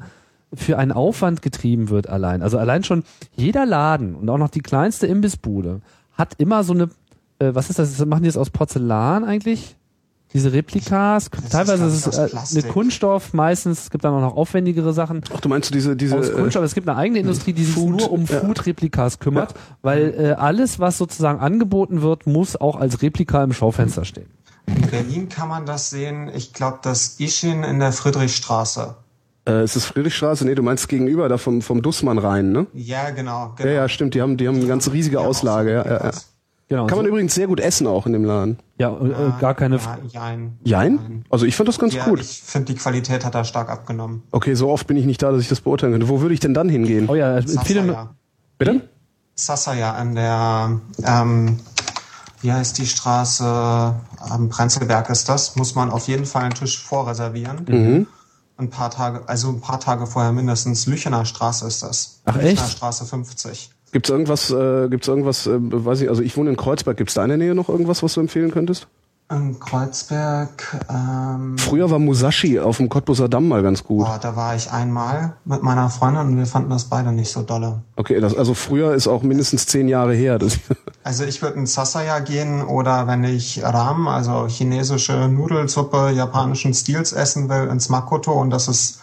für 0.53 0.77
einen 0.77 0.91
Aufwand 0.91 1.41
getrieben 1.41 1.89
wird 1.89 2.09
allein. 2.09 2.41
Also 2.41 2.57
allein 2.57 2.83
schon 2.83 3.03
jeder 3.35 3.65
Laden 3.65 4.15
und 4.15 4.29
auch 4.29 4.37
noch 4.37 4.49
die 4.49 4.61
kleinste 4.61 5.07
Imbissbude 5.07 5.81
hat 6.13 6.35
immer 6.37 6.63
so 6.63 6.73
eine, 6.73 6.83
äh, 7.39 7.53
was 7.53 7.69
ist 7.69 7.79
das? 7.79 8.05
Machen 8.05 8.23
die 8.23 8.29
das 8.29 8.37
aus 8.37 8.49
Porzellan 8.49 9.23
eigentlich? 9.23 9.75
Diese 10.33 10.51
Replikas? 10.51 11.27
ist, 11.27 11.51
Teilweise 11.51 11.85
ist 11.85 12.07
es 12.07 12.17
äh, 12.17 12.21
eine 12.21 12.29
Plastik. 12.29 12.67
Kunststoff, 12.67 13.33
meistens, 13.33 13.83
es 13.83 13.89
gibt 13.89 14.03
dann 14.03 14.13
auch 14.13 14.21
noch 14.21 14.35
aufwendigere 14.35 14.91
Sachen 14.91 15.21
Ach, 15.33 15.39
du 15.39 15.47
meinst 15.47 15.69
du 15.69 15.73
diese, 15.73 15.95
diese 15.95 16.17
aus 16.17 16.29
äh, 16.29 16.33
Kunststoff. 16.33 16.63
Es 16.63 16.73
gibt 16.73 16.89
eine 16.89 16.97
eigene 16.97 17.19
Industrie, 17.19 17.53
die 17.53 17.63
sich 17.63 17.75
Food, 17.75 17.99
nur 17.99 18.11
um 18.11 18.25
ja. 18.25 18.39
Food-Replikas 18.39 19.19
kümmert, 19.19 19.53
weil 19.81 20.13
äh, 20.17 20.31
alles, 20.33 20.79
was 20.79 20.97
sozusagen 20.97 21.39
angeboten 21.39 22.01
wird, 22.01 22.27
muss 22.27 22.57
auch 22.57 22.75
als 22.75 23.01
Replika 23.01 23.43
im 23.43 23.53
Schaufenster 23.53 24.03
stehen. 24.03 24.27
In 24.67 24.89
Berlin 24.89 25.29
kann 25.29 25.47
man 25.49 25.65
das 25.65 25.89
sehen. 25.89 26.29
Ich 26.33 26.53
glaube, 26.53 26.79
das 26.81 27.19
Ishin 27.19 27.63
in 27.63 27.79
der 27.79 27.91
Friedrichstraße. 27.91 28.95
äh, 29.47 29.63
ist 29.63 29.75
es 29.75 29.85
Friedrichstraße? 29.85 30.45
Nee, 30.45 30.55
du 30.55 30.63
meinst 30.63 30.87
gegenüber 30.89 31.29
da 31.29 31.37
vom, 31.37 31.61
vom 31.61 31.81
Dussmann 31.81 32.17
rein, 32.17 32.51
ne? 32.51 32.67
Ja, 32.73 33.09
genau. 33.11 33.53
genau. 33.55 33.69
Ja, 33.69 33.75
ja, 33.75 33.89
stimmt, 33.89 34.13
die 34.15 34.21
haben, 34.21 34.37
die 34.37 34.47
haben 34.47 34.55
eine 34.57 34.67
ganz 34.67 34.89
riesige 34.91 35.17
haben 35.17 35.25
auch 35.25 35.29
Auslage, 35.29 35.69
so 35.83 35.89
ja, 35.89 35.97
ja, 35.97 36.05
ja. 36.05 36.11
Genau. 36.67 36.87
Kann 36.87 36.97
man 36.97 37.05
so, 37.05 37.09
übrigens 37.11 37.35
sehr 37.35 37.45
gut 37.45 37.59
essen 37.59 37.85
auch 37.85 38.07
in 38.07 38.13
dem 38.13 38.25
Laden. 38.25 38.57
ja, 38.79 38.89
äh, 38.91 39.39
gar 39.39 39.53
keine. 39.53 39.75
Ja, 39.75 39.99
jein. 40.07 40.57
Jein? 40.63 41.23
Also 41.29 41.45
ich 41.45 41.55
fand 41.55 41.69
das 41.69 41.77
ganz 41.77 41.93
Ja, 41.93 42.05
gut. 42.05 42.19
ich 42.21 42.41
finde, 42.43 42.73
die 42.73 42.79
Qualität 42.79 43.23
hat 43.23 43.35
da 43.35 43.43
stark 43.43 43.69
abgenommen. 43.69 44.23
Okay, 44.31 44.55
so 44.55 44.69
oft 44.71 44.87
bin 44.87 44.97
ich 44.97 45.05
nicht 45.05 45.21
da, 45.21 45.31
dass 45.31 45.41
ich 45.41 45.47
das 45.47 45.61
beurteilen 45.61 45.91
könnte. 45.93 46.09
Wo 46.09 46.21
würde 46.21 46.33
ich 46.33 46.39
denn 46.39 46.55
dann 46.55 46.67
hingehen? 46.67 47.07
Oh 47.07 47.13
ja, 47.13 47.39
viele. 47.63 47.81
Sasaya. 47.85 48.15
Bitte? 48.57 48.81
Sasaya 49.35 49.93
an 49.93 50.15
der, 50.15 50.79
ähm, 51.03 51.59
wie 52.45 52.53
heißt 52.53 52.77
die 52.77 52.85
Straße? 52.85 53.43
Am 53.43 54.49
Prenzlberg 54.49 55.09
ist 55.09 55.27
das. 55.27 55.55
Muss 55.55 55.73
man 55.73 55.89
auf 55.89 56.07
jeden 56.07 56.25
Fall 56.25 56.43
einen 56.43 56.53
Tisch 56.53 56.79
vorreservieren. 56.79 57.65
Mhm. 57.67 58.07
Ein 58.57 58.69
paar 58.69 58.91
Tage, 58.91 59.27
also 59.27 59.49
ein 59.49 59.59
paar 59.59 59.79
Tage 59.79 60.05
vorher 60.05 60.31
mindestens. 60.31 60.85
Lüchener 60.85 61.25
Straße 61.25 61.65
ist 61.67 61.81
das. 61.81 62.21
Ach, 62.23 62.35
Lüchener 62.35 62.51
echt? 62.51 62.69
Straße 62.69 63.05
50. 63.05 63.71
Gibt's 63.91 64.09
irgendwas, 64.09 64.51
äh, 64.51 64.87
gibt's 64.89 65.07
irgendwas, 65.07 65.47
äh, 65.47 65.57
weiß 65.57 66.01
ich, 66.01 66.09
also 66.09 66.21
ich 66.21 66.37
wohne 66.37 66.51
in 66.51 66.55
Kreuzberg, 66.55 66.97
gibt's 66.97 67.15
da 67.15 67.23
in 67.23 67.29
der 67.29 67.37
Nähe 67.37 67.55
noch 67.55 67.69
irgendwas, 67.69 68.03
was 68.03 68.13
du 68.13 68.21
empfehlen 68.21 68.51
könntest? 68.51 68.87
In 69.31 69.59
Kreuzberg, 69.59 70.85
ähm, 70.87 71.57
Früher 71.57 71.89
war 71.89 71.97
Musashi 71.97 72.59
auf 72.59 72.77
dem 72.77 72.89
Cottbuser 72.89 73.27
Damm 73.27 73.47
mal 73.47 73.63
ganz 73.63 73.83
gut. 73.83 74.05
boah, 74.05 74.19
da 74.21 74.35
war 74.35 74.55
ich 74.55 74.71
einmal 74.71 75.33
mit 75.45 75.63
meiner 75.63 75.89
Freundin 75.89 76.27
und 76.27 76.37
wir 76.37 76.45
fanden 76.45 76.69
das 76.69 76.85
beide 76.85 77.11
nicht 77.11 77.31
so 77.31 77.41
dolle. 77.41 77.81
Okay, 77.95 78.19
das, 78.19 78.35
also 78.37 78.53
früher 78.53 78.93
ist 78.93 79.07
auch 79.07 79.23
mindestens 79.23 79.65
zehn 79.65 79.87
Jahre 79.87 80.13
her. 80.13 80.37
Das, 80.37 80.59
Also 81.03 81.23
ich 81.23 81.41
würde 81.41 81.57
in 81.57 81.65
Sasaya 81.65 82.19
gehen 82.19 82.63
oder 82.63 83.07
wenn 83.07 83.23
ich 83.23 83.63
Ram, 83.63 84.07
also 84.07 84.47
chinesische 84.47 85.27
Nudelsuppe 85.27 86.11
japanischen 86.11 86.73
Stils 86.75 87.11
essen 87.11 87.49
will, 87.49 87.67
ins 87.69 87.89
Makoto 87.89 88.31
und 88.31 88.51
das 88.51 88.67
ist 88.67 88.99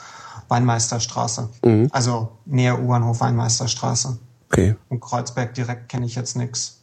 Weinmeisterstraße. 0.49 1.49
Mhm. 1.65 1.89
Also 1.91 2.29
näher 2.45 2.81
U-Bahnhof 2.81 3.21
Weinmeisterstraße. 3.21 4.19
okay. 4.53 4.77
Und 4.89 5.01
Kreuzberg 5.01 5.55
direkt 5.55 5.89
kenne 5.89 6.07
ich 6.07 6.15
jetzt 6.15 6.37
nix. 6.37 6.82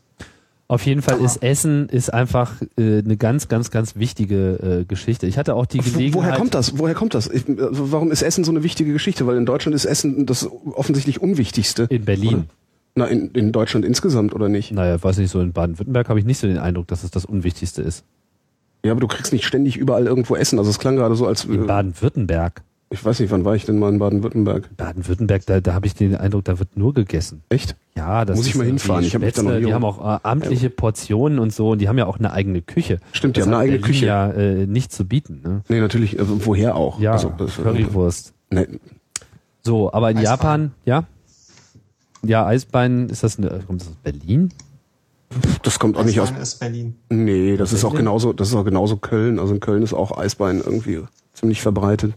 Auf 0.69 0.85
jeden 0.85 1.01
Fall 1.01 1.19
ist 1.19 1.37
Essen 1.37 1.89
ist 1.89 2.13
einfach 2.13 2.61
äh, 2.77 2.99
eine 2.99 3.17
ganz, 3.17 3.47
ganz, 3.47 3.71
ganz 3.71 3.95
wichtige 3.95 4.81
äh, 4.81 4.85
Geschichte. 4.85 5.25
Ich 5.25 5.39
hatte 5.39 5.55
auch 5.55 5.65
die 5.65 5.79
Gelegenheit. 5.79 6.13
woher 6.13 6.37
kommt 6.37 6.53
das? 6.53 6.77
Woher 6.77 6.93
kommt 6.93 7.15
das? 7.15 7.27
Ich, 7.27 7.49
also 7.49 7.91
warum 7.91 8.11
ist 8.11 8.21
Essen 8.21 8.43
so 8.43 8.51
eine 8.51 8.61
wichtige 8.61 8.93
Geschichte? 8.93 9.25
Weil 9.25 9.37
in 9.37 9.47
Deutschland 9.47 9.73
ist 9.73 9.85
Essen 9.85 10.27
das 10.27 10.47
offensichtlich 10.47 11.21
Unwichtigste. 11.21 11.87
In 11.89 12.05
Berlin. 12.05 12.45
Na, 12.93 13.05
in, 13.05 13.31
in 13.31 13.51
Deutschland 13.51 13.83
insgesamt 13.83 14.35
oder 14.35 14.47
nicht? 14.47 14.71
Naja, 14.71 15.01
weiß 15.01 15.17
nicht, 15.17 15.31
so 15.31 15.41
in 15.41 15.53
Baden-Württemberg 15.53 16.07
habe 16.07 16.19
ich 16.19 16.25
nicht 16.25 16.37
so 16.37 16.45
den 16.45 16.59
Eindruck, 16.59 16.87
dass 16.87 17.03
es 17.03 17.09
das 17.09 17.25
Unwichtigste 17.25 17.81
ist. 17.81 18.03
Ja, 18.85 18.91
aber 18.91 19.01
du 19.01 19.07
kriegst 19.07 19.33
nicht 19.33 19.45
ständig 19.45 19.75
überall 19.75 20.05
irgendwo 20.05 20.35
Essen. 20.35 20.59
Also 20.59 20.69
es 20.69 20.77
klang 20.77 20.97
gerade 20.97 21.15
so, 21.15 21.25
als 21.25 21.45
In 21.45 21.63
äh, 21.63 21.65
Baden-Württemberg. 21.65 22.61
Ich 22.91 23.03
weiß 23.05 23.19
nicht, 23.19 23.29
wann 23.31 23.45
war 23.45 23.55
ich 23.55 23.65
denn 23.65 23.77
mal 23.77 23.89
in 23.93 23.99
Baden-Württemberg? 23.99 24.75
Baden-Württemberg, 24.77 25.45
da, 25.45 25.59
da 25.61 25.73
habe 25.73 25.85
ich 25.85 25.93
den 25.93 26.15
Eindruck, 26.15 26.45
da 26.45 26.57
wird 26.59 26.75
nur 26.75 26.93
gegessen. 26.93 27.43
Echt? 27.49 27.75
Ja, 27.95 28.25
das 28.25 28.37
Muss 28.37 28.47
ich 28.47 28.55
mal 28.55 28.63
irgendwie 28.65 28.81
hinfahren. 28.81 29.03
Ich 29.05 29.13
hab 29.13 29.21
mich 29.21 29.33
da 29.33 29.43
noch 29.43 29.51
nie 29.51 29.65
Die 29.65 29.73
haben 29.73 29.83
auch 29.85 29.99
äh, 29.99 30.19
amtliche 30.23 30.69
Portionen 30.69 31.37
und 31.39 31.53
so 31.53 31.71
und 31.71 31.79
die 31.81 31.87
haben 31.89 31.97
ja 31.97 32.05
auch 32.07 32.17
eine 32.17 32.31
eigene 32.33 32.61
Küche. 32.61 32.99
Stimmt, 33.11 33.35
die 33.35 33.41
das 33.41 33.47
haben 33.47 33.53
eine 33.53 33.63
eigene 33.63 33.79
Berlin 33.79 33.93
Küche. 33.93 34.05
ja 34.07 34.31
äh, 34.31 34.65
nicht 34.65 34.91
zu 34.91 35.05
bieten. 35.05 35.41
Ne? 35.43 35.61
Nee, 35.69 35.79
natürlich. 35.81 36.17
Äh, 36.17 36.23
woher 36.45 36.75
auch? 36.75 36.99
Ja, 36.99 37.11
Also, 37.13 37.31
das- 37.37 37.57
Currywurst. 37.57 38.33
Nee, 38.49 38.67
So, 39.61 39.91
aber 39.93 40.09
in 40.11 40.17
Eisbein. 40.17 40.31
Japan, 40.31 40.71
ja? 40.85 41.03
Ja, 42.23 42.45
Eisbein, 42.45 43.09
ist 43.09 43.23
das, 43.23 43.37
eine, 43.37 43.49
kommt 43.67 43.81
das 43.81 43.89
aus 43.89 43.95
Berlin? 44.03 44.49
das 45.61 45.77
kommt 45.77 45.95
auch 45.95 46.03
nicht 46.05 46.19
aus. 46.19 46.29
Eisbein 46.29 46.41
ist 46.41 46.59
Berlin. 46.59 46.95
Nee, 47.09 47.55
das 47.55 47.71
ist 47.71 47.83
auch 47.85 47.89
Berlin? 47.91 48.05
genauso, 48.05 48.33
das 48.33 48.47
ist 48.49 48.55
auch 48.55 48.65
genauso 48.65 48.97
Köln. 48.97 49.37
Also 49.39 49.53
in 49.53 49.59
Köln 49.59 49.83
ist 49.83 49.93
auch 49.93 50.17
Eisbein 50.17 50.57
irgendwie 50.65 51.01
ziemlich 51.33 51.61
verbreitet. 51.61 52.13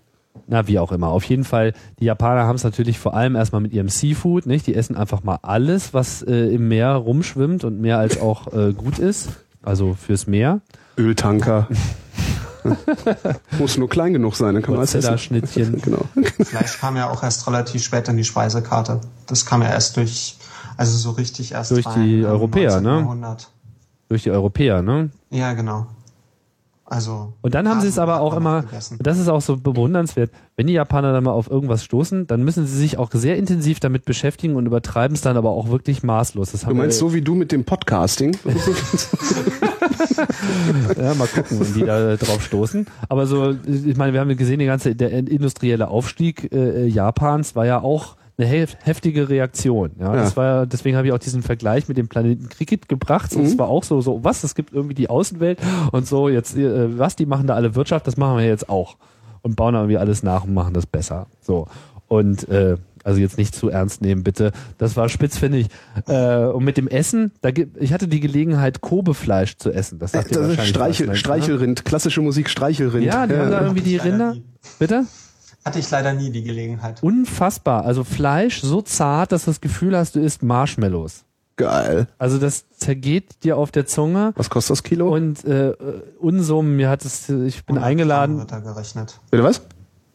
Na, 0.53 0.69
wie 0.69 0.79
auch 0.79 0.93
immer. 0.93 1.09
Auf 1.09 1.25
jeden 1.25 1.45
Fall, 1.45 1.73
die 1.99 2.05
Japaner 2.05 2.43
haben 2.43 2.57
es 2.57 2.63
natürlich 2.63 2.99
vor 2.99 3.15
allem 3.15 3.37
erstmal 3.37 3.63
mit 3.63 3.73
ihrem 3.73 3.89
Seafood, 3.89 4.45
nicht? 4.45 4.67
Die 4.67 4.75
essen 4.75 4.97
einfach 4.97 5.23
mal 5.23 5.39
alles, 5.41 5.95
was 5.95 6.21
äh, 6.21 6.55
im 6.55 6.69
Meer 6.69 6.91
rumschwimmt 6.91 7.65
und 7.65 7.81
mehr 7.81 7.97
als 7.97 8.21
auch 8.21 8.53
äh, 8.53 8.75
gut 8.75 8.99
ist. 8.99 9.31
Also 9.63 9.95
fürs 9.95 10.27
Meer. 10.27 10.61
Öltanker. 10.99 11.69
Muss 13.59 13.79
nur 13.79 13.89
klein 13.89 14.13
genug 14.13 14.37
sein, 14.37 14.53
dann 14.53 14.63
kann 14.63 14.73
man 14.73 14.81
alles 14.81 14.95
essen. 14.95 15.17
Schnittchen. 15.17 15.81
Genau. 15.83 16.05
Fleisch 16.45 16.79
kam 16.79 16.97
ja 16.97 17.09
auch 17.09 17.23
erst 17.23 17.47
relativ 17.47 17.83
spät 17.83 18.07
in 18.09 18.19
die 18.19 18.25
Speisekarte. 18.25 19.01
Das 19.27 19.47
kam 19.47 19.63
ja 19.63 19.71
erst 19.71 19.97
durch, 19.97 20.37
also 20.77 20.99
so 20.99 21.13
richtig 21.13 21.53
erst 21.53 21.71
Durch 21.71 21.87
rein 21.87 22.05
die 22.05 22.27
Europäer, 22.27 22.83
19. 22.83 23.21
ne? 23.21 23.37
Durch 24.11 24.25
die 24.25 24.31
Europäer, 24.31 24.83
ne? 24.83 25.09
Ja, 25.31 25.55
genau. 25.55 25.87
Also. 26.93 27.33
Und 27.41 27.55
dann 27.55 27.67
haben 27.71 27.81
sie 27.81 27.89
es 27.89 27.99
aber 27.99 28.21
auch 28.21 28.37
immer, 28.37 28.65
das 28.99 29.19
ist 29.19 29.29
auch 29.29 29.41
so 29.41 29.57
bewundernswert, 29.57 30.31
wenn 30.57 30.67
die 30.67 30.75
Japaner 30.75 31.15
dann 31.15 31.25
mal 31.25 31.31
auf 31.31 31.51
irgendwas 31.51 31.83
stoßen, 31.85 32.27
dann 32.27 32.45
müssen 32.45 32.67
sie 32.67 32.77
sich 32.77 32.99
auch 32.99 33.11
sehr 33.13 33.39
intensiv 33.39 33.81
damit 33.81 34.05
beschäftigen 34.05 34.57
und 34.57 34.67
übertreiben 34.67 35.15
es 35.15 35.23
dann 35.23 35.39
aber 35.39 35.53
auch 35.53 35.71
wirklich 35.71 36.03
maßlos. 36.03 36.53
Das 36.53 36.61
Du 36.61 36.75
meinst 36.75 37.01
wir, 37.01 37.09
so 37.09 37.15
wie 37.15 37.23
du 37.23 37.35
mit 37.35 37.51
dem 37.51 37.65
Podcasting? 37.65 38.37
Ja, 40.97 41.15
mal 41.15 41.27
gucken, 41.27 41.61
wenn 41.61 41.75
die 41.75 41.85
da 41.85 42.17
drauf 42.17 42.43
stoßen. 42.43 42.87
Aber 43.09 43.27
so, 43.27 43.55
ich 43.67 43.97
meine, 43.97 44.13
wir 44.13 44.21
haben 44.21 44.29
ja 44.29 44.37
gesehen, 44.37 44.59
der 44.59 44.69
ganze 44.69 44.95
der 44.95 45.11
industrielle 45.11 45.89
Aufstieg 45.89 46.53
äh, 46.53 46.87
Japans 46.87 47.57
war 47.57 47.67
ja 47.67 47.81
auch 47.81 48.17
eine 48.43 48.51
hef- 48.51 48.77
heftige 48.83 49.29
Reaktion. 49.29 49.93
Ja, 49.99 50.15
Ja. 50.15 50.23
das 50.23 50.37
war 50.37 50.45
ja, 50.45 50.67
deswegen 50.67 50.97
habe 50.97 51.07
ich 51.07 51.13
auch 51.13 51.19
diesen 51.19 51.43
Vergleich 51.43 51.89
mit 51.89 51.97
dem 51.97 52.09
Planeten 52.09 52.49
Cricket 52.49 52.89
gebracht. 52.89 53.35
Und 53.35 53.45
es 53.45 53.59
war 53.59 53.69
auch 53.69 53.85
so, 53.85 54.01
so 54.01 54.23
was, 54.25 54.45
es 54.45 54.55
gibt 54.55 54.73
irgendwie 54.73 54.95
die 54.95 55.09
Außenwelt 55.09 55.59
und 55.93 56.07
so 56.07 56.29
jetzt 56.29 56.57
äh, 56.57 56.99
was, 56.99 57.17
die 57.17 57.27
machen 57.27 57.47
da 57.47 57.55
alle 57.55 57.75
Wirtschaft, 57.75 58.07
das 58.07 58.17
machen 58.17 58.39
wir 58.39 58.45
jetzt 58.47 58.69
auch 58.69 58.97
und 59.43 59.57
bauen 59.57 59.75
da 59.75 59.81
irgendwie 59.81 59.99
alles 59.99 60.23
nach 60.23 60.45
und 60.45 60.55
machen 60.55 60.75
das 60.75 60.87
besser. 60.87 61.27
So 61.41 61.67
und 62.09 62.49
äh, 62.49 62.77
also 63.05 63.19
jetzt 63.21 63.37
nicht 63.37 63.53
zu 63.55 63.69
ernst 63.69 64.01
nehmen, 64.01 64.23
bitte. 64.23 64.53
Das 64.79 64.97
war 64.97 65.09
spitzfindig. 65.09 65.67
Äh, 66.07 66.37
und 66.45 66.63
mit 66.63 66.77
dem 66.77 66.87
Essen, 66.87 67.33
da 67.41 67.51
gibt, 67.51 67.83
ich 67.83 67.93
hatte 67.93 68.07
die 68.07 68.21
Gelegenheit, 68.21 68.81
Kobefleisch 68.81 69.57
zu 69.57 69.73
essen. 69.73 69.99
Das 69.99 70.13
sagt 70.13 70.31
ihr 70.31 70.39
Das 70.39 70.51
ist 70.57 70.67
Streichel, 70.69 71.09
ne? 71.09 71.17
Streichelrind, 71.17 71.85
klassische 71.85 72.21
Musik 72.21 72.49
Streichelrind. 72.49 73.05
Ja, 73.05 73.27
die 73.27 73.35
haben 73.35 73.51
da 73.51 73.63
irgendwie 73.63 73.83
die 73.83 73.97
Rinder. 73.97 74.37
Bitte? 74.79 75.05
Hatte 75.65 75.79
ich 75.79 75.91
leider 75.91 76.13
nie 76.13 76.31
die 76.31 76.43
Gelegenheit. 76.43 77.03
Unfassbar. 77.03 77.85
Also 77.85 78.03
Fleisch 78.05 78.61
so 78.63 78.83
zart, 78.83 79.31
dass 79.33 79.45
du 79.45 79.51
das 79.51 79.61
Gefühl 79.61 79.97
hast, 79.97 80.17
du 80.17 80.21
isst 80.21 80.43
Marshmallows. 80.43 81.25
Geil. 81.57 82.09
Also 82.19 82.39
das 82.39 82.69
zergeht 82.71 83.45
dir 83.45 83.57
auf 83.57 83.71
der 83.71 83.87
Zunge 83.87 84.33
Was 84.37 84.51
kostet 84.51 84.71
das 84.73 84.83
Kilo? 84.83 85.15
und 85.15 85.45
äh, 85.45 85.73
Unsummen, 86.19 86.77
mir 86.77 86.89
hat 86.89 87.05
es, 87.05 87.29
ich 87.29 87.65
bin 87.67 87.77
100 87.77 87.83
Gramm 87.83 87.85
eingeladen. 87.85 88.39
Wird 88.39 88.53
da 88.53 88.59
gerechnet. 88.59 89.21
Bitte 89.31 89.45
was? 89.45 89.63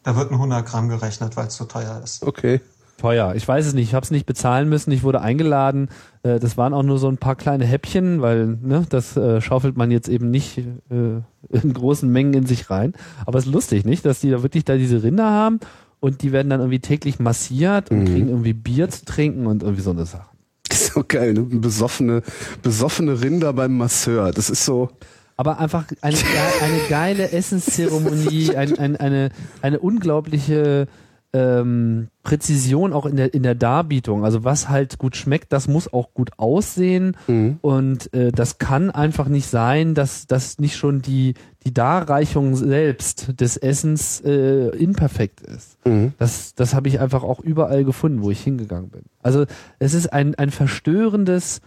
Da 0.04 0.16
wird 0.16 0.32
ein 0.32 0.36
100 0.36 0.66
Gramm 0.66 0.90
gerechnet, 0.90 1.38
weil 1.38 1.48
es 1.48 1.56
so 1.56 1.66
teuer 1.66 2.02
ist. 2.04 2.24
Okay. 2.24 2.60
Teuer. 2.98 3.36
Ich 3.36 3.48
weiß 3.48 3.66
es 3.66 3.74
nicht. 3.74 3.90
Ich 3.90 3.94
habe 3.94 4.04
es 4.04 4.12
nicht 4.12 4.26
bezahlen 4.26 4.68
müssen. 4.70 4.92
Ich 4.92 5.04
wurde 5.04 5.22
eingeladen. 5.22 5.90
Äh, 6.24 6.40
das 6.40 6.58
waren 6.58 6.74
auch 6.74 6.84
nur 6.84 6.98
so 6.98 7.08
ein 7.08 7.18
paar 7.18 7.36
kleine 7.36 7.66
Häppchen, 7.66 8.22
weil 8.22 8.48
ne, 8.48 8.86
das 8.90 9.16
äh, 9.16 9.40
schaufelt 9.40 9.78
man 9.78 9.92
jetzt 9.92 10.10
eben 10.10 10.30
nicht 10.32 10.58
äh, 10.58 11.22
in 11.50 11.74
großen 11.74 12.12
Mengen 12.12 12.34
in 12.34 12.46
sich 12.46 12.70
rein. 12.70 12.94
Aber 13.26 13.38
es 13.40 13.46
ist 13.46 13.52
lustig, 13.52 13.86
nicht, 13.86 14.06
dass 14.06 14.20
die 14.20 14.32
da 14.32 14.44
wirklich 14.44 14.66
da 14.66 14.76
diese 14.76 15.04
Rinder 15.04 15.30
haben 15.30 15.60
und 16.00 16.22
die 16.22 16.32
werden 16.32 16.50
dann 16.50 16.60
irgendwie 16.60 16.80
täglich 16.80 17.20
massiert 17.20 17.92
und 17.92 18.06
kriegen 18.06 18.30
irgendwie 18.30 18.54
Bier 18.54 18.90
zu 18.90 19.06
trinken 19.06 19.48
und 19.48 19.64
irgendwie 19.64 19.84
so 19.84 19.92
eine 19.92 20.06
Sache. 20.06 20.28
So 20.72 21.04
geil, 21.08 21.34
ne? 21.34 21.42
Besoffene, 21.42 22.24
besoffene 22.62 23.22
Rinder 23.22 23.54
beim 23.54 23.78
Masseur. 23.78 24.32
Das 24.32 24.50
ist 24.50 24.66
so. 24.66 24.90
aber 25.36 25.60
einfach 25.60 25.86
eine, 26.02 26.18
eine 26.18 26.80
geile 26.90 27.32
Essenszeremonie, 27.32 28.56
ein, 28.56 28.78
ein, 28.78 28.96
eine, 28.98 29.30
eine 29.62 29.80
unglaubliche 29.80 30.88
ähm, 31.34 32.08
Präzision 32.24 32.94
auch 32.94 33.06
in 33.06 33.18
der, 33.18 33.34
in 33.34 33.44
der 33.44 33.54
Darbietung. 33.56 34.24
Also 34.24 34.44
was 34.44 34.70
halt 34.70 34.98
gut 34.98 35.16
schmeckt, 35.16 35.52
das 35.54 35.68
muss 35.68 35.92
auch 35.92 36.14
gut 36.14 36.32
aussehen 36.38 37.16
Mhm. 37.28 37.58
und 37.62 38.14
äh, 38.14 38.32
das 38.32 38.58
kann 38.60 38.90
einfach 38.92 39.28
nicht 39.28 39.48
sein, 39.48 39.94
dass, 39.94 40.26
dass 40.28 40.58
nicht 40.60 40.78
schon 40.78 41.02
die, 41.02 41.34
die 41.66 41.74
Darreichung 41.74 42.56
selbst 42.56 43.40
des 43.42 43.58
Essens 43.58 44.22
äh, 44.22 44.70
imperfekt 44.70 45.42
ist. 45.42 45.78
Mhm. 45.86 46.14
Das, 46.18 46.56
das 46.56 46.74
habe 46.74 46.88
ich 46.88 47.00
einfach 47.02 47.24
auch 47.24 47.42
überall 47.42 47.84
gefunden, 47.84 48.22
wo 48.24 48.32
ich 48.32 48.42
hingegangen 48.42 48.90
bin. 48.90 49.04
Also 49.22 49.46
es 49.80 49.94
ist 49.94 50.14
ein, 50.14 50.34
ein 50.36 50.50
verstörendes, 50.52 51.60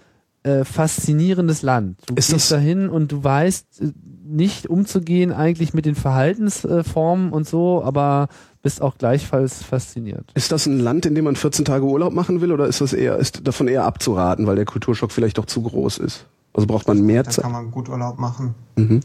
äh, 0.43 0.65
faszinierendes 0.65 1.61
Land. 1.61 1.99
Du 2.07 2.15
Ist 2.15 2.31
gehst 2.31 2.33
das- 2.33 2.49
dahin 2.49 2.89
und 2.89 3.13
du 3.13 3.23
weißt 3.23 3.83
äh, 3.83 3.93
nicht 4.25 4.69
umzugehen 4.69 5.33
eigentlich 5.33 5.75
mit 5.75 5.87
den 5.87 5.97
Verhaltensformen 5.97 7.33
und 7.33 7.49
so, 7.49 7.83
aber 7.83 8.29
bist 8.63 8.83
auch 8.83 8.99
gleichfalls 8.99 9.63
fasziniert. 9.63 10.31
Ist 10.35 10.53
das 10.53 10.67
ein 10.67 10.79
Land, 10.79 11.07
in 11.07 11.15
dem 11.15 11.25
man 11.25 11.37
14 11.37 11.65
Tage 11.65 11.85
Urlaub 11.85 12.13
machen 12.13 12.41
will 12.41 12.53
oder 12.53 12.67
ist 12.67 12.81
das 12.81 12.93
eher, 12.93 13.17
ist 13.17 13.47
davon 13.47 13.69
eher 13.69 13.85
abzuraten, 13.85 14.47
weil 14.47 14.57
der 14.57 14.67
Kulturschock 14.67 15.13
vielleicht 15.13 15.39
doch 15.39 15.47
zu 15.47 15.63
groß 15.63 15.99
ist? 15.99 16.27
Also 16.53 16.67
braucht 16.67 16.87
man 16.89 17.01
mehr 17.03 17.23
Da 17.23 17.31
Zeit? 17.31 17.45
kann 17.45 17.53
man 17.53 17.71
gut 17.71 17.89
Urlaub 17.89 18.19
machen. 18.19 18.55
Mhm. 18.77 19.01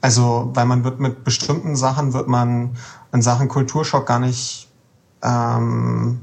Also, 0.00 0.50
weil 0.54 0.66
man 0.66 0.82
wird 0.84 0.98
mit 0.98 1.22
bestimmten 1.22 1.76
Sachen, 1.76 2.12
wird 2.12 2.26
man 2.26 2.70
in 3.12 3.22
Sachen 3.22 3.48
Kulturschock 3.48 4.04
gar 4.06 4.18
nicht, 4.18 4.68
ähm, 5.22 6.18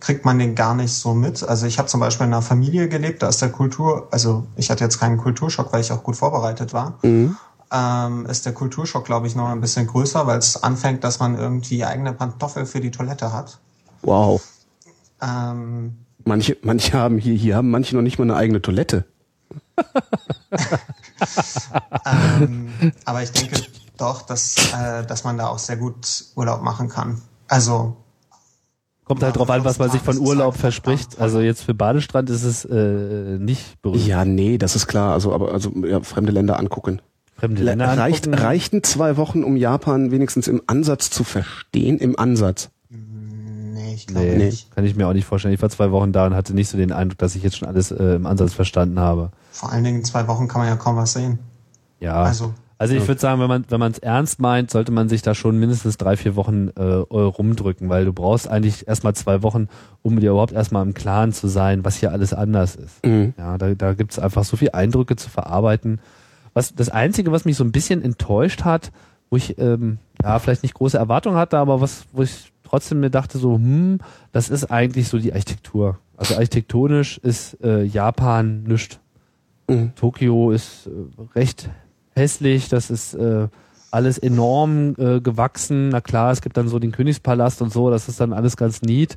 kriegt 0.00 0.24
man 0.24 0.38
den 0.38 0.56
gar 0.56 0.74
nicht 0.74 0.92
so 0.92 1.14
mit. 1.14 1.42
Also 1.44 1.66
ich 1.66 1.78
habe 1.78 1.88
zum 1.88 2.00
Beispiel 2.00 2.26
in 2.26 2.32
einer 2.32 2.42
Familie 2.42 2.88
gelebt, 2.88 3.22
da 3.22 3.28
ist 3.28 3.40
der 3.40 3.50
Kultur, 3.50 4.08
also 4.10 4.46
ich 4.56 4.68
hatte 4.68 4.84
jetzt 4.84 4.98
keinen 4.98 5.16
Kulturschock, 5.16 5.72
weil 5.72 5.80
ich 5.80 5.92
auch 5.92 6.02
gut 6.02 6.16
vorbereitet 6.16 6.72
war. 6.72 6.98
Mhm. 7.02 7.36
Ähm, 7.72 8.26
ist 8.26 8.46
der 8.46 8.52
Kulturschock, 8.52 9.04
glaube 9.04 9.26
ich, 9.26 9.36
noch 9.36 9.48
ein 9.48 9.60
bisschen 9.60 9.86
größer, 9.86 10.26
weil 10.26 10.38
es 10.38 10.62
anfängt, 10.62 11.04
dass 11.04 11.20
man 11.20 11.38
irgendwie 11.38 11.84
eigene 11.84 12.12
Pantoffel 12.12 12.66
für 12.66 12.80
die 12.80 12.90
Toilette 12.90 13.32
hat. 13.32 13.58
Wow. 14.02 14.42
Ähm, 15.22 15.96
Manche, 16.24 16.56
manche 16.62 16.92
haben 16.92 17.18
hier, 17.18 17.34
hier 17.34 17.56
haben 17.56 17.70
manche 17.70 17.96
noch 17.96 18.02
nicht 18.02 18.18
mal 18.18 18.24
eine 18.24 18.36
eigene 18.36 18.60
Toilette. 18.60 19.04
ähm, 22.06 22.70
aber 23.04 23.22
ich 23.22 23.32
denke 23.32 23.62
doch, 23.96 24.22
dass, 24.22 24.56
äh, 24.72 25.04
dass 25.06 25.24
man 25.24 25.38
da 25.38 25.48
auch 25.48 25.58
sehr 25.58 25.76
gut 25.76 26.24
Urlaub 26.36 26.62
machen 26.62 26.88
kann. 26.88 27.20
Also 27.48 27.96
Kommt 29.04 29.22
halt 29.22 29.36
drauf 29.36 29.50
an, 29.50 29.64
was 29.64 29.78
man 29.78 29.90
sich 29.90 30.00
von 30.00 30.14
14 30.14 30.28
Urlaub 30.28 30.52
Tage 30.52 30.60
verspricht. 30.60 31.18
Also 31.18 31.40
jetzt 31.40 31.62
für 31.62 31.74
Badestrand 31.74 32.30
ist 32.30 32.44
es 32.44 32.64
äh, 32.64 33.38
nicht 33.38 33.82
berühmt. 33.82 34.06
Ja, 34.06 34.24
nee, 34.24 34.56
das 34.56 34.76
ist 34.76 34.86
klar. 34.86 35.12
Also, 35.14 35.34
aber 35.34 35.52
also 35.52 35.72
ja, 35.84 36.00
fremde 36.00 36.30
Länder 36.30 36.58
angucken. 36.58 37.02
Fremde 37.40 37.62
Länder 37.62 37.88
Reicht, 37.96 38.26
angucken. 38.26 38.42
reichten 38.44 38.82
zwei 38.82 39.16
Wochen, 39.16 39.42
um 39.44 39.56
Japan 39.56 40.10
wenigstens 40.10 40.46
im 40.48 40.62
Ansatz 40.66 41.10
zu 41.10 41.24
verstehen? 41.24 41.98
Im 41.98 42.18
Ansatz. 42.18 42.70
Nee, 42.90 43.94
ich 43.94 44.06
glaube 44.06 44.26
Nee, 44.26 44.36
nicht. 44.46 44.70
kann 44.74 44.84
ich 44.84 44.94
mir 44.94 45.08
auch 45.08 45.12
nicht 45.12 45.24
vorstellen. 45.24 45.54
Ich 45.54 45.62
war 45.62 45.70
zwei 45.70 45.90
Wochen 45.90 46.12
da 46.12 46.26
und 46.26 46.34
hatte 46.34 46.54
nicht 46.54 46.68
so 46.68 46.76
den 46.76 46.92
Eindruck, 46.92 47.18
dass 47.18 47.34
ich 47.34 47.42
jetzt 47.42 47.56
schon 47.56 47.68
alles 47.68 47.90
äh, 47.90 48.14
im 48.16 48.26
Ansatz 48.26 48.52
verstanden 48.52 48.98
habe. 49.00 49.30
Vor 49.52 49.72
allen 49.72 49.84
Dingen 49.84 49.98
in 49.98 50.04
zwei 50.04 50.26
Wochen 50.28 50.48
kann 50.48 50.60
man 50.60 50.68
ja 50.68 50.76
kaum 50.76 50.96
was 50.96 51.12
sehen. 51.14 51.38
Ja. 51.98 52.22
Also, 52.22 52.54
Also, 52.78 52.94
ich 52.94 53.06
würde 53.06 53.20
sagen, 53.20 53.40
wenn 53.40 53.48
man 53.48 53.64
wenn 53.68 53.80
man 53.80 53.92
es 53.92 53.98
ernst 53.98 54.40
meint, 54.40 54.70
sollte 54.70 54.90
man 54.92 55.08
sich 55.08 55.22
da 55.22 55.34
schon 55.34 55.58
mindestens 55.58 55.96
drei 55.98 56.16
vier 56.16 56.34
Wochen 56.36 56.68
äh, 56.76 56.82
rumdrücken, 56.82 57.88
weil 57.88 58.04
du 58.04 58.12
brauchst 58.12 58.48
eigentlich 58.48 58.88
erstmal 58.88 59.14
zwei 59.14 59.42
Wochen, 59.42 59.68
um 60.02 60.18
dir 60.18 60.30
überhaupt 60.30 60.52
erstmal 60.52 60.84
im 60.84 60.94
Klaren 60.94 61.32
zu 61.32 61.46
sein, 61.48 61.84
was 61.84 61.96
hier 61.96 62.10
alles 62.12 62.32
anders 62.32 62.76
ist. 62.76 63.04
Mhm. 63.04 63.34
Ja, 63.38 63.58
da, 63.58 63.74
da 63.74 63.92
gibt's 63.94 64.18
einfach 64.18 64.44
so 64.44 64.56
viel 64.56 64.70
Eindrücke 64.72 65.16
zu 65.16 65.28
verarbeiten. 65.30 66.00
Was 66.54 66.74
das 66.74 66.88
Einzige, 66.88 67.32
was 67.32 67.44
mich 67.44 67.56
so 67.56 67.64
ein 67.64 67.72
bisschen 67.72 68.02
enttäuscht 68.02 68.64
hat, 68.64 68.92
wo 69.30 69.36
ich 69.36 69.58
ähm, 69.58 69.98
ja 70.22 70.38
vielleicht 70.38 70.62
nicht 70.62 70.74
große 70.74 70.98
Erwartungen 70.98 71.36
hatte, 71.36 71.58
aber 71.58 71.80
was, 71.80 72.04
wo 72.12 72.22
ich 72.22 72.52
trotzdem 72.64 73.00
mir 73.00 73.10
dachte, 73.10 73.38
so, 73.38 73.54
hm, 73.54 73.98
das 74.32 74.48
ist 74.48 74.70
eigentlich 74.70 75.08
so 75.08 75.18
die 75.18 75.32
Architektur. 75.32 75.98
Also 76.16 76.34
architektonisch 76.34 77.18
ist 77.18 77.56
äh, 77.62 77.82
Japan 77.82 78.64
nischt. 78.64 79.00
Mhm. 79.68 79.94
Tokio 79.94 80.50
ist 80.50 80.86
äh, 80.86 80.90
recht 81.34 81.70
hässlich, 82.14 82.68
das 82.68 82.90
ist 82.90 83.14
äh, 83.14 83.48
alles 83.90 84.18
enorm 84.18 84.94
äh, 84.98 85.20
gewachsen. 85.20 85.88
Na 85.90 86.00
klar, 86.00 86.32
es 86.32 86.42
gibt 86.42 86.56
dann 86.56 86.68
so 86.68 86.78
den 86.78 86.92
Königspalast 86.92 87.62
und 87.62 87.72
so, 87.72 87.90
das 87.90 88.08
ist 88.08 88.20
dann 88.20 88.32
alles 88.32 88.56
ganz 88.56 88.82
neat. 88.82 89.16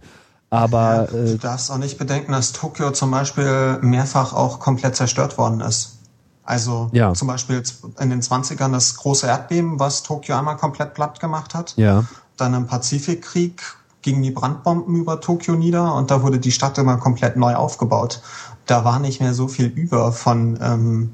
Aber 0.49 1.10
ja, 1.11 1.18
äh, 1.18 1.26
du 1.31 1.38
darfst 1.38 1.72
auch 1.72 1.77
nicht 1.77 1.97
bedenken, 1.97 2.31
dass 2.31 2.53
Tokio 2.53 2.91
zum 2.91 3.10
Beispiel 3.11 3.80
mehrfach 3.81 4.34
auch 4.34 4.60
komplett 4.60 4.95
zerstört 4.95 5.38
worden 5.38 5.61
ist. 5.61 5.97
Also 6.45 6.89
Ja. 6.91 7.13
zum 7.13 7.27
Beispiel 7.27 7.63
in 7.99 8.09
den 8.09 8.21
20ern 8.21 8.71
das 8.71 8.95
große 8.95 9.27
Erdbeben, 9.27 9.79
was 9.79 10.03
Tokio 10.03 10.37
einmal 10.37 10.57
komplett 10.57 10.93
platt 10.93 11.19
gemacht 11.19 11.53
hat. 11.55 11.73
ja, 11.77 12.03
Dann 12.37 12.53
im 12.53 12.67
Pazifikkrieg 12.67 13.61
gingen 14.01 14.21
die 14.23 14.31
Brandbomben 14.31 14.95
über 14.95 15.21
Tokio 15.21 15.55
nieder 15.55 15.95
und 15.95 16.11
da 16.11 16.21
wurde 16.23 16.39
die 16.39 16.51
Stadt 16.51 16.77
immer 16.77 16.97
komplett 16.97 17.37
neu 17.37 17.55
aufgebaut. 17.55 18.21
Da 18.65 18.83
war 18.83 18.99
nicht 18.99 19.21
mehr 19.21 19.33
so 19.33 19.47
viel 19.47 19.67
über 19.67 20.11
von 20.11 20.59
ähm, 20.61 21.11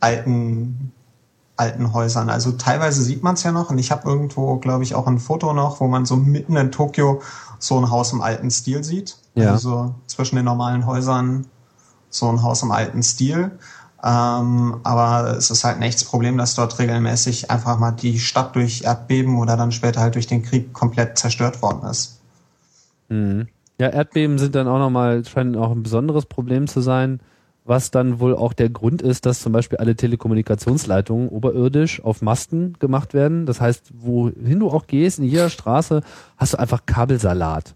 alten 0.00 0.92
alten 1.56 1.92
Häusern. 1.92 2.30
Also 2.30 2.52
teilweise 2.52 3.02
sieht 3.02 3.22
man 3.22 3.34
es 3.34 3.42
ja 3.42 3.52
noch 3.52 3.70
und 3.70 3.78
ich 3.78 3.90
habe 3.92 4.08
irgendwo, 4.08 4.56
glaube 4.56 4.82
ich, 4.82 4.94
auch 4.94 5.06
ein 5.06 5.18
Foto 5.18 5.52
noch, 5.52 5.80
wo 5.80 5.86
man 5.86 6.06
so 6.06 6.16
mitten 6.16 6.56
in 6.56 6.72
Tokio 6.72 7.22
so 7.58 7.78
ein 7.78 7.90
Haus 7.90 8.12
im 8.12 8.20
alten 8.20 8.50
Stil 8.50 8.82
sieht. 8.82 9.18
Ja. 9.34 9.52
Also 9.52 9.70
so 9.70 9.94
zwischen 10.06 10.36
den 10.36 10.44
normalen 10.44 10.86
Häusern 10.86 11.46
so 12.10 12.28
ein 12.28 12.42
Haus 12.42 12.62
im 12.62 12.72
alten 12.72 13.02
Stil. 13.02 13.58
Ähm, 14.04 14.80
aber 14.82 15.36
es 15.36 15.50
ist 15.50 15.62
halt 15.62 15.76
ein 15.76 15.82
echtes 15.82 16.04
Problem, 16.04 16.36
dass 16.36 16.54
dort 16.54 16.78
regelmäßig 16.78 17.50
einfach 17.50 17.78
mal 17.78 17.92
die 17.92 18.18
Stadt 18.18 18.56
durch 18.56 18.82
Erdbeben 18.82 19.38
oder 19.38 19.56
dann 19.56 19.70
später 19.70 20.00
halt 20.00 20.16
durch 20.16 20.26
den 20.26 20.42
Krieg 20.42 20.72
komplett 20.72 21.18
zerstört 21.18 21.62
worden 21.62 21.88
ist. 21.88 22.20
Mhm. 23.08 23.48
Ja, 23.78 23.88
Erdbeben 23.88 24.38
sind 24.38 24.54
dann 24.54 24.68
auch 24.68 24.78
nochmal, 24.78 25.24
scheinen 25.24 25.56
auch 25.56 25.70
ein 25.70 25.82
besonderes 25.82 26.26
Problem 26.26 26.66
zu 26.66 26.80
sein, 26.80 27.20
was 27.64 27.92
dann 27.92 28.18
wohl 28.18 28.34
auch 28.34 28.52
der 28.52 28.70
Grund 28.70 29.02
ist, 29.02 29.24
dass 29.24 29.40
zum 29.40 29.52
Beispiel 29.52 29.78
alle 29.78 29.94
Telekommunikationsleitungen 29.94 31.28
oberirdisch 31.28 32.02
auf 32.02 32.22
Masten 32.22 32.74
gemacht 32.80 33.14
werden. 33.14 33.46
Das 33.46 33.60
heißt, 33.60 33.92
wohin 33.94 34.58
du 34.58 34.68
auch 34.68 34.88
gehst, 34.88 35.20
in 35.20 35.24
jeder 35.24 35.48
Straße, 35.48 36.02
hast 36.36 36.54
du 36.54 36.58
einfach 36.58 36.86
Kabelsalat. 36.86 37.74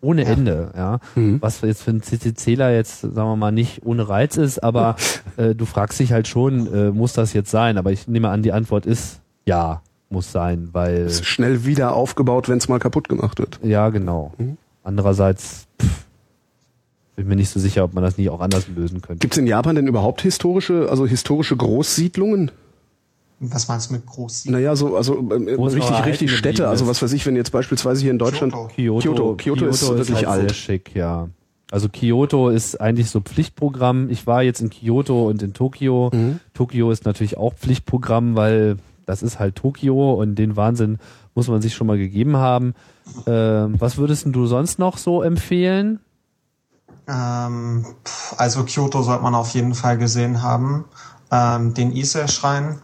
Ohne 0.00 0.22
Ja. 0.24 0.28
Ende, 0.30 0.70
ja. 0.76 0.98
Mhm. 1.14 1.42
Was 1.42 1.60
jetzt 1.60 1.82
für 1.82 1.90
einen 1.90 2.02
CCCler 2.02 2.72
jetzt, 2.72 3.00
sagen 3.02 3.14
wir 3.14 3.36
mal, 3.36 3.52
nicht 3.52 3.84
ohne 3.84 4.08
Reiz 4.08 4.36
ist, 4.36 4.58
aber 4.62 4.96
äh, 5.36 5.54
du 5.54 5.66
fragst 5.66 6.00
dich 6.00 6.12
halt 6.12 6.26
schon, 6.26 6.72
äh, 6.72 6.90
muss 6.90 7.12
das 7.12 7.32
jetzt 7.32 7.50
sein? 7.50 7.76
Aber 7.76 7.92
ich 7.92 8.08
nehme 8.08 8.28
an, 8.30 8.42
die 8.42 8.52
Antwort 8.52 8.86
ist 8.86 9.20
ja, 9.46 9.82
muss 10.08 10.32
sein, 10.32 10.70
weil. 10.72 11.06
Ist 11.06 11.24
schnell 11.26 11.64
wieder 11.64 11.94
aufgebaut, 11.94 12.48
wenn 12.48 12.58
es 12.58 12.68
mal 12.68 12.78
kaputt 12.78 13.08
gemacht 13.08 13.38
wird. 13.38 13.60
Ja, 13.62 13.90
genau. 13.90 14.32
Mhm. 14.38 14.56
Andererseits 14.82 15.66
pff, 15.80 16.04
bin 17.16 17.28
mir 17.28 17.36
nicht 17.36 17.50
so 17.50 17.60
sicher, 17.60 17.84
ob 17.84 17.92
man 17.92 18.02
das 18.02 18.16
nicht 18.16 18.30
auch 18.30 18.40
anders 18.40 18.66
lösen 18.74 19.02
könnte. 19.02 19.20
Gibt 19.20 19.34
es 19.34 19.38
in 19.38 19.46
Japan 19.46 19.76
denn 19.76 19.86
überhaupt 19.86 20.22
historische, 20.22 20.88
also 20.88 21.06
historische 21.06 21.56
Großsiedlungen? 21.56 22.50
Was 23.42 23.68
meinst 23.68 23.88
du 23.88 23.94
mit 23.94 24.04
groß? 24.04 24.44
Naja, 24.46 24.76
so, 24.76 24.96
also 24.96 25.16
ähm, 25.18 25.48
richtig, 25.48 26.04
richtig 26.04 26.36
Städte. 26.36 26.68
Also 26.68 26.84
ist. 26.84 26.90
was 26.90 27.02
weiß 27.02 27.12
ich, 27.14 27.24
wenn 27.24 27.36
jetzt 27.36 27.52
beispielsweise 27.52 28.02
hier 28.02 28.10
in 28.10 28.18
Deutschland 28.18 28.52
Kyoto. 28.52 28.98
Kyoto, 28.98 29.00
Kyoto, 29.00 29.36
Kyoto 29.36 29.66
ist 29.66 29.88
wirklich 29.88 30.16
halt 30.16 30.26
alt. 30.26 30.40
sehr 30.42 30.54
schick, 30.54 30.94
ja. 30.94 31.28
Also 31.70 31.88
Kyoto 31.88 32.50
ist 32.50 32.78
eigentlich 32.80 33.08
so 33.10 33.20
Pflichtprogramm. 33.20 34.10
Ich 34.10 34.26
war 34.26 34.42
jetzt 34.42 34.60
in 34.60 34.68
Kyoto 34.68 35.28
und 35.28 35.42
in 35.42 35.54
Tokio. 35.54 36.10
Mhm. 36.12 36.40
Tokio 36.52 36.90
ist 36.90 37.06
natürlich 37.06 37.38
auch 37.38 37.54
Pflichtprogramm, 37.54 38.36
weil 38.36 38.76
das 39.06 39.22
ist 39.22 39.38
halt 39.38 39.56
Tokio 39.56 40.14
und 40.14 40.34
den 40.34 40.56
Wahnsinn 40.56 40.98
muss 41.34 41.48
man 41.48 41.62
sich 41.62 41.74
schon 41.74 41.86
mal 41.86 41.96
gegeben 41.96 42.36
haben. 42.36 42.74
Ähm, 43.26 43.76
was 43.78 43.96
würdest 43.96 44.26
du 44.26 44.46
sonst 44.46 44.78
noch 44.78 44.98
so 44.98 45.22
empfehlen? 45.22 46.00
Ähm, 47.08 47.86
also 48.36 48.64
Kyoto 48.64 49.02
sollte 49.02 49.22
man 49.22 49.34
auf 49.34 49.50
jeden 49.54 49.74
Fall 49.74 49.96
gesehen 49.96 50.42
haben. 50.42 50.84
Ähm, 51.30 51.74
den 51.74 51.92
Ise-Schrein, 51.92 52.80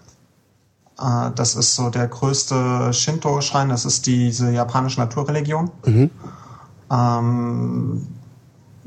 äh, 0.99 1.31
das 1.35 1.55
ist 1.55 1.75
so 1.75 1.91
der 1.91 2.09
größte 2.09 2.93
Shinto-Schrein, 2.93 3.69
das 3.69 3.85
ist 3.85 4.07
diese 4.07 4.51
japanische 4.51 5.01
Naturreligion. 5.01 5.71
Mhm. 5.85 6.11
Ähm, 6.91 8.07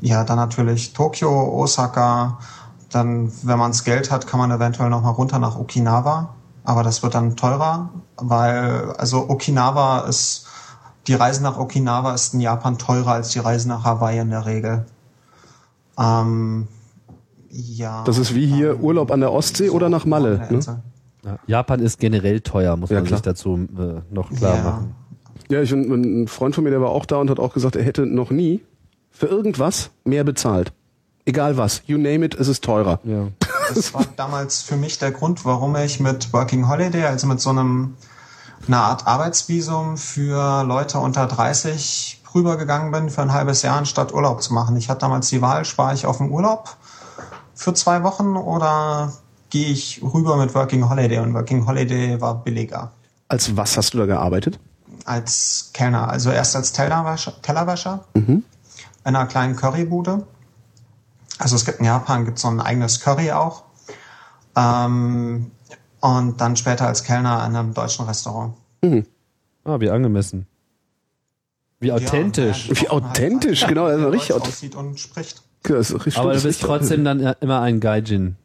ja, 0.01 0.23
dann 0.23 0.37
natürlich 0.37 0.93
Tokio, 0.93 1.29
Osaka. 1.29 2.39
Dann, 2.89 3.31
wenn 3.43 3.59
man 3.59 3.71
das 3.71 3.83
Geld 3.83 4.09
hat, 4.09 4.25
kann 4.25 4.39
man 4.39 4.51
eventuell 4.51 4.89
noch 4.89 5.03
mal 5.03 5.09
runter 5.09 5.39
nach 5.39 5.57
Okinawa. 5.57 6.29
Aber 6.63 6.83
das 6.83 7.03
wird 7.03 7.15
dann 7.15 7.35
teurer, 7.35 7.89
weil 8.17 8.93
also 8.97 9.29
Okinawa 9.29 10.01
ist 10.01 10.45
die 11.07 11.13
Reise 11.15 11.41
nach 11.41 11.57
Okinawa 11.57 12.13
ist 12.13 12.33
in 12.33 12.41
Japan 12.41 12.77
teurer 12.77 13.13
als 13.13 13.29
die 13.29 13.39
Reise 13.39 13.67
nach 13.67 13.83
Hawaii 13.83 14.19
in 14.19 14.29
der 14.29 14.45
Regel. 14.45 14.85
Ähm, 15.97 16.67
ja. 17.49 18.03
Das 18.03 18.17
ist 18.17 18.35
wie 18.35 18.45
hier 18.45 18.73
ähm, 18.73 18.81
Urlaub 18.81 19.11
an 19.11 19.21
der 19.21 19.33
Ostsee 19.33 19.69
oder 19.69 19.89
nach 19.89 20.05
Malle. 20.05 20.47
Ne? 20.49 20.59
Ja, 21.29 21.39
Japan 21.47 21.79
ist 21.79 21.99
generell 21.99 22.41
teuer, 22.41 22.75
muss 22.75 22.89
Ja, 22.89 22.97
man 22.97 23.05
klar. 23.05 23.17
sich 23.17 23.23
dazu 23.23 23.67
äh, 23.77 24.01
noch 24.13 24.31
klar 24.31 24.57
Ja. 24.57 24.63
machen. 24.63 24.95
Ja, 25.49 25.61
ich, 25.61 25.71
ein 25.71 26.23
ein 26.23 26.27
Freund 26.27 26.53
von 26.55 26.63
mir, 26.63 26.69
der 26.69 26.81
war 26.81 26.89
auch 26.89 27.05
da 27.05 27.17
und 27.17 27.29
hat 27.29 27.39
auch 27.39 27.53
gesagt, 27.53 27.75
er 27.75 27.83
hätte 27.83 28.05
noch 28.05 28.29
nie 28.29 28.61
für 29.11 29.25
irgendwas 29.27 29.89
mehr 30.03 30.23
bezahlt. 30.23 30.71
Egal 31.25 31.57
was. 31.57 31.81
You 31.85 31.97
name 31.97 32.25
it, 32.25 32.35
es 32.35 32.47
ist 32.47 32.63
teurer. 32.63 32.99
Ja. 33.03 33.27
Das 33.73 33.93
war 33.93 34.05
damals 34.15 34.61
für 34.61 34.75
mich 34.77 34.97
der 34.99 35.11
Grund, 35.11 35.45
warum 35.45 35.75
ich 35.75 35.99
mit 35.99 36.33
Working 36.33 36.67
Holiday, 36.69 37.03
also 37.05 37.27
mit 37.27 37.39
so 37.39 37.49
einem 37.51 37.95
einer 38.67 38.81
Art 38.81 39.07
Arbeitsvisum 39.07 39.97
für 39.97 40.63
Leute 40.63 40.99
unter 40.99 41.25
30 41.27 42.21
rübergegangen 42.35 42.91
bin 42.91 43.09
für 43.09 43.21
ein 43.21 43.31
halbes 43.33 43.61
Jahr, 43.61 43.77
anstatt 43.77 44.13
Urlaub 44.13 44.41
zu 44.43 44.53
machen. 44.53 44.75
Ich 44.75 44.89
hatte 44.89 45.01
damals 45.01 45.29
die 45.29 45.41
Wahl, 45.41 45.65
spare 45.65 45.93
ich 45.93 46.05
auf 46.05 46.17
den 46.17 46.29
Urlaub 46.31 46.75
für 47.55 47.73
zwei 47.73 48.03
Wochen 48.03 48.35
oder 48.37 49.13
gehe 49.49 49.67
ich 49.67 50.01
rüber 50.01 50.37
mit 50.37 50.53
Working 50.53 50.89
Holiday 50.89 51.19
und 51.19 51.33
Working 51.33 51.65
Holiday 51.65 52.19
war 52.21 52.43
billiger. 52.43 52.91
Als 53.27 53.55
was 53.55 53.77
hast 53.77 53.93
du 53.93 53.97
da 53.97 54.05
gearbeitet? 54.05 54.59
Als 55.05 55.71
Kellner, 55.73 56.09
also 56.09 56.31
erst 56.31 56.55
als 56.55 56.71
Tellerwäscher, 56.73 57.41
Tellerwäscher 57.41 58.05
mhm. 58.13 58.43
in 59.05 59.15
einer 59.15 59.25
kleinen 59.25 59.55
Currybude. 59.55 60.25
Also 61.37 61.55
es 61.55 61.65
gibt 61.65 61.79
in 61.79 61.85
Japan 61.85 62.25
gibt 62.25 62.37
so 62.39 62.47
ein 62.47 62.59
eigenes 62.59 62.99
Curry 62.99 63.31
auch. 63.31 63.63
Ähm, 64.55 65.51
und 66.01 66.41
dann 66.41 66.55
später 66.55 66.87
als 66.87 67.03
Kellner 67.03 67.45
in 67.45 67.55
einem 67.55 67.73
deutschen 67.73 68.05
Restaurant. 68.05 68.55
Mhm. 68.81 69.05
Ah, 69.63 69.79
wie 69.79 69.89
angemessen. 69.89 70.47
Wie 71.79 71.91
authentisch. 71.91 72.69
Ja, 72.69 72.81
wie 72.81 72.89
authentisch, 72.89 73.61
halt, 73.61 73.69
genau. 73.69 73.85
Also 73.85 74.09
richtig 74.09 74.33
aussieht 74.33 74.75
und 74.75 74.99
spricht. 74.99 75.41
Ist 75.63 75.93
richtig, 75.93 76.17
Aber 76.17 76.33
du 76.33 76.41
bist 76.41 76.61
trotzdem 76.61 77.03
dann 77.03 77.19
immer 77.41 77.61
ein 77.61 77.79
Gaijin. 77.79 78.37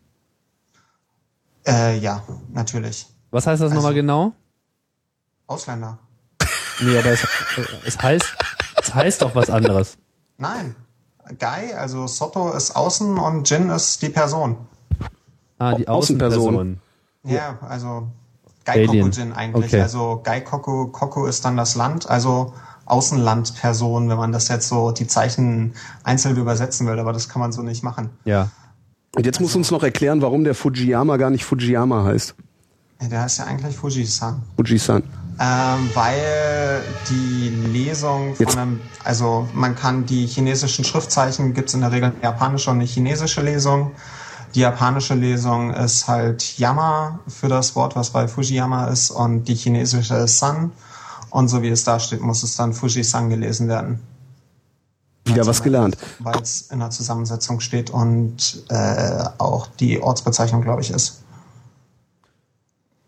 Äh, 1.66 1.98
ja, 1.98 2.22
natürlich. 2.52 3.06
Was 3.30 3.46
heißt 3.46 3.60
das 3.62 3.70
also, 3.70 3.76
nochmal 3.76 3.94
genau? 3.94 4.32
Ausländer. 5.46 5.98
Nee, 6.80 6.98
aber 6.98 7.10
es, 7.10 7.26
es 7.84 8.00
heißt, 8.00 8.36
es 8.82 8.94
heißt 8.94 9.22
doch 9.22 9.34
was 9.34 9.50
anderes. 9.50 9.96
Nein. 10.38 10.74
Gai, 11.38 11.74
also 11.76 12.06
Soto 12.06 12.52
ist 12.52 12.76
außen 12.76 13.16
und 13.18 13.48
Jin 13.48 13.70
ist 13.70 14.02
die 14.02 14.10
Person. 14.10 14.56
Ah, 15.58 15.74
die 15.74 15.88
Außenperson. 15.88 16.80
Ja, 17.22 17.58
also 17.62 18.08
Gai 18.64 18.86
Koku 18.86 19.08
Jin 19.08 19.32
eigentlich. 19.32 19.72
Okay. 19.72 19.80
Also 19.80 20.20
Gai 20.22 20.40
Koku, 20.40 20.88
Koku 20.88 21.26
ist 21.26 21.44
dann 21.44 21.56
das 21.56 21.76
Land, 21.76 22.08
also 22.08 22.52
Außenlandperson, 22.86 24.10
wenn 24.10 24.16
man 24.18 24.32
das 24.32 24.48
jetzt 24.48 24.68
so 24.68 24.90
die 24.90 25.06
Zeichen 25.06 25.74
einzeln 26.02 26.36
übersetzen 26.36 26.86
will, 26.86 26.98
aber 26.98 27.12
das 27.12 27.28
kann 27.28 27.40
man 27.40 27.52
so 27.52 27.62
nicht 27.62 27.82
machen. 27.82 28.10
Ja. 28.24 28.50
Und 29.14 29.26
jetzt 29.26 29.40
muss 29.40 29.54
uns 29.54 29.70
noch 29.70 29.82
erklären, 29.82 30.22
warum 30.22 30.44
der 30.44 30.54
Fujiyama 30.54 31.16
gar 31.16 31.30
nicht 31.30 31.44
Fujiyama 31.44 32.04
heißt. 32.04 32.34
Der 33.00 33.22
heißt 33.22 33.38
ja 33.38 33.44
eigentlich 33.44 33.76
Fujisan. 33.76 34.42
Fujisan. 34.56 35.02
Ähm, 35.40 35.90
weil 35.94 36.82
die 37.10 37.48
Lesung 37.72 38.34
von 38.36 38.58
einem, 38.58 38.80
also 39.02 39.48
man 39.52 39.74
kann 39.74 40.06
die 40.06 40.26
chinesischen 40.26 40.84
Schriftzeichen, 40.84 41.54
gibt 41.54 41.68
es 41.68 41.74
in 41.74 41.80
der 41.80 41.90
Regel 41.90 42.12
eine 42.12 42.22
japanische 42.22 42.70
und 42.70 42.76
eine 42.76 42.86
chinesische 42.86 43.42
Lesung. 43.42 43.90
Die 44.54 44.60
japanische 44.60 45.14
Lesung 45.14 45.74
ist 45.74 46.06
halt 46.06 46.58
Yama 46.58 47.18
für 47.26 47.48
das 47.48 47.74
Wort, 47.74 47.96
was 47.96 48.10
bei 48.10 48.28
Fujiyama 48.28 48.86
ist, 48.86 49.10
und 49.10 49.44
die 49.44 49.56
chinesische 49.56 50.14
ist 50.14 50.38
San. 50.38 50.70
Und 51.30 51.48
so 51.48 51.62
wie 51.62 51.68
es 51.68 51.82
da 51.82 51.98
steht, 51.98 52.20
muss 52.20 52.44
es 52.44 52.54
dann 52.54 52.72
Fujisan 52.72 53.28
gelesen 53.28 53.66
werden. 53.66 53.98
Wieder 55.24 55.38
also, 55.38 55.50
was 55.50 55.62
gelernt. 55.62 55.96
Weil 56.18 56.40
es 56.40 56.62
in 56.70 56.80
der 56.80 56.90
Zusammensetzung 56.90 57.60
steht 57.60 57.90
und 57.90 58.64
äh, 58.68 59.24
auch 59.38 59.68
die 59.68 60.02
Ortsbezeichnung, 60.02 60.62
glaube 60.62 60.82
ich, 60.82 60.90
ist. 60.90 61.22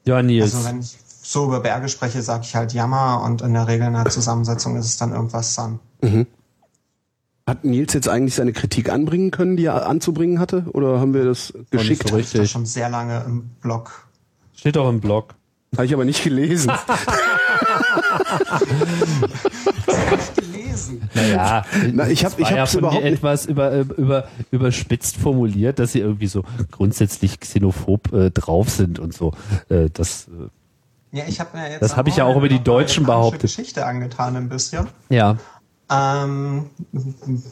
Ja, 0.05 0.23
Nils. 0.23 0.55
Also 0.55 0.67
wenn 0.67 0.81
ich 0.81 0.97
so 1.23 1.47
über 1.47 1.61
Berge 1.61 1.89
spreche, 1.89 2.23
sage 2.23 2.45
ich 2.45 2.55
halt 2.55 2.73
Jammer 2.73 3.23
und 3.25 3.43
in 3.43 3.53
der 3.53 3.67
Regel 3.67 3.89
in 3.89 3.95
der 3.95 4.07
Zusammensetzung 4.07 4.77
ist 4.77 4.87
es 4.87 4.97
dann 4.97 5.13
irgendwas 5.13 5.55
Sun. 5.55 5.81
Mhm. 6.01 6.27
Hat 7.47 7.65
Nils 7.65 7.93
jetzt 7.93 8.09
eigentlich 8.09 8.35
seine 8.35 8.53
Kritik 8.53 8.89
anbringen 8.91 9.31
können, 9.31 9.57
die 9.57 9.67
er 9.67 9.87
anzubringen 9.87 10.41
hatte? 10.41 10.65
Oder 10.73 11.01
haben 11.01 11.15
wir 11.15 11.25
das 11.25 11.53
geschickt? 11.71 12.09
So 12.09 12.17
richtig. 12.17 12.41
Das 12.41 12.51
schon 12.51 12.67
sehr 12.67 12.89
lange 12.89 13.23
im 13.25 13.51
Blog. 13.61 14.07
Steht 14.55 14.79
auch 14.79 14.89
im 14.89 15.01
Blog. 15.01 15.35
Habe 15.75 15.87
ich 15.87 15.95
aber 15.95 16.05
nicht 16.05 16.25
gelesen. 16.25 16.73
Naja, 21.15 21.65
Na, 21.93 22.09
ich 22.09 22.25
habe 22.25 22.41
ich 22.41 22.51
habe 22.51 22.57
ja 22.57 22.79
überhaupt 22.79 23.05
etwas 23.05 23.47
über, 23.47 23.73
über, 23.81 24.29
überspitzt 24.51 25.17
formuliert, 25.17 25.79
dass 25.79 25.93
sie 25.93 26.01
irgendwie 26.01 26.27
so 26.27 26.43
grundsätzlich 26.71 27.41
xenophob 27.41 28.13
äh, 28.13 28.31
drauf 28.31 28.71
sind 28.71 28.99
und 28.99 29.15
so. 29.15 29.33
Äh, 29.69 29.91
das 29.93 30.29
äh, 30.29 30.49
ja, 31.17 31.25
ich 31.27 31.41
habe 31.41 31.57
mir 31.57 31.71
jetzt 31.71 31.83
das 31.83 31.97
habe 31.97 32.09
ich 32.09 32.17
ja 32.17 32.25
auch 32.25 32.37
über 32.37 32.49
die 32.49 32.63
Deutschen 32.63 33.07
behauptet. 33.07 33.43
Geschichte 33.43 33.87
angetan 33.87 34.37
ein 34.37 34.49
bisschen. 34.49 34.87
Ja. 35.09 35.37
Ähm, 35.89 36.67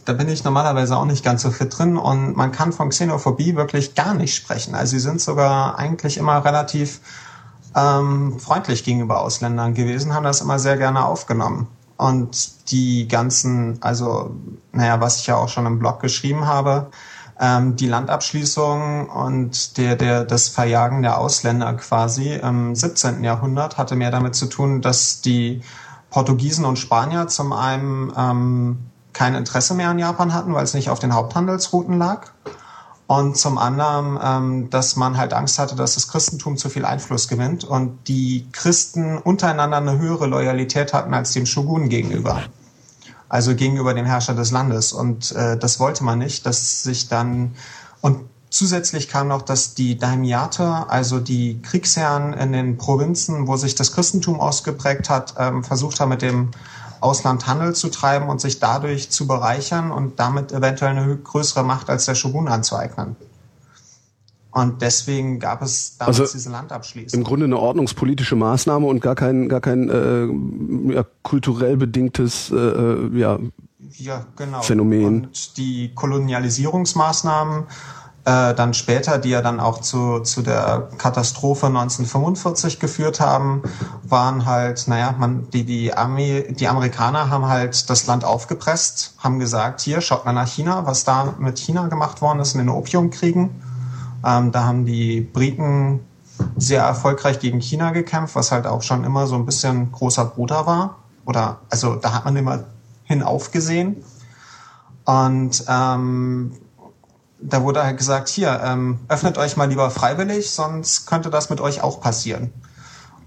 da 0.04 0.12
bin 0.12 0.28
ich 0.28 0.42
normalerweise 0.42 0.96
auch 0.96 1.04
nicht 1.04 1.24
ganz 1.24 1.42
so 1.42 1.50
fit 1.50 1.78
drin 1.78 1.96
und 1.96 2.36
man 2.36 2.50
kann 2.50 2.72
von 2.72 2.88
Xenophobie 2.88 3.54
wirklich 3.54 3.94
gar 3.94 4.14
nicht 4.14 4.34
sprechen. 4.34 4.74
Also 4.74 4.92
sie 4.92 4.98
sind 4.98 5.20
sogar 5.20 5.78
eigentlich 5.78 6.16
immer 6.16 6.44
relativ 6.44 7.00
ähm, 7.76 8.38
freundlich 8.40 8.84
gegenüber 8.84 9.20
Ausländern 9.20 9.74
gewesen, 9.74 10.14
haben 10.14 10.24
das 10.24 10.40
immer 10.40 10.58
sehr 10.58 10.76
gerne 10.76 11.04
aufgenommen. 11.04 11.68
Und 11.96 12.70
die 12.70 13.06
ganzen, 13.06 13.78
also, 13.80 14.34
naja, 14.72 15.00
was 15.00 15.20
ich 15.20 15.26
ja 15.26 15.36
auch 15.36 15.48
schon 15.48 15.66
im 15.66 15.78
Blog 15.78 16.00
geschrieben 16.00 16.46
habe, 16.46 16.90
ähm, 17.40 17.76
die 17.76 17.86
Landabschließung 17.86 19.08
und 19.08 19.76
der, 19.76 19.96
der, 19.96 20.24
das 20.24 20.48
Verjagen 20.48 21.02
der 21.02 21.18
Ausländer 21.18 21.72
quasi 21.74 22.34
im 22.34 22.74
17. 22.74 23.24
Jahrhundert 23.24 23.76
hatte 23.76 23.96
mehr 23.96 24.10
damit 24.10 24.34
zu 24.34 24.46
tun, 24.46 24.80
dass 24.80 25.20
die 25.20 25.62
Portugiesen 26.10 26.64
und 26.64 26.78
Spanier 26.78 27.26
zum 27.26 27.52
einen 27.52 28.12
ähm, 28.16 28.78
kein 29.12 29.34
Interesse 29.34 29.74
mehr 29.74 29.90
an 29.90 29.98
Japan 29.98 30.32
hatten, 30.32 30.54
weil 30.54 30.64
es 30.64 30.74
nicht 30.74 30.90
auf 30.90 30.98
den 30.98 31.14
Haupthandelsrouten 31.14 31.98
lag 31.98 32.28
und 33.06 33.36
zum 33.36 33.58
anderen, 33.58 34.18
ähm, 34.22 34.70
dass 34.70 34.96
man 34.96 35.18
halt 35.18 35.34
Angst 35.34 35.58
hatte, 35.58 35.76
dass 35.76 35.94
das 35.94 36.08
Christentum 36.08 36.56
zu 36.56 36.70
viel 36.70 36.84
Einfluss 36.84 37.28
gewinnt 37.28 37.64
und 37.64 38.08
die 38.08 38.46
Christen 38.52 39.18
untereinander 39.18 39.76
eine 39.76 39.98
höhere 39.98 40.26
Loyalität 40.26 40.94
hatten 40.94 41.12
als 41.12 41.32
dem 41.32 41.44
Shogun 41.44 41.88
gegenüber. 41.88 42.42
Also 43.28 43.54
gegenüber 43.54 43.94
dem 43.94 44.06
Herrscher 44.06 44.34
des 44.34 44.52
Landes. 44.52 44.92
Und 44.92 45.32
äh, 45.32 45.58
das 45.58 45.80
wollte 45.80 46.04
man 46.04 46.18
nicht, 46.18 46.46
dass 46.46 46.82
sich 46.82 47.08
dann 47.08 47.54
und 48.00 48.20
Zusätzlich 48.54 49.08
kam 49.08 49.26
noch, 49.26 49.42
dass 49.42 49.74
die 49.74 49.98
Daimiate, 49.98 50.88
also 50.88 51.18
die 51.18 51.60
Kriegsherren 51.60 52.34
in 52.34 52.52
den 52.52 52.76
Provinzen, 52.76 53.48
wo 53.48 53.56
sich 53.56 53.74
das 53.74 53.90
Christentum 53.90 54.38
ausgeprägt 54.38 55.10
hat, 55.10 55.34
ähm, 55.40 55.64
versucht 55.64 55.98
haben, 55.98 56.10
mit 56.10 56.22
dem 56.22 56.52
Ausland 57.04 57.46
Handel 57.46 57.74
zu 57.74 57.90
treiben 57.90 58.30
und 58.30 58.40
sich 58.40 58.60
dadurch 58.60 59.10
zu 59.10 59.26
bereichern 59.26 59.90
und 59.90 60.18
damit 60.18 60.52
eventuell 60.52 60.96
eine 60.96 61.16
größere 61.16 61.62
Macht 61.62 61.90
als 61.90 62.06
der 62.06 62.14
Shogun 62.14 62.48
anzueignen. 62.48 63.16
Und 64.50 64.80
deswegen 64.80 65.38
gab 65.38 65.62
es 65.62 65.98
damals 65.98 66.20
also 66.20 66.32
diese 66.32 66.48
Landabschließung. 66.50 67.18
Im 67.18 67.24
Grunde 67.24 67.44
eine 67.44 67.58
ordnungspolitische 67.58 68.36
Maßnahme 68.36 68.86
und 68.86 69.00
gar 69.00 69.16
kein, 69.16 69.48
gar 69.48 69.60
kein 69.60 69.90
äh, 69.90 70.94
ja, 70.94 71.04
kulturell 71.22 71.76
bedingtes 71.76 72.50
äh, 72.50 72.56
äh 72.56 73.18
ja, 73.18 73.38
ja, 73.98 74.26
genau. 74.36 74.62
Phänomen. 74.62 75.24
Und 75.24 75.56
die 75.58 75.92
Kolonialisierungsmaßnahmen 75.94 77.64
äh, 78.26 78.54
dann 78.54 78.72
später, 78.72 79.18
die 79.18 79.30
ja 79.30 79.42
dann 79.42 79.60
auch 79.60 79.80
zu, 79.80 80.20
zu 80.20 80.40
der 80.40 80.88
Katastrophe 80.96 81.66
1945 81.66 82.80
geführt 82.80 83.20
haben, 83.20 83.62
waren 84.02 84.46
halt, 84.46 84.88
naja, 84.88 85.14
man, 85.18 85.50
die, 85.50 85.64
die, 85.64 85.92
Armee, 85.92 86.52
die 86.52 86.68
Amerikaner 86.68 87.28
haben 87.28 87.46
halt 87.46 87.90
das 87.90 88.06
Land 88.06 88.24
aufgepresst, 88.24 89.14
haben 89.18 89.38
gesagt, 89.38 89.82
hier, 89.82 90.00
schaut 90.00 90.24
mal 90.24 90.32
nach 90.32 90.48
China, 90.48 90.86
was 90.86 91.04
da 91.04 91.34
mit 91.38 91.58
China 91.58 91.88
gemacht 91.88 92.22
worden 92.22 92.40
ist 92.40 92.54
in 92.54 92.60
den 92.60 92.70
Opiumkriegen. 92.70 93.50
Ähm, 94.24 94.52
da 94.52 94.64
haben 94.64 94.86
die 94.86 95.20
Briten 95.20 96.00
sehr 96.56 96.82
erfolgreich 96.82 97.40
gegen 97.40 97.60
China 97.60 97.90
gekämpft, 97.90 98.34
was 98.36 98.52
halt 98.52 98.66
auch 98.66 98.82
schon 98.82 99.04
immer 99.04 99.26
so 99.26 99.34
ein 99.34 99.44
bisschen 99.44 99.92
großer 99.92 100.24
Bruder 100.24 100.66
war. 100.66 100.96
Oder, 101.26 101.58
also 101.68 101.96
da 101.96 102.14
hat 102.14 102.24
man 102.24 102.36
immer 102.36 102.64
hinaufgesehen. 103.04 104.02
Und 105.04 105.64
ähm, 105.68 106.52
da 107.46 107.62
wurde 107.62 107.84
halt 107.84 107.98
gesagt, 107.98 108.28
hier, 108.28 108.60
ähm, 108.64 109.00
öffnet 109.08 109.36
euch 109.36 109.56
mal 109.56 109.68
lieber 109.68 109.90
freiwillig, 109.90 110.50
sonst 110.50 111.06
könnte 111.06 111.30
das 111.30 111.50
mit 111.50 111.60
euch 111.60 111.82
auch 111.82 112.00
passieren. 112.00 112.52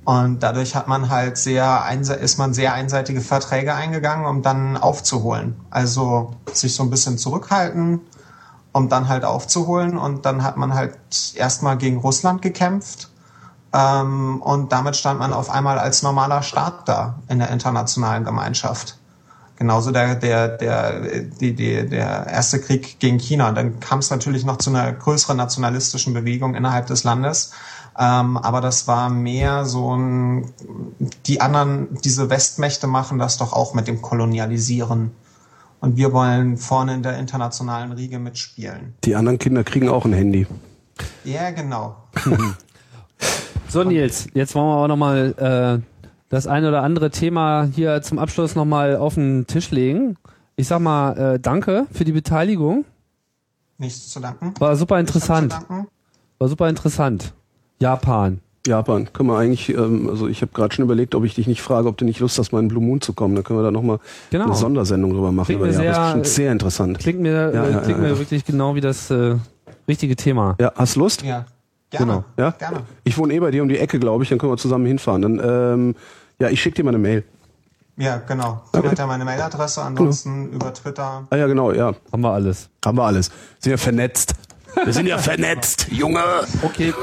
Und 0.06 0.41
dadurch 0.41 0.76
hat 0.76 0.88
man 0.88 1.10
halt 1.10 1.38
sehr, 1.38 1.84
ist 2.22 2.38
man 2.39 2.53
sehr 2.53 2.73
einseitige 2.73 3.22
Verträge 3.22 3.76
eingegangen, 3.76 4.26
um 4.26 4.41
dann 4.41 4.77
aufzuholen. 4.77 5.60
Also 5.69 6.31
sich 6.52 6.73
so 6.73 6.84
ein 6.84 6.89
bisschen 6.89 7.18
zurückhalten, 7.18 7.99
um 8.72 8.88
dann 8.88 9.10
halt 9.10 9.26
aufzuholen. 9.26 9.98
Und 9.98 10.26
dann 10.26 10.44
hat 10.44 10.56
man 10.56 10.73
halt 10.73 10.98
erstmal 11.35 11.77
gegen 11.77 11.98
Russland 11.98 12.41
gekämpft. 12.41 13.10
Ähm, 13.73 14.41
und 14.41 14.72
damit 14.72 14.95
stand 14.95 15.19
man 15.19 15.34
auf 15.34 15.49
einmal 15.49 15.77
als 15.77 16.03
normaler 16.03 16.41
Staat 16.41 16.88
da 16.88 17.19
in 17.27 17.39
der 17.39 17.49
internationalen 17.49 18.23
Gemeinschaft. 18.23 18.98
Genauso 19.57 19.91
der, 19.91 20.15
der, 20.15 20.49
der, 20.49 20.99
die, 21.39 21.53
die, 21.53 21.89
der 21.89 22.27
erste 22.27 22.59
Krieg 22.59 22.99
gegen 22.99 23.17
China. 23.19 23.51
Dann 23.51 23.79
kam 23.79 23.99
es 23.99 24.11
natürlich 24.11 24.45
noch 24.45 24.57
zu 24.57 24.69
einer 24.69 24.91
größeren 24.93 25.35
nationalistischen 25.35 26.13
Bewegung 26.13 26.53
innerhalb 26.53 26.85
des 26.85 27.03
Landes. 27.03 27.51
Ähm, 27.99 28.38
aber 28.38 28.61
das 28.61 28.88
war 28.88 29.09
mehr 29.09 29.65
so 29.65 29.95
ein, 29.95 30.53
die 31.25 31.41
anderen, 31.41 31.88
diese 32.03 32.29
Westmächte 32.29 32.85
machen 32.85 33.17
das 33.17 33.38
doch 33.38 33.53
auch 33.53 33.73
mit 33.73 33.88
dem 33.88 34.01
Kolonialisieren. 34.01 35.11
Und 35.79 35.97
wir 35.97 36.13
wollen 36.13 36.57
vorne 36.57 36.93
in 36.93 37.01
der 37.01 37.17
internationalen 37.17 37.91
Riege 37.91 38.19
mitspielen. 38.19 38.93
Die 39.03 39.15
anderen 39.15 39.39
Kinder 39.39 39.63
kriegen 39.63 39.89
auch 39.89 40.05
ein 40.05 40.13
Handy. 40.13 40.45
Ja, 41.23 41.49
genau. 41.51 41.95
So 43.69 43.84
Nils, 43.84 44.27
jetzt 44.34 44.55
wollen 44.55 44.67
wir 44.67 44.75
aber 44.75 44.88
nochmal 44.88 45.84
äh, 45.84 45.96
das 46.29 46.47
ein 46.47 46.65
oder 46.65 46.83
andere 46.83 47.09
Thema 47.09 47.67
hier 47.73 48.01
zum 48.01 48.19
Abschluss 48.19 48.55
nochmal 48.55 48.95
auf 48.97 49.15
den 49.15 49.47
Tisch 49.47 49.71
legen. 49.71 50.17
Ich 50.55 50.67
sag 50.67 50.79
mal 50.81 51.35
äh, 51.35 51.39
danke 51.39 51.85
für 51.91 52.03
die 52.03 52.11
Beteiligung. 52.11 52.85
Nichts 53.77 54.09
zu 54.09 54.19
danken. 54.19 54.53
War 54.59 54.75
super 54.75 54.99
interessant. 54.99 55.55
War 56.39 56.47
super 56.47 56.67
interessant. 56.69 57.33
Japan. 57.79 58.39
Japan, 58.65 59.07
können 59.13 59.29
wir 59.29 59.37
eigentlich, 59.37 59.69
ähm, 59.69 60.09
also 60.09 60.27
ich 60.27 60.41
habe 60.41 60.51
gerade 60.53 60.75
schon 60.75 60.83
überlegt, 60.83 61.15
ob 61.15 61.23
ich 61.23 61.35
dich 61.35 61.47
nicht 61.47 61.61
frage, 61.61 61.87
ob 61.87 61.95
du 61.95 62.03
nicht 62.03 62.19
Lust 62.19 62.37
hast, 62.37 62.51
mal 62.51 62.59
in 62.59 62.67
Blue 62.67 62.83
Moon 62.83 62.99
zu 62.99 63.13
kommen. 63.13 63.33
Da 63.35 63.41
können 63.43 63.59
wir 63.59 63.63
da 63.63 63.71
nochmal 63.71 63.99
Genau. 64.29 64.45
eine 64.45 64.55
Sondersendung 64.55 65.13
drüber 65.13 65.31
machen. 65.31 65.45
Klingt 65.45 65.61
über 65.61 65.67
mir 65.71 65.83
Japan. 65.85 65.85
das 65.85 65.95
ist 65.95 65.95
sehr- 65.95 66.03
bestimmt 66.21 66.27
sehr 66.35 66.51
interessant. 66.51 66.99
Klingt 66.99 67.19
mir, 67.21 67.31
Ja, 67.31 67.49
äh, 67.63 67.71
ja, 67.71 67.79
klingt 67.79 67.97
ja, 67.99 68.03
mir 68.03 68.09
ja. 68.09 68.19
wirklich 68.19 68.43
genau 68.43 68.75
wie 68.75 68.81
das 68.81 69.09
äh, 69.09 69.35
richtige 69.87 70.17
Thema. 70.17 70.55
Ja, 70.59 70.73
hast 70.75 70.97
Lust? 70.97 71.21
Ja. 71.21 71.45
Gerne. 71.89 72.05
Genau. 72.05 72.23
Ja? 72.38 72.51
Gerne. 72.51 72.81
Ich 73.03 73.18
wohne 73.18 73.34
eh 73.34 73.39
bei 73.39 73.51
dir 73.51 73.64
um 73.64 73.69
die 73.69 73.77
Ecke, 73.77 73.99
glaube 73.99 74.23
ich, 74.23 74.30
dann 74.30 74.38
können 74.38 74.51
wir 74.51 74.57
zusammen 74.57 74.85
hinfahren. 74.85 75.22
Dann, 75.22 75.41
ähm, 75.43 75.95
ja, 76.39 76.49
ich 76.49 76.61
schicke 76.61 76.76
dir 76.76 76.84
mal 76.84 76.89
eine 76.89 76.97
Mail. 76.99 77.23
Ja, 77.97 78.18
genau. 78.18 78.61
Sie 78.73 78.88
hat 78.88 78.99
ja 78.99 79.07
meine 79.07 79.26
Mailadresse, 79.26 79.81
ansonsten 79.81 80.51
über 80.51 80.72
Twitter. 80.73 81.26
Ah 81.31 81.35
ja, 81.35 81.47
genau, 81.47 81.72
ja. 81.72 81.93
Haben 82.11 82.22
wir 82.22 82.31
alles. 82.31 82.69
Haben 82.85 82.97
wir 82.97 83.05
alles. 83.05 83.31
Sind 83.59 83.72
ja 83.72 83.77
vernetzt. 83.77 84.35
Wir 84.85 84.93
sind 84.93 85.07
ja 85.07 85.17
vernetzt, 85.17 85.87
Junge. 85.91 86.19
Okay, 86.61 86.93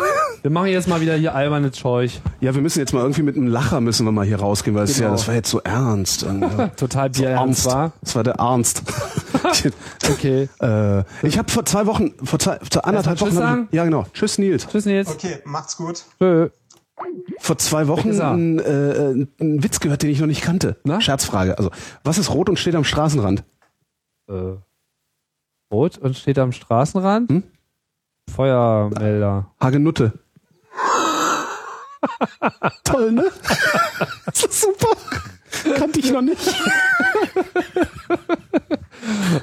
wir 0.42 0.50
machen 0.50 0.68
jetzt 0.68 0.88
mal 0.88 1.00
wieder 1.00 1.14
hier 1.16 1.34
alberne 1.34 1.72
Zeug. 1.72 2.20
Ja, 2.40 2.54
wir 2.54 2.62
müssen 2.62 2.78
jetzt 2.78 2.92
mal 2.92 3.00
irgendwie 3.00 3.22
mit 3.22 3.36
einem 3.36 3.46
Lacher 3.48 3.80
müssen 3.80 4.04
wir 4.06 4.12
mal 4.12 4.24
hier 4.24 4.38
rausgehen, 4.38 4.76
weil 4.76 4.84
es 4.84 4.96
ja, 4.98 5.06
Genau. 5.06 5.16
das 5.16 5.26
war 5.28 5.34
jetzt 5.34 5.50
so 5.50 5.60
ernst. 5.60 6.24
Total 6.76 7.10
bierernst 7.10 7.66
war. 7.66 7.92
Das 8.00 8.14
war 8.16 8.22
der 8.22 8.34
Ernst. 8.34 8.82
Okay. 10.10 10.48
äh, 10.60 11.04
ich 11.22 11.38
habe 11.38 11.50
vor 11.50 11.64
zwei 11.66 11.86
Wochen, 11.86 12.14
vor, 12.24 12.38
zwei, 12.38 12.58
vor 12.70 12.86
anderthalb 12.86 13.20
Wochen, 13.20 13.30
Tschüss 13.30 13.38
hab 13.40 13.48
sagen? 13.48 13.68
ich, 13.70 13.76
ja 13.76 13.84
genau, 13.84 14.06
tschüss 14.12 14.38
Nils. 14.38 14.66
Tschüss 14.66 14.86
Nils. 14.86 15.08
Okay, 15.08 15.38
macht's 15.44 15.76
gut. 15.76 16.04
Tschö. 16.18 16.48
Vor 17.40 17.58
zwei 17.58 17.86
Wochen 17.88 18.18
einen, 18.20 18.58
äh, 18.58 19.26
einen 19.40 19.62
Witz 19.62 19.80
gehört, 19.80 20.02
den 20.02 20.10
ich 20.10 20.20
noch 20.20 20.26
nicht 20.26 20.42
kannte. 20.42 20.76
Na? 20.84 21.00
Scherzfrage. 21.00 21.58
Also, 21.58 21.70
was 22.04 22.18
ist 22.18 22.32
rot 22.32 22.48
und 22.48 22.58
steht 22.58 22.74
am 22.74 22.84
Straßenrand? 22.84 23.44
Äh, 24.28 24.54
rot 25.72 25.98
und 25.98 26.16
steht 26.16 26.38
am 26.38 26.52
Straßenrand. 26.52 27.30
Hm? 27.30 27.42
Feuermelder. 28.30 29.46
Hagenutte. 29.60 30.12
Toll, 32.84 33.12
ne? 33.12 33.24
Das 34.26 34.44
ist 34.44 34.60
super. 34.60 34.96
Kannte 35.76 36.00
ich 36.00 36.12
noch 36.12 36.22
nicht. 36.22 36.54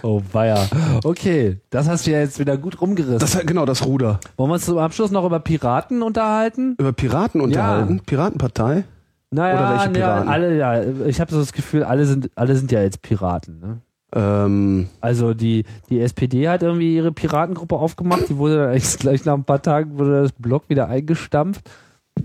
Oh 0.01 0.21
weia. 0.31 0.67
Okay, 1.03 1.59
das 1.69 1.87
hast 1.87 2.07
du 2.07 2.11
ja 2.11 2.19
jetzt 2.19 2.39
wieder 2.39 2.57
gut 2.57 2.81
rumgerissen. 2.81 3.19
Das 3.19 3.37
genau 3.45 3.65
das 3.65 3.85
Ruder. 3.85 4.19
Wollen 4.37 4.49
wir 4.49 4.53
uns 4.55 4.65
zum 4.65 4.77
Abschluss 4.77 5.11
noch 5.11 5.25
über 5.25 5.39
Piraten 5.39 6.01
unterhalten? 6.01 6.75
Über 6.79 6.93
Piraten 6.93 7.41
unterhalten. 7.41 8.01
Piratenpartei. 8.05 8.85
Naja, 9.31 9.53
Oder 9.53 9.69
welche 9.71 9.85
ja, 9.85 9.91
Piraten? 9.91 10.29
alle, 10.29 10.57
ja, 10.57 10.83
ich 11.05 11.21
habe 11.21 11.31
so 11.31 11.39
das 11.39 11.53
Gefühl, 11.53 11.83
alle 11.83 12.05
sind, 12.05 12.29
alle 12.35 12.55
sind 12.55 12.71
ja 12.71 12.81
jetzt 12.81 13.01
Piraten. 13.01 13.59
Ne? 13.59 13.81
Ähm, 14.13 14.87
Also 14.99 15.33
die, 15.33 15.63
die 15.89 15.99
SPD 16.01 16.49
hat 16.49 16.63
irgendwie 16.63 16.95
ihre 16.95 17.11
Piratengruppe 17.11 17.75
aufgemacht, 17.77 18.29
die 18.29 18.37
wurde 18.37 18.57
dann 18.59 18.69
eigentlich 18.71 18.97
gleich 18.99 19.25
nach 19.25 19.33
ein 19.35 19.43
paar 19.43 19.61
Tagen 19.61 19.97
wurde 19.97 20.21
das 20.23 20.31
Blog 20.33 20.63
wieder 20.67 20.87
eingestampft. 20.87 21.61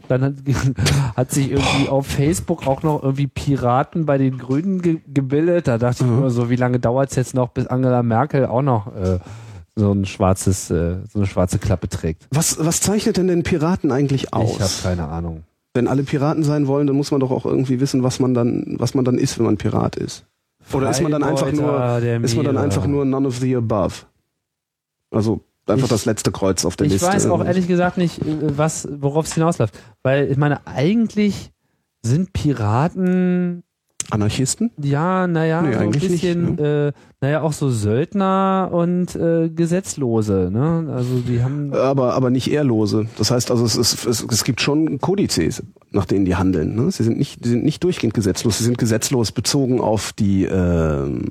Dann 0.08 0.22
hat, 0.22 0.34
hat 1.16 1.30
sich 1.30 1.50
irgendwie 1.52 1.88
auf 1.88 2.06
Facebook 2.08 2.66
auch 2.66 2.82
noch 2.82 3.02
irgendwie 3.02 3.28
Piraten 3.28 4.04
bei 4.04 4.18
den 4.18 4.36
Grünen 4.36 4.82
ge 4.82 4.98
gebildet. 5.06 5.68
Da 5.68 5.78
dachte 5.78 6.02
ich 6.04 6.10
Mhm. 6.10 6.18
immer 6.18 6.30
so, 6.30 6.50
wie 6.50 6.56
lange 6.56 6.80
dauert 6.80 7.10
es 7.10 7.16
jetzt 7.16 7.34
noch, 7.34 7.48
bis 7.50 7.66
Angela 7.68 8.02
Merkel 8.02 8.46
auch 8.46 8.62
noch 8.62 8.88
äh, 8.96 9.20
so 9.76 9.92
ein 9.92 10.04
schwarzes, 10.04 10.70
äh, 10.72 10.96
so 11.12 11.20
eine 11.20 11.26
schwarze 11.26 11.58
Klappe 11.58 11.88
trägt? 11.88 12.26
was, 12.32 12.58
was 12.64 12.80
zeichnet 12.80 13.16
denn 13.16 13.28
den 13.28 13.42
Piraten 13.44 13.92
eigentlich 13.92 14.24
Ich 14.24 14.32
habe 14.32 14.44
aus? 14.44 14.82
keine 14.82 15.06
Ahnung. 15.06 15.44
Wenn 15.72 15.86
alle 15.86 16.02
Piraten 16.02 16.42
sein 16.42 16.66
wollen, 16.66 16.86
dann 16.88 16.96
muss 16.96 17.10
man 17.12 17.20
doch 17.20 17.30
auch 17.30 17.44
irgendwie 17.46 17.78
wissen, 17.80 18.02
was 18.02 18.18
man 18.18 18.34
dann, 18.34 18.76
was 18.78 18.94
man 18.94 19.04
dann 19.04 19.18
ist, 19.18 19.38
wenn 19.38 19.46
man 19.46 19.56
Pirat 19.56 19.94
ist. 19.96 20.24
Oder 20.72 20.90
ist 20.90 21.00
man 21.00 21.12
dann 21.12 21.22
einfach 21.22 21.52
nur, 21.52 21.98
ist 22.22 22.36
man 22.36 22.44
dann 22.44 22.58
einfach 22.58 22.86
nur 22.86 23.04
none 23.04 23.26
of 23.26 23.38
the 23.38 23.56
above? 23.56 24.04
Also 25.10 25.40
einfach 25.66 25.84
Ich- 25.84 25.90
das 25.90 26.04
letzte 26.04 26.32
Kreuz 26.32 26.64
auf 26.64 26.76
der 26.76 26.86
Ich 26.86 26.94
Liste. 26.94 27.08
weiß 27.08 27.26
auch 27.26 27.44
ehrlich 27.44 27.68
gesagt 27.68 27.98
nicht, 27.98 28.20
äh, 28.22 28.58
was, 28.58 28.88
worauf 28.90 29.26
es 29.26 29.34
hinausläuft. 29.34 29.78
Weil 30.02 30.30
ich 30.30 30.36
meine, 30.36 30.66
eigentlich 30.66 31.52
sind 32.02 32.32
Piraten, 32.32 33.62
Anarchisten? 34.10 34.70
ja, 34.80 35.26
naja, 35.26 35.62
Nee, 35.62 35.72
so 35.72 35.78
ein 35.78 35.84
eigentlich 35.84 36.10
nicht, 36.10 36.22
bisschen, 36.22 36.58
äh, 36.58 36.92
naja, 37.20 37.42
auch 37.42 37.52
so 37.52 37.70
Söldner 37.70 38.68
und 38.72 39.14
äh, 39.16 39.48
Gesetzlose, 39.48 40.50
ne? 40.52 40.92
Also 40.94 41.20
die 41.20 41.42
haben. 41.42 41.72
aber 41.74 42.14
aber 42.14 42.30
nicht 42.30 42.50
ehrlose. 42.50 43.06
Das 43.18 43.30
heißt 43.30 43.50
also, 43.50 43.64
es, 43.64 43.76
ist, 43.76 44.06
es, 44.06 44.22
es 44.22 44.44
gibt 44.44 44.60
schon 44.60 45.00
Kodizes, 45.00 45.62
nach 45.90 46.04
denen 46.04 46.24
die 46.24 46.36
handeln. 46.36 46.76
Ne? 46.76 46.90
Sie 46.90 47.02
sind 47.02 47.18
nicht, 47.18 47.44
die 47.44 47.48
sind 47.48 47.64
nicht 47.64 47.82
durchgehend 47.82 48.14
gesetzlos. 48.14 48.58
Sie 48.58 48.64
sind 48.64 48.78
gesetzlos 48.78 49.32
bezogen 49.32 49.80
auf 49.80 50.12
die 50.12 50.44
ähm, 50.44 51.24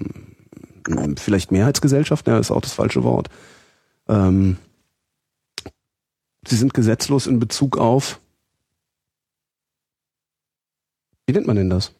vielleicht 1.17 1.51
Mehrheitsgesellschaft. 1.51 2.27
Ja, 2.27 2.37
ist 2.39 2.51
auch 2.51 2.61
das 2.61 2.73
falsche 2.73 3.03
Wort. 3.03 3.29
Ähm, 4.09 4.57
sie 6.47 6.55
sind 6.55 6.73
gesetzlos 6.73 7.27
in 7.27 7.39
Bezug 7.39 7.77
auf 7.77 8.19
wie 11.27 11.33
nennt 11.33 11.47
man 11.47 11.55
denn 11.55 11.69
das? 11.69 11.93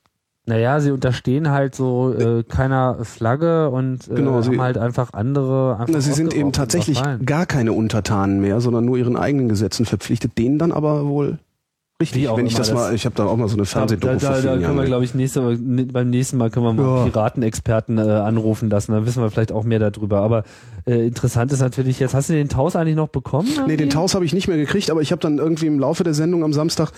Naja, 0.47 0.80
sie 0.80 0.91
unterstehen 0.91 1.49
halt 1.49 1.73
so 1.73 2.13
äh, 2.13 2.43
keiner 2.43 3.03
Flagge 3.03 3.69
und 3.72 4.07
äh, 4.09 4.13
Genau, 4.15 4.41
sie- 4.41 4.49
haben 4.51 4.61
halt 4.61 4.77
einfach 4.77 5.11
andere. 5.13 5.73
Einfach 5.80 5.88
Na, 5.93 6.01
sie 6.01 6.13
sind 6.13 6.34
eben 6.35 6.51
tatsächlich 6.51 7.01
gar 7.26 7.45
keine 7.47 7.73
Untertanen 7.73 8.41
mehr, 8.41 8.61
sondern 8.61 8.85
nur 8.85 8.97
ihren 8.97 9.17
eigenen 9.17 9.49
Gesetzen 9.49 9.85
verpflichtet, 9.85 10.38
denen 10.38 10.59
dann 10.59 10.72
aber 10.72 11.07
wohl 11.07 11.39
richtig. 11.99 12.30
Wenn 12.35 12.45
ich 12.45 12.53
das, 12.53 12.67
das- 12.67 12.76
mal, 12.76 12.93
ich 12.93 13.05
habe 13.05 13.15
da 13.15 13.26
auch 13.26 13.38
mal 13.38 13.47
so 13.47 13.55
eine 13.55 13.65
Fernsehdoku 13.65 14.17
da, 14.19 14.39
da, 14.39 14.41
da 14.41 14.57
können 14.57 14.77
wir, 14.77 14.85
glaube 14.85 15.03
ich, 15.03 15.15
nächste, 15.15 15.41
beim 15.57 16.09
nächsten 16.11 16.38
Mal 16.38 16.51
können 16.51 16.65
wir 16.65 16.73
mal 16.73 16.97
Ja. 16.99 17.03
Piratenexperten 17.05 17.97
äh, 17.97 18.01
anrufen 18.01 18.69
lassen. 18.69 18.91
Dann 18.91 19.05
wissen 19.07 19.23
wir 19.23 19.31
vielleicht 19.31 19.51
auch 19.51 19.63
mehr 19.63 19.80
darüber. 19.80 20.19
Aber 20.19 20.43
äh, 20.85 21.07
interessant 21.07 21.53
ist 21.53 21.61
natürlich 21.61 21.99
jetzt, 21.99 22.13
hast 22.13 22.30
du 22.30 22.34
den 22.34 22.49
Taus 22.49 22.76
eigentlich 22.76 22.95
noch 22.97 23.09
bekommen? 23.09 23.47
Nee, 23.65 23.77
den? 23.77 23.89
Taus 23.89 24.13
habe 24.13 24.26
ich 24.26 24.34
nicht 24.34 24.47
mehr 24.47 24.57
gekriegt, 24.57 24.91
aber 24.91 25.01
ich 25.01 25.11
habe 25.11 25.22
dann 25.22 25.39
irgendwie 25.39 25.65
im 25.65 25.80
Laufe 25.80 26.03
der 26.03 26.13
Sendung 26.13 26.43
am 26.43 26.53
Samstag 26.53 26.91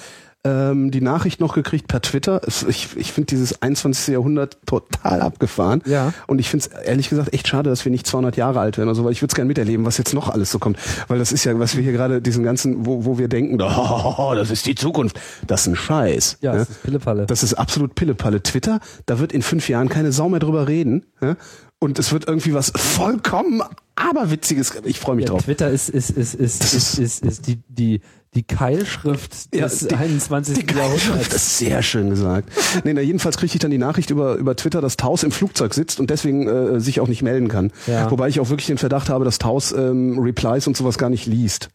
ähm, 0.47 0.91
die 0.91 1.01
Nachricht 1.01 1.39
noch 1.39 1.53
gekriegt 1.53 1.87
per 1.87 2.01
Twitter. 2.01 2.41
Es- 2.47 2.63
Ich, 2.63 2.95
ich 2.95 3.11
finde 3.11 3.27
dieses 3.27 3.61
21. 3.61 4.13
Jahrhundert 4.13 4.57
total 4.65 5.21
abgefahren. 5.21 5.81
Ja. 5.85 6.13
Und 6.27 6.39
ich 6.39 6.49
finde 6.49 6.65
es 6.67 6.85
ehrlich 6.85 7.09
gesagt 7.09 7.33
echt 7.33 7.47
schade, 7.47 7.69
dass 7.69 7.83
wir 7.85 7.91
nicht 7.91 8.07
200 8.07 8.37
Jahre 8.37 8.59
alt 8.59 8.77
werden. 8.77 8.89
Also, 8.89 9.03
weil 9.03 9.11
ich 9.11 9.21
würde 9.21 9.31
es 9.31 9.35
gerne 9.35 9.47
miterleben, 9.47 9.85
was 9.85 9.97
jetzt 9.97 10.13
noch 10.13 10.29
alles 10.29 10.51
so 10.51 10.59
kommt. 10.59 10.77
Weil 11.07 11.19
das 11.19 11.31
ist 11.31 11.43
ja, 11.43 11.57
was 11.59 11.75
wir 11.75 11.83
hier 11.83 11.91
gerade 11.91 12.21
diesen 12.21 12.43
ganzen, 12.43 12.85
wo, 12.85 13.03
wo 13.05 13.17
wir 13.17 13.27
denken, 13.27 13.61
oh, 13.61 14.33
das 14.35 14.51
ist 14.51 14.65
die 14.65 14.75
Zukunft. 14.75 15.19
Das 15.45 15.61
ist 15.61 15.67
ein 15.67 15.75
Scheiß. 15.75 16.37
Ja, 16.41 16.53
ne? 16.53 16.59
das 16.59 16.69
ist 16.69 16.83
Pillepalle. 16.83 17.25
Das 17.25 17.43
ist 17.43 17.53
absolut 17.55 17.95
Pillepalle. 17.95 18.41
Twitter, 18.43 18.79
da 19.05 19.19
wird 19.19 19.33
in 19.33 19.41
fünf 19.41 19.67
Jahren 19.69 19.89
keine 19.89 20.11
Sau 20.11 20.29
mehr 20.29 20.39
drüber 20.39 20.67
reden. 20.67 21.05
Ja? 21.21 21.35
Und 21.79 21.99
es 21.99 22.11
wird 22.11 22.27
irgendwie 22.27 22.53
was 22.53 22.71
vollkommen 22.75 23.61
aberwitziges. 23.95 24.73
Ich 24.85 24.99
freue 24.99 25.15
mich 25.15 25.25
ja, 25.25 25.31
drauf. 25.31 25.43
Twitter 25.43 25.69
ist, 25.69 25.89
ist, 25.89 26.09
ist, 26.11 26.35
ist, 26.35 26.63
Das 26.63 26.73
ist, 26.73 26.99
ist, 26.99 27.25
ist 27.25 27.47
die, 27.47 27.59
die, 27.67 28.01
die 28.37 28.43
Keilschrift 28.43 29.33
Ja, 29.53 29.63
des 29.63 29.79
die- 29.87 29.95
21. 29.95 30.65
Die 30.65 30.73
Jahrhunderts. 30.75 31.29
das 31.29 31.35
ist 31.47 31.57
sehr 31.57 31.81
schön 31.81 32.09
gesagt. 32.09 32.49
Nee, 32.83 32.93
na, 32.93 33.01
jedenfalls 33.01 33.37
kriege 33.37 33.51
ich 33.53 33.59
dann 33.59 33.71
die 33.71 33.77
Nachricht 33.77 34.09
über, 34.11 34.35
über 34.35 34.55
Twitter, 34.55 34.79
dass 34.79 34.95
Taus 34.95 35.23
im 35.23 35.31
Flugzeug 35.31 35.73
sitzt 35.73 35.99
und 35.99 36.09
deswegen 36.09 36.47
äh, 36.47 36.79
sich 36.79 36.99
auch 36.99 37.07
nicht 37.07 37.23
melden 37.23 37.47
kann. 37.47 37.71
Ja. 37.87 38.09
Wobei 38.11 38.29
ich 38.29 38.39
auch 38.39 38.49
wirklich 38.49 38.67
den 38.67 38.77
Verdacht 38.77 39.09
habe, 39.09 39.25
dass 39.25 39.39
Taus 39.39 39.71
ähm, 39.71 40.19
Replies 40.19 40.67
und 40.67 40.77
sowas 40.77 40.97
gar 40.97 41.09
nicht 41.09 41.25
liest. 41.25 41.69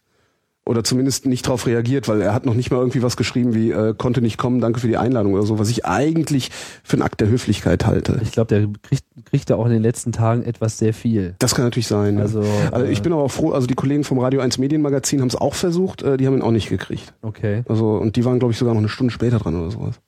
Oder 0.65 0.83
zumindest 0.85 1.25
nicht 1.25 1.45
darauf 1.45 1.67
reagiert, 1.67 2.07
weil 2.07 2.21
er 2.21 2.33
hat 2.33 2.45
noch 2.45 2.53
nicht 2.53 2.71
mal 2.71 2.77
irgendwie 2.77 3.01
was 3.01 3.17
geschrieben 3.17 3.53
wie 3.53 3.71
äh, 3.71 3.93
konnte 3.97 4.21
nicht 4.21 4.37
kommen, 4.37 4.61
danke 4.61 4.79
für 4.79 4.87
die 4.87 4.95
Einladung 4.95 5.33
oder 5.33 5.43
so, 5.43 5.59
was 5.59 5.69
ich 5.69 5.85
eigentlich 5.85 6.51
für 6.83 6.93
einen 6.93 7.01
Akt 7.01 7.19
der 7.19 7.27
Höflichkeit 7.27 7.85
halte. 7.85 8.21
Ich 8.23 8.31
glaube, 8.31 8.47
der 8.47 8.69
kriegt, 8.81 9.03
kriegt 9.25 9.49
da 9.49 9.55
auch 9.57 9.65
in 9.65 9.73
den 9.73 9.81
letzten 9.81 10.13
Tagen 10.13 10.43
etwas 10.43 10.77
sehr 10.77 10.93
viel. 10.93 11.35
Das 11.39 11.53
kann 11.53 11.65
natürlich 11.65 11.87
sein. 11.87 12.17
Also, 12.17 12.43
ja. 12.43 12.69
also 12.71 12.85
ich 12.85 12.99
äh, 12.99 13.01
bin 13.01 13.11
aber 13.11 13.23
auch 13.23 13.31
froh, 13.31 13.51
also 13.51 13.67
die 13.67 13.75
Kollegen 13.75 14.05
vom 14.05 14.19
Radio 14.19 14.39
1 14.39 14.57
Medienmagazin 14.57 15.19
haben 15.19 15.27
es 15.27 15.35
auch 15.35 15.55
versucht, 15.55 16.01
äh, 16.01 16.15
die 16.15 16.27
haben 16.27 16.35
ihn 16.35 16.41
auch 16.41 16.51
nicht 16.51 16.69
gekriegt. 16.69 17.13
Okay. 17.21 17.63
Also, 17.67 17.97
und 17.97 18.15
die 18.15 18.23
waren, 18.23 18.39
glaube 18.39 18.53
ich, 18.53 18.57
sogar 18.57 18.73
noch 18.73 18.79
eine 18.79 18.89
Stunde 18.89 19.11
später 19.11 19.39
dran 19.39 19.59
oder 19.59 19.69
sowas. 19.69 19.99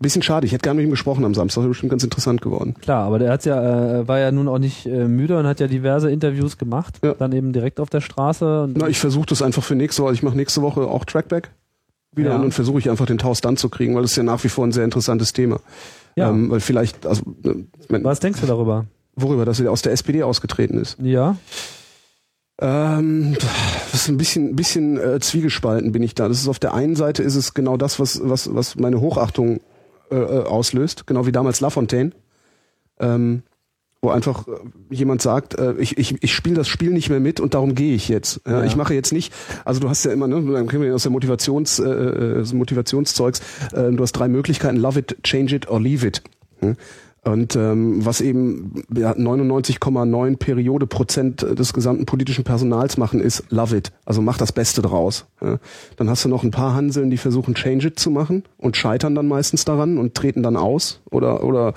Bisschen 0.00 0.22
schade, 0.22 0.46
ich 0.46 0.52
hätte 0.52 0.62
gerne 0.62 0.78
mit 0.78 0.86
ihm 0.86 0.90
gesprochen 0.90 1.24
am 1.24 1.34
Samstag, 1.34 1.60
wäre 1.62 1.68
bestimmt 1.68 1.90
ganz 1.90 2.02
interessant 2.04 2.40
geworden. 2.40 2.74
Klar, 2.80 3.04
aber 3.04 3.18
der 3.18 3.30
hat 3.32 3.44
ja, 3.44 4.00
äh, 4.00 4.08
war 4.08 4.18
ja 4.18 4.32
nun 4.32 4.48
auch 4.48 4.58
nicht 4.58 4.86
äh, 4.86 5.06
müde 5.06 5.38
und 5.38 5.46
hat 5.46 5.60
ja 5.60 5.66
diverse 5.66 6.10
Interviews 6.10 6.56
gemacht. 6.56 6.98
Ja. 7.04 7.14
Dann 7.14 7.32
eben 7.32 7.52
direkt 7.52 7.80
auf 7.80 7.90
der 7.90 8.00
Straße. 8.00 8.62
Und 8.64 8.76
Na, 8.78 8.88
ich 8.88 8.98
versuche 8.98 9.26
das 9.26 9.42
einfach 9.42 9.62
für 9.62 9.74
nächste 9.74 10.02
Woche, 10.02 10.14
ich 10.14 10.22
mache 10.22 10.36
nächste 10.36 10.62
Woche 10.62 10.82
auch 10.82 11.04
Trackback 11.04 11.50
wieder 12.12 12.30
Ja. 12.30 12.36
und 12.36 12.42
dann 12.42 12.52
versuche 12.52 12.78
ich 12.78 12.88
einfach 12.90 13.06
den 13.06 13.18
Taus 13.18 13.40
dann 13.40 13.56
zu 13.56 13.68
kriegen, 13.68 13.94
weil 13.94 14.02
das 14.02 14.12
ist 14.12 14.16
ja 14.16 14.22
nach 14.22 14.42
wie 14.42 14.48
vor 14.48 14.66
ein 14.66 14.72
sehr 14.72 14.84
interessantes 14.84 15.32
Thema. 15.32 15.60
Ja. 16.16 16.30
Ähm, 16.30 16.50
weil 16.50 16.60
vielleicht, 16.60 17.06
also, 17.06 17.22
äh, 17.44 17.54
Was 18.02 18.20
denkst 18.20 18.40
du 18.40 18.46
darüber? 18.46 18.86
worüber, 19.16 19.44
dass 19.44 19.60
er 19.60 19.70
aus 19.70 19.82
der 19.82 19.92
SPD 19.92 20.22
ausgetreten 20.22 20.78
ist. 20.78 20.96
Ja. 21.00 21.36
Ähm, 22.60 23.36
das 23.90 24.02
ist 24.02 24.08
ein 24.08 24.18
bisschen, 24.18 24.54
bisschen 24.54 24.98
äh, 24.98 25.18
zwiegespalten 25.18 25.92
bin 25.92 26.02
ich 26.02 26.14
da. 26.14 26.28
Das 26.28 26.40
ist 26.40 26.48
auf 26.48 26.58
der 26.58 26.74
einen 26.74 26.94
Seite 26.94 27.22
ist 27.22 27.34
es 27.34 27.54
genau 27.54 27.76
das, 27.76 27.98
was, 27.98 28.20
was, 28.22 28.54
was 28.54 28.76
meine 28.76 29.00
Hochachtung 29.00 29.60
äh, 30.10 30.16
äh, 30.16 30.44
auslöst, 30.44 31.06
genau 31.06 31.26
wie 31.26 31.32
damals 31.32 31.60
Lafontaine. 31.60 32.12
Ähm, 32.98 33.42
wo 34.02 34.10
einfach 34.10 34.46
äh, 34.48 34.52
jemand 34.90 35.22
sagt, 35.22 35.58
äh, 35.58 35.74
ich, 35.78 35.98
ich, 35.98 36.22
ich 36.22 36.34
spiele 36.34 36.56
das 36.56 36.68
Spiel 36.68 36.90
nicht 36.90 37.10
mehr 37.10 37.20
mit 37.20 37.40
und 37.40 37.54
darum 37.54 37.74
gehe 37.74 37.94
ich 37.94 38.08
jetzt. 38.08 38.40
Ja. 38.46 38.64
Ich 38.64 38.76
mache 38.76 38.94
jetzt 38.94 39.12
nicht, 39.12 39.32
also 39.64 39.80
du 39.80 39.88
hast 39.88 40.04
ja 40.04 40.12
immer, 40.12 40.26
ne, 40.26 40.42
dann 40.52 40.68
kennen 40.68 40.82
wir 40.82 40.94
aus 40.94 41.02
der 41.02 41.12
Motivations, 41.12 41.78
äh, 41.78 41.88
äh, 41.88 42.54
Motivationszeugs, 42.54 43.40
äh, 43.72 43.90
du 43.90 44.02
hast 44.02 44.12
drei 44.12 44.28
Möglichkeiten, 44.28 44.76
love 44.76 44.98
it, 44.98 45.16
change 45.22 45.54
it 45.54 45.68
or 45.68 45.80
leave 45.80 46.06
it. 46.06 46.22
Hm? 46.60 46.76
Und 47.22 47.54
ähm, 47.54 48.04
was 48.04 48.22
eben 48.22 48.82
ja, 48.94 49.12
99,9 49.12 50.38
Periode 50.38 50.86
Prozent 50.86 51.42
des 51.42 51.74
gesamten 51.74 52.06
politischen 52.06 52.44
Personals 52.44 52.96
machen, 52.96 53.20
ist 53.20 53.44
love 53.50 53.76
it. 53.76 53.92
Also 54.06 54.22
mach 54.22 54.38
das 54.38 54.52
Beste 54.52 54.80
draus. 54.80 55.26
Ja. 55.42 55.58
Dann 55.96 56.08
hast 56.08 56.24
du 56.24 56.30
noch 56.30 56.44
ein 56.44 56.50
paar 56.50 56.74
Hanseln, 56.74 57.10
die 57.10 57.18
versuchen 57.18 57.54
change 57.54 57.88
it 57.88 57.98
zu 57.98 58.10
machen 58.10 58.44
und 58.56 58.76
scheitern 58.76 59.14
dann 59.14 59.28
meistens 59.28 59.66
daran 59.66 59.98
und 59.98 60.14
treten 60.14 60.42
dann 60.42 60.56
aus 60.56 61.02
oder 61.10 61.44
oder 61.44 61.74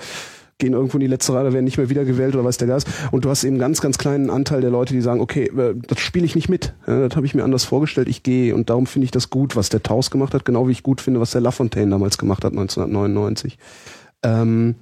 gehen 0.58 0.72
irgendwo 0.72 0.96
in 0.96 1.00
die 1.00 1.08
letzte 1.08 1.34
Reihe, 1.34 1.52
werden 1.52 1.64
nicht 1.64 1.78
mehr 1.78 1.90
wiedergewählt 1.90 2.34
oder 2.34 2.44
weiß 2.44 2.56
der 2.58 2.68
Geist. 2.68 2.88
Und 3.10 3.24
du 3.24 3.30
hast 3.30 3.44
eben 3.44 3.58
ganz, 3.58 3.80
ganz 3.80 3.98
kleinen 3.98 4.30
Anteil 4.30 4.60
der 4.60 4.70
Leute, 4.70 4.94
die 4.94 5.00
sagen, 5.00 5.20
okay, 5.20 5.44
äh, 5.46 5.74
das 5.86 6.00
spiele 6.00 6.24
ich 6.24 6.34
nicht 6.36 6.48
mit. 6.48 6.74
Ja, 6.86 7.08
das 7.08 7.16
habe 7.16 7.26
ich 7.26 7.34
mir 7.34 7.44
anders 7.44 7.64
vorgestellt, 7.64 8.08
ich 8.08 8.22
gehe. 8.22 8.54
Und 8.54 8.70
darum 8.70 8.86
finde 8.86 9.04
ich 9.04 9.10
das 9.10 9.30
gut, 9.30 9.56
was 9.56 9.68
der 9.68 9.82
Taus 9.82 10.10
gemacht 10.10 10.32
hat, 10.32 10.44
genau 10.44 10.68
wie 10.68 10.72
ich 10.72 10.82
gut 10.82 11.00
finde, 11.00 11.20
was 11.20 11.32
der 11.32 11.40
Lafontaine 11.40 11.90
damals 11.90 12.18
gemacht 12.18 12.44
hat, 12.44 12.52
1999. 12.52 13.58
Ähm, 14.22 14.76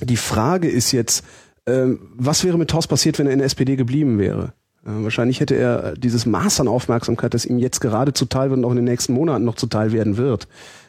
die 0.00 0.16
Frage 0.16 0.68
ist 0.68 0.92
jetzt, 0.92 1.24
ähm, 1.66 2.00
was 2.14 2.44
wäre 2.44 2.58
mit 2.58 2.70
Taus 2.70 2.86
passiert, 2.86 3.18
wenn 3.18 3.26
er 3.26 3.32
in 3.32 3.38
der 3.38 3.46
SPD 3.46 3.76
geblieben 3.76 4.18
wäre? 4.18 4.52
Äh, 4.84 5.02
wahrscheinlich 5.02 5.40
hätte 5.40 5.56
er 5.56 5.96
dieses 5.96 6.26
Maß 6.26 6.60
an 6.60 6.68
Aufmerksamkeit, 6.68 7.34
das 7.34 7.44
ihm 7.44 7.58
jetzt 7.58 7.80
gerade 7.80 8.12
zuteil 8.12 8.50
wird 8.50 8.58
und 8.58 8.64
auch 8.64 8.70
in 8.70 8.76
den 8.76 8.84
nächsten 8.84 9.12
Monaten 9.12 9.44
noch 9.44 9.56
zuteil 9.56 9.92
werden 9.92 10.16
wird, 10.16 10.48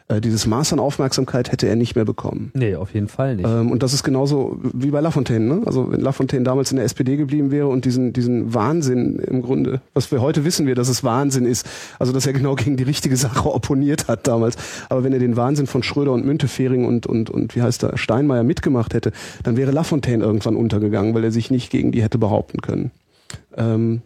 äh, 0.09 0.21
dieses 0.21 0.47
Maß 0.47 0.71
an 0.71 0.79
Aufmerksamkeit 0.79 1.51
hätte 1.51 1.67
er 1.67 1.75
nicht 1.75 1.95
mehr 1.95 2.05
bekommen. 2.05 2.51
Nee, 2.53 2.75
auf 2.75 2.93
jeden 2.93 3.09
Fall 3.09 3.35
nicht. 3.35 3.47
Ähm, 3.47 3.71
und 3.71 3.84
das 3.84 3.93
ist 3.93 4.03
genauso 4.03 4.57
wie 4.61 4.89
bei 4.89 5.01
Lafontaine. 5.01 5.45
Ne? 5.45 5.61
Also 5.65 5.91
wenn 5.91 5.99
Lafontaine 5.99 6.43
damals 6.43 6.71
in 6.71 6.77
der 6.77 6.85
SPD 6.85 7.17
geblieben 7.17 7.51
wäre 7.51 7.67
und 7.67 7.84
diesen, 7.84 8.13
diesen 8.13 8.53
Wahnsinn 8.53 9.19
im 9.19 9.41
Grunde, 9.41 9.81
was 9.93 10.09
wir 10.11 10.21
heute 10.21 10.45
wissen 10.45 10.65
wir, 10.65 10.75
dass 10.75 10.88
es 10.88 11.03
Wahnsinn 11.03 11.45
ist, 11.45 11.67
also 11.99 12.13
dass 12.13 12.25
er 12.25 12.31
genau 12.31 12.55
gegen 12.55 12.77
die 12.77 12.84
richtige 12.84 13.17
Sache 13.17 13.53
opponiert 13.53 14.07
hat 14.07 14.27
damals. 14.27 14.55
Aber 14.88 15.03
wenn 15.03 15.11
er 15.11 15.19
den 15.19 15.35
Wahnsinn 15.35 15.67
von 15.67 15.84
Schröder 15.84 16.13
und 16.13 16.25
Müntefering 16.25 16.85
und, 16.85 17.05
und, 17.05 17.29
und 17.29 17.55
wie 17.55 17.61
heißt 17.61 17.84
er, 17.84 17.97
Steinmeier 17.97 18.43
mitgemacht 18.43 18.93
hätte, 18.93 19.11
dann 19.43 19.57
wäre 19.57 19.71
Lafontaine 19.71 20.23
irgendwann 20.23 20.55
untergegangen, 20.55 21.15
weil 21.15 21.25
er 21.25 21.31
sich 21.31 21.51
nicht 21.51 21.69
gegen 21.69 21.91
die 21.91 22.01
hätte 22.01 22.17
behaupten 22.17 22.61
können. 22.61 22.91
Ähm, 23.57 24.01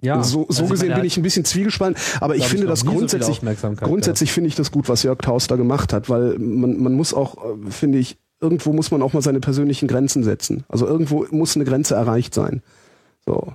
ja, 0.00 0.22
so 0.22 0.46
so 0.48 0.62
Also 0.62 0.74
gesehen 0.74 0.94
bin 0.94 1.04
ich 1.04 1.16
ein 1.16 1.22
bisschen 1.22 1.44
zwiegespalten, 1.44 2.00
aber 2.20 2.36
ich 2.36 2.46
finde 2.46 2.64
noch 2.66 2.72
das 2.72 2.84
nie 2.84 2.90
so 2.90 2.96
grundsätzlich 2.98 3.40
Grundsätzlich 3.80 4.32
finde 4.32 4.48
ich 4.48 4.54
das 4.54 4.70
gut, 4.70 4.88
was 4.88 5.02
Jörg 5.02 5.18
Taus 5.18 5.46
da 5.46 5.56
gemacht 5.56 5.92
hat, 5.92 6.08
weil 6.08 6.38
man, 6.38 6.82
man 6.82 6.94
muss 6.94 7.14
auch, 7.14 7.36
finde 7.70 7.98
ich, 7.98 8.18
irgendwo 8.40 8.72
muss 8.72 8.90
man 8.90 9.02
auch 9.02 9.12
mal 9.12 9.22
seine 9.22 9.40
persönlichen 9.40 9.88
Grenzen 9.88 10.22
setzen. 10.22 10.64
Also 10.68 10.86
irgendwo 10.86 11.26
muss 11.30 11.56
eine 11.56 11.64
Grenze 11.64 11.94
erreicht 11.94 12.34
sein. 12.34 12.62
So. 13.24 13.54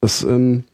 Das, 0.00 0.22
ähm, 0.22 0.64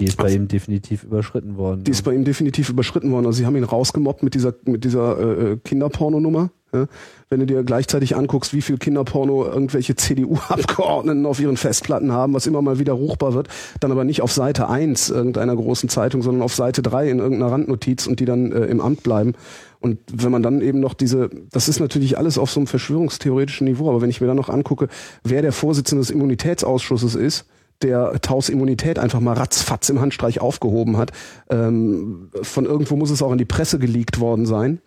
Die 0.00 0.06
ist 0.06 0.16
bei 0.16 0.30
ihm 0.30 0.48
definitiv 0.48 1.04
überschritten 1.04 1.56
worden. 1.56 1.84
die 1.84 1.90
ist 1.90 2.02
bei 2.02 2.14
ihm 2.14 2.24
definitiv 2.24 2.68
überschritten 2.68 3.10
worden. 3.10 3.26
Also 3.26 3.38
sie 3.38 3.46
haben 3.46 3.56
ihn 3.56 3.64
rausgemobbt 3.64 4.22
mit 4.22 4.34
dieser, 4.34 4.54
mit 4.64 4.84
dieser 4.84 5.52
äh, 5.52 5.56
Kinderpornonummer. 5.56 6.50
Ja? 6.72 6.86
Wenn 7.30 7.40
du 7.40 7.46
dir 7.46 7.62
gleichzeitig 7.64 8.16
anguckst, 8.16 8.52
wie 8.54 8.62
viel 8.62 8.78
Kinderporno 8.78 9.44
irgendwelche 9.44 9.96
CDU-Abgeordneten 9.96 11.26
auf 11.26 11.40
ihren 11.40 11.56
Festplatten 11.56 12.12
haben, 12.12 12.34
was 12.34 12.46
immer 12.46 12.62
mal 12.62 12.78
wieder 12.78 12.92
ruchbar 12.92 13.34
wird, 13.34 13.48
dann 13.80 13.92
aber 13.92 14.04
nicht 14.04 14.22
auf 14.22 14.32
Seite 14.32 14.68
1 14.68 15.10
irgendeiner 15.10 15.56
großen 15.56 15.88
Zeitung, 15.88 16.22
sondern 16.22 16.42
auf 16.42 16.54
Seite 16.54 16.82
3 16.82 17.10
in 17.10 17.18
irgendeiner 17.18 17.52
Randnotiz 17.52 18.06
und 18.06 18.20
die 18.20 18.24
dann 18.24 18.52
äh, 18.52 18.66
im 18.66 18.80
Amt 18.80 19.02
bleiben. 19.02 19.34
Und 19.80 19.98
wenn 20.12 20.32
man 20.32 20.42
dann 20.42 20.60
eben 20.60 20.80
noch 20.80 20.94
diese, 20.94 21.30
das 21.52 21.68
ist 21.68 21.80
natürlich 21.80 22.18
alles 22.18 22.38
auf 22.38 22.50
so 22.50 22.60
einem 22.60 22.66
verschwörungstheoretischen 22.66 23.66
Niveau, 23.66 23.88
aber 23.88 24.00
wenn 24.00 24.10
ich 24.10 24.20
mir 24.20 24.26
dann 24.26 24.36
noch 24.36 24.48
angucke, 24.48 24.88
wer 25.22 25.42
der 25.42 25.52
Vorsitzende 25.52 26.02
des 26.02 26.10
Immunitätsausschusses 26.10 27.14
ist, 27.14 27.46
der 27.82 28.20
Taus 28.20 28.48
Immunität 28.48 28.98
einfach 28.98 29.20
mal 29.20 29.34
ratzfatz 29.34 29.88
im 29.88 30.00
Handstreich 30.00 30.40
aufgehoben 30.40 30.96
hat. 30.96 31.12
Ähm, 31.48 32.30
von 32.42 32.66
irgendwo 32.66 32.96
muss 32.96 33.10
es 33.10 33.22
auch 33.22 33.32
in 33.32 33.38
die 33.38 33.44
Presse 33.44 33.78
geleakt 33.78 34.20
worden 34.20 34.46
sein. 34.46 34.80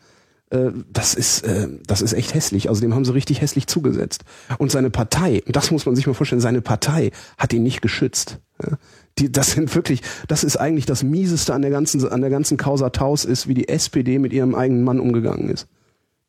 Äh, 0.50 0.72
das 0.92 1.14
ist, 1.14 1.44
äh, 1.44 1.68
das 1.86 2.02
ist 2.02 2.14
echt 2.14 2.34
hässlich. 2.34 2.70
Also 2.70 2.82
dem 2.82 2.94
haben 2.94 3.06
sie 3.06 3.14
richtig 3.14 3.42
hässlich 3.42 3.68
zugesetzt. 3.68 4.24
Und 4.58 4.72
seine 4.72 4.90
Partei, 4.90 5.42
das 5.48 5.72
muss 5.72 5.86
man 5.86 5.96
sich 5.96 6.06
mal 6.06 6.14
vorstellen, 6.14 6.42
seine 6.42 6.62
Partei 6.62 7.12
hat 7.38 7.54
ihn 7.54 7.64
nicht 7.64 7.82
geschützt. 7.82 8.40
Ja. 8.62 8.78
Die, 9.18 9.32
das 9.32 9.52
sind 9.52 9.74
wirklich, 9.76 10.02
das 10.28 10.44
ist 10.44 10.58
eigentlich 10.58 10.86
das 10.86 11.04
mieseste 11.04 11.54
an 11.54 11.62
der 11.62 11.72
ganzen, 11.72 12.08
an 12.08 12.22
der 12.22 12.30
ganzen 12.30 12.58
Causa 12.58 12.90
Taus 12.92 13.26
ist, 13.26 13.48
wie 13.48 13.54
die 13.54 13.68
SPD 13.68 14.20
mit 14.20 14.32
ihrem 14.34 14.56
eigenen 14.56 14.84
Mann 14.84 15.00
umgegangen 15.00 15.50
ist. 15.50 15.68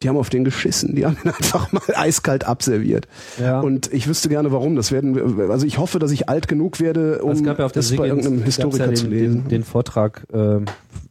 Die 0.03 0.09
haben 0.09 0.17
auf 0.17 0.31
den 0.31 0.45
geschissen, 0.45 0.95
die 0.95 1.07
haben 1.07 1.17
ihn 1.25 1.31
einfach 1.39 1.71
mal 1.73 1.83
eiskalt 1.95 2.45
abserviert. 2.45 3.07
Ja. 3.41 3.61
Und 3.61 3.93
ich 3.93 4.09
wüsste 4.09 4.29
gerne, 4.29 4.53
warum. 4.53 4.77
Das 4.77 4.93
werden, 4.93 5.41
also 5.51 5.67
ich 5.67 5.79
hoffe, 5.79 5.99
dass 5.99 6.11
ich 6.11 6.29
alt 6.29 6.49
genug 6.49 6.81
werde, 6.81 7.23
um 7.23 7.31
es 7.31 7.43
gab 7.43 7.59
ja 7.59 7.65
auf 7.67 7.73
der 7.73 7.83
das 7.83 7.95
bei 7.95 8.07
irgendeinem 8.09 8.43
Historiker 8.43 8.79
ja 8.85 8.87
den, 8.89 8.97
zu 8.97 9.07
lesen. 9.07 9.35
Den, 9.45 9.49
den 9.49 9.63
Vortrag, 9.65 10.27
ähm, 10.33 10.65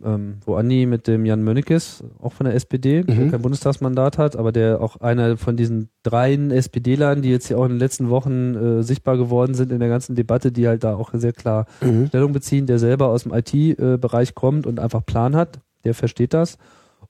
ähm, 0.03 0.35
wo 0.45 0.55
Andi 0.55 0.85
mit 0.85 1.07
dem 1.07 1.25
Jan 1.25 1.43
Mönnekes, 1.43 2.03
auch 2.21 2.33
von 2.33 2.45
der 2.45 2.55
SPD, 2.55 3.03
der 3.03 3.15
Mhm. 3.15 3.31
kein 3.31 3.41
Bundestagsmandat 3.41 4.17
hat, 4.17 4.35
aber 4.35 4.51
der 4.51 4.81
auch 4.81 4.97
einer 4.97 5.37
von 5.37 5.55
diesen 5.55 5.89
dreien 6.03 6.51
SPD-Lern, 6.51 7.21
die 7.21 7.29
jetzt 7.29 7.49
ja 7.49 7.57
auch 7.57 7.65
in 7.65 7.71
den 7.71 7.79
letzten 7.79 8.09
Wochen 8.09 8.55
äh, 8.55 8.83
sichtbar 8.83 9.17
geworden 9.17 9.53
sind 9.53 9.71
in 9.71 9.79
der 9.79 9.89
ganzen 9.89 10.15
Debatte, 10.15 10.51
die 10.51 10.67
halt 10.67 10.83
da 10.83 10.95
auch 10.95 11.11
sehr 11.13 11.33
klar 11.33 11.65
Mhm. 11.81 12.07
Stellung 12.07 12.33
beziehen, 12.33 12.65
der 12.65 12.79
selber 12.79 13.07
aus 13.07 13.23
dem 13.23 13.33
IT-Bereich 13.33 14.35
kommt 14.35 14.65
und 14.67 14.79
einfach 14.79 15.05
Plan 15.05 15.35
hat, 15.35 15.59
der 15.83 15.93
versteht 15.93 16.33
das. 16.33 16.57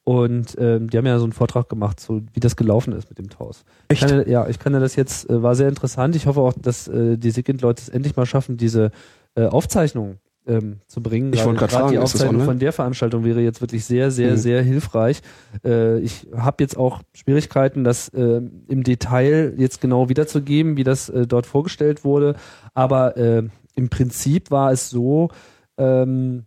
Und 0.03 0.55
ähm, 0.59 0.89
die 0.89 0.97
haben 0.97 1.05
ja 1.05 1.19
so 1.19 1.25
einen 1.25 1.33
Vortrag 1.33 1.69
gemacht, 1.69 1.99
so 1.99 2.21
wie 2.33 2.39
das 2.39 2.55
gelaufen 2.55 2.93
ist 2.93 3.09
mit 3.09 3.19
dem 3.19 3.29
Taus. 3.29 3.63
Ich 3.89 4.01
Echt? 4.01 4.09
kann, 4.09 4.27
ja, 4.29 4.47
ich 4.47 4.57
kann 4.57 4.73
ja 4.73 4.79
das 4.79 4.95
jetzt, 4.95 5.29
äh, 5.29 5.43
war 5.43 5.53
sehr 5.55 5.69
interessant. 5.69 6.15
Ich 6.15 6.25
hoffe 6.25 6.41
auch, 6.41 6.53
dass 6.53 6.87
äh, 6.87 7.17
die 7.17 7.29
Sigint-Leute 7.29 7.83
es 7.83 7.89
endlich 7.89 8.15
mal 8.15 8.25
schaffen, 8.25 8.57
diese 8.57 8.91
äh, 9.35 9.45
Aufzeichnung 9.45 10.17
ähm, 10.47 10.79
zu 10.87 11.03
bringen. 11.03 11.31
Ich 11.33 11.45
wollte 11.45 11.59
gerade 11.59 11.71
fragen, 11.71 11.91
die 11.91 11.99
Aufzeichnung 11.99 12.41
von 12.41 12.57
der 12.57 12.73
Veranstaltung 12.73 13.23
wäre 13.23 13.41
jetzt 13.41 13.61
wirklich 13.61 13.85
sehr, 13.85 14.09
sehr, 14.09 14.31
Mhm. 14.31 14.37
sehr 14.37 14.63
hilfreich. 14.63 15.21
Äh, 15.63 15.99
ich 15.99 16.27
habe 16.35 16.63
jetzt 16.63 16.77
auch 16.77 17.03
Schwierigkeiten, 17.13 17.83
das 17.83 18.09
äh, 18.09 18.41
im 18.67 18.83
Detail 18.83 19.53
jetzt 19.57 19.81
genau 19.81 20.09
wiederzugeben, 20.09 20.77
wie 20.77 20.83
das 20.83 21.09
äh, 21.09 21.27
dort 21.27 21.45
vorgestellt 21.45 22.03
wurde. 22.03 22.35
Aber 22.73 23.17
äh, 23.17 23.43
im 23.75 23.89
Prinzip 23.89 24.49
war 24.49 24.71
es 24.71 24.89
so, 24.89 25.29
ähm, 25.77 26.45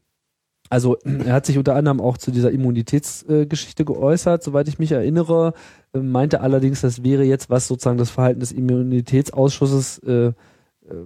also 0.70 0.96
er 1.04 1.34
hat 1.34 1.46
sich 1.46 1.58
unter 1.58 1.74
anderem 1.74 2.00
auch 2.00 2.16
zu 2.16 2.30
dieser 2.30 2.50
Immunitätsgeschichte 2.50 3.82
äh, 3.82 3.86
geäußert, 3.86 4.42
soweit 4.42 4.66
ich 4.68 4.78
mich 4.78 4.92
erinnere, 4.92 5.52
äh, 5.92 5.98
meinte 5.98 6.40
allerdings, 6.40 6.80
das 6.80 7.04
wäre 7.04 7.24
jetzt, 7.24 7.50
was 7.50 7.68
sozusagen 7.68 7.98
das 7.98 8.10
Verhalten 8.10 8.40
des 8.40 8.52
Immunitätsausschusses 8.52 9.98
äh, 9.98 10.12
äh, 10.12 10.32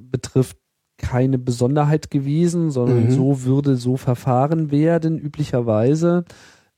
betrifft, 0.00 0.56
keine 0.96 1.38
Besonderheit 1.38 2.10
gewesen, 2.10 2.70
sondern 2.70 3.04
Mhm. 3.04 3.10
so 3.10 3.44
würde 3.44 3.76
so 3.76 3.96
verfahren 3.96 4.70
werden, 4.70 5.18
üblicherweise. 5.18 6.24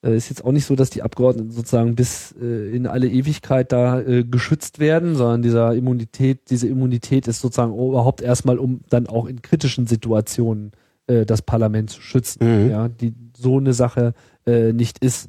Äh, 0.03 0.17
ist 0.17 0.31
jetzt 0.31 0.45
auch 0.45 0.53
nicht 0.53 0.65
so, 0.67 0.77
dass 0.77 0.91
die 0.91 1.03
Abgeordneten 1.03 1.51
sozusagen 1.51 1.95
bis 1.95 2.35
äh, 2.41 2.75
in 2.75 2.87
alle 2.87 3.09
Ewigkeit 3.09 3.73
da 3.73 4.03
geschützt 4.23 4.79
werden, 4.79 5.15
sondern 5.17 5.43
dieser 5.43 5.75
Immunität, 5.75 6.51
diese 6.51 6.69
Immunität 6.69 7.29
ist 7.29 7.41
sozusagen 7.41 7.75
überhaupt 7.75 8.23
erstmal, 8.23 8.59
um 8.59 8.81
dann 8.89 9.07
auch 9.07 9.27
in 9.27 9.43
kritischen 9.43 9.87
Situationen 9.87 10.73
äh, 11.11 11.27
das 11.27 11.43
Parlament 11.43 11.91
zu 11.91 12.01
schützen, 12.01 12.65
Mhm. 12.65 12.71
ja, 12.71 12.89
die 12.89 13.15
so 13.37 13.59
eine 13.59 13.73
Sache 13.73 14.15
äh, 14.47 14.73
nicht 14.73 14.99
ist. 15.05 15.29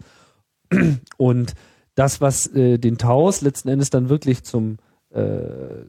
Und 1.18 1.54
das, 1.96 2.22
was 2.22 2.48
äh, 2.48 2.78
den 2.78 2.98
Taus 2.98 3.42
letzten 3.42 3.70
Endes 3.70 3.90
dann 3.90 4.10
wirklich 4.10 4.44
zum 4.44 4.78
äh, 5.10 5.86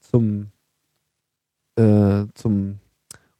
zum 0.00 0.50
äh, 1.76 2.26
zum 2.34 2.78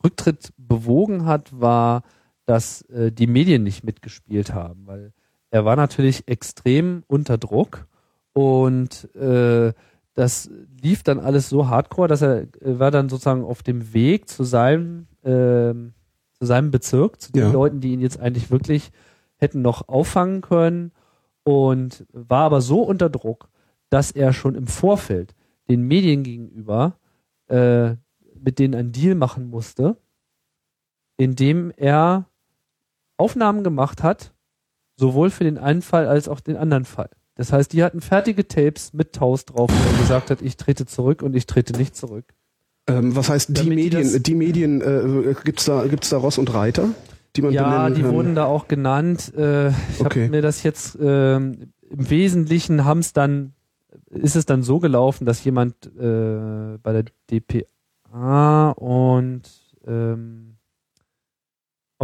Rücktritt 0.03 0.53
bewogen 0.57 1.25
hat, 1.25 1.59
war, 1.59 2.03
dass 2.47 2.85
die 2.91 3.27
Medien 3.27 3.63
nicht 3.63 3.85
mitgespielt 3.85 4.53
haben, 4.53 4.87
weil 4.87 5.13
er 5.51 5.65
war 5.65 5.77
natürlich 5.77 6.25
extrem 6.27 7.05
unter 7.07 7.39
Druck 7.39 7.87
und 8.35 9.09
äh, 9.15 9.73
das 10.15 10.51
lief 10.81 11.03
dann 11.03 11.19
alles 11.19 11.49
so 11.49 11.69
hardcore, 11.69 12.09
dass 12.09 12.23
er 12.23 12.43
äh, 12.43 12.79
war 12.79 12.91
dann 12.91 13.09
sozusagen 13.09 13.45
auf 13.45 13.63
dem 13.63 13.93
Weg 13.93 14.29
zu 14.29 14.45
seinem 14.45 15.07
ähm, 15.25 15.95
zu 16.33 16.47
seinem 16.47 16.71
Bezirk, 16.71 17.21
zu 17.21 17.33
den 17.33 17.43
Ja. 17.43 17.53
Leuten, 17.53 17.81
die 17.81 17.93
ihn 17.93 18.01
jetzt 18.01 18.19
eigentlich 18.21 18.51
wirklich 18.51 18.91
hätten 19.37 19.63
noch 19.63 19.89
auffangen 19.89 20.41
können 20.41 20.93
und 21.43 22.07
war 22.13 22.45
aber 22.45 22.61
so 22.61 22.83
unter 22.83 23.11
Druck, 23.11 23.49
dass 23.91 24.11
er 24.11 24.33
schon 24.33 24.55
im 24.55 24.67
Vorfeld 24.67 25.35
den 25.69 25.83
Medien 25.83 26.23
gegenüber 26.23 26.99
äh, 27.49 27.95
mit 28.35 28.59
denen 28.59 28.75
einen 28.75 28.93
Deal 28.93 29.15
machen 29.15 29.47
musste, 29.49 29.97
indem 31.17 31.73
er 31.77 32.27
Aufnahmen 33.17 33.63
gemacht 33.65 34.03
hat, 34.03 34.35
sowohl 34.97 35.31
für 35.31 35.45
den 35.45 35.59
einen 35.59 35.83
Fall 35.83 36.07
als 36.07 36.29
auch 36.29 36.41
den 36.41 36.57
anderen 36.57 36.85
Fall. 36.85 37.11
Das 37.37 37.53
heißt, 37.53 37.73
die 37.73 37.83
hatten 37.83 38.01
fertige 38.01 38.47
Tapes 38.47 38.93
mit 38.93 39.13
Taus 39.13 39.45
drauf, 39.45 39.71
wo 39.71 39.91
er 39.93 39.99
gesagt 39.99 40.31
hat, 40.31 40.41
ich 40.43 40.57
trete 40.57 40.87
zurück 40.87 41.23
und 41.23 41.35
ich 41.35 41.47
trete 41.47 41.77
nicht 41.77 41.97
zurück. 41.97 42.25
Ähm, 42.87 43.17
was 43.17 43.29
heißt 43.29 43.49
die 43.49 43.55
Damit 43.55 43.71
die 43.73 43.75
Medien? 43.77 44.03
das- 44.13 44.23
Die 44.23 44.35
Medien, 44.35 44.81
äh, 44.81 45.35
gibt's 45.45 45.65
da, 45.65 45.87
gibt's 45.87 46.11
da 46.11 46.19
Ross 46.19 46.39
und 46.39 46.53
Reiter, 46.55 46.91
die 47.35 47.43
man 47.43 47.53
Ja, 47.53 47.65
benennen 47.73 47.95
die 47.95 48.03
kann? 48.03 48.13
wurden 48.15 48.35
da 48.35 48.45
auch 48.45 48.69
genannt. 48.69 49.33
Äh, 49.37 49.71
ich 49.71 49.75
Okay. 50.01 50.25
habe 50.25 50.29
mir 50.31 50.43
das 50.43 50.63
jetzt 50.63 50.97
ähm, 51.01 51.73
im 51.91 52.11
Wesentlichen 52.11 52.85
haben 52.85 53.01
es 53.01 53.13
dann 53.13 53.53
ist 54.11 54.37
es 54.37 54.45
dann 54.47 54.63
so 54.63 54.79
gelaufen, 54.81 55.25
dass 55.25 55.43
jemand 55.45 55.87
äh, 55.87 56.79
bei 56.83 56.93
der 56.93 57.05
DPA 57.31 58.71
und 58.71 59.43
ähm, 59.87 60.54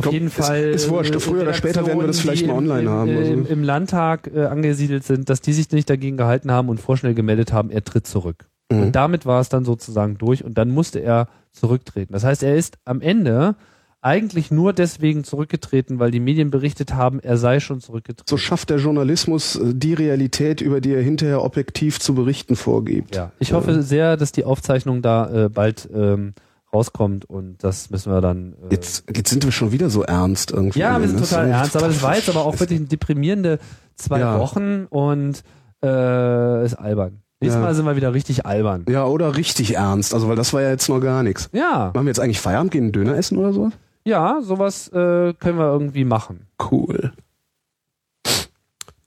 auf 0.01 0.05
Komm, 0.07 0.15
jeden 0.15 0.27
ist- 0.27 0.35
Fall 0.37 0.61
ist 0.63 0.89
wurscht. 0.91 1.15
äh, 1.15 1.21
Früher 1.21 1.43
oder 1.43 1.55
später 1.55 1.87
werden 1.87 2.01
wir 2.01 2.07
das 2.07 2.21
vielleicht 2.21 2.47
mal 2.47 2.53
im- 2.55 2.59
online 2.59 2.83
im, 2.83 2.89
haben, 2.89 3.09
äh, 3.11 3.17
also. 3.19 3.33
Im, 3.33 3.47
Im 3.47 3.63
Landtag 3.63 4.31
äh, 4.35 4.47
angesiedelt 4.47 5.05
sind, 5.05 5.31
dass 5.31 5.41
die 5.41 5.53
sich 5.53 5.71
nicht 5.71 5.89
dagegen 5.89 6.17
gehalten 6.17 6.51
haben 6.51 6.69
und 6.69 6.81
vorschnell 6.81 7.15
gemeldet 7.15 7.53
haben, 7.53 7.71
er 7.71 7.85
tritt 7.85 8.07
zurück. 8.07 8.47
Mhm. 8.71 8.83
Und 8.83 8.93
damit 8.97 9.27
war 9.27 9.41
es 9.41 9.49
dann 9.49 9.65
sozusagen 9.65 10.19
durch 10.19 10.45
und 10.45 10.59
dann 10.59 10.71
musste 10.71 10.99
er 11.01 11.29
zurücktreten. 11.53 12.13
Das 12.13 12.25
heißt, 12.25 12.43
er 12.43 12.55
ist 12.57 12.79
am 12.85 13.01
Ende 13.01 13.57
eigentlich 14.03 14.51
nur 14.51 14.73
deswegen 14.73 15.25
zurückgetreten, 15.25 15.99
weil 15.99 16.11
die 16.11 16.21
Medien 16.21 16.51
berichtet 16.51 16.95
haben, 16.95 17.21
er 17.21 17.37
sei 17.37 17.61
schon 17.61 17.81
zurückgetreten. 17.81 18.25
So 18.31 18.39
schafft 18.39 18.71
der 18.71 18.79
Journalismus 18.79 19.57
äh, 19.57 19.75
die 19.75 19.93
Realität, 19.93 20.63
über 20.63 20.81
die 20.81 20.95
er 20.95 21.03
hinterher 21.03 21.43
objektiv 21.45 22.01
zu 22.01 22.15
berichten 22.15 22.57
vorgibt. 22.57 23.15
Ja, 23.17 23.33
ich 23.39 23.53
hoffe 23.53 23.83
sehr, 23.83 24.17
dass 24.17 24.33
die 24.33 24.45
Aufzeichnung 24.45 25.03
da 25.03 25.45
äh, 25.47 25.49
bald 25.51 25.87
ähm, 25.95 26.33
rauskommt 26.73 27.25
und 27.25 27.63
das 27.65 27.91
müssen 27.91 28.13
wir 28.13 28.21
dann. 28.21 28.55
Äh, 28.69 28.75
Jetzt, 28.75 29.05
jetzt 29.15 29.31
sind 29.31 29.45
wir 29.45 29.53
schon 29.53 29.73
wieder 29.73 29.91
so 29.91 30.03
ernst 30.03 30.51
irgendwie. 30.53 30.79
ja, 30.81 31.01
wir 31.01 31.09
sind 31.09 31.21
Das 31.21 31.31
total 31.31 31.47
ist- 31.47 31.53
ernst, 31.53 31.77
aber 31.77 31.89
das 31.89 32.03
war 32.03 32.17
jetzt 32.17 32.29
aber 32.29 32.45
auch 32.45 32.59
wirklich 32.61 32.87
deprimierende 32.89 33.59
zwei 33.97 34.21
Ja. 34.21 34.39
Wochen 34.39 34.87
und 34.89 35.43
äh, 35.83 36.65
ist 36.65 36.75
albern. 36.75 37.23
Nächstes 37.41 37.59
Ja. 37.61 37.67
Mal 37.67 37.75
sind 37.75 37.87
wir 37.87 37.97
wieder 37.97 38.13
richtig 38.15 38.45
albern. 38.47 38.85
Ja, 38.89 39.07
oder 39.07 39.35
richtig 39.37 39.75
ernst, 39.77 40.13
also 40.15 40.29
weil 40.29 40.37
das 40.37 40.53
war 40.53 40.61
ja 40.63 40.71
jetzt 40.71 40.89
noch 40.89 41.01
gar 41.01 41.23
nichts. 41.23 41.49
Ja, 41.53 41.91
Machen 41.95 42.05
wir 42.07 42.11
jetzt 42.11 42.21
eigentlich 42.21 42.39
Feierabend, 42.41 42.71
gehen 42.71 42.85
einen 42.85 42.93
Döner 42.93 43.17
essen 43.17 43.39
oder 43.39 43.53
so? 43.53 43.71
ja, 44.05 44.41
sowas 44.43 44.89
äh, 44.89 45.33
können 45.35 45.59
wir 45.59 45.73
irgendwie 45.73 46.05
machen. 46.05 46.47
Cool. 46.71 47.13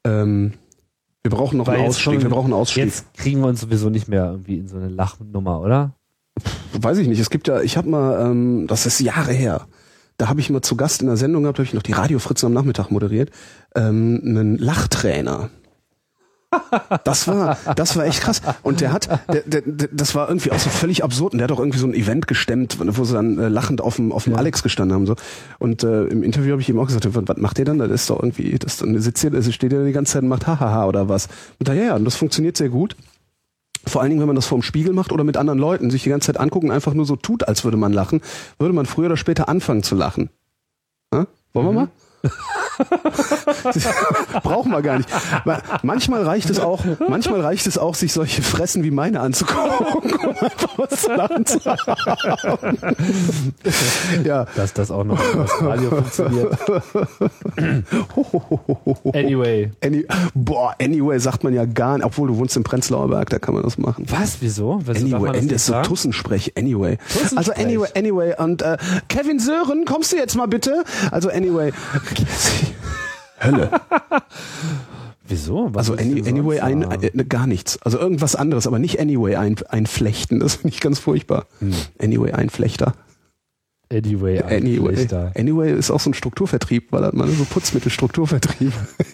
Ähm, 0.04 0.54
wir 1.22 1.32
brauchen 1.32 1.58
noch 1.58 1.68
Weil 1.68 1.78
einen 1.78 1.88
Ausstieg. 1.88 2.04
schon- 2.04 2.22
Wir 2.22 2.30
brauchen 2.30 2.46
einen 2.46 2.54
Ausstieg. 2.62 2.86
Jetzt 2.86 3.14
kriegen 3.14 3.40
wir 3.42 3.48
uns 3.48 3.62
sowieso 3.62 3.90
nicht 3.90 4.08
mehr 4.08 4.26
irgendwie 4.32 4.58
in 4.58 4.68
so 4.68 4.78
eine 4.78 4.90
Lachnummer, 4.90 5.62
oder? 5.62 5.92
Weiß 6.74 6.98
ich 6.98 7.08
nicht. 7.08 7.20
Es 7.20 7.30
gibt 7.30 7.48
ja, 7.48 7.62
ich 7.62 7.78
habe 7.78 7.90
mal, 7.90 8.26
ähm, 8.26 8.66
das 8.68 8.86
ist 8.86 9.00
Jahre 9.00 9.34
her. 9.34 9.68
Da 10.18 10.28
habe 10.30 10.40
ich 10.40 10.50
mal 10.50 10.62
zu 10.62 10.76
Gast 10.76 11.02
in 11.02 11.08
der 11.08 11.18
Sendung 11.18 11.44
gehabt, 11.44 11.60
habe 11.60 11.66
ich 11.66 11.74
noch 11.74 11.82
die 11.82 11.92
Radiofritze 11.92 12.46
am 12.46 12.54
Nachmittag 12.54 12.92
moderiert, 12.92 13.32
ähm, 13.76 14.22
einen 14.24 14.58
Lachtrainer. 14.58 15.50
Das 17.04 17.28
war, 17.28 17.58
das 17.76 17.96
war 17.96 18.06
echt 18.06 18.22
krass. 18.22 18.42
Und 18.62 18.82
der 18.82 18.92
hat, 18.94 19.10
der, 19.28 19.42
der, 19.42 19.62
der, 19.62 19.90
das 19.92 20.14
war 20.14 20.28
irgendwie 20.28 20.52
auch 20.52 20.60
so 20.60 20.70
völlig 20.70 21.04
absurd. 21.04 21.34
Und 21.34 21.40
der 21.40 21.46
hat 21.46 21.52
auch 21.52 21.60
irgendwie 21.60 21.80
so 21.80 21.88
ein 21.88 21.96
Event 21.96 22.28
gestemmt, 22.28 22.78
wo 22.80 23.04
sie 23.04 23.14
dann 23.14 23.40
äh, 23.40 23.48
lachend 23.48 23.82
auf 23.82 23.96
dem, 23.96 24.12
auf 24.12 24.26
dem 24.26 24.34
Ja. 24.34 24.40
Alex 24.40 24.62
gestanden 24.62 24.94
haben. 24.94 25.08
So. 25.08 25.16
Und 25.58 25.84
äh, 25.84 26.04
im 26.06 26.22
Interview 26.22 26.52
habe 26.52 26.62
ich 26.62 26.70
ihm 26.70 26.78
auch 26.80 26.86
gesagt, 26.86 27.06
was, 27.14 27.24
was 27.26 27.38
macht 27.38 27.58
der 27.58 27.66
dann? 27.66 27.80
Das 27.80 27.90
ist 27.90 28.10
doch 28.10 28.22
irgendwie, 28.22 28.58
das 28.60 28.78
dann 28.78 29.00
sitzt 29.00 29.22
hier, 29.22 29.34
also 29.34 29.52
steht 29.52 29.72
der 29.72 29.84
die 29.84 29.92
ganze 29.94 30.14
Zeit 30.14 30.22
und 30.22 30.30
macht 30.30 30.46
hahaha 30.46 30.86
oder 30.86 31.10
was. 31.10 31.28
Und 31.60 31.68
da, 31.68 31.74
ja, 31.74 31.84
ja, 31.84 31.96
und 31.96 32.06
das 32.06 32.16
funktioniert 32.16 32.56
sehr 32.56 32.70
gut. 32.70 32.96
Vor 33.86 34.02
allen 34.02 34.10
Dingen, 34.10 34.22
wenn 34.22 34.28
man 34.28 34.36
das 34.36 34.46
vorm 34.46 34.62
Spiegel 34.62 34.94
macht 34.94 35.12
oder 35.12 35.24
mit 35.24 35.38
anderen 35.38 35.60
Leuten, 35.60 35.92
sich 35.92 36.04
die 36.04 36.10
ganze 36.10 36.28
Zeit 36.28 36.40
angucken, 36.40 36.72
einfach 36.72 36.94
nur 36.94 37.06
so 37.06 37.16
tut, 37.16 37.48
als 37.48 37.64
würde 37.64 37.78
man 37.78 37.92
lachen, 37.92 38.22
würde 38.58 38.74
man 38.74 38.86
früher 38.86 39.08
oder 39.08 39.18
später 39.18 39.50
anfangen 39.50 39.84
zu 39.84 39.96
lachen. 39.96 40.30
Hä? 41.14 41.26
Wollen 41.54 41.68
wir 41.68 41.74
mal? 41.74 41.88
Brauchen 44.44 44.72
wir 44.72 44.82
gar 44.82 44.98
nicht. 44.98 45.10
Manchmal 45.84 46.24
reicht 46.24 46.50
es 46.50 46.60
auch, 46.60 46.84
manchmal 47.08 47.42
reicht 47.42 47.68
es 47.68 47.78
auch, 47.78 47.96
sich 47.96 48.14
solche 48.14 48.42
Fressen 48.42 48.84
wie 48.84 48.92
meine 48.92 49.20
anzugucken, 49.20 50.14
um 50.14 50.30
einfach 50.30 50.78
was 50.78 51.02
zu 51.02 51.14
lachen 51.14 51.46
zu 51.46 51.60
haben. 51.66 52.78
ja. 54.24 54.46
Dass 54.56 54.74
das 54.74 54.92
auch 54.92 55.04
noch 55.04 55.20
das 55.34 55.52
Radio 55.62 55.90
funktioniert. 55.90 56.58
Anyway. 59.14 59.72
Any, 59.84 60.06
boah, 60.34 60.76
anyway 60.82 61.20
sagt 61.20 61.44
man 61.44 61.54
ja 61.54 61.66
gar 61.66 61.98
nicht, 61.98 62.06
obwohl 62.06 62.28
du 62.28 62.38
wohnst 62.38 62.56
im 62.58 62.64
Prenzlauer 62.64 63.10
Berg, 63.10 63.30
da 63.30 63.40
kann 63.40 63.54
man 63.54 63.64
das 63.64 63.78
machen. 63.78 64.06
Was? 64.10 64.38
Wieso? 64.42 64.82
Wieso 64.86 65.16
Anyway, 65.18 65.32
das 65.34 65.46
ist 65.46 65.66
so? 65.66 65.82
Tussensprech, 65.82 66.54
anyway. 66.58 66.98
Tussensprech. 67.12 67.38
Also 67.38 67.52
anyway, 67.54 67.88
anyway. 67.96 68.34
Und 68.38 68.62
äh, 68.62 68.78
Kevin 69.08 69.40
Sören, 69.40 69.86
kommst 69.86 70.12
du 70.12 70.18
jetzt 70.18 70.36
mal 70.36 70.48
bitte? 70.48 70.84
Also 71.12 71.30
anyway. 71.30 71.72
Hölle. 73.42 73.70
Wieso? 75.28 75.70
Was 75.74 75.90
Also 75.90 76.02
any, 76.02 76.28
anyway, 76.28 76.60
ein, 76.60 76.84
äh, 76.84 77.12
gar 77.26 77.48
nichts. 77.48 77.82
Also 77.82 77.98
irgendwas 77.98 78.36
anderes, 78.36 78.68
aber 78.68 78.78
nicht 78.80 79.00
anyway 79.00 79.36
ein, 79.36 79.56
einflechten. 79.70 80.40
Das 80.40 80.56
finde 80.56 80.76
ich 80.76 80.82
ganz 80.82 81.00
furchtbar. 81.00 81.48
Hm. 81.60 81.74
Anyway, 82.00 82.34
Einflechter. 82.34 82.94
Anyway, 83.92 84.42
Anyway. 84.42 85.08
Anyway 85.38 85.72
ist 85.72 85.92
auch 85.92 86.00
so 86.00 86.10
ein 86.10 86.16
Strukturvertrieb, 86.16 86.92
weil 86.92 87.04
hat 87.06 87.14
man 87.14 87.30
so 87.32 87.46
Putzmittelstrukturvertrieb. 87.46 88.74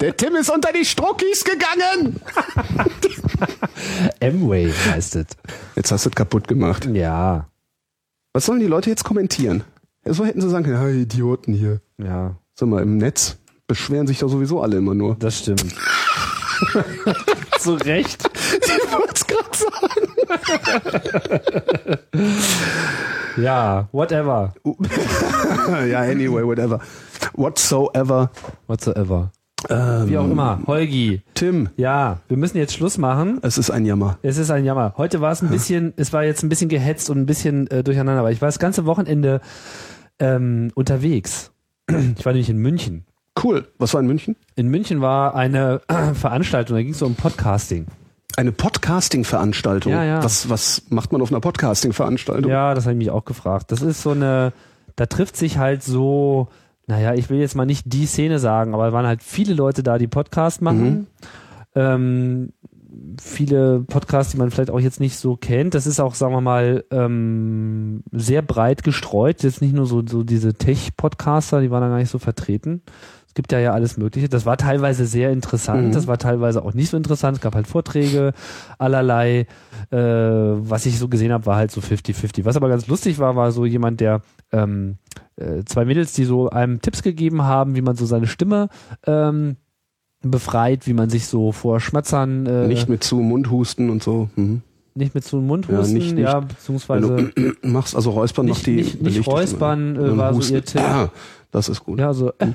Der 0.00 0.16
Tim 0.16 0.36
ist 0.36 0.48
unter 0.48 0.72
die 0.72 0.84
Struckis 0.84 1.44
gegangen. 1.44 2.20
Amway 4.22 4.72
heißt 4.72 5.16
es. 5.16 5.26
Jetzt 5.74 5.90
hast 5.90 6.06
du 6.06 6.10
es 6.10 6.14
kaputt 6.14 6.46
gemacht. 6.46 6.88
Ja, 6.92 7.48
Was 8.32 8.46
sollen 8.46 8.60
die 8.60 8.66
Leute 8.66 8.90
jetzt 8.90 9.04
kommentieren? 9.04 9.64
So 10.06 10.24
hätten 10.24 10.40
sie 10.40 10.50
sagen 10.50 10.64
können, 10.64 10.76
ja, 10.82 10.88
Idioten 10.88 11.52
hier. 11.54 11.80
ja, 11.98 12.36
Sag 12.54 12.68
mal, 12.68 12.82
im 12.82 12.98
Netz 12.98 13.38
beschweren 13.66 14.06
sich 14.06 14.18
doch 14.18 14.28
sowieso 14.28 14.60
alle 14.60 14.76
immer 14.76 14.94
nur. 14.94 15.16
das 15.18 15.38
stimmt. 15.38 15.64
Zu 17.58 17.74
Recht. 17.74 18.28
Ich 18.66 18.92
wollte 18.92 19.14
es 19.14 19.26
gerade 19.26 19.56
sagen. 19.56 20.06
Ja, 23.36 23.88
whatever. 23.90 24.54
ja, 25.90 26.00
anyway, 26.02 26.44
whatever. 26.44 26.78
Whatsoever. 27.34 28.30
Whatsoever. 28.68 29.32
Ähm, 29.68 30.08
Wie 30.08 30.16
auch 30.18 30.24
immer. 30.30 30.60
Holgi. 30.66 31.22
Tim, 31.34 31.68
Ja, 31.76 32.20
wir 32.28 32.36
müssen 32.36 32.58
jetzt 32.58 32.74
Schluss 32.74 32.96
machen. 32.98 33.38
es 33.42 33.58
ist 33.58 33.70
ein 33.70 33.86
Jammer. 33.86 34.18
Es 34.22 34.36
ist 34.38 34.50
ein 34.50 34.64
Jammer. 34.64 34.94
Heute 34.96 35.20
war 35.20 35.32
es 35.32 35.42
ein 35.42 35.48
bisschen, 35.48 35.92
es 35.96 36.12
war 36.12 36.22
jetzt 36.22 36.44
ein 36.44 36.48
bisschen 36.48 36.68
gehetzt 36.68 37.10
und 37.10 37.18
ein 37.18 37.26
bisschen 37.26 37.66
äh, 37.72 37.82
durcheinander, 37.82 38.20
aber 38.20 38.30
ich 38.30 38.40
war 38.40 38.46
das 38.48 38.60
ganze 38.60 38.86
Wochenende 38.86 39.40
ähm, 40.18 40.70
unterwegs. 40.74 41.52
Ich 41.88 42.24
war 42.24 42.32
nämlich 42.32 42.48
in 42.48 42.58
München. 42.58 43.04
Cool. 43.42 43.66
Was 43.78 43.92
war 43.94 44.00
in 44.00 44.06
München? 44.06 44.36
In 44.54 44.68
München 44.68 45.00
war 45.00 45.34
eine 45.34 45.80
Veranstaltung, 46.14 46.76
da 46.76 46.82
ging 46.82 46.92
es 46.92 47.02
um 47.02 47.14
Podcasting. 47.14 47.86
Eine 48.36 48.52
Podcasting-Veranstaltung. 48.52 49.92
Ja, 49.92 50.04
ja. 50.04 50.24
Was, 50.24 50.48
was 50.48 50.82
macht 50.88 51.12
man 51.12 51.20
auf 51.22 51.30
einer 51.30 51.40
Podcasting-Veranstaltung? 51.40 52.50
Ja, 52.50 52.74
das 52.74 52.84
habe 52.84 52.94
ich 52.94 52.98
mich 52.98 53.10
auch 53.10 53.24
gefragt. 53.24 53.70
Das 53.70 53.82
ist 53.82 54.02
so 54.02 54.10
eine, 54.10 54.52
da 54.96 55.06
trifft 55.06 55.36
sich 55.36 55.58
halt 55.58 55.82
so, 55.82 56.48
naja, 56.86 57.14
ich 57.14 57.30
will 57.30 57.38
jetzt 57.38 57.54
mal 57.54 57.66
nicht 57.66 57.92
die 57.92 58.06
Szene 58.06 58.38
sagen, 58.38 58.74
aber 58.74 58.88
es 58.88 58.92
waren 58.92 59.06
halt 59.06 59.22
viele 59.22 59.54
Leute 59.54 59.82
da, 59.82 59.98
die 59.98 60.08
Podcast 60.08 60.62
machen. 60.62 61.06
Ähm, 61.76 62.52
viele 63.20 63.80
Podcasts, 63.80 64.32
die 64.32 64.38
man 64.38 64.50
vielleicht 64.50 64.70
auch 64.70 64.80
jetzt 64.80 65.00
nicht 65.00 65.16
so 65.16 65.36
kennt. 65.36 65.74
Das 65.74 65.86
ist 65.86 66.00
auch, 66.00 66.14
sagen 66.14 66.34
wir 66.34 66.40
mal, 66.40 66.84
ähm, 66.90 68.02
sehr 68.12 68.42
breit 68.42 68.82
gestreut. 68.82 69.42
Jetzt 69.42 69.60
nicht 69.62 69.74
nur 69.74 69.86
so, 69.86 70.02
so 70.06 70.22
diese 70.24 70.54
Tech-Podcaster, 70.54 71.60
die 71.60 71.70
waren 71.70 71.82
da 71.82 71.88
gar 71.88 71.98
nicht 71.98 72.10
so 72.10 72.18
vertreten. 72.18 72.82
Es 73.26 73.34
gibt 73.34 73.50
ja 73.50 73.58
ja 73.58 73.72
alles 73.72 73.96
Mögliche. 73.96 74.28
Das 74.28 74.46
war 74.46 74.56
teilweise 74.56 75.06
sehr 75.06 75.32
interessant, 75.32 75.88
Mhm. 75.88 75.92
das 75.92 76.06
war 76.06 76.18
teilweise 76.18 76.62
auch 76.64 76.72
nicht 76.72 76.90
so 76.90 76.96
interessant. 76.96 77.38
Es 77.38 77.42
gab 77.42 77.56
halt 77.56 77.66
Vorträge, 77.66 78.32
allerlei. 78.78 79.46
Äh, 79.90 79.96
was 79.98 80.86
ich 80.86 80.98
so 80.98 81.08
gesehen 81.08 81.32
habe, 81.32 81.44
war 81.46 81.56
halt 81.56 81.72
so 81.72 81.80
50-50. 81.80 82.44
Was 82.44 82.56
aber 82.56 82.68
ganz 82.68 82.86
lustig 82.86 83.18
war, 83.18 83.34
war 83.34 83.50
so 83.50 83.64
jemand, 83.66 84.00
der 84.00 84.22
ähm, 84.52 84.98
äh, 85.36 85.64
zwei 85.64 85.84
Mädels, 85.84 86.12
die 86.12 86.24
so 86.24 86.48
einem 86.48 86.80
Tipps 86.80 87.02
gegeben 87.02 87.42
haben, 87.42 87.74
wie 87.74 87.82
man 87.82 87.96
so 87.96 88.06
seine 88.06 88.28
Stimme 88.28 88.68
ähm, 89.04 89.56
befreit, 90.30 90.86
wie 90.86 90.92
man 90.94 91.10
sich 91.10 91.26
so 91.26 91.52
vor 91.52 91.80
Schmatzern 91.80 92.46
äh, 92.46 92.66
Nicht 92.68 92.88
mit 92.88 93.02
zu 93.04 93.16
Mundhusten 93.16 93.90
und 93.90 94.02
so. 94.02 94.28
Mhm. 94.36 94.62
nicht 94.94 95.14
mit 95.14 95.24
zu 95.24 95.36
den 95.38 95.46
Mund 95.46 95.66
Ja, 95.70 95.82
nicht- 95.82 96.16
ja, 96.18 96.40
nicht- 96.40 96.48
beziehungsweise 96.48 97.16
Wenn 97.16 97.32
du 97.34 97.52
machst 97.68 97.94
also 97.96 98.10
Räuspern 98.10 98.46
nicht, 98.46 98.54
macht 98.56 98.66
die 98.66 98.76
nicht, 98.76 99.02
nicht 99.02 99.26
räuspern 99.26 99.94
Stimme. 99.96 100.08
äh, 100.12 100.16
war 100.16 100.32
so 100.32 100.38
Husten. 100.38 100.54
ihr 100.54 100.64
Tipp. 100.64 100.80
Ah, 100.80 101.10
das 101.50 101.68
ist 101.68 101.84
gut. 101.84 101.98
Ja, 102.00 102.12
so 102.14 102.30
äh, 102.38 102.48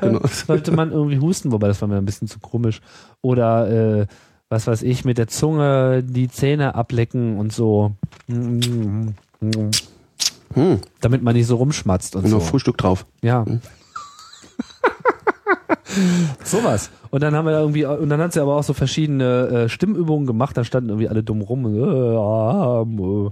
genau. 0.00 0.20
sollte 0.26 0.72
man 0.72 0.90
irgendwie 0.92 1.18
husten, 1.18 1.52
wobei 1.52 1.68
das 1.68 1.80
war 1.80 1.88
mir 1.88 1.96
ein 1.96 2.04
bisschen 2.04 2.28
zu 2.28 2.38
komisch. 2.40 2.80
Oder 3.20 4.00
äh, 4.00 4.06
was 4.48 4.66
weiß 4.66 4.82
ich, 4.82 5.04
mit 5.04 5.16
der 5.18 5.28
Zunge 5.28 6.02
die 6.02 6.28
Zähne 6.28 6.74
ablecken 6.74 7.38
und 7.38 7.52
so. 7.52 7.92
Hm, 8.28 9.14
Damit 11.00 11.22
man 11.22 11.34
nicht 11.34 11.46
so 11.46 11.56
rumschmatzt 11.56 12.14
und 12.16 12.24
noch 12.24 12.30
so. 12.30 12.40
Frühstück 12.40 12.76
drauf. 12.76 13.06
Ja. 13.22 13.44
Sowas. 16.44 16.90
Und 17.10 17.22
dann 17.22 17.34
haben 17.34 17.46
wir 17.46 17.52
irgendwie, 17.58 17.84
und 17.84 18.08
dann 18.08 18.20
hat 18.20 18.32
sie 18.32 18.40
aber 18.40 18.56
auch 18.56 18.62
so 18.62 18.72
verschiedene 18.72 19.64
äh, 19.64 19.68
Stimmübungen 19.68 20.26
gemacht, 20.26 20.56
da 20.56 20.64
standen 20.64 20.90
irgendwie 20.90 21.08
alle 21.08 21.22
dumm 21.22 21.42
rum. 21.42 21.64
und, 21.64 21.74
Äh, 21.76 23.26
äh, 23.26 23.30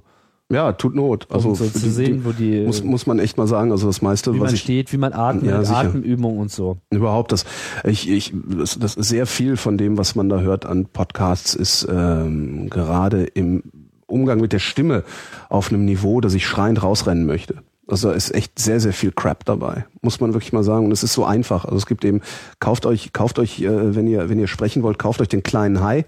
Ja, 0.55 0.73
tut 0.73 0.95
Not. 0.95 1.29
Also 1.31 1.51
um 1.51 1.55
so 1.55 1.67
zu 1.67 1.91
sehen, 1.91 2.25
wo 2.25 2.33
die, 2.33 2.63
muss, 2.67 2.83
muss 2.83 3.07
man 3.07 3.19
echt 3.21 3.39
mal 3.39 3.47
sagen, 3.47 3.71
also 3.71 3.87
das 3.87 4.03
meiste, 4.03 4.35
wie 4.35 4.41
was 4.41 4.47
man 4.49 4.55
ich 4.55 4.61
steht, 4.61 4.93
wie 4.93 4.97
man 4.99 5.13
atmet, 5.13 5.45
Ja. 5.51 5.61
Atemübungen 5.61 6.39
und 6.39 6.51
so. 6.51 6.79
überhaupt 6.91 7.33
das, 7.33 7.45
ich, 7.85 8.11
ich, 8.11 8.33
das, 8.59 8.79
das 8.79 8.95
sehr 8.95 9.27
viel 9.27 9.57
von 9.57 9.79
dem, 9.79 9.97
was 9.97 10.17
man 10.17 10.29
da 10.29 10.41
hört 10.41 10.67
an 10.67 10.87
Podcasts, 10.87 11.55
ist 11.55 11.87
ähm, 11.91 12.69
gerade 12.69 13.25
im 13.25 13.63
Umgang 14.09 14.41
mit 14.41 14.53
der 14.53 14.59
Stimme 14.59 15.05
auf 15.49 15.71
einem 15.73 15.85
Niveau, 15.85 16.21
dass 16.21 16.35
ich 16.35 16.45
schreiend 16.47 16.83
rausrennen 16.83 17.27
möchte. 17.27 17.63
Also 17.91 18.09
da 18.09 18.15
ist 18.15 18.35
echt 18.35 18.59
sehr, 18.59 18.81
sehr 18.81 18.93
viel 18.93 19.13
Crap 19.13 19.45
dabei, 19.45 19.87
muss 20.01 20.21
man 20.21 20.33
wirklich 20.33 20.53
mal 20.53 20.63
sagen. 20.63 20.87
Und 20.87 20.93
es 20.93 21.03
ist 21.03 21.13
so 21.13 21.25
einfach. 21.25 21.65
Also 21.65 21.77
es 21.77 21.87
gibt 21.87 22.05
eben, 22.05 22.21
kauft 22.59 22.87
euch, 22.87 23.13
kauft 23.13 23.39
euch, 23.39 23.61
äh, 23.61 23.95
wenn 23.95 24.07
ihr, 24.07 24.29
wenn 24.29 24.39
ihr 24.39 24.47
sprechen 24.47 24.83
wollt, 24.83 24.99
kauft 24.99 25.21
euch 25.21 25.29
den 25.29 25.43
kleinen 25.43 25.83
Hai 25.83 26.05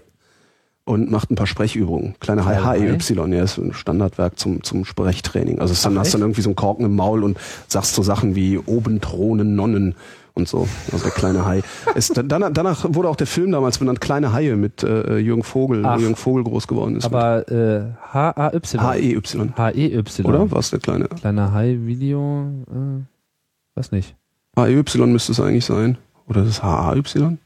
und 0.85 1.11
macht 1.11 1.31
ein 1.31 1.35
paar 1.35 1.47
Sprechübungen. 1.47 2.15
Kleine 2.19 2.45
Hai, 2.45 2.55
HEY, 2.55 2.97
ja, 3.33 3.43
ist 3.43 3.57
ein 3.57 3.73
Standardwerk 3.73 4.37
zum, 4.37 4.63
zum 4.63 4.85
Sprechtraining. 4.85 5.59
Also 5.59 5.73
dann 5.81 5.97
hast 5.97 6.13
du 6.13 6.17
dann 6.17 6.27
irgendwie 6.27 6.41
so 6.41 6.49
einen 6.49 6.55
Korken 6.55 6.85
im 6.85 6.95
Maul 6.95 7.23
und 7.23 7.37
sagst 7.67 7.95
so 7.95 8.03
Sachen 8.03 8.35
wie 8.35 8.57
oben 8.57 8.99
thronen 8.99 9.55
Nonnen 9.55 9.95
und 10.35 10.47
so. 10.47 10.67
Also 10.91 11.03
der 11.05 11.11
kleine 11.11 11.45
Hai. 11.45 11.61
Es, 11.95 12.07
danach, 12.07 12.49
danach 12.51 12.85
wurde 12.89 13.09
auch 13.09 13.15
der 13.15 13.27
Film 13.27 13.51
damals 13.51 13.77
benannt, 13.77 14.01
Kleine 14.01 14.33
Haie 14.33 14.55
mit 14.55 14.83
äh, 14.83 15.17
Jürgen 15.17 15.43
Vogel, 15.43 15.85
Ach. 15.85 15.97
wo 15.97 16.01
Jürgen 16.01 16.15
Vogel 16.15 16.43
groß 16.43 16.67
geworden 16.67 16.95
ist. 16.95 17.05
Aber 17.05 17.47
äh, 17.51 17.91
H-A-Y. 18.13 18.79
H-E-Y. 18.81 19.53
H-E-Y. 19.55 20.25
Oder? 20.25 20.51
War 20.51 20.59
es 20.59 20.71
der 20.71 20.79
kleine? 20.79 21.05
Kleiner 21.07 21.53
Hai-Video. 21.53 22.47
Äh, 22.71 23.77
weiß 23.77 23.91
nicht. 23.91 24.15
H-E-Y 24.55 25.07
müsste 25.07 25.31
es 25.31 25.39
eigentlich 25.39 25.65
sein. 25.65 25.97
Oder 26.27 26.43
ist 26.43 26.49
es 26.49 26.63
H-A-Y? 26.63 27.37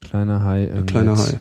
Kleiner 0.00 0.44
Hai. 0.44 0.66
Der 0.66 0.82
kleine 0.82 1.16
Hai. 1.16 1.40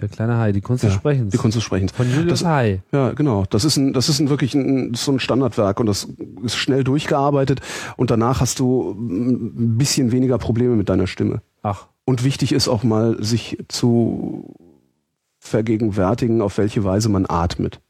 Der 0.00 0.08
kleine 0.08 0.38
Hai, 0.38 0.52
die 0.52 0.60
Kunst 0.60 0.82
des 0.82 0.92
Ja, 0.92 0.98
Sprechens. 0.98 1.30
Die 1.32 1.36
Kunst 1.38 1.56
des 1.56 1.62
Sprechens. 1.62 1.92
Von 1.92 2.10
Julius 2.10 2.40
Das- 2.40 2.48
Hai. 2.48 2.82
Ja, 2.92 3.12
genau. 3.12 3.44
Das 3.50 3.64
ist 3.64 3.76
ein, 3.76 3.92
das 3.92 4.08
ist 4.08 4.18
ein 4.20 4.28
wirklich 4.30 4.54
ein, 4.54 4.94
so 4.94 5.12
ein 5.12 5.20
Standardwerk 5.20 5.78
und 5.80 5.86
das 5.86 6.08
ist 6.42 6.56
schnell 6.56 6.84
durchgearbeitet 6.84 7.60
und 7.96 8.10
danach 8.10 8.40
hast 8.40 8.58
du 8.60 8.92
ein 8.92 9.76
bisschen 9.78 10.10
weniger 10.12 10.38
Probleme 10.38 10.74
mit 10.76 10.88
deiner 10.88 11.06
Stimme. 11.06 11.42
Ach, 11.62 11.88
Und 12.06 12.24
wichtig 12.24 12.52
ist 12.52 12.68
auch 12.68 12.82
mal, 12.82 13.22
sich 13.22 13.58
zu 13.68 14.54
vergegenwärtigen, 15.38 16.42
auf 16.42 16.58
welche 16.58 16.84
Weise 16.84 17.08
man 17.08 17.26
atmet. 17.28 17.80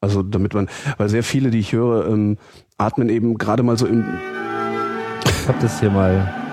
Also 0.00 0.22
damit 0.22 0.54
man, 0.54 0.68
weil 0.98 1.08
sehr 1.08 1.22
viele, 1.24 1.50
die 1.50 1.58
ich 1.58 1.72
höre, 1.72 2.08
ähm, 2.08 2.36
atmen 2.78 3.08
eben 3.08 3.38
gerade 3.38 3.62
mal 3.62 3.78
so 3.78 3.86
im, 3.86 4.04
ich 5.24 5.48
hab 5.48 5.58
das 5.60 5.80
hier 5.80 5.90
mal. 5.90 6.43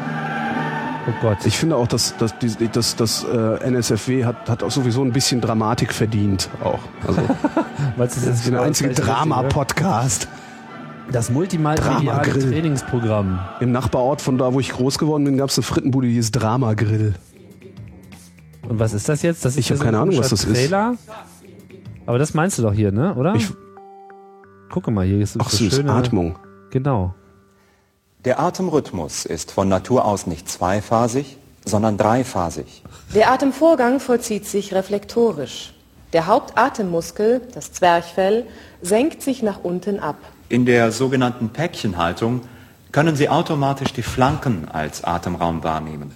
Oh 1.07 1.13
Gott. 1.21 1.45
ich 1.45 1.57
finde 1.57 1.75
auch, 1.77 1.87
dass, 1.87 2.15
dass, 2.17 2.35
dass 2.73 2.95
das 2.95 3.23
äh, 3.23 3.67
NSFW 3.67 4.23
hat, 4.25 4.47
hat 4.47 4.61
auch 4.63 4.69
sowieso 4.69 5.01
ein 5.03 5.11
bisschen 5.11 5.41
Dramatik 5.41 5.93
verdient 5.93 6.49
auch. 6.63 6.79
Also 7.07 7.21
Was 7.97 8.17
ist 8.17 8.27
das 8.27 8.45
ist 8.45 8.51
der 8.51 8.61
einzige 8.61 8.93
Drama-Podcast. 8.93 10.27
Das 11.11 11.29
multimediale. 11.29 12.21
Trainingsprogramm. 12.21 13.39
Im 13.59 13.71
Nachbarort 13.71 14.21
von 14.21 14.37
da, 14.37 14.53
wo 14.53 14.59
ich 14.59 14.71
groß 14.71 14.97
geworden 14.97 15.25
bin, 15.25 15.37
gab 15.37 15.49
es 15.49 15.57
eine 15.57 15.63
Frittenbude, 15.63 16.07
die 16.07 16.13
hieß 16.13 16.31
Drama 16.31 16.73
Grill. 16.73 17.15
Und 18.69 18.79
was 18.79 18.93
ist 18.93 19.09
das 19.09 19.21
jetzt? 19.23 19.43
Das 19.43 19.53
ist 19.53 19.59
Ich 19.59 19.71
hab 19.71 19.71
ja 19.71 19.77
so 19.77 19.83
ein 19.83 19.85
keine 19.87 19.99
Ahnung, 19.99 20.17
was 20.17 20.29
das 20.29 20.45
ist. 20.45 20.53
Trailer. 20.53 20.95
Aber 22.05 22.19
das 22.19 22.33
meinst 22.33 22.57
du 22.59 22.61
doch 22.61 22.73
hier, 22.73 22.91
ne? 22.91 23.15
Oder? 23.15 23.35
Ich- 23.35 23.51
Gucke 24.71 24.89
mal, 24.91 25.05
hier 25.05 25.19
ist 25.19 25.35
Ach 25.37 25.49
so 25.49 25.57
süß, 25.57 25.75
schöne 25.75 25.91
Atmung. 25.91 26.39
Genau. 26.69 27.13
Der 28.25 28.39
Atemrhythmus 28.39 29.25
ist 29.25 29.51
von 29.51 29.67
Natur 29.67 30.05
aus 30.05 30.27
nicht 30.27 30.47
zweiphasig, 30.47 31.37
sondern 31.65 31.97
dreiphasig. 31.97 32.83
Der 33.15 33.31
Atemvorgang 33.31 33.99
vollzieht 33.99 34.45
sich 34.45 34.73
reflektorisch. 34.75 35.73
Der 36.13 36.27
Hauptatemmuskel, 36.27 37.41
das 37.53 37.71
Zwerchfell, 37.73 38.45
senkt 38.81 39.23
sich 39.23 39.41
nach 39.41 39.63
unten 39.63 39.99
ab. 39.99 40.17
In 40.49 40.65
der 40.65 40.91
sogenannten 40.91 41.49
Päckchenhaltung 41.49 42.41
können 42.91 43.15
Sie 43.15 43.29
automatisch 43.29 43.93
die 43.93 44.03
Flanken 44.03 44.67
als 44.69 45.03
Atemraum 45.03 45.63
wahrnehmen. 45.63 46.13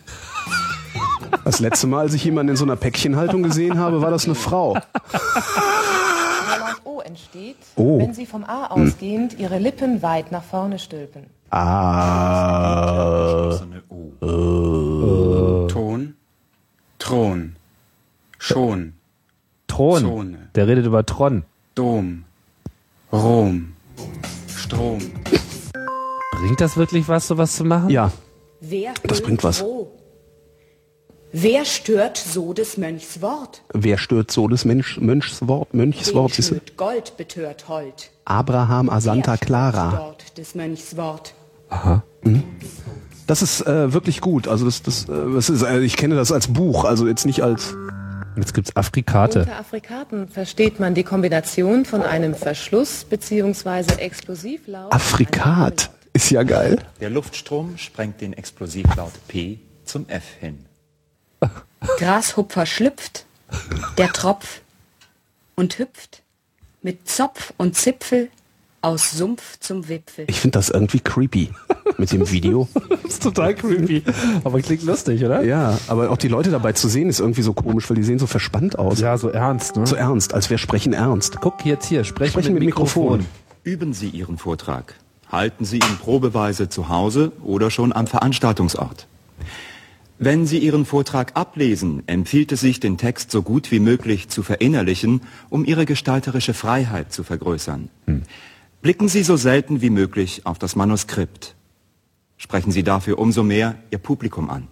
Das 1.44 1.60
letzte 1.60 1.88
Mal, 1.88 2.02
als 2.02 2.14
ich 2.14 2.24
jemanden 2.24 2.52
in 2.52 2.56
so 2.58 2.66
einer 2.66 2.76
Päckchenhaltung 2.76 3.42
gesehen 3.44 3.80
habe, 3.80 4.02
war 4.02 4.12
das 4.12 4.26
eine 4.26 4.36
Frau. 4.36 4.74
Der 4.74 6.60
Laut 6.60 6.82
O 6.84 7.00
entsteht, 7.00 7.56
Oh. 7.76 7.98
wenn 8.00 8.14
Sie 8.14 8.26
vom 8.26 8.44
A 8.44 8.68
ausgehend 8.68 9.40
Ihre 9.40 9.58
Lippen 9.58 10.02
weit 10.04 10.32
nach 10.32 10.44
vorne 10.44 10.78
stülpen. 10.78 11.26
Ah. 11.50 13.48
Geschlossene 13.50 13.84
O. 13.90 15.68
Ton, 15.68 16.16
Thron, 17.00 17.56
Schon, 18.38 18.94
Thron. 19.68 20.02
Zone. 20.02 20.38
Der 20.56 20.68
redet 20.68 20.86
über 20.86 21.06
Tron. 21.06 21.44
Dom, 21.76 22.24
Rom, 23.12 23.74
Strom. 24.56 25.00
Bringt 26.32 26.62
das 26.62 26.78
wirklich 26.78 27.08
was, 27.08 27.28
sowas 27.28 27.56
zu 27.56 27.64
machen? 27.66 27.90
Ja, 27.90 28.12
Wer 28.62 28.94
Das 29.04 29.22
bringt 29.22 29.44
was. 29.44 29.62
wo? 29.62 29.92
Wer 31.38 31.66
stört 31.66 32.18
so 32.18 32.54
des 32.54 32.78
Mönchs 32.78 33.22
Wort? 33.22 33.62
wer 33.74 33.98
stört 33.98 34.32
so 34.32 34.48
des 34.48 34.64
Mensch, 34.64 35.02
Mönchswort, 35.02 35.74
Mönchswort, 35.74 36.30
Wen 36.32 36.36
siehst 36.36 36.50
du? 36.50 36.54
schmückt 36.56 36.78
Gold 36.78 37.18
betört 37.18 37.68
Hold? 37.68 38.10
Abraham 38.24 38.90
a 38.90 39.02
Santa 39.02 39.32
Wer 39.32 39.36
stört 39.36 39.48
Clara. 39.48 39.92
Dort 39.98 40.38
des 40.38 40.56
Mönchs 40.56 40.96
Wort. 40.96 41.34
Das 43.28 43.42
ist 43.42 43.68
äh, 43.68 43.92
wirklich 43.92 44.22
gut. 44.22 44.48
Also 44.48 44.64
das, 44.64 44.82
das, 44.82 45.10
äh, 45.10 45.34
das 45.34 45.50
ist, 45.50 45.62
äh, 45.64 45.82
ich 45.82 45.98
kenne 45.98 46.16
das 46.16 46.32
als 46.32 46.48
Buch, 46.48 46.86
also 46.86 47.06
jetzt 47.06 47.26
nicht 47.26 47.42
als. 47.44 47.76
Jetzt 48.38 48.54
gibt's 48.54 48.74
Afrikate. 48.78 49.40
Unter 49.40 49.60
Afrikaten 49.60 50.30
versteht 50.30 50.80
man 50.80 50.94
die 50.94 51.04
Kombination 51.04 51.84
von 51.84 52.02
einem 52.02 52.34
Verschluss 52.34 53.04
bzw. 53.04 53.96
Explosivlaut. 53.98 54.94
Afrikat. 54.94 55.90
Ist 56.14 56.30
ja 56.32 56.44
geil. 56.44 56.78
Der 57.02 57.10
Luftstrom 57.10 57.78
sprengt 57.78 58.22
den 58.22 58.32
Explosivlaut 58.32 59.12
P 59.28 59.60
zum 59.84 60.08
F 60.08 60.24
hin. 60.40 60.60
Grashupfer 61.98 62.66
schlüpft, 62.66 63.26
der 63.98 64.12
Tropf 64.12 64.62
und 65.56 65.78
hüpft 65.78 66.22
mit 66.82 67.08
Zopf 67.08 67.54
und 67.58 67.76
Zipfel 67.76 68.30
aus 68.86 69.12
Sumpf 69.12 69.60
zum 69.60 69.90
Wipfel. 69.90 70.26
Ich 70.28 70.40
finde 70.40 70.60
das 70.60 70.70
irgendwie 70.70 71.00
creepy 71.00 71.50
mit 71.98 72.12
dem 72.12 72.30
Video. 72.30 72.68
Das 73.02 73.04
ist 73.14 73.24
total 73.24 73.56
creepy. 73.56 74.04
Aber 74.44 74.62
klingt 74.62 74.84
lustig, 74.84 75.26
oder? 75.26 75.44
Ja, 75.44 75.80
aber 75.88 76.12
auch 76.12 76.18
die 76.18 76.28
Leute 76.28 76.52
dabei 76.52 76.74
zu 76.74 76.88
sehen 76.88 77.10
ist 77.10 77.20
irgendwie 77.20 77.42
so 77.42 77.54
komisch, 77.54 77.90
weil 77.90 77.98
die 77.98 78.04
sehen 78.04 78.20
so 78.20 78.28
verspannt 78.28 78.78
aus. 78.78 79.00
Ja, 79.00 79.18
so 79.18 79.30
ernst, 79.30 79.76
ne? 79.76 79.88
So 79.88 79.96
ernst, 79.96 80.36
als 80.36 80.52
wir 80.52 80.60
sprechen 80.60 80.94
ernst. 80.94 81.42
Guck 81.42 81.66
jetzt 81.66 81.88
hier, 81.88 82.04
sprechen, 82.04 82.34
Sprechen 82.34 82.54
mit, 82.54 82.60
mit 82.60 82.68
Mikrofon. 82.68 83.20
Mikrofon. 83.20 83.26
Üben 83.64 83.94
Sie 83.94 84.10
Ihren 84.10 84.38
Vortrag. 84.38 84.94
Halten 85.32 85.66
Sie 85.66 85.78
ihn 85.78 85.98
probeweise 86.00 86.70
zu 86.70 86.88
Hause 86.88 87.32
oder 87.44 87.72
schon 87.72 87.92
am 87.92 88.06
Veranstaltungsort. 88.06 89.08
Wenn 90.18 90.46
Sie 90.48 90.60
Ihren 90.60 90.86
Vortrag 90.86 91.36
ablesen, 91.36 92.04
empfiehlt 92.08 92.52
es 92.54 92.62
sich, 92.62 92.80
den 92.80 92.98
Text 92.98 93.32
so 93.32 93.42
gut 93.42 93.70
wie 93.72 93.80
möglich 93.80 94.30
zu 94.30 94.44
verinnerlichen, 94.44 95.22
um 95.50 95.66
Ihre 95.66 95.86
gestalterische 95.86 96.54
Freiheit 96.54 97.12
zu 97.12 97.24
vergrößern. 97.24 97.90
Blicken 98.82 99.10
Sie 99.10 99.24
so 99.24 99.36
selten 99.36 99.82
wie 99.82 99.90
möglich 99.90 100.46
auf 100.46 100.58
das 100.58 100.76
Manuskript. 100.76 101.56
Sprechen 102.38 102.72
Sie 102.72 102.84
dafür 102.84 103.20
umso 103.20 103.44
mehr 103.44 103.76
Ihr 103.92 103.98
Publikum 103.98 104.50
an. 104.50 104.68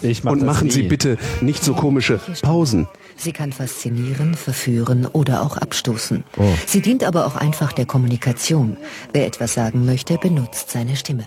Ich 0.00 0.24
mach 0.24 0.32
Und 0.32 0.44
machen. 0.44 0.70
Sie 0.70 0.82
bitte 0.82 1.18
nicht 1.40 1.62
so 1.62 1.74
komische 1.74 2.20
Pausen. 2.42 2.86
Sie 3.16 3.32
kann 3.32 3.52
faszinieren, 3.52 4.34
verführen 4.34 5.06
oder 5.06 5.42
auch 5.42 5.56
abstoßen. 5.56 6.24
Oh. 6.36 6.54
Sie 6.66 6.82
dient 6.82 7.02
aber 7.02 7.26
auch 7.26 7.36
einfach 7.36 7.72
der 7.72 7.86
Kommunikation. 7.86 8.76
Wer 9.12 9.26
etwas 9.26 9.54
sagen 9.54 9.86
möchte, 9.86 10.18
benutzt 10.18 10.70
seine 10.70 10.96
Stimme. 10.96 11.26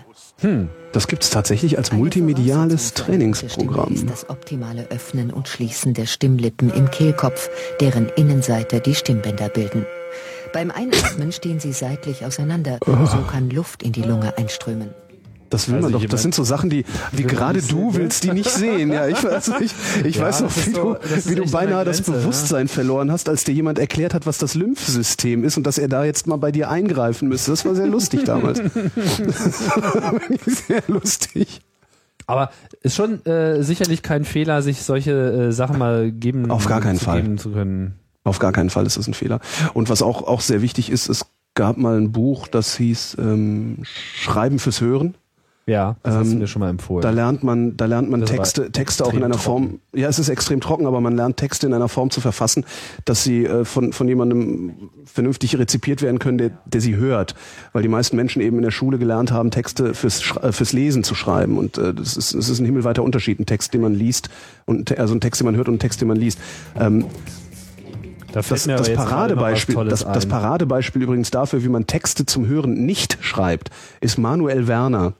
Das 0.92 1.06
gibt 1.06 1.22
es 1.22 1.30
tatsächlich 1.30 1.78
als 1.78 1.92
multimediales 1.92 2.94
Trainingsprogramm. 2.94 3.94
Ist 3.94 4.10
das 4.10 4.28
optimale 4.28 4.86
Öffnen 4.90 5.30
und 5.32 5.48
Schließen 5.48 5.94
der 5.94 6.06
Stimmlippen 6.06 6.70
im 6.70 6.90
Kehlkopf, 6.90 7.50
deren 7.80 8.08
Innenseite 8.16 8.80
die 8.80 8.94
Stimmbänder 8.94 9.48
bilden. 9.48 9.86
Beim 10.52 10.70
Einatmen 10.70 11.30
stehen 11.30 11.60
sie 11.60 11.72
seitlich 11.72 12.24
auseinander. 12.24 12.78
So 12.86 13.22
kann 13.30 13.50
Luft 13.50 13.82
in 13.82 13.92
die 13.92 14.02
Lunge 14.02 14.36
einströmen. 14.36 14.90
Das 15.50 15.68
will 15.68 15.76
Also 15.76 15.90
man 15.90 16.00
doch. 16.00 16.04
Das 16.08 16.22
sind 16.22 16.34
so 16.34 16.44
Sachen, 16.44 16.70
die, 16.70 16.84
die 17.12 17.24
gerade 17.24 17.60
du 17.60 17.92
will. 17.92 18.02
willst, 18.02 18.22
die 18.24 18.30
nicht 18.32 18.48
sehen. 18.50 18.92
Ja, 18.92 19.08
ich 19.08 19.22
weiß, 19.22 19.50
ich, 19.60 19.74
ich 20.04 20.16
Ja, 20.16 20.22
weiß 20.22 20.42
noch, 20.42 20.54
das 20.54 20.66
wie 20.66 20.70
so- 20.70 20.94
du, 20.94 21.08
das 21.14 21.28
wie 21.28 21.34
du 21.34 21.50
beinahe 21.50 21.84
das 21.84 21.96
Grenze, 21.96 22.10
ne? 22.12 22.16
Bewusstsein 22.18 22.68
verloren 22.68 23.10
hast, 23.10 23.28
als 23.28 23.42
dir 23.44 23.52
jemand 23.52 23.78
erklärt 23.80 24.14
hat, 24.14 24.26
was 24.26 24.38
das 24.38 24.54
Lymphsystem 24.54 25.42
ist 25.44 25.56
und 25.56 25.64
dass 25.66 25.76
er 25.78 25.88
da 25.88 26.04
jetzt 26.04 26.26
mal 26.28 26.36
bei 26.36 26.52
dir 26.52 26.70
eingreifen 26.70 27.28
müsste. 27.28 27.50
Das 27.50 27.64
war 27.64 27.74
sehr 27.74 27.88
lustig 27.88 28.24
damals. 28.24 28.60
Das 28.62 29.58
sehr 30.68 30.82
lustig. 30.86 31.60
Aber 32.26 32.50
ist 32.82 32.94
schon 32.94 33.26
äh, 33.26 33.62
sicherlich 33.64 34.02
kein 34.02 34.24
Fehler, 34.24 34.62
sich 34.62 34.82
solche 34.82 35.10
äh, 35.48 35.52
Sachen 35.52 35.78
mal 35.78 36.12
geben 36.12 36.48
Auf 36.50 36.66
gar 36.66 36.80
keinen 36.80 36.98
zu 36.98 37.04
Fall. 37.06 37.22
geben 37.22 37.38
zu 37.38 37.50
können. 37.50 37.94
Auf 38.22 38.38
gar 38.38 38.52
keinen 38.52 38.70
Fall 38.70 38.86
ist 38.86 38.96
das 38.96 39.08
ein 39.08 39.14
Fehler. 39.14 39.40
Und 39.74 39.88
was 39.88 40.00
auch, 40.00 40.22
auch 40.28 40.40
sehr 40.42 40.62
wichtig 40.62 40.90
ist, 40.90 41.08
es 41.08 41.26
gab 41.54 41.76
mal 41.76 41.96
ein 41.96 42.12
Buch, 42.12 42.46
das 42.46 42.76
hieß 42.76 43.16
ähm, 43.18 43.78
Schreiben 43.82 44.60
fürs 44.60 44.80
Hören. 44.80 45.14
Ja, 45.70 45.94
das 46.02 46.14
hast 46.14 46.26
du 46.26 46.32
Ähm, 46.32 46.38
mir 46.40 46.46
schon 46.48 46.60
mal 46.60 46.68
empfohlen. 46.68 47.02
Da 47.02 47.10
lernt 47.10 47.44
man, 47.44 47.76
da 47.76 47.86
lernt 47.86 48.10
man 48.10 48.20
Das 48.22 48.30
Texte, 48.30 48.72
Texte 48.72 49.04
auch 49.04 49.14
in 49.14 49.22
einer 49.22 49.38
Form. 49.38 49.78
Ja, 49.94 50.08
es 50.08 50.18
ist 50.18 50.28
extrem 50.28 50.60
trocken, 50.60 50.84
aber 50.84 51.00
man 51.00 51.14
lernt 51.14 51.36
Texte 51.36 51.68
in 51.68 51.74
einer 51.74 51.88
Form 51.88 52.10
zu 52.10 52.20
verfassen, 52.20 52.66
dass 53.04 53.22
sie 53.22 53.44
äh, 53.44 53.64
von 53.64 53.92
von 53.92 54.08
jemandem 54.08 54.90
vernünftig 55.04 55.56
rezipiert 55.56 56.02
werden 56.02 56.18
können, 56.18 56.38
der, 56.38 56.50
der 56.64 56.80
sie 56.80 56.96
hört, 56.96 57.36
weil 57.72 57.82
die 57.82 57.88
meisten 57.88 58.16
Menschen 58.16 58.42
eben 58.42 58.56
in 58.56 58.64
der 58.64 58.72
Schule 58.72 58.98
gelernt 58.98 59.30
haben, 59.30 59.52
Texte 59.52 59.94
fürs 59.94 60.36
äh, 60.42 60.50
fürs 60.50 60.72
Lesen 60.72 61.04
zu 61.04 61.14
schreiben 61.14 61.56
und 61.56 61.78
äh, 61.78 61.94
das 61.94 62.16
ist 62.16 62.34
das 62.34 62.48
ist 62.48 62.58
ein 62.58 62.66
himmelweiter 62.66 63.04
Unterschied, 63.04 63.38
ein 63.38 63.46
Text, 63.46 63.72
den 63.72 63.82
man 63.82 63.94
liest 63.94 64.28
und 64.66 64.98
also 64.98 65.14
ein 65.14 65.20
Text, 65.20 65.40
den 65.40 65.46
man 65.46 65.54
hört 65.54 65.68
und 65.68 65.76
ein 65.76 65.78
Text, 65.78 66.00
den 66.00 66.08
man 66.08 66.16
liest. 66.16 66.40
Ähm, 66.78 67.04
Da 68.32 68.42
Das, 68.42 68.64
das, 68.88 68.94
Paradebeispiel, 68.94 69.84
das, 69.84 70.04
das. 70.04 70.26
Paradebeispiel 70.26 71.02
übrigens 71.02 71.30
dafür, 71.30 71.62
wie 71.64 71.68
man 71.68 71.86
Texte 71.86 72.26
zum 72.26 72.46
Hören 72.46 72.86
nicht 72.86 73.18
schreibt, 73.20 73.70
ist 74.00 74.18
Manuel 74.18 74.66
Werner. 74.68 75.14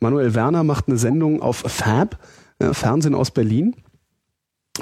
Manuel 0.00 0.34
Werner 0.34 0.64
macht 0.64 0.88
eine 0.88 0.96
Sendung 0.96 1.42
auf 1.42 1.58
Fab, 1.58 2.18
äh, 2.58 2.72
Fernsehen 2.72 3.14
aus 3.14 3.30
Berlin. 3.30 3.76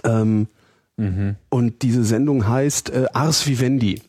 Ähm, 0.04 0.48
Mhm. 0.96 1.36
Und 1.48 1.82
diese 1.82 2.04
Sendung 2.04 2.48
heißt 2.48 2.90
äh, 2.90 3.06
Ars 3.12 3.46
Vivendi. 3.46 4.02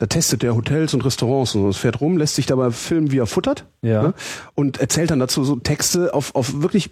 Da 0.00 0.06
testet 0.06 0.42
der 0.42 0.56
Hotels 0.56 0.94
und 0.94 1.04
Restaurants 1.04 1.54
und 1.54 1.60
so. 1.60 1.68
Es 1.68 1.76
fährt 1.76 2.00
rum, 2.00 2.16
lässt 2.16 2.34
sich 2.34 2.46
dabei 2.46 2.70
filmen, 2.70 3.12
wie 3.12 3.18
er 3.18 3.26
futtert. 3.26 3.66
Ja. 3.82 4.02
Ne? 4.02 4.14
Und 4.54 4.80
erzählt 4.80 5.10
dann 5.10 5.18
dazu 5.18 5.44
so 5.44 5.56
Texte 5.56 6.14
auf, 6.14 6.34
auf 6.34 6.62
wirklich 6.62 6.88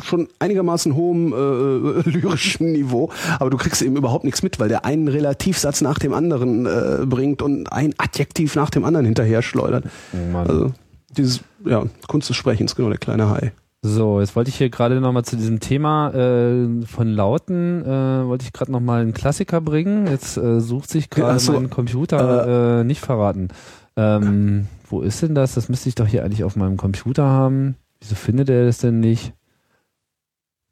schon 0.00 0.28
einigermaßen 0.38 0.94
hohem 0.94 1.32
äh, 1.32 1.36
lyrischen 2.08 2.70
Niveau. 2.70 3.10
Aber 3.40 3.50
du 3.50 3.56
kriegst 3.56 3.82
eben 3.82 3.96
überhaupt 3.96 4.22
nichts 4.22 4.44
mit, 4.44 4.60
weil 4.60 4.68
der 4.68 4.84
einen 4.84 5.08
Relativsatz 5.08 5.80
nach 5.80 5.98
dem 5.98 6.14
anderen 6.14 6.66
äh, 6.66 7.04
bringt 7.04 7.42
und 7.42 7.72
ein 7.72 7.94
Adjektiv 7.98 8.54
nach 8.54 8.70
dem 8.70 8.84
anderen 8.84 9.06
hinterher 9.06 9.42
schleudert. 9.42 9.86
Mann. 10.12 10.46
Also 10.46 10.72
dieses, 11.16 11.40
ja, 11.64 11.84
Kunst 12.06 12.28
des 12.28 12.36
Sprechens, 12.36 12.76
genau, 12.76 12.90
der 12.90 12.98
kleine 12.98 13.28
Hai. 13.28 13.52
So, 13.84 14.20
jetzt 14.20 14.36
wollte 14.36 14.48
ich 14.48 14.56
hier 14.56 14.70
gerade 14.70 15.00
nochmal 15.00 15.24
zu 15.24 15.36
diesem 15.36 15.58
Thema 15.58 16.14
äh, 16.14 16.86
von 16.86 17.08
Lauten, 17.08 17.84
äh, 17.84 18.26
wollte 18.26 18.44
ich 18.44 18.52
gerade 18.52 18.70
nochmal 18.70 19.02
einen 19.02 19.12
Klassiker 19.12 19.60
bringen. 19.60 20.06
Jetzt 20.06 20.36
äh, 20.36 20.60
sucht 20.60 20.88
sich 20.88 21.10
gerade 21.10 21.40
so, 21.40 21.52
mein 21.54 21.68
Computer, 21.68 22.80
äh, 22.80 22.84
nicht 22.84 23.00
verraten. 23.00 23.48
Ähm, 23.96 24.68
wo 24.88 25.00
ist 25.00 25.22
denn 25.22 25.34
das? 25.34 25.54
Das 25.54 25.68
müsste 25.68 25.88
ich 25.88 25.96
doch 25.96 26.06
hier 26.06 26.24
eigentlich 26.24 26.44
auf 26.44 26.54
meinem 26.54 26.76
Computer 26.76 27.24
haben. 27.24 27.74
Wieso 28.00 28.14
findet 28.14 28.50
er 28.50 28.66
das 28.66 28.78
denn 28.78 29.00
nicht? 29.00 29.34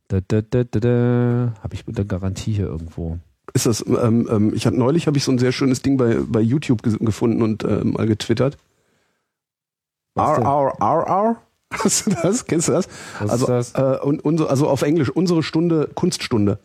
Da, 0.06 0.20
da, 0.26 0.40
da, 0.42 0.62
da, 0.62 0.78
da. 0.80 1.52
Habe 1.62 1.74
ich 1.74 1.88
mit 1.88 1.98
der 1.98 2.04
Garantie 2.04 2.52
hier 2.52 2.66
irgendwo. 2.66 3.18
Ist 3.54 3.66
das, 3.66 3.84
ähm, 3.86 4.28
ähm, 4.30 4.52
ich 4.54 4.66
hatte 4.66 4.78
neulich 4.78 5.08
habe 5.08 5.16
ich 5.16 5.24
so 5.24 5.32
ein 5.32 5.38
sehr 5.38 5.52
schönes 5.52 5.82
Ding 5.82 5.96
bei, 5.96 6.18
bei 6.24 6.40
YouTube 6.40 6.84
ge 6.84 6.96
gefunden 7.00 7.42
und 7.42 7.64
äh, 7.64 7.82
mal 7.82 8.06
getwittert. 8.06 8.56
Was 10.14 10.28
denn? 10.36 10.46
Hast 11.84 12.06
du 12.06 12.10
das? 12.10 12.46
Kennst 12.46 12.68
du 12.68 12.72
das? 12.72 12.88
Was 13.20 13.30
also, 13.30 13.46
ist 13.56 13.74
das? 13.74 13.98
Äh, 13.98 14.00
und, 14.02 14.24
unser, 14.24 14.50
also 14.50 14.68
auf 14.68 14.82
Englisch, 14.82 15.10
unsere 15.10 15.42
Stunde, 15.42 15.88
Kunststunde. 15.94 16.58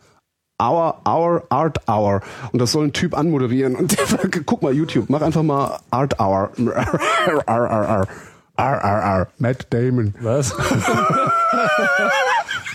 Our, 0.60 0.96
our, 1.06 1.44
Art 1.50 1.86
Hour. 1.88 2.22
Und 2.52 2.60
das 2.60 2.72
soll 2.72 2.86
ein 2.86 2.92
Typ 2.92 3.16
anmoderieren. 3.16 3.76
Und 3.76 3.96
der, 3.98 4.06
guck 4.44 4.62
mal, 4.62 4.72
YouTube, 4.72 5.10
mach 5.10 5.20
einfach 5.20 5.42
mal 5.42 5.78
Art 5.90 6.18
Hour. 6.18 6.50
R, 6.56 7.42
R, 7.46 7.46
R, 7.46 7.88
R. 7.88 8.08
R, 8.56 8.76
R, 8.78 9.18
R. 9.18 9.28
Matt 9.38 9.66
Damon. 9.72 10.14
Was? 10.20 10.54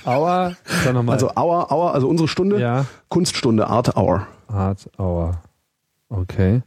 Aua, 0.05 0.53
dann 0.83 0.95
nochmal. 0.95 1.13
Also 1.15 1.31
Hour, 1.35 1.71
Hour, 1.71 1.93
also 1.93 2.07
unsere 2.07 2.27
Stunde, 2.27 2.59
ja, 2.59 2.85
Kunststunde, 3.09 3.67
Art 3.67 3.95
Hour. 3.95 4.27
Hard 4.51 4.89
Hour. 4.97 5.41
Okay. 6.09 6.63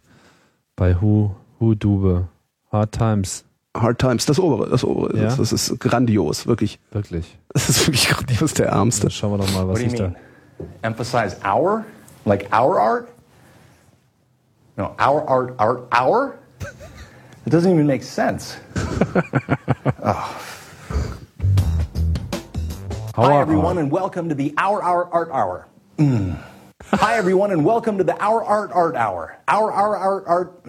Bei 0.77 1.01
Who, 1.01 1.35
Who 1.59 1.75
Dube. 1.75 2.29
Hard 2.71 2.93
Times. 2.93 3.45
Hard 3.77 3.99
Times, 3.99 4.25
das 4.27 4.39
obere, 4.39 4.69
das 4.71 4.85
obere. 4.85 5.17
Ja? 5.17 5.25
Das, 5.25 5.37
das 5.39 5.53
ist 5.53 5.81
grandios, 5.81 6.47
wirklich. 6.47 6.79
Wirklich. 6.93 7.37
Das 7.53 7.69
ist 7.69 7.87
wirklich 7.87 8.09
grandios, 8.09 8.55
der 8.55 8.67
Ärmste. 8.69 9.03
Dann 9.03 9.11
schauen 9.11 9.33
wir 9.33 9.39
doch 9.39 9.53
mal, 9.53 9.67
was 9.69 9.75
What 9.75 9.79
do 9.79 9.81
you 9.83 9.87
ich 9.89 9.95
da. 9.95 10.05
mean? 10.05 10.17
Emphasize 10.83 11.37
our? 11.45 11.85
Like 12.25 12.49
our 12.53 12.79
art? 12.79 13.09
No, 14.77 14.95
our 14.99 15.29
art, 15.29 15.55
art, 15.59 15.81
our? 15.93 16.35
It 17.47 17.53
doesn't 17.53 17.71
even 17.71 17.87
make 17.87 18.03
sense. 18.03 18.57
Hi, 23.17 23.41
everyone, 23.41 23.79
and 23.79 23.91
welcome 23.93 24.29
to 24.29 24.35
the 24.35 24.55
Our 24.57 24.83
Our 24.83 25.09
Art 25.13 25.31
Hour. 25.31 25.67
Mm. 25.99 26.37
Hi, 26.93 27.17
everyone, 27.17 27.51
and 27.51 27.65
welcome 27.65 27.99
to 27.99 28.05
the 28.05 28.17
Our 28.23 28.45
Art 28.45 28.71
Art 28.73 28.95
Hour. 28.95 29.37
Our 29.49 29.73
Our 29.73 29.97
Art 29.97 30.25
Art. 30.27 30.65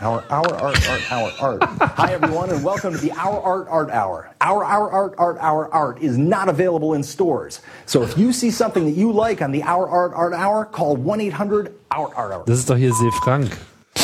Our 0.00 0.24
Our 0.30 0.54
Art 0.60 0.88
Art 0.88 1.12
Hour 1.12 1.32
Art. 1.40 1.62
Hi, 1.96 2.12
everyone, 2.12 2.50
and 2.50 2.62
welcome 2.62 2.92
to 2.92 2.98
the 2.98 3.12
Our 3.12 3.40
Art 3.40 3.66
Art 3.68 3.90
Hour. 3.90 4.30
Our 4.40 4.64
Our 4.64 4.90
Art 4.90 5.14
Art 5.18 5.38
Hour 5.40 5.72
Art 5.72 6.02
is 6.02 6.18
not 6.18 6.48
available 6.48 6.94
in 6.94 7.02
stores. 7.02 7.60
So 7.86 8.02
if 8.02 8.18
you 8.18 8.32
see 8.32 8.50
something 8.50 8.84
that 8.84 8.92
you 8.92 9.10
like 9.12 9.40
on 9.40 9.52
the 9.52 9.62
Our 9.62 9.88
Art 9.88 10.12
Art 10.14 10.34
Hour, 10.34 10.66
call 10.66 10.96
1 10.96 11.20
800 11.20 11.72
Our 11.92 12.14
Art 12.14 12.32
Hour. 12.32 12.44
Das 12.46 12.58
ist 12.58 12.68
doch 12.68 12.76
hier 12.76 12.92
See 12.92 13.10
Frank. 13.22 13.50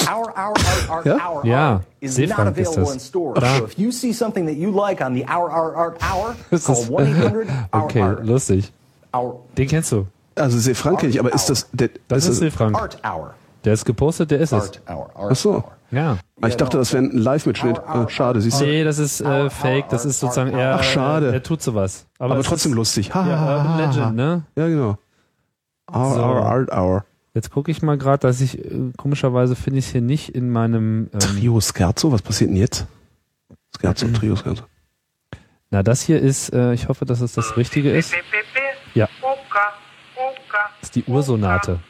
Our 0.08 0.30
Our 0.38 0.54
Art 0.56 0.88
Art 0.90 1.06
Ja? 1.06 1.18
Hour 1.18 1.44
Ja, 1.46 1.72
Art 1.72 1.82
is 2.00 2.16
Seefrank 2.16 2.38
not 2.38 2.46
available 2.48 2.90
in 2.92 2.98
stores. 3.00 3.38
Da. 3.40 3.58
So 3.58 3.64
if 3.64 3.78
you 3.78 3.92
see 3.92 4.12
something 4.12 4.46
that 4.46 4.56
you 4.56 4.70
like 4.70 5.02
on 5.02 5.12
the 5.14 5.24
Our 5.26 5.50
Our 5.50 5.74
Art 5.74 5.98
Hour, 6.00 6.36
call 6.64 6.84
1 6.84 7.06
800 7.06 7.48
Our 7.72 7.84
Okay, 7.84 8.00
Art. 8.00 8.24
lustig. 8.24 8.70
Our 9.12 9.40
Den 9.54 9.68
kennst 9.68 9.92
du. 9.92 10.06
Also 10.36 10.58
sehr 10.58 10.74
Frank 10.74 11.00
kenne 11.00 11.10
ich, 11.10 11.18
aber 11.20 11.32
ist 11.32 11.46
das, 11.50 11.68
der, 11.72 11.90
Das 12.08 12.24
ist 12.24 12.28
ist 12.30 12.38
See 12.38 12.50
Frank. 12.50 12.76
Art 12.76 12.98
Hour. 13.04 13.34
Der 13.64 13.72
ist 13.72 13.84
gepostet, 13.84 14.30
der 14.30 14.38
ist 14.38 14.52
es. 14.52 14.62
Art 14.62 14.82
Hour. 14.88 15.10
Art 15.16 15.32
Ach 15.32 15.36
so. 15.36 15.64
Ja. 15.90 16.18
Ah, 16.40 16.48
ich 16.48 16.56
dachte, 16.56 16.76
das 16.78 16.92
wäre 16.92 17.04
ein 17.04 17.12
Live-Mitschnitt. 17.16 17.78
Ah, 17.78 18.08
schade, 18.08 18.40
siehst 18.40 18.60
du. 18.60 18.64
Nee, 18.64 18.84
das 18.84 18.98
ist 18.98 19.20
äh, 19.20 19.50
fake, 19.50 19.88
das 19.88 20.04
ist 20.04 20.20
sozusagen 20.20 20.52
er. 20.52 20.74
Ach, 20.76 20.82
schade. 20.82 21.32
Er 21.32 21.42
tut 21.42 21.62
sowas. 21.62 22.06
Aber, 22.18 22.34
Aber 22.34 22.42
trotzdem 22.42 22.72
ist, 22.72 22.76
lustig. 22.76 23.14
Ha, 23.14 23.26
Ja, 23.26 23.38
ha, 23.38 23.56
Urban 23.56 23.78
Legend, 23.78 24.16
ne? 24.16 24.42
Ja, 24.56 24.66
genau. 24.68 24.98
Our, 25.92 26.14
So. 26.14 26.20
our 26.20 26.42
Art 26.44 26.72
Hour. 26.72 27.04
Jetzt 27.34 27.50
gucke 27.50 27.70
ich 27.70 27.82
mal 27.82 27.96
gerade, 27.98 28.18
dass 28.26 28.40
ich, 28.40 28.58
äh, 28.64 28.92
komischerweise 28.96 29.54
finde 29.56 29.78
ich 29.78 29.86
es 29.86 29.92
hier 29.92 30.00
nicht 30.00 30.30
in 30.34 30.50
meinem. 30.50 31.08
Ähm, 31.12 31.18
Trio 31.20 31.60
Scherzo, 31.60 32.10
was 32.12 32.22
passiert 32.22 32.50
denn 32.50 32.56
jetzt? 32.56 32.86
Mhm. 33.48 33.54
Scherzo, 33.80 34.06
Trio 34.08 34.36
Scherzo. 34.36 34.64
na, 35.70 35.82
das 35.82 36.02
hier 36.02 36.20
ist, 36.20 36.52
äh, 36.52 36.72
ich 36.72 36.88
hoffe, 36.88 37.04
dass 37.04 37.20
es 37.20 37.32
das 37.34 37.56
Richtige 37.56 37.90
ist. 37.90 38.12
Ja. 38.94 39.08
Das 40.80 40.88
ist 40.88 40.94
die 40.96 41.04
Ursonate. 41.04 41.80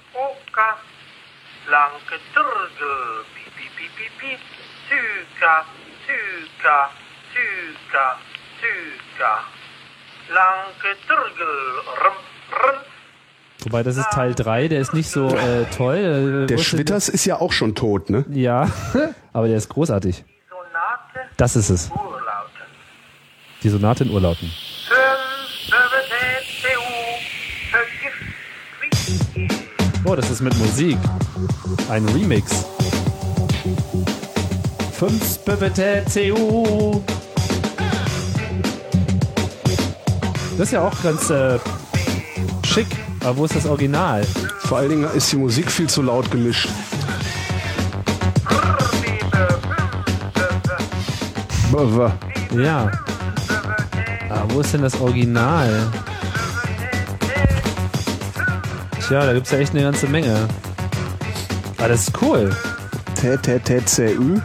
Wobei, 13.65 13.83
das 13.83 13.97
ist 13.97 14.11
Teil 14.11 14.35
3, 14.35 14.69
der 14.69 14.81
ist 14.81 14.95
nicht 14.95 15.11
so 15.11 15.29
äh, 15.29 15.65
toll. 15.77 16.45
Äh, 16.45 16.47
Der 16.47 16.59
Schwitters 16.59 17.09
ist 17.09 17.25
ja 17.25 17.41
auch 17.41 17.53
schon 17.53 17.75
tot, 17.75 18.11
ne? 18.11 18.25
Ja, 18.31 18.69
aber 19.33 19.49
der 19.49 19.57
ist 19.57 19.69
großartig. 19.69 20.25
Das 21.37 21.57
ist 21.57 21.71
es. 21.71 21.91
Die 23.63 23.69
Sonate 23.69 24.05
in 24.05 24.11
Urlauten. 24.11 24.53
Oh, 30.09 30.15
das 30.15 30.31
ist 30.31 30.41
mit 30.41 30.57
Musik. 30.59 30.97
Ein 31.91 32.09
Remix. 32.11 32.65
5 34.93 35.41
CU. 35.45 37.03
Das 40.57 40.69
ist 40.69 40.73
ja 40.73 40.83
auch 40.83 41.03
ganz 41.03 41.29
äh, 41.31 41.59
schick. 42.65 42.87
Aber 43.25 43.37
wo 43.37 43.45
ist 43.47 43.57
das 43.57 43.67
Original? 43.67 44.25
Vor 44.61 44.79
allen 44.79 44.91
Dingen 44.91 45.09
ist 45.13 45.33
die 45.33 45.37
Musik 45.37 45.71
viel 45.71 45.89
zu 45.89 46.03
laut 46.03 46.31
gemischt. 46.31 46.69
Ja. 52.57 52.91
Aber 54.31 54.55
wo 54.55 54.61
ist 54.61 54.73
denn 54.73 54.83
das 54.83 55.01
Original? 55.01 55.93
Tja, 59.09 59.25
da 59.25 59.35
gibt's 59.35 59.53
ja 59.53 59.59
echt 59.59 59.73
eine 59.73 59.83
ganze 59.85 60.09
Menge. 60.09 60.49
Ah, 61.79 61.87
das 61.89 62.09
ist 62.09 62.21
cool. 62.21 62.51
Tä, 63.15 63.37
tä, 63.37 63.59
tä, 63.61 63.81
zä, 63.87 64.11
ü. 64.11 64.41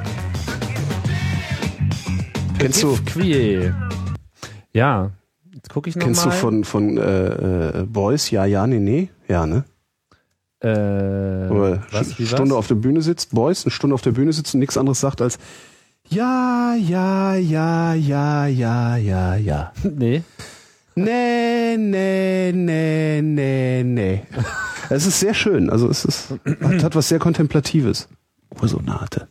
Kennst 2.60 2.84
du, 2.84 2.98
Quie. 3.06 3.74
Ja. 4.74 5.10
Jetzt 5.52 5.70
gucke 5.74 5.90
ich 5.90 5.96
nochmal. 5.96 6.14
kennst 6.14 6.26
du 6.26 6.32
von, 6.32 6.64
von 6.64 6.98
äh, 6.98 7.02
äh, 7.02 7.86
Boys? 7.88 8.30
Ja, 8.30 8.46
ja, 8.46 8.68
nee, 8.68 8.80
nee. 8.80 9.10
Ja, 9.28 9.48
ne? 9.48 9.64
Äh, 10.60 10.68
Oder 11.50 11.82
was, 11.92 12.20
wie 12.20 12.28
Stunde 12.28 12.52
was? 12.52 12.60
auf 12.60 12.68
der 12.68 12.76
Bühne 12.76 13.02
sitzt, 13.02 13.32
Boys, 13.32 13.66
eine 13.66 13.72
Stunde 13.72 13.96
auf 13.96 14.04
der 14.04 14.12
Bühne 14.12 14.32
sitzt 14.32 14.54
und 14.54 14.60
nichts 14.60 14.78
anderes 14.78 15.00
sagt 15.00 15.22
als 15.22 15.40
Ja, 16.08 16.76
ja, 16.76 17.34
ja, 17.34 17.96
ja, 17.96 18.46
ja, 18.46 18.96
ja, 18.96 19.36
ja. 19.36 19.74
Nee. 19.84 20.22
Nee, 20.96 21.78
nee, 21.78 22.52
nee, 22.54 23.22
nee, 23.22 23.84
nee. 23.84 24.24
Es 24.90 25.06
ist 25.06 25.20
sehr 25.20 25.34
schön. 25.34 25.70
Also 25.70 25.88
es 25.88 26.04
ist, 26.04 26.34
hat, 26.62 26.84
hat 26.84 26.96
was 26.96 27.08
sehr 27.10 27.20
Kontemplatives. 27.20 28.10
Ursonate. 28.62 29.28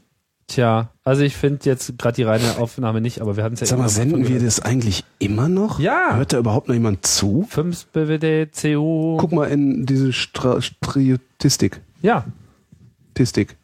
Tja, 0.46 0.90
also 1.04 1.22
ich 1.22 1.36
finde 1.36 1.60
jetzt 1.64 1.96
gerade 1.96 2.16
die 2.16 2.24
reine 2.24 2.58
Aufnahme 2.58 3.00
nicht, 3.00 3.20
aber 3.20 3.36
wir 3.36 3.44
hatten 3.44 3.54
es 3.54 3.60
ja 3.60 3.66
Sag 3.66 3.78
mal, 3.78 3.88
senden 3.88 4.26
wir 4.26 4.40
das 4.40 4.58
eigentlich 4.58 5.04
immer 5.20 5.48
noch? 5.48 5.78
Ja. 5.78 6.16
Hört 6.16 6.32
da 6.32 6.38
überhaupt 6.38 6.66
noch 6.66 6.74
jemand 6.74 7.06
zu? 7.06 7.46
5 7.48 7.86
BWD, 7.92 8.50
CU. 8.52 9.16
Guck 9.18 9.30
mal 9.30 9.44
in 9.44 9.86
diese 9.86 10.12
Stra 10.12 10.60
Striotistik. 10.60 11.82
Ja. 12.02 12.24
Tistik. 13.14 13.56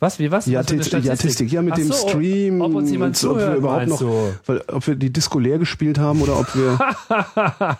Was, 0.00 0.18
wie 0.18 0.30
was? 0.30 0.46
Ja, 0.46 0.58
Was 0.60 0.66
Statistik? 0.66 1.04
ja, 1.04 1.16
Tistik. 1.16 1.52
Ja, 1.52 1.62
mit 1.62 1.72
Ach 1.74 1.78
dem 1.78 1.86
so, 1.92 2.08
Stream. 2.08 2.60
Ob 2.60 2.74
uns 2.74 2.90
jemand 2.90 3.16
so, 3.16 3.30
ob 3.30 3.36
wir 3.36 3.42
zuhört, 3.44 3.58
überhaupt 3.58 3.86
noch, 3.86 4.02
weil, 4.46 4.62
ob 4.72 4.86
wir 4.86 4.96
die 4.96 5.12
Disco 5.12 5.38
leer 5.38 5.58
gespielt 5.58 5.98
haben 5.98 6.20
oder 6.20 6.38
ob 6.38 6.54
wir 6.54 6.78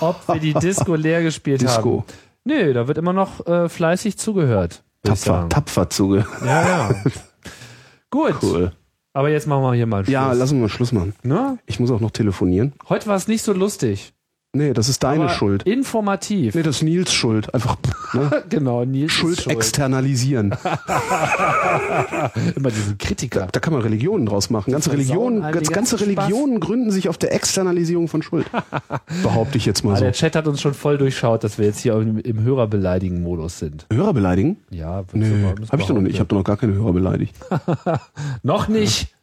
Ob 0.00 0.28
wir 0.28 0.40
die 0.40 0.54
Disco 0.54 0.94
leer 0.94 1.22
gespielt 1.22 1.62
Disco. 1.62 2.00
haben. 2.00 2.04
Nö, 2.44 2.72
da 2.72 2.86
wird 2.88 2.98
immer 2.98 3.12
noch 3.12 3.46
äh, 3.46 3.68
fleißig 3.68 4.18
zugehört. 4.18 4.82
Tapfer, 5.02 5.48
tapfer 5.48 5.90
zuge. 5.90 6.26
Ja, 6.44 6.68
ja. 6.68 6.90
Gut. 8.10 8.34
Cool. 8.42 8.72
Aber 9.12 9.30
jetzt 9.30 9.46
machen 9.46 9.62
wir 9.62 9.74
hier 9.74 9.86
mal 9.86 10.04
Schluss. 10.04 10.12
Ja, 10.12 10.32
lassen 10.32 10.56
wir 10.56 10.62
mal 10.62 10.68
Schluss 10.68 10.92
machen. 10.92 11.14
ne? 11.22 11.58
Ich 11.66 11.80
muss 11.80 11.90
auch 11.90 12.00
noch 12.00 12.10
telefonieren. 12.10 12.72
Heute 12.88 13.06
war 13.08 13.16
es 13.16 13.26
nicht 13.26 13.42
so 13.42 13.52
lustig. 13.52 14.12
Nee, 14.58 14.72
das 14.72 14.88
ist 14.88 15.04
deine 15.04 15.24
aber 15.26 15.32
Schuld. 15.32 15.62
Informativ. 15.62 16.56
Nee, 16.56 16.62
das 16.64 16.78
ist 16.78 16.82
Nils 16.82 17.12
Schuld. 17.12 17.54
Einfach 17.54 17.76
ne? 18.12 18.42
genau, 18.48 18.84
Nils 18.84 19.12
Schuld 19.12 19.40
schuld. 19.40 19.54
externalisieren. 19.54 20.50
Immer 22.56 22.70
diesen 22.70 22.98
Kritiker. 22.98 23.46
Da 23.52 23.60
kann 23.60 23.72
man 23.72 23.82
Religionen 23.82 24.26
draus 24.26 24.50
machen. 24.50 24.72
Ganze 24.72 24.90
Religionen, 24.90 25.42
ganze 25.42 25.70
ganzen 25.70 25.96
Spaß. 25.96 26.08
Religionen 26.08 26.58
gründen 26.58 26.90
sich 26.90 27.08
auf 27.08 27.18
der 27.18 27.32
Externalisierung 27.34 28.08
von 28.08 28.22
Schuld. 28.22 28.46
Behaupte 29.22 29.58
ich 29.58 29.64
jetzt 29.66 29.84
mal 29.84 29.94
so. 29.96 30.02
der 30.02 30.12
Chat 30.12 30.34
hat 30.34 30.48
uns 30.48 30.60
schon 30.60 30.74
voll 30.74 30.98
durchschaut, 30.98 31.44
dass 31.44 31.58
wir 31.58 31.66
jetzt 31.66 31.78
hier 31.78 31.94
im, 31.94 32.18
im 32.18 32.42
Hörerbeleidigen-Modus 32.42 33.60
sind. 33.60 33.86
Hörer 33.92 34.12
beleidigen? 34.12 34.56
Ja, 34.70 35.04
Nee, 35.12 35.28
mal- 35.28 35.54
hab 35.70 35.78
ich 35.78 35.86
doch 35.86 35.94
noch 35.94 36.02
nicht. 36.02 36.14
Ich 36.14 36.18
habe 36.20 36.26
doch 36.28 36.36
noch 36.36 36.44
gar 36.44 36.56
keine 36.56 36.74
Hörer 36.74 36.92
beleidigt. 36.92 37.36
Noch 38.42 38.66
nicht. 38.66 39.14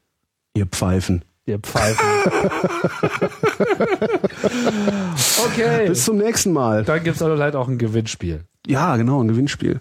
Ihr 0.54 0.66
Pfeifen. 0.66 1.26
Ihr 1.48 1.60
Pfeifen. 1.60 2.06
okay. 5.46 5.90
Bis 5.90 6.06
zum 6.06 6.18
nächsten 6.18 6.52
Mal. 6.52 6.84
Dann 6.84 7.04
gibt's 7.04 7.22
aber 7.22 7.38
halt 7.38 7.56
auch 7.56 7.68
ein 7.68 7.78
Gewinnspiel. 7.78 8.46
Ja, 8.66 8.98
genau, 8.98 9.24
ein 9.24 9.28
Gewinnspiel. 9.28 9.80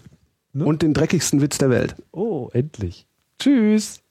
Und 0.53 0.83
den 0.83 0.93
dreckigsten 0.93 1.41
Witz 1.41 1.57
der 1.57 1.69
Welt. 1.69 1.95
Oh, 2.11 2.49
endlich. 2.53 3.07
Tschüss. 3.39 4.01